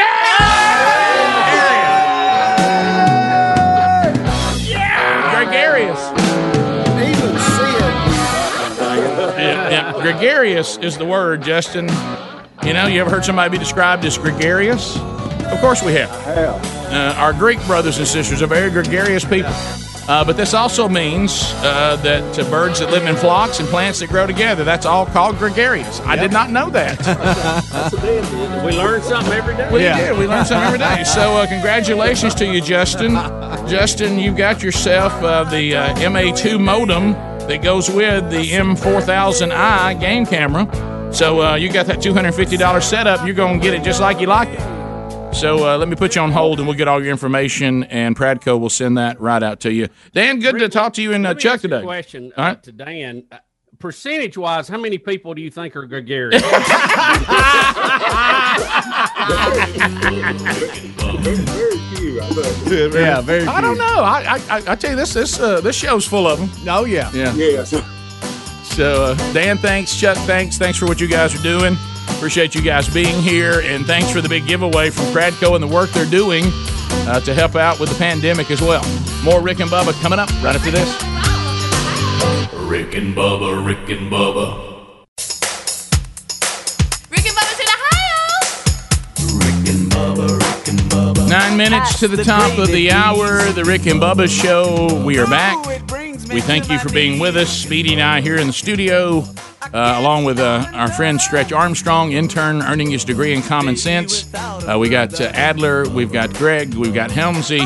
Gregarious. 5.34 6.00
Even 7.02 7.36
Sid. 7.36 7.82
Yeah, 9.36 9.70
yeah, 9.70 9.92
Gregarious 10.00 10.76
is 10.76 10.96
the 10.96 11.04
word, 11.04 11.42
Justin. 11.42 11.88
You 12.64 12.74
know, 12.74 12.86
you 12.86 13.00
ever 13.00 13.10
heard 13.10 13.24
somebody 13.24 13.50
be 13.50 13.58
described 13.58 14.04
as 14.04 14.16
gregarious? 14.18 14.96
Of 15.46 15.60
course 15.60 15.82
we 15.82 15.94
have. 15.94 16.75
Uh, 16.88 17.14
our 17.16 17.32
Greek 17.32 17.64
brothers 17.66 17.98
and 17.98 18.06
sisters 18.06 18.42
are 18.42 18.46
very 18.46 18.70
gregarious 18.70 19.24
people. 19.24 19.52
Uh, 20.08 20.24
but 20.24 20.36
this 20.36 20.54
also 20.54 20.88
means 20.88 21.42
uh, 21.56 21.96
that 21.96 22.38
uh, 22.38 22.48
birds 22.48 22.78
that 22.78 22.90
live 22.92 23.04
in 23.06 23.16
flocks 23.16 23.58
and 23.58 23.68
plants 23.68 23.98
that 23.98 24.08
grow 24.08 24.24
together, 24.24 24.62
that's 24.62 24.86
all 24.86 25.04
called 25.04 25.36
gregarious. 25.36 26.00
I 26.02 26.14
did 26.14 26.30
not 26.30 26.50
know 26.50 26.70
that. 26.70 26.96
We 28.66 28.72
learn 28.72 29.00
something 29.02 29.32
every 29.32 29.56
day. 29.56 29.72
We 29.72 29.78
did. 29.78 30.18
We 30.18 30.26
learn 30.26 30.44
something 30.44 30.66
every 30.66 30.78
day. 30.78 31.04
So, 31.04 31.36
uh, 31.36 31.46
congratulations 31.46 32.34
to 32.36 32.46
you, 32.46 32.60
Justin. 32.60 33.12
Justin, 33.68 34.18
you 34.18 34.34
got 34.34 34.60
yourself 34.60 35.12
uh, 35.22 35.44
the 35.44 35.76
uh, 35.76 35.94
MA2 35.96 36.58
modem 36.60 37.12
that 37.46 37.62
goes 37.62 37.88
with 37.88 38.28
the 38.30 38.42
M4000i 38.50 40.00
game 40.00 40.26
camera. 40.26 41.12
So, 41.12 41.42
uh, 41.42 41.54
you 41.54 41.70
got 41.70 41.86
that 41.86 41.98
$250 41.98 42.82
setup. 42.82 43.24
You're 43.24 43.36
going 43.36 43.60
to 43.60 43.62
get 43.64 43.74
it 43.74 43.84
just 43.84 44.00
like 44.00 44.20
you 44.20 44.26
like 44.26 44.48
it. 44.48 44.75
So, 45.36 45.68
uh, 45.68 45.76
let 45.76 45.88
me 45.88 45.96
put 45.96 46.16
you 46.16 46.22
on 46.22 46.32
hold 46.32 46.58
and 46.60 46.66
we'll 46.66 46.78
get 46.78 46.88
all 46.88 47.02
your 47.02 47.10
information, 47.10 47.84
and 47.84 48.16
Pradco 48.16 48.58
will 48.58 48.70
send 48.70 48.96
that 48.96 49.20
right 49.20 49.42
out 49.42 49.60
to 49.60 49.72
you. 49.72 49.88
Dan, 50.12 50.40
good 50.40 50.58
to 50.58 50.70
talk 50.70 50.94
to 50.94 51.02
you 51.02 51.12
and 51.12 51.26
uh, 51.26 51.34
Chuck 51.34 51.56
ask 51.56 51.64
you 51.64 51.68
a 51.68 51.70
today. 51.72 51.84
question 51.84 52.32
All 52.38 52.44
uh, 52.44 52.54
to 52.54 52.72
Dan. 52.72 53.24
Uh, 53.30 53.36
Percentage 53.78 54.38
wise, 54.38 54.68
how 54.68 54.78
many 54.78 54.96
people 54.96 55.34
do 55.34 55.42
you 55.42 55.50
think 55.50 55.76
are 55.76 55.84
gregarious? 55.84 56.40
Very 56.40 56.56
few, 61.94 62.20
I 62.22 62.30
yeah, 62.94 63.20
very. 63.20 63.46
I 63.46 63.60
don't 63.60 63.76
know. 63.76 63.84
I, 63.84 64.22
I, 64.26 64.40
I, 64.48 64.62
I 64.68 64.74
tell 64.76 64.92
you, 64.92 64.96
this 64.96 65.12
this 65.12 65.38
uh, 65.38 65.60
this 65.60 65.76
show's 65.76 66.06
full 66.06 66.26
of 66.26 66.38
them. 66.38 66.48
Oh 66.66 66.86
yeah. 66.86 67.10
Yeah. 67.12 67.34
Yes. 67.34 67.74
So, 68.62 69.04
uh, 69.04 69.32
Dan, 69.34 69.58
thanks. 69.58 69.94
Chuck, 69.94 70.16
thanks. 70.18 70.56
Thanks 70.56 70.78
for 70.78 70.86
what 70.86 70.98
you 70.98 71.06
guys 71.06 71.34
are 71.38 71.42
doing. 71.42 71.76
Appreciate 72.10 72.54
you 72.54 72.62
guys 72.62 72.88
being 72.88 73.20
here. 73.22 73.60
And 73.64 73.86
thanks 73.86 74.10
for 74.10 74.20
the 74.20 74.28
big 74.28 74.46
giveaway 74.46 74.90
from 74.90 75.04
Pradco 75.06 75.54
and 75.54 75.62
the 75.62 75.68
work 75.68 75.90
they're 75.90 76.06
doing 76.06 76.44
uh, 77.06 77.20
to 77.20 77.34
help 77.34 77.54
out 77.56 77.78
with 77.78 77.90
the 77.90 77.96
pandemic 77.96 78.50
as 78.50 78.60
well. 78.60 78.84
More 79.22 79.40
Rick 79.42 79.60
and 79.60 79.70
Bubba 79.70 79.92
coming 80.00 80.18
up 80.18 80.30
right 80.42 80.56
after 80.56 80.70
this. 80.70 80.88
Rick 82.68 82.94
and 82.94 83.14
Bubba, 83.14 83.64
Rick 83.64 83.88
and 83.90 84.10
Bubba, 84.10 84.74
Rick 87.10 87.26
and 87.26 87.36
Bubba's 87.36 87.60
in 87.60 87.66
Ohio. 91.14 91.28
Nine 91.28 91.56
minutes 91.56 91.98
to 92.00 92.08
the 92.08 92.22
top 92.24 92.58
of 92.58 92.68
the 92.68 92.90
hour. 92.90 93.52
The 93.52 93.64
Rick 93.64 93.86
and 93.86 94.00
Bubba 94.00 94.28
Show. 94.28 95.02
We 95.04 95.18
are 95.18 95.26
back. 95.26 95.64
We 96.32 96.40
thank 96.40 96.68
you 96.68 96.78
for 96.78 96.88
being 96.88 97.18
with 97.20 97.36
us. 97.36 97.50
Speedy 97.50 97.92
and 97.92 98.02
I 98.02 98.20
here 98.20 98.36
in 98.36 98.48
the 98.48 98.52
studio, 98.52 99.24
uh, 99.72 99.96
along 99.98 100.24
with 100.24 100.38
uh, 100.38 100.66
our 100.72 100.90
friend 100.90 101.20
Stretch 101.20 101.52
Armstrong, 101.52 102.12
intern 102.12 102.62
earning 102.62 102.90
his 102.90 103.04
degree 103.04 103.32
in 103.32 103.42
common 103.42 103.76
sense. 103.76 104.32
Uh, 104.34 104.76
we 104.78 104.88
got 104.88 105.20
uh, 105.20 105.24
Adler, 105.34 105.88
we've 105.88 106.12
got 106.12 106.32
Greg, 106.34 106.74
we've 106.74 106.94
got 106.94 107.10
Helmsy, 107.10 107.60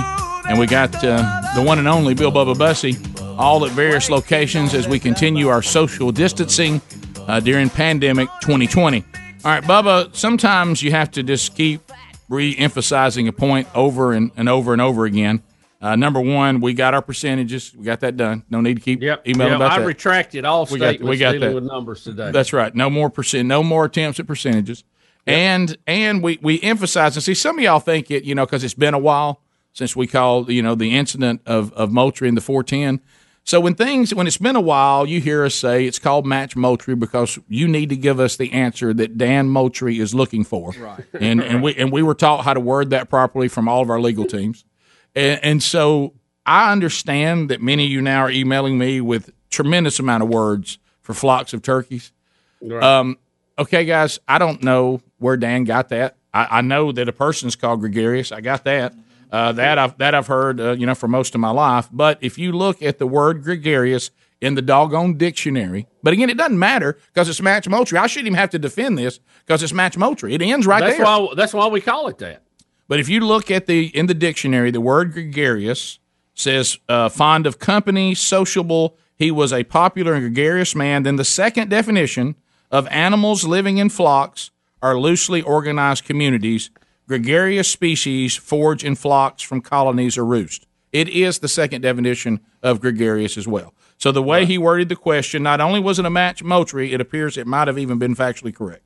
and 0.48 0.58
we 0.58 0.66
got 0.66 0.94
uh, 1.04 1.40
the 1.54 1.62
one 1.62 1.78
and 1.78 1.88
only 1.88 2.14
Bill 2.14 2.32
Bubba 2.32 2.56
Bussey, 2.56 2.96
all 3.38 3.64
at 3.64 3.72
various 3.72 4.10
locations 4.10 4.74
as 4.74 4.88
we 4.88 4.98
continue 4.98 5.48
our 5.48 5.62
social 5.62 6.12
distancing 6.12 6.80
uh, 7.28 7.40
during 7.40 7.70
pandemic 7.70 8.28
2020. 8.40 9.04
All 9.44 9.50
right, 9.50 9.62
Bubba, 9.62 10.14
sometimes 10.14 10.82
you 10.82 10.90
have 10.90 11.10
to 11.12 11.22
just 11.22 11.54
keep 11.54 11.80
re 12.28 12.56
emphasizing 12.56 13.28
a 13.28 13.32
point 13.32 13.68
over 13.74 14.12
and, 14.12 14.30
and 14.36 14.48
over 14.48 14.72
and 14.72 14.80
over 14.82 15.04
again. 15.04 15.42
Uh, 15.80 15.96
number 15.96 16.20
one, 16.20 16.60
we 16.60 16.74
got 16.74 16.92
our 16.92 17.00
percentages. 17.00 17.74
We 17.74 17.84
got 17.84 18.00
that 18.00 18.16
done. 18.16 18.44
No 18.50 18.60
need 18.60 18.74
to 18.74 18.82
keep 18.82 19.02
emailing 19.02 19.24
Yeah, 19.52 19.56
about 19.56 19.72
I 19.72 19.78
that. 19.78 19.86
retracted 19.86 20.44
all 20.44 20.66
We 20.70 20.78
got- 20.78 20.88
statements 20.90 21.08
we 21.10 21.16
got 21.16 21.32
dealing 21.32 21.48
that. 21.48 21.54
with 21.54 21.64
numbers 21.64 22.04
today. 22.04 22.30
That's 22.32 22.52
right. 22.52 22.74
No 22.74 22.90
more 22.90 23.08
percent. 23.08 23.48
No 23.48 23.62
more 23.62 23.86
attempts 23.86 24.20
at 24.20 24.26
percentages. 24.26 24.84
And 25.26 25.76
and 25.86 26.22
we 26.22 26.38
we 26.42 26.60
emphasize 26.62 27.16
and 27.16 27.22
see 27.22 27.34
some 27.34 27.58
of 27.58 27.64
y'all 27.64 27.78
think 27.80 28.10
it 28.10 28.24
you 28.24 28.34
know 28.34 28.44
because 28.46 28.64
it's 28.64 28.74
been 28.74 28.94
a 28.94 28.98
while 28.98 29.40
since 29.72 29.94
we 29.94 30.06
called 30.06 30.50
you 30.50 30.62
know 30.62 30.74
the 30.74 30.96
incident 30.96 31.40
of 31.46 31.72
of 31.74 31.90
Moultrie 31.92 32.28
in 32.28 32.34
the 32.34 32.40
410. 32.40 33.00
So 33.44 33.58
when 33.60 33.74
things 33.74 34.14
when 34.14 34.26
it's 34.26 34.36
been 34.38 34.56
a 34.56 34.60
while, 34.60 35.06
you 35.06 35.20
hear 35.20 35.44
us 35.44 35.54
say 35.54 35.86
it's 35.86 35.98
called 35.98 36.26
match 36.26 36.56
Moultrie 36.56 36.94
because 36.94 37.38
you 37.48 37.68
need 37.68 37.88
to 37.90 37.96
give 37.96 38.18
us 38.20 38.36
the 38.36 38.52
answer 38.52 38.92
that 38.94 39.16
Dan 39.18 39.48
Moultrie 39.48 39.98
is 39.98 40.14
looking 40.14 40.44
for. 40.44 40.72
Right. 40.72 41.04
And 41.18 41.42
and 41.42 41.62
we 41.62 41.74
and 41.76 41.90
we 41.92 42.02
were 42.02 42.14
taught 42.14 42.44
how 42.44 42.52
to 42.54 42.60
word 42.60 42.90
that 42.90 43.08
properly 43.08 43.48
from 43.48 43.68
all 43.68 43.80
of 43.82 43.88
our 43.90 44.00
legal 44.00 44.24
teams. 44.26 44.64
And, 45.14 45.40
and 45.42 45.62
so 45.62 46.14
I 46.46 46.72
understand 46.72 47.50
that 47.50 47.60
many 47.60 47.84
of 47.84 47.90
you 47.90 48.00
now 48.00 48.20
are 48.20 48.30
emailing 48.30 48.78
me 48.78 49.00
with 49.00 49.30
tremendous 49.50 49.98
amount 49.98 50.22
of 50.22 50.28
words 50.28 50.78
for 51.02 51.14
flocks 51.14 51.52
of 51.52 51.62
turkeys. 51.62 52.12
Um, 52.82 53.18
okay, 53.58 53.84
guys, 53.84 54.18
I 54.28 54.38
don't 54.38 54.62
know 54.62 55.00
where 55.18 55.36
Dan 55.36 55.64
got 55.64 55.88
that. 55.90 56.16
I, 56.32 56.58
I 56.58 56.60
know 56.60 56.92
that 56.92 57.08
a 57.08 57.12
person's 57.12 57.56
called 57.56 57.80
gregarious. 57.80 58.32
I 58.32 58.40
got 58.40 58.64
that. 58.64 58.94
Uh, 59.32 59.52
that 59.52 59.78
I've 59.78 59.96
that 59.98 60.12
I've 60.12 60.26
heard, 60.26 60.60
uh, 60.60 60.72
you 60.72 60.86
know, 60.86 60.94
for 60.96 61.06
most 61.06 61.36
of 61.36 61.40
my 61.40 61.50
life. 61.50 61.88
But 61.92 62.18
if 62.20 62.36
you 62.36 62.50
look 62.50 62.82
at 62.82 62.98
the 62.98 63.06
word 63.06 63.44
gregarious 63.44 64.10
in 64.40 64.56
the 64.56 64.62
doggone 64.62 65.18
dictionary, 65.18 65.86
but 66.02 66.12
again, 66.12 66.30
it 66.30 66.36
doesn't 66.36 66.58
matter 66.58 66.98
because 67.12 67.28
it's 67.28 67.40
match 67.40 67.68
Moultrie. 67.68 67.98
I 67.98 68.08
shouldn't 68.08 68.26
even 68.26 68.38
have 68.38 68.50
to 68.50 68.58
defend 68.58 68.98
this 68.98 69.20
because 69.46 69.62
it's 69.62 69.72
match 69.72 69.96
Moultrie. 69.96 70.34
It 70.34 70.42
ends 70.42 70.66
right 70.66 70.80
that's 70.80 70.96
there. 70.96 71.06
why 71.06 71.28
that's 71.36 71.54
why 71.54 71.68
we 71.68 71.80
call 71.80 72.08
it 72.08 72.18
that. 72.18 72.42
But 72.90 72.98
if 72.98 73.08
you 73.08 73.20
look 73.20 73.52
at 73.52 73.66
the 73.66 73.86
in 73.96 74.06
the 74.06 74.14
dictionary, 74.14 74.72
the 74.72 74.80
word 74.80 75.12
gregarious 75.12 76.00
says 76.34 76.76
uh, 76.88 77.08
fond 77.08 77.46
of 77.46 77.60
company, 77.60 78.16
sociable. 78.16 78.96
He 79.14 79.30
was 79.30 79.52
a 79.52 79.62
popular 79.62 80.14
and 80.14 80.22
gregarious 80.22 80.74
man. 80.74 81.04
Then 81.04 81.14
the 81.14 81.24
second 81.24 81.70
definition 81.70 82.34
of 82.68 82.88
animals 82.88 83.44
living 83.44 83.78
in 83.78 83.90
flocks 83.90 84.50
are 84.82 84.98
loosely 84.98 85.40
organized 85.40 86.04
communities. 86.04 86.70
Gregarious 87.06 87.70
species 87.70 88.34
forage 88.34 88.82
in 88.82 88.96
flocks 88.96 89.40
from 89.44 89.60
colonies 89.60 90.18
or 90.18 90.24
roost. 90.24 90.66
It 90.92 91.08
is 91.08 91.38
the 91.38 91.46
second 91.46 91.82
definition 91.82 92.40
of 92.60 92.80
gregarious 92.80 93.38
as 93.38 93.46
well. 93.46 93.72
So 93.98 94.10
the 94.10 94.20
way 94.20 94.46
he 94.46 94.58
worded 94.58 94.88
the 94.88 94.96
question, 94.96 95.44
not 95.44 95.60
only 95.60 95.78
was 95.78 96.00
it 96.00 96.06
a 96.06 96.10
match 96.10 96.42
Moultrie, 96.42 96.92
it 96.92 97.00
appears 97.00 97.36
it 97.36 97.46
might 97.46 97.68
have 97.68 97.78
even 97.78 98.00
been 98.00 98.16
factually 98.16 98.52
correct. 98.52 98.82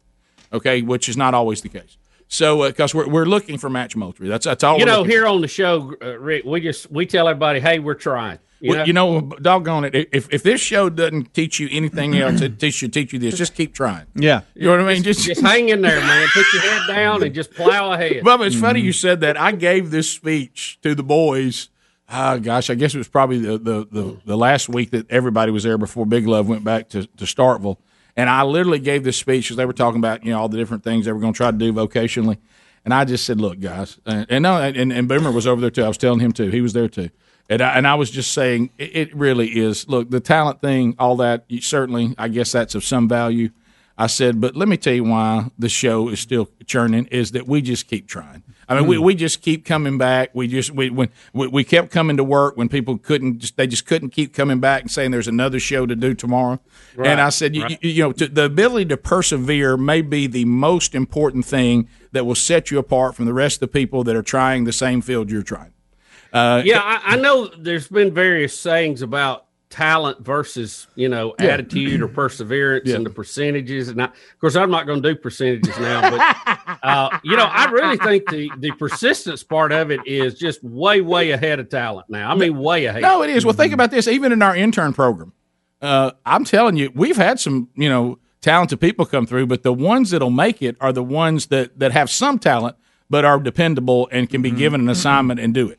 Okay, 0.52 0.82
which 0.82 1.08
is 1.08 1.16
not 1.16 1.32
always 1.32 1.62
the 1.62 1.70
case. 1.70 1.96
So 2.34 2.66
because 2.66 2.92
we're, 2.94 3.08
we're 3.08 3.26
looking 3.26 3.58
for 3.58 3.70
match 3.70 3.94
Moultrie, 3.94 4.28
that's 4.28 4.44
that's 4.44 4.64
all. 4.64 4.76
you 4.76 4.84
we're 4.84 4.90
know, 4.90 4.98
looking 4.98 5.10
here 5.12 5.26
on 5.26 5.40
the 5.40 5.46
show, 5.48 5.94
uh, 6.02 6.18
Rick, 6.18 6.44
we 6.44 6.60
just 6.60 6.90
we 6.90 7.06
tell 7.06 7.28
everybody, 7.28 7.60
hey, 7.60 7.78
we're 7.78 7.94
trying. 7.94 8.40
You 8.58 8.70
Well, 8.70 8.78
know? 8.78 8.84
you 8.86 8.92
know, 8.92 9.20
doggone 9.40 9.84
it. 9.84 10.08
If, 10.10 10.32
if 10.32 10.42
this 10.42 10.60
show 10.60 10.88
doesn't 10.88 11.32
teach 11.32 11.60
you 11.60 11.68
anything 11.70 12.16
else, 12.18 12.40
it 12.40 12.58
teach, 12.58 12.74
should 12.74 12.92
teach 12.92 13.12
you 13.12 13.20
this. 13.20 13.36
Just 13.36 13.54
keep 13.54 13.72
trying. 13.72 14.06
Yeah. 14.16 14.40
You 14.54 14.64
know 14.64 14.70
what 14.72 14.80
I 14.80 14.94
mean? 14.94 15.02
just, 15.04 15.24
just 15.24 15.42
hang 15.42 15.68
in 15.68 15.80
there, 15.80 16.00
man. 16.00 16.26
Put 16.34 16.46
your 16.52 16.62
head 16.62 16.82
down 16.88 17.22
and 17.22 17.32
just 17.34 17.52
plow 17.52 17.92
ahead. 17.92 18.24
Bubba, 18.24 18.46
it's 18.46 18.58
funny 18.58 18.80
you 18.80 18.92
said 18.92 19.20
that. 19.20 19.38
I 19.40 19.52
gave 19.52 19.90
this 19.90 20.10
speech 20.10 20.78
to 20.82 20.94
the 20.94 21.02
boys. 21.04 21.68
Ah, 22.08 22.38
gosh, 22.38 22.68
I 22.68 22.74
guess 22.74 22.94
it 22.94 22.98
was 22.98 23.08
probably 23.08 23.38
the, 23.38 23.58
the, 23.58 23.86
the, 23.90 24.20
the 24.24 24.36
last 24.36 24.68
week 24.68 24.90
that 24.90 25.10
everybody 25.10 25.52
was 25.52 25.62
there 25.62 25.78
before 25.78 26.04
Big 26.04 26.26
Love 26.26 26.48
went 26.48 26.64
back 26.64 26.88
to, 26.90 27.06
to 27.06 27.24
Starkville. 27.24 27.76
And 28.16 28.30
I 28.30 28.42
literally 28.42 28.78
gave 28.78 29.02
this 29.04 29.16
speech 29.16 29.46
because 29.46 29.56
they 29.56 29.66
were 29.66 29.72
talking 29.72 29.98
about, 29.98 30.24
you 30.24 30.32
know, 30.32 30.40
all 30.40 30.48
the 30.48 30.56
different 30.56 30.84
things 30.84 31.04
they 31.04 31.12
were 31.12 31.20
going 31.20 31.32
to 31.32 31.36
try 31.36 31.50
to 31.50 31.56
do 31.56 31.72
vocationally. 31.72 32.38
And 32.84 32.92
I 32.94 33.04
just 33.04 33.24
said, 33.24 33.40
look, 33.40 33.60
guys, 33.60 33.98
and, 34.06 34.26
and 34.28 34.42
no, 34.42 34.60
and, 34.60 34.92
and 34.92 35.08
Boomer 35.08 35.32
was 35.32 35.46
over 35.46 35.60
there 35.60 35.70
too. 35.70 35.82
I 35.82 35.88
was 35.88 35.98
telling 35.98 36.20
him 36.20 36.32
too. 36.32 36.50
He 36.50 36.60
was 36.60 36.74
there 36.74 36.88
too. 36.88 37.10
And 37.48 37.60
I, 37.60 37.76
and 37.76 37.86
I 37.86 37.94
was 37.94 38.10
just 38.10 38.32
saying, 38.32 38.70
it, 38.78 38.96
it 38.96 39.16
really 39.16 39.48
is. 39.58 39.88
Look, 39.88 40.10
the 40.10 40.20
talent 40.20 40.60
thing, 40.60 40.94
all 40.98 41.16
that, 41.16 41.44
certainly, 41.60 42.14
I 42.18 42.28
guess 42.28 42.52
that's 42.52 42.74
of 42.74 42.84
some 42.84 43.08
value. 43.08 43.50
I 43.96 44.06
said, 44.06 44.40
but 44.40 44.56
let 44.56 44.68
me 44.68 44.76
tell 44.76 44.94
you 44.94 45.04
why 45.04 45.50
the 45.58 45.68
show 45.68 46.08
is 46.08 46.20
still 46.20 46.48
churning 46.66 47.06
is 47.06 47.32
that 47.32 47.46
we 47.46 47.62
just 47.62 47.86
keep 47.86 48.08
trying. 48.08 48.42
I 48.68 48.76
mean, 48.76 48.86
we, 48.86 48.98
we 48.98 49.14
just 49.14 49.42
keep 49.42 49.64
coming 49.64 49.98
back. 49.98 50.30
We 50.34 50.48
just 50.48 50.70
we 50.70 50.90
when 50.90 51.08
we, 51.32 51.48
we 51.48 51.64
kept 51.64 51.90
coming 51.90 52.16
to 52.16 52.24
work 52.24 52.56
when 52.56 52.68
people 52.68 52.98
couldn't 52.98 53.38
just 53.38 53.56
they 53.56 53.66
just 53.66 53.86
couldn't 53.86 54.10
keep 54.10 54.32
coming 54.32 54.60
back 54.60 54.82
and 54.82 54.90
saying 54.90 55.10
there's 55.10 55.28
another 55.28 55.60
show 55.60 55.86
to 55.86 55.94
do 55.94 56.14
tomorrow. 56.14 56.60
Right, 56.96 57.08
And 57.08 57.20
I 57.20 57.28
said, 57.28 57.54
you, 57.54 57.62
right. 57.62 57.78
you, 57.82 57.90
you 57.90 58.02
know, 58.02 58.12
to, 58.12 58.28
the 58.28 58.44
ability 58.44 58.86
to 58.86 58.96
persevere 58.96 59.76
may 59.76 60.02
be 60.02 60.26
the 60.26 60.44
most 60.44 60.94
important 60.94 61.44
thing 61.44 61.88
that 62.12 62.24
will 62.24 62.34
set 62.34 62.70
you 62.70 62.78
apart 62.78 63.14
from 63.14 63.26
the 63.26 63.34
rest 63.34 63.56
of 63.56 63.60
the 63.60 63.68
people 63.68 64.04
that 64.04 64.16
are 64.16 64.22
trying 64.22 64.64
the 64.64 64.72
same 64.72 65.00
field 65.00 65.30
you're 65.30 65.42
trying. 65.42 65.72
Uh, 66.32 66.62
yeah, 66.64 66.80
I, 66.80 67.14
I 67.14 67.16
know 67.16 67.46
there's 67.46 67.88
been 67.88 68.12
various 68.12 68.58
sayings 68.58 69.02
about 69.02 69.46
talent 69.74 70.20
versus 70.24 70.86
you 70.94 71.08
know 71.08 71.34
Yeah. 71.40 71.46
attitude 71.46 72.00
or 72.00 72.06
perseverance 72.08 72.88
Yeah. 72.88 72.94
and 72.96 73.04
the 73.04 73.10
percentages. 73.10 73.88
And 73.88 74.00
I, 74.00 74.04
of 74.04 74.12
course, 74.40 74.54
I'm 74.54 74.70
not 74.70 74.86
going 74.86 75.02
to 75.02 75.08
do 75.14 75.16
percentages 75.18 75.76
now, 75.78 76.10
but 76.10 76.78
uh, 76.84 77.18
you 77.24 77.36
know, 77.36 77.44
I 77.44 77.68
really 77.70 77.96
think 77.96 78.30
the 78.30 78.50
the 78.58 78.70
persistence 78.72 79.42
part 79.42 79.72
of 79.72 79.90
it 79.90 80.00
is 80.06 80.34
just 80.38 80.62
way 80.62 81.00
way 81.00 81.32
ahead 81.32 81.58
of 81.58 81.68
talent 81.68 82.08
now. 82.08 82.30
I 82.30 82.34
mean, 82.36 82.56
way 82.58 82.84
ahead. 82.84 83.02
No, 83.02 83.22
it 83.22 83.30
is. 83.30 83.44
Well, 83.44 83.54
think 83.54 83.72
about 83.72 83.90
this. 83.90 84.06
Even 84.06 84.30
in 84.30 84.42
our 84.42 84.54
intern 84.54 84.92
program, 84.92 85.32
uh, 85.82 86.12
I'm 86.24 86.44
telling 86.44 86.76
you, 86.76 86.92
we've 86.94 87.16
had 87.16 87.40
some, 87.40 87.68
you 87.74 87.88
know, 87.88 88.18
talented 88.40 88.80
people 88.80 89.06
come 89.06 89.26
through, 89.26 89.46
but 89.46 89.64
the 89.64 89.72
ones 89.72 90.10
that'll 90.10 90.30
make 90.30 90.62
it 90.62 90.76
are 90.80 90.92
the 90.92 91.02
ones 91.02 91.46
that 91.46 91.78
that 91.80 91.90
have 91.90 92.08
some 92.10 92.38
talent 92.38 92.76
but 93.10 93.24
are 93.24 93.38
dependable 93.40 94.08
and 94.12 94.30
can 94.30 94.40
be 94.40 94.50
given 94.50 94.80
an 94.80 94.88
assignment 94.88 95.38
and 95.40 95.52
do 95.52 95.68
it. 95.68 95.78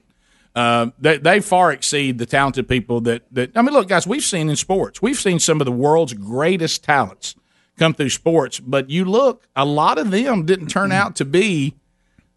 Uh, 0.55 0.91
they, 0.97 1.17
they 1.17 1.39
far 1.41 1.71
exceed 1.73 2.17
the 2.17 2.25
talented 2.25 2.67
people 2.69 3.01
that, 3.01 3.23
that 3.31 3.51
I 3.57 3.61
mean, 3.61 3.73
look, 3.73 3.89
guys, 3.89 4.07
we've 4.07 4.23
seen 4.23 4.49
in 4.49 4.55
sports, 4.55 5.01
we've 5.01 5.17
seen 5.19 5.37
some 5.39 5.59
of 5.59 5.65
the 5.65 5.71
world's 5.71 6.13
greatest 6.13 6.83
talents 6.83 7.35
come 7.77 7.93
through 7.93 8.09
sports, 8.09 8.61
but 8.61 8.89
you 8.89 9.03
look, 9.03 9.47
a 9.55 9.65
lot 9.65 9.97
of 9.97 10.11
them 10.11 10.45
didn't 10.45 10.67
turn 10.67 10.93
out 10.93 11.17
to 11.17 11.25
be 11.25 11.75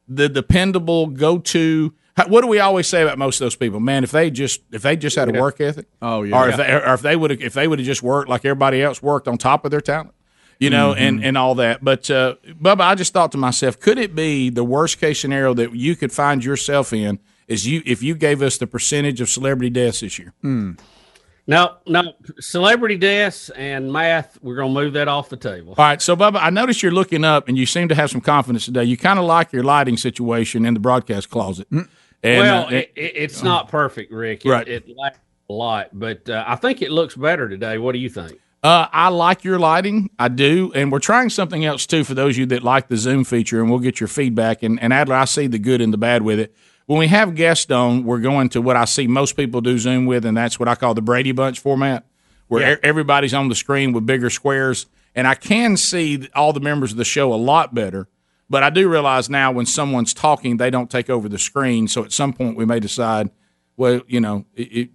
the 0.08 0.28
dependable 0.28 1.06
go-to. 1.06 1.94
What 2.26 2.40
do 2.40 2.48
we 2.48 2.58
always 2.58 2.88
say 2.88 3.02
about 3.02 3.18
most 3.18 3.40
of 3.40 3.44
those 3.44 3.54
people? 3.54 3.78
Man, 3.78 4.02
if 4.02 4.10
they 4.10 4.30
just 4.30 4.62
if 4.72 4.82
they 4.82 4.96
just 4.96 5.14
had 5.14 5.28
a 5.28 5.40
work 5.40 5.60
ethic, 5.60 5.86
Oh, 6.02 6.24
yeah. 6.24 6.36
or 6.36 6.48
if 6.48 6.56
they, 6.56 6.72
or 6.72 6.94
if 6.94 7.02
they 7.02 7.14
would 7.14 7.30
if 7.40 7.52
they 7.54 7.68
would 7.68 7.78
have 7.78 7.86
just 7.86 8.02
worked 8.02 8.28
like 8.28 8.44
everybody 8.44 8.82
else 8.82 9.00
worked 9.00 9.28
on 9.28 9.38
top 9.38 9.64
of 9.64 9.70
their 9.70 9.80
talent, 9.80 10.12
you 10.58 10.70
know, 10.70 10.92
and 10.94 11.22
and 11.22 11.38
all 11.38 11.54
that. 11.54 11.84
But 11.84 12.10
uh, 12.10 12.34
Bubba, 12.60 12.80
I 12.80 12.94
just 12.96 13.12
thought 13.12 13.30
to 13.32 13.38
myself, 13.38 13.78
could 13.78 13.98
it 13.98 14.16
be 14.16 14.50
the 14.50 14.64
worst 14.64 14.98
case 14.98 15.20
scenario 15.20 15.54
that 15.54 15.76
you 15.76 15.94
could 15.94 16.10
find 16.10 16.44
yourself 16.44 16.92
in 16.92 17.20
is 17.48 17.66
you 17.66 17.82
if 17.84 18.02
you 18.02 18.14
gave 18.14 18.42
us 18.42 18.58
the 18.58 18.66
percentage 18.66 19.20
of 19.20 19.28
celebrity 19.28 19.70
deaths 19.70 20.00
this 20.00 20.18
year? 20.18 20.32
No, 20.42 21.76
no, 21.86 22.12
celebrity 22.40 22.98
deaths 22.98 23.48
and 23.48 23.90
math. 23.90 24.38
We're 24.42 24.56
going 24.56 24.74
to 24.74 24.80
move 24.80 24.92
that 24.92 25.08
off 25.08 25.30
the 25.30 25.36
table. 25.38 25.74
All 25.78 25.84
right, 25.84 26.00
so 26.00 26.14
Bubba, 26.14 26.38
I 26.42 26.50
noticed 26.50 26.82
you're 26.82 26.92
looking 26.92 27.24
up, 27.24 27.48
and 27.48 27.56
you 27.56 27.64
seem 27.64 27.88
to 27.88 27.94
have 27.94 28.10
some 28.10 28.20
confidence 28.20 28.66
today. 28.66 28.84
You 28.84 28.98
kind 28.98 29.18
of 29.18 29.24
like 29.24 29.50
your 29.50 29.62
lighting 29.62 29.96
situation 29.96 30.66
in 30.66 30.74
the 30.74 30.80
broadcast 30.80 31.30
closet. 31.30 31.66
And, 31.70 31.88
well, 32.22 32.66
uh, 32.66 32.70
it, 32.70 32.92
it, 32.94 33.12
it's 33.16 33.42
not 33.42 33.68
perfect, 33.68 34.12
Rick. 34.12 34.44
It, 34.44 34.50
Right. 34.50 34.68
It 34.68 34.94
lacks 34.94 35.18
a 35.48 35.52
lot, 35.54 35.88
but 35.94 36.28
uh, 36.28 36.44
I 36.46 36.56
think 36.56 36.82
it 36.82 36.90
looks 36.90 37.16
better 37.16 37.48
today. 37.48 37.78
What 37.78 37.92
do 37.92 37.98
you 37.98 38.10
think? 38.10 38.38
Uh, 38.62 38.86
I 38.92 39.08
like 39.08 39.42
your 39.42 39.58
lighting. 39.58 40.10
I 40.18 40.28
do. 40.28 40.70
And 40.74 40.92
we're 40.92 40.98
trying 40.98 41.30
something 41.30 41.64
else 41.64 41.86
too 41.86 42.04
for 42.04 42.12
those 42.12 42.34
of 42.34 42.38
you 42.40 42.46
that 42.46 42.62
like 42.62 42.88
the 42.88 42.98
Zoom 42.98 43.24
feature, 43.24 43.62
and 43.62 43.70
we'll 43.70 43.78
get 43.78 44.00
your 44.00 44.08
feedback. 44.08 44.62
And, 44.62 44.78
and 44.82 44.92
Adler, 44.92 45.14
I 45.14 45.24
see 45.24 45.46
the 45.46 45.58
good 45.58 45.80
and 45.80 45.94
the 45.94 45.98
bad 45.98 46.22
with 46.22 46.40
it. 46.40 46.54
When 46.88 46.98
we 46.98 47.08
have 47.08 47.34
guests 47.34 47.70
on, 47.70 48.04
we're 48.04 48.18
going 48.20 48.48
to 48.50 48.62
what 48.62 48.74
I 48.74 48.86
see 48.86 49.06
most 49.06 49.36
people 49.36 49.60
do 49.60 49.78
Zoom 49.78 50.06
with, 50.06 50.24
and 50.24 50.34
that's 50.34 50.58
what 50.58 50.68
I 50.70 50.74
call 50.74 50.94
the 50.94 51.02
Brady 51.02 51.32
Bunch 51.32 51.60
format, 51.60 52.06
where 52.46 52.62
Yeah. 52.62 52.76
everybody's 52.82 53.34
on 53.34 53.50
the 53.50 53.54
screen 53.54 53.92
with 53.92 54.06
bigger 54.06 54.30
squares. 54.30 54.86
And 55.14 55.26
I 55.28 55.34
can 55.34 55.76
see 55.76 56.26
all 56.34 56.54
the 56.54 56.60
members 56.60 56.92
of 56.92 56.96
the 56.96 57.04
show 57.04 57.34
a 57.34 57.36
lot 57.36 57.74
better. 57.74 58.08
But 58.48 58.62
I 58.62 58.70
do 58.70 58.88
realize 58.88 59.28
now 59.28 59.52
when 59.52 59.66
someone's 59.66 60.14
talking, 60.14 60.56
they 60.56 60.70
don't 60.70 60.88
take 60.88 61.10
over 61.10 61.28
the 61.28 61.38
screen. 61.38 61.88
So 61.88 62.04
at 62.04 62.12
some 62.12 62.32
point, 62.32 62.56
we 62.56 62.64
may 62.64 62.80
decide 62.80 63.28
well, 63.76 64.00
you 64.08 64.20
know, 64.20 64.44
if 64.56 64.88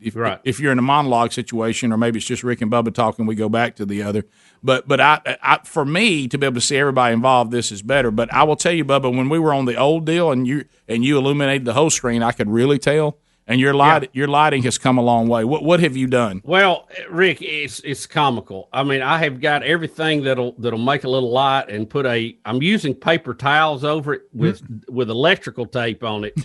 if 0.44 0.60
you're 0.60 0.72
in 0.74 0.80
a 0.80 0.82
monologue 0.82 1.32
situation, 1.32 1.94
or 1.94 1.98
maybe 1.98 2.18
it's 2.18 2.26
just 2.26 2.44
Rick 2.44 2.61
and 2.61 2.70
Bubba 2.70 2.94
talking, 2.94 3.26
we 3.26 3.34
go 3.34 3.48
back 3.48 3.78
to 3.78 3.86
the 3.86 4.02
other. 4.03 4.26
But 4.64 4.88
but 4.88 5.02
I, 5.02 5.38
I 5.41 5.60
for 5.65 5.85
me 5.85 6.27
to 6.30 6.38
be 6.38 6.45
able 6.45 6.56
to 6.56 6.61
see 6.61 6.77
everybody 6.77 7.14
involved, 7.14 7.52
this 7.52 7.72
is 7.72 7.81
better. 7.81 8.11
But 8.11 8.34
I 8.34 8.44
will 8.44 8.56
tell 8.56 8.72
you, 8.72 8.85
Bubba, 8.85 9.15
when 9.15 9.30
we 9.30 9.38
were 9.38 9.53
on 9.53 9.65
the 9.65 9.76
old 9.76 10.06
deal 10.06 10.31
and 10.31 10.48
you 10.48 10.65
and 10.88 11.03
you 11.03 11.18
illuminated 11.18 11.65
the 11.65 11.73
whole 11.73 11.90
screen, 11.90 12.23
I 12.23 12.31
could 12.31 12.49
really 12.49 12.80
tell. 12.80 13.18
And 13.45 13.60
your 13.60 13.73
light 13.73 14.10
your 14.14 14.30
lighting 14.30 14.64
has 14.64 14.77
come 14.77 14.98
a 14.98 15.02
long 15.02 15.27
way. 15.27 15.44
What 15.44 15.64
what 15.64 15.81
have 15.81 15.98
you 15.98 16.07
done? 16.07 16.41
Well, 16.45 16.88
Rick, 17.10 17.41
it's 17.41 17.81
it's 17.81 18.06
comical. 18.06 18.69
I 18.72 18.84
mean, 18.84 19.02
I 19.02 19.18
have 19.18 19.41
got 19.41 19.64
everything 19.64 20.23
that'll 20.23 20.53
that'll 20.53 20.80
make 20.80 21.03
a 21.03 21.10
little 21.10 21.31
light 21.31 21.68
and 21.69 21.90
put 21.90 22.06
a. 22.06 22.38
I'm 22.45 22.61
using 22.61 22.95
paper 22.95 23.34
towels 23.34 23.84
over 23.84 24.14
it 24.14 24.22
with 24.31 24.61
hmm. 24.61 24.77
with 24.88 25.10
electrical 25.10 25.65
tape 25.65 26.06
on 26.06 26.23
it 26.23 26.35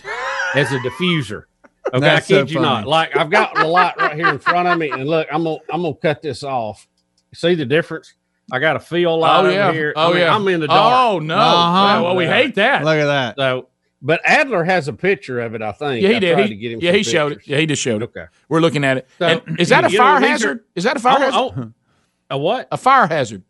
as 0.55 0.71
a 0.73 0.79
diffuser. 0.79 1.43
Okay, 1.91 2.01
That's 2.01 2.29
I 2.29 2.35
so 2.35 2.45
kid 2.45 2.51
you 2.51 2.59
not. 2.59 2.85
Like 2.85 3.17
I've 3.17 3.31
got 3.31 3.55
the 3.55 3.65
light 3.65 3.97
right 3.97 4.15
here 4.15 4.27
in 4.27 4.37
front 4.37 4.67
of 4.67 4.77
me, 4.77 4.91
and 4.91 5.09
look, 5.09 5.27
I'm 5.31 5.43
gonna 5.43 5.57
I'm 5.71 5.81
gonna 5.81 5.95
cut 5.95 6.21
this 6.21 6.43
off. 6.43 6.87
See 7.33 7.55
the 7.55 7.65
difference? 7.65 8.13
I 8.51 8.57
got 8.59 8.75
a 8.75 8.79
fill 8.79 9.19
light 9.19 9.45
Oh, 9.45 9.49
yeah. 9.49 9.65
over 9.67 9.73
here. 9.77 9.93
Oh, 9.95 10.07
I 10.07 10.13
mean, 10.13 10.17
yeah. 10.21 10.35
I'm 10.35 10.47
in 10.47 10.59
the 10.59 10.67
dark. 10.67 11.13
Oh, 11.13 11.19
no. 11.19 11.35
Yeah, 11.35 12.01
well, 12.01 12.15
we 12.15 12.25
hate 12.25 12.55
that. 12.55 12.83
Look 12.83 12.97
at 12.97 13.05
that. 13.05 13.35
So, 13.37 13.69
but 14.01 14.21
Adler 14.25 14.63
has 14.63 14.87
a 14.87 14.93
picture 14.93 15.39
of 15.41 15.53
it. 15.53 15.61
I 15.61 15.71
think. 15.71 16.01
Yeah, 16.01 16.09
he 16.09 16.15
I 16.15 16.19
did. 16.19 16.33
tried 16.33 16.43
He, 16.43 16.49
to 16.49 16.55
get 16.55 16.71
him 16.71 16.79
yeah, 16.81 16.89
some 16.91 16.97
he 16.97 17.03
showed 17.03 17.31
it. 17.33 17.39
Yeah, 17.47 17.57
he 17.57 17.65
just 17.67 17.81
showed 17.81 18.01
it. 18.01 18.05
Okay. 18.05 18.25
We're 18.47 18.61
looking 18.61 18.83
at 18.83 18.97
it. 18.97 19.07
So, 19.19 19.27
And 19.45 19.59
is 19.59 19.69
that 19.69 19.85
a 19.85 19.91
you 19.91 19.97
know, 19.99 20.03
fire 20.03 20.15
are- 20.15 20.21
hazard? 20.27 20.63
Is 20.75 20.83
that 20.85 20.97
a 20.97 20.99
fire 20.99 21.17
Oh, 21.31 21.49
hazard? 21.49 21.73
oh, 22.31 22.35
a 22.35 22.37
what? 22.39 22.67
A 22.71 22.77
fire 22.77 23.05
hazard. 23.07 23.43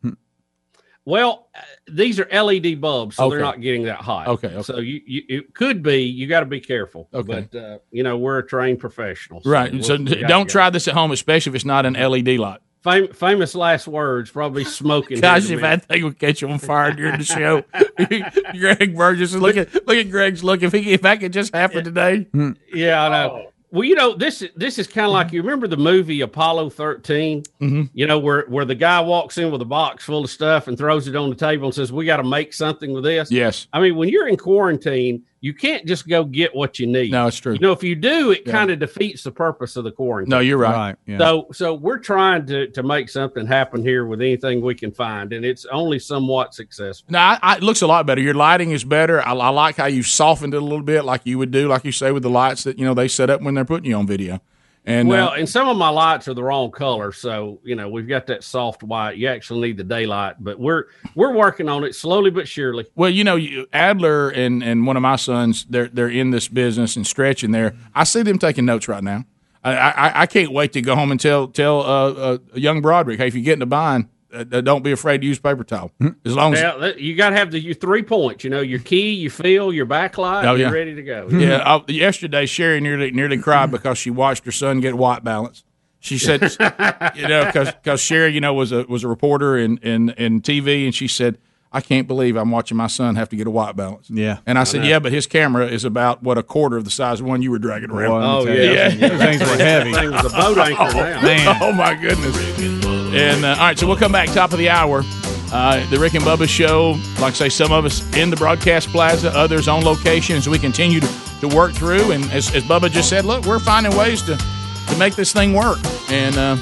Well, 1.05 1.47
uh, 1.55 1.61
these 1.87 2.19
are 2.19 2.27
LED 2.31 2.79
bulbs, 2.81 3.15
so 3.15 3.29
they're 3.29 3.39
not 3.39 3.61
getting 3.61 3.83
that 3.83 3.97
hot. 4.01 4.27
Okay, 4.27 4.47
okay. 4.49 4.61
So 4.61 4.79
you, 4.79 5.01
you 5.05 5.21
it 5.29 5.53
could 5.55 5.81
be. 5.81 6.03
You 6.03 6.27
got 6.27 6.41
to 6.41 6.45
be 6.45 6.59
careful. 6.59 7.09
Okay. 7.13 7.47
But 7.51 7.57
uh, 7.57 7.77
you 7.91 8.03
know 8.03 8.17
we're 8.17 8.39
a 8.39 8.45
trained 8.45 8.79
professional. 8.79 9.41
Right. 9.45 9.71
we'll- 9.71 9.81
So 9.83 9.95
we 9.95 10.03
d- 10.03 10.15
gotta 10.15 10.27
don't 10.27 10.49
try 10.49 10.69
this 10.69 10.87
at 10.87 10.93
home, 10.93 11.11
especially 11.11 11.51
if 11.51 11.55
it's 11.55 11.65
not 11.65 11.85
an 11.85 11.93
LED 11.93 12.37
light. 12.37 12.59
Fam- 12.83 13.09
famous 13.09 13.55
last 13.55 13.87
words. 13.87 14.31
Probably 14.31 14.63
smoking. 14.63 15.19
Gosh, 15.19 15.49
if 15.49 15.61
that 15.61 15.85
thing 15.85 16.03
would 16.05 16.17
catch 16.17 16.41
you 16.41 16.49
on 16.49 16.59
fire 16.59 16.93
during 16.93 17.17
the 17.17 17.25
show, 17.25 17.63
Greg 18.57 18.95
Burgess, 18.95 19.33
look 19.35 19.57
at 19.57 19.73
look 19.87 19.97
at 19.97 20.09
Greg's 20.09 20.43
look. 20.43 20.63
If 20.63 20.71
he 20.73 20.91
if 20.93 21.01
that 21.01 21.19
could 21.19 21.33
just 21.33 21.53
happen 21.53 21.83
today. 21.83 22.27
Yeah, 22.73 23.03
I 23.03 23.09
know. 23.09 23.51
Well, 23.71 23.83
you 23.83 23.93
know 23.93 24.15
this 24.15 24.41
is 24.41 24.49
this 24.55 24.79
is 24.79 24.87
kind 24.87 25.05
of 25.05 25.11
like 25.13 25.31
you 25.31 25.41
remember 25.43 25.67
the 25.67 25.77
movie 25.77 26.21
Apollo 26.21 26.71
13 26.71 27.43
Mhm. 27.61 27.89
You 27.93 28.07
know 28.07 28.17
where 28.17 28.45
where 28.47 28.65
the 28.65 28.73
guy 28.73 28.99
walks 29.01 29.37
in 29.37 29.51
with 29.51 29.61
a 29.61 29.65
box 29.65 30.05
full 30.05 30.23
of 30.23 30.29
stuff 30.31 30.67
and 30.67 30.75
throws 30.77 31.07
it 31.07 31.15
on 31.15 31.29
the 31.29 31.35
table 31.35 31.65
and 31.65 31.75
says, 31.75 31.91
"We 31.91 32.05
got 32.05 32.17
to 32.17 32.23
make 32.23 32.51
something 32.53 32.93
with 32.93 33.03
this." 33.03 33.29
Yes. 33.29 33.67
I 33.71 33.79
mean, 33.79 33.95
when 33.95 34.09
you're 34.09 34.27
in 34.27 34.37
quarantine, 34.37 35.21
you 35.41 35.53
can't 35.53 35.85
just 35.85 36.07
go 36.07 36.23
get 36.25 36.53
what 36.53 36.79
you 36.79 36.87
need. 36.87 37.11
No, 37.11 37.27
it's 37.27 37.37
true. 37.37 37.53
You 37.53 37.59
know, 37.59 37.71
if 37.71 37.81
you 37.83 37.95
do, 37.95 38.31
it 38.31 38.43
Yeah. 38.45 38.51
kind 38.51 38.71
of 38.71 38.79
defeats 38.79 39.23
the 39.23 39.31
purpose 39.31 39.75
of 39.77 39.83
the 39.85 39.91
quarantine. 39.91 40.29
No, 40.29 40.39
you're 40.39 40.57
right. 40.57 40.95
So, 41.17 41.47
so 41.53 41.73
we're 41.73 41.99
trying 41.99 42.45
to 42.47 42.67
to 42.67 42.83
make 42.83 43.09
something 43.09 43.45
happen 43.47 43.81
here 43.83 44.05
with 44.05 44.21
anything 44.21 44.61
we 44.61 44.75
can 44.75 44.91
find, 44.91 45.31
and 45.33 45.45
it's 45.45 45.65
only 45.71 45.99
somewhat 45.99 46.53
successful. 46.53 47.07
No, 47.11 47.19
I, 47.19 47.39
I, 47.41 47.55
it 47.57 47.63
looks 47.63 47.81
a 47.81 47.87
lot 47.87 48.05
better. 48.05 48.21
Your 48.21 48.33
lighting 48.33 48.71
is 48.71 48.83
better. 48.83 49.21
I, 49.25 49.31
I 49.33 49.49
like 49.49 49.77
how 49.77 49.85
you 49.85 50.03
softened 50.03 50.53
it 50.53 50.57
a 50.57 50.65
little 50.65 50.81
bit, 50.83 51.05
like 51.05 51.21
you 51.25 51.37
would 51.37 51.51
do, 51.51 51.67
like 51.67 51.85
you 51.85 51.91
say 51.91 52.11
with 52.11 52.23
the 52.23 52.29
lights 52.29 52.63
that 52.65 52.77
you 52.77 52.85
know 52.85 52.93
they 52.93 53.07
set 53.07 53.29
up 53.29 53.41
when 53.41 53.53
they're 53.55 53.65
putting 53.65 53.89
you 53.89 53.95
on 53.95 54.07
video. 54.07 54.41
And 54.85 55.09
well, 55.09 55.29
uh, 55.29 55.35
and 55.35 55.47
some 55.47 55.67
of 55.67 55.77
my 55.77 55.89
lights 55.89 56.27
are 56.27 56.33
the 56.33 56.43
wrong 56.43 56.71
color, 56.71 57.11
so 57.11 57.59
you 57.63 57.75
know 57.75 57.89
we've 57.89 58.07
got 58.07 58.27
that 58.27 58.43
soft 58.43 58.81
white. 58.81 59.17
You 59.17 59.27
actually 59.27 59.67
need 59.67 59.77
the 59.77 59.83
daylight, 59.83 60.35
but 60.39 60.59
we're 60.59 60.85
we're 61.15 61.33
working 61.33 61.67
on 61.67 61.83
it 61.83 61.95
slowly 61.95 62.31
but 62.31 62.47
surely. 62.47 62.87
Well, 62.95 63.09
you 63.09 63.23
know, 63.23 63.35
you, 63.35 63.67
Adler 63.73 64.29
and, 64.29 64.63
and 64.63 64.87
one 64.87 64.95
of 64.95 65.01
my 65.01 65.17
sons, 65.17 65.65
they're 65.69 65.89
they're 65.89 66.09
in 66.09 66.31
this 66.31 66.47
business 66.47 66.95
and 66.95 67.05
stretching 67.05 67.51
there. 67.51 67.75
I 67.93 68.03
see 68.03 68.23
them 68.23 68.39
taking 68.39 68.65
notes 68.65 68.87
right 68.87 69.03
now. 69.03 69.25
I, 69.63 69.73
I, 69.73 70.21
I 70.21 70.25
can't 70.25 70.51
wait 70.53 70.71
to 70.73 70.81
go 70.81 70.95
home 70.95 71.11
and 71.11 71.19
tell 71.19 71.47
tell 71.47 71.81
uh, 71.81 72.11
uh, 72.11 72.37
young 72.53 72.81
Broderick, 72.81 73.19
hey, 73.19 73.27
if 73.27 73.35
you 73.35 73.41
get 73.41 73.53
in 73.53 73.61
a 73.61 73.65
bind, 73.65 74.07
uh, 74.33 74.45
uh, 74.51 74.61
don't 74.61 74.83
be 74.83 74.91
afraid 74.91 75.21
to 75.21 75.27
use 75.27 75.39
paper 75.39 75.63
towel. 75.63 75.91
As 76.25 76.35
long 76.35 76.53
as 76.53 76.61
Now, 76.61 76.85
you 76.97 77.15
got 77.15 77.31
to 77.31 77.35
have 77.35 77.51
the 77.51 77.59
your 77.59 77.73
three 77.73 78.03
points. 78.03 78.43
You 78.43 78.49
know, 78.49 78.61
your 78.61 78.79
key, 78.79 79.11
your 79.13 79.31
fill, 79.31 79.73
your 79.73 79.85
backlight. 79.85 80.45
Oh, 80.45 80.55
you're 80.55 80.71
ready 80.71 80.95
to 80.95 81.03
go. 81.03 81.27
yeah, 81.31 81.57
I, 81.65 81.83
yesterday 81.91 82.45
Sherry 82.45 82.79
nearly 82.79 83.11
nearly 83.11 83.37
cried 83.37 83.71
because 83.71 83.97
she 83.97 84.09
watched 84.11 84.45
her 84.45 84.51
son 84.51 84.79
get 84.81 84.95
white 84.95 85.23
balance. 85.23 85.63
She 86.01 86.17
said, 86.17 86.41
you 87.15 87.27
know, 87.27 87.51
because 87.51 87.99
Sherry, 88.01 88.33
you 88.33 88.39
know, 88.39 88.53
was 88.53 88.71
a 88.71 88.83
was 88.83 89.03
a 89.03 89.07
reporter 89.07 89.57
in, 89.57 89.77
in 89.79 90.09
in 90.11 90.41
TV, 90.41 90.85
and 90.85 90.95
she 90.95 91.09
said, 91.09 91.37
"I 91.73 91.81
can't 91.81 92.07
believe 92.07 92.37
I'm 92.37 92.51
watching 92.51 92.77
my 92.77 92.87
son 92.87 93.15
have 93.17 93.27
to 93.29 93.35
get 93.35 93.47
a 93.47 93.51
white 93.51 93.75
balance." 93.75 94.09
Yeah, 94.09 94.37
and 94.45 94.57
I 94.57 94.61
I 94.61 94.63
said, 94.63 94.81
know. 94.81 94.87
"Yeah, 94.87 94.99
but 94.99 95.11
his 95.11 95.27
camera 95.27 95.67
is 95.67 95.83
about 95.83 96.23
what 96.23 96.37
a 96.37 96.43
quarter 96.43 96.77
of 96.77 96.85
the 96.85 96.89
size 96.91 97.19
of 97.19 97.25
one 97.25 97.41
you 97.41 97.51
were 97.51 97.59
dragging 97.59 97.91
around." 97.91 98.21
Boy, 98.21 98.43
let 98.43 98.57
me 98.59 98.75
tell 98.75 98.91
you, 98.93 98.99
those 99.09 99.19
things 99.19 99.41
were 99.41 99.57
heavy. 99.57 99.91
Thing 99.93 100.11
was 100.11 100.25
a 100.25 100.29
boat 100.29 100.57
anchor 100.59 100.81
Oh, 100.87 100.91
now. 100.93 101.21
man. 101.21 101.57
Oh 101.61 101.73
my 101.73 101.93
goodness. 101.95 102.88
And 103.13 103.45
uh, 103.45 103.49
all 103.49 103.57
right, 103.57 103.77
so 103.79 103.87
we'll 103.87 103.97
come 103.97 104.11
back 104.11 104.29
top 104.29 104.51
of 104.51 104.59
the 104.59 104.69
hour. 104.69 105.03
Uh, 105.51 105.89
the 105.89 105.97
Rick 105.97 106.13
and 106.13 106.23
Bubba 106.23 106.47
show, 106.47 106.91
like 107.19 107.33
I 107.33 107.35
say, 107.35 107.49
some 107.49 107.71
of 107.71 107.83
us 107.85 108.01
in 108.15 108.29
the 108.29 108.35
broadcast 108.35 108.89
plaza, 108.89 109.31
others 109.31 109.67
on 109.67 109.83
location 109.83 110.35
as 110.35 110.47
we 110.47 110.59
continue 110.59 110.99
to, 110.99 111.09
to 111.41 111.47
work 111.47 111.73
through. 111.73 112.11
And 112.11 112.23
as, 112.31 112.53
as 112.53 112.63
Bubba 112.63 112.91
just 112.91 113.09
said, 113.09 113.25
look, 113.25 113.45
we're 113.45 113.59
finding 113.59 113.95
ways 113.97 114.21
to, 114.23 114.37
to 114.37 114.97
make 114.97 115.15
this 115.15 115.33
thing 115.33 115.53
work. 115.53 115.79
And 116.09 116.37
uh, 116.37 116.55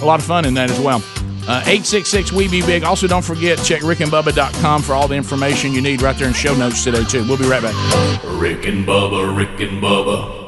a 0.00 0.04
lot 0.04 0.20
of 0.20 0.26
fun 0.26 0.46
in 0.46 0.54
that 0.54 0.70
as 0.70 0.80
well. 0.80 1.02
Uh, 1.48 1.60
866 1.66 2.32
We 2.32 2.48
Be 2.48 2.62
Big. 2.62 2.82
Also, 2.84 3.06
don't 3.06 3.24
forget, 3.24 3.58
check 3.58 3.80
rickandbubba.com 3.82 4.82
for 4.82 4.94
all 4.94 5.08
the 5.08 5.16
information 5.16 5.72
you 5.72 5.82
need 5.82 6.00
right 6.00 6.16
there 6.16 6.28
in 6.28 6.34
show 6.34 6.54
notes 6.54 6.84
today, 6.84 7.04
too. 7.04 7.26
We'll 7.26 7.38
be 7.38 7.48
right 7.48 7.62
back. 7.62 7.74
Rick 8.24 8.66
and 8.66 8.86
Bubba, 8.86 9.36
Rick 9.36 9.60
and 9.60 9.82
Bubba. 9.82 10.39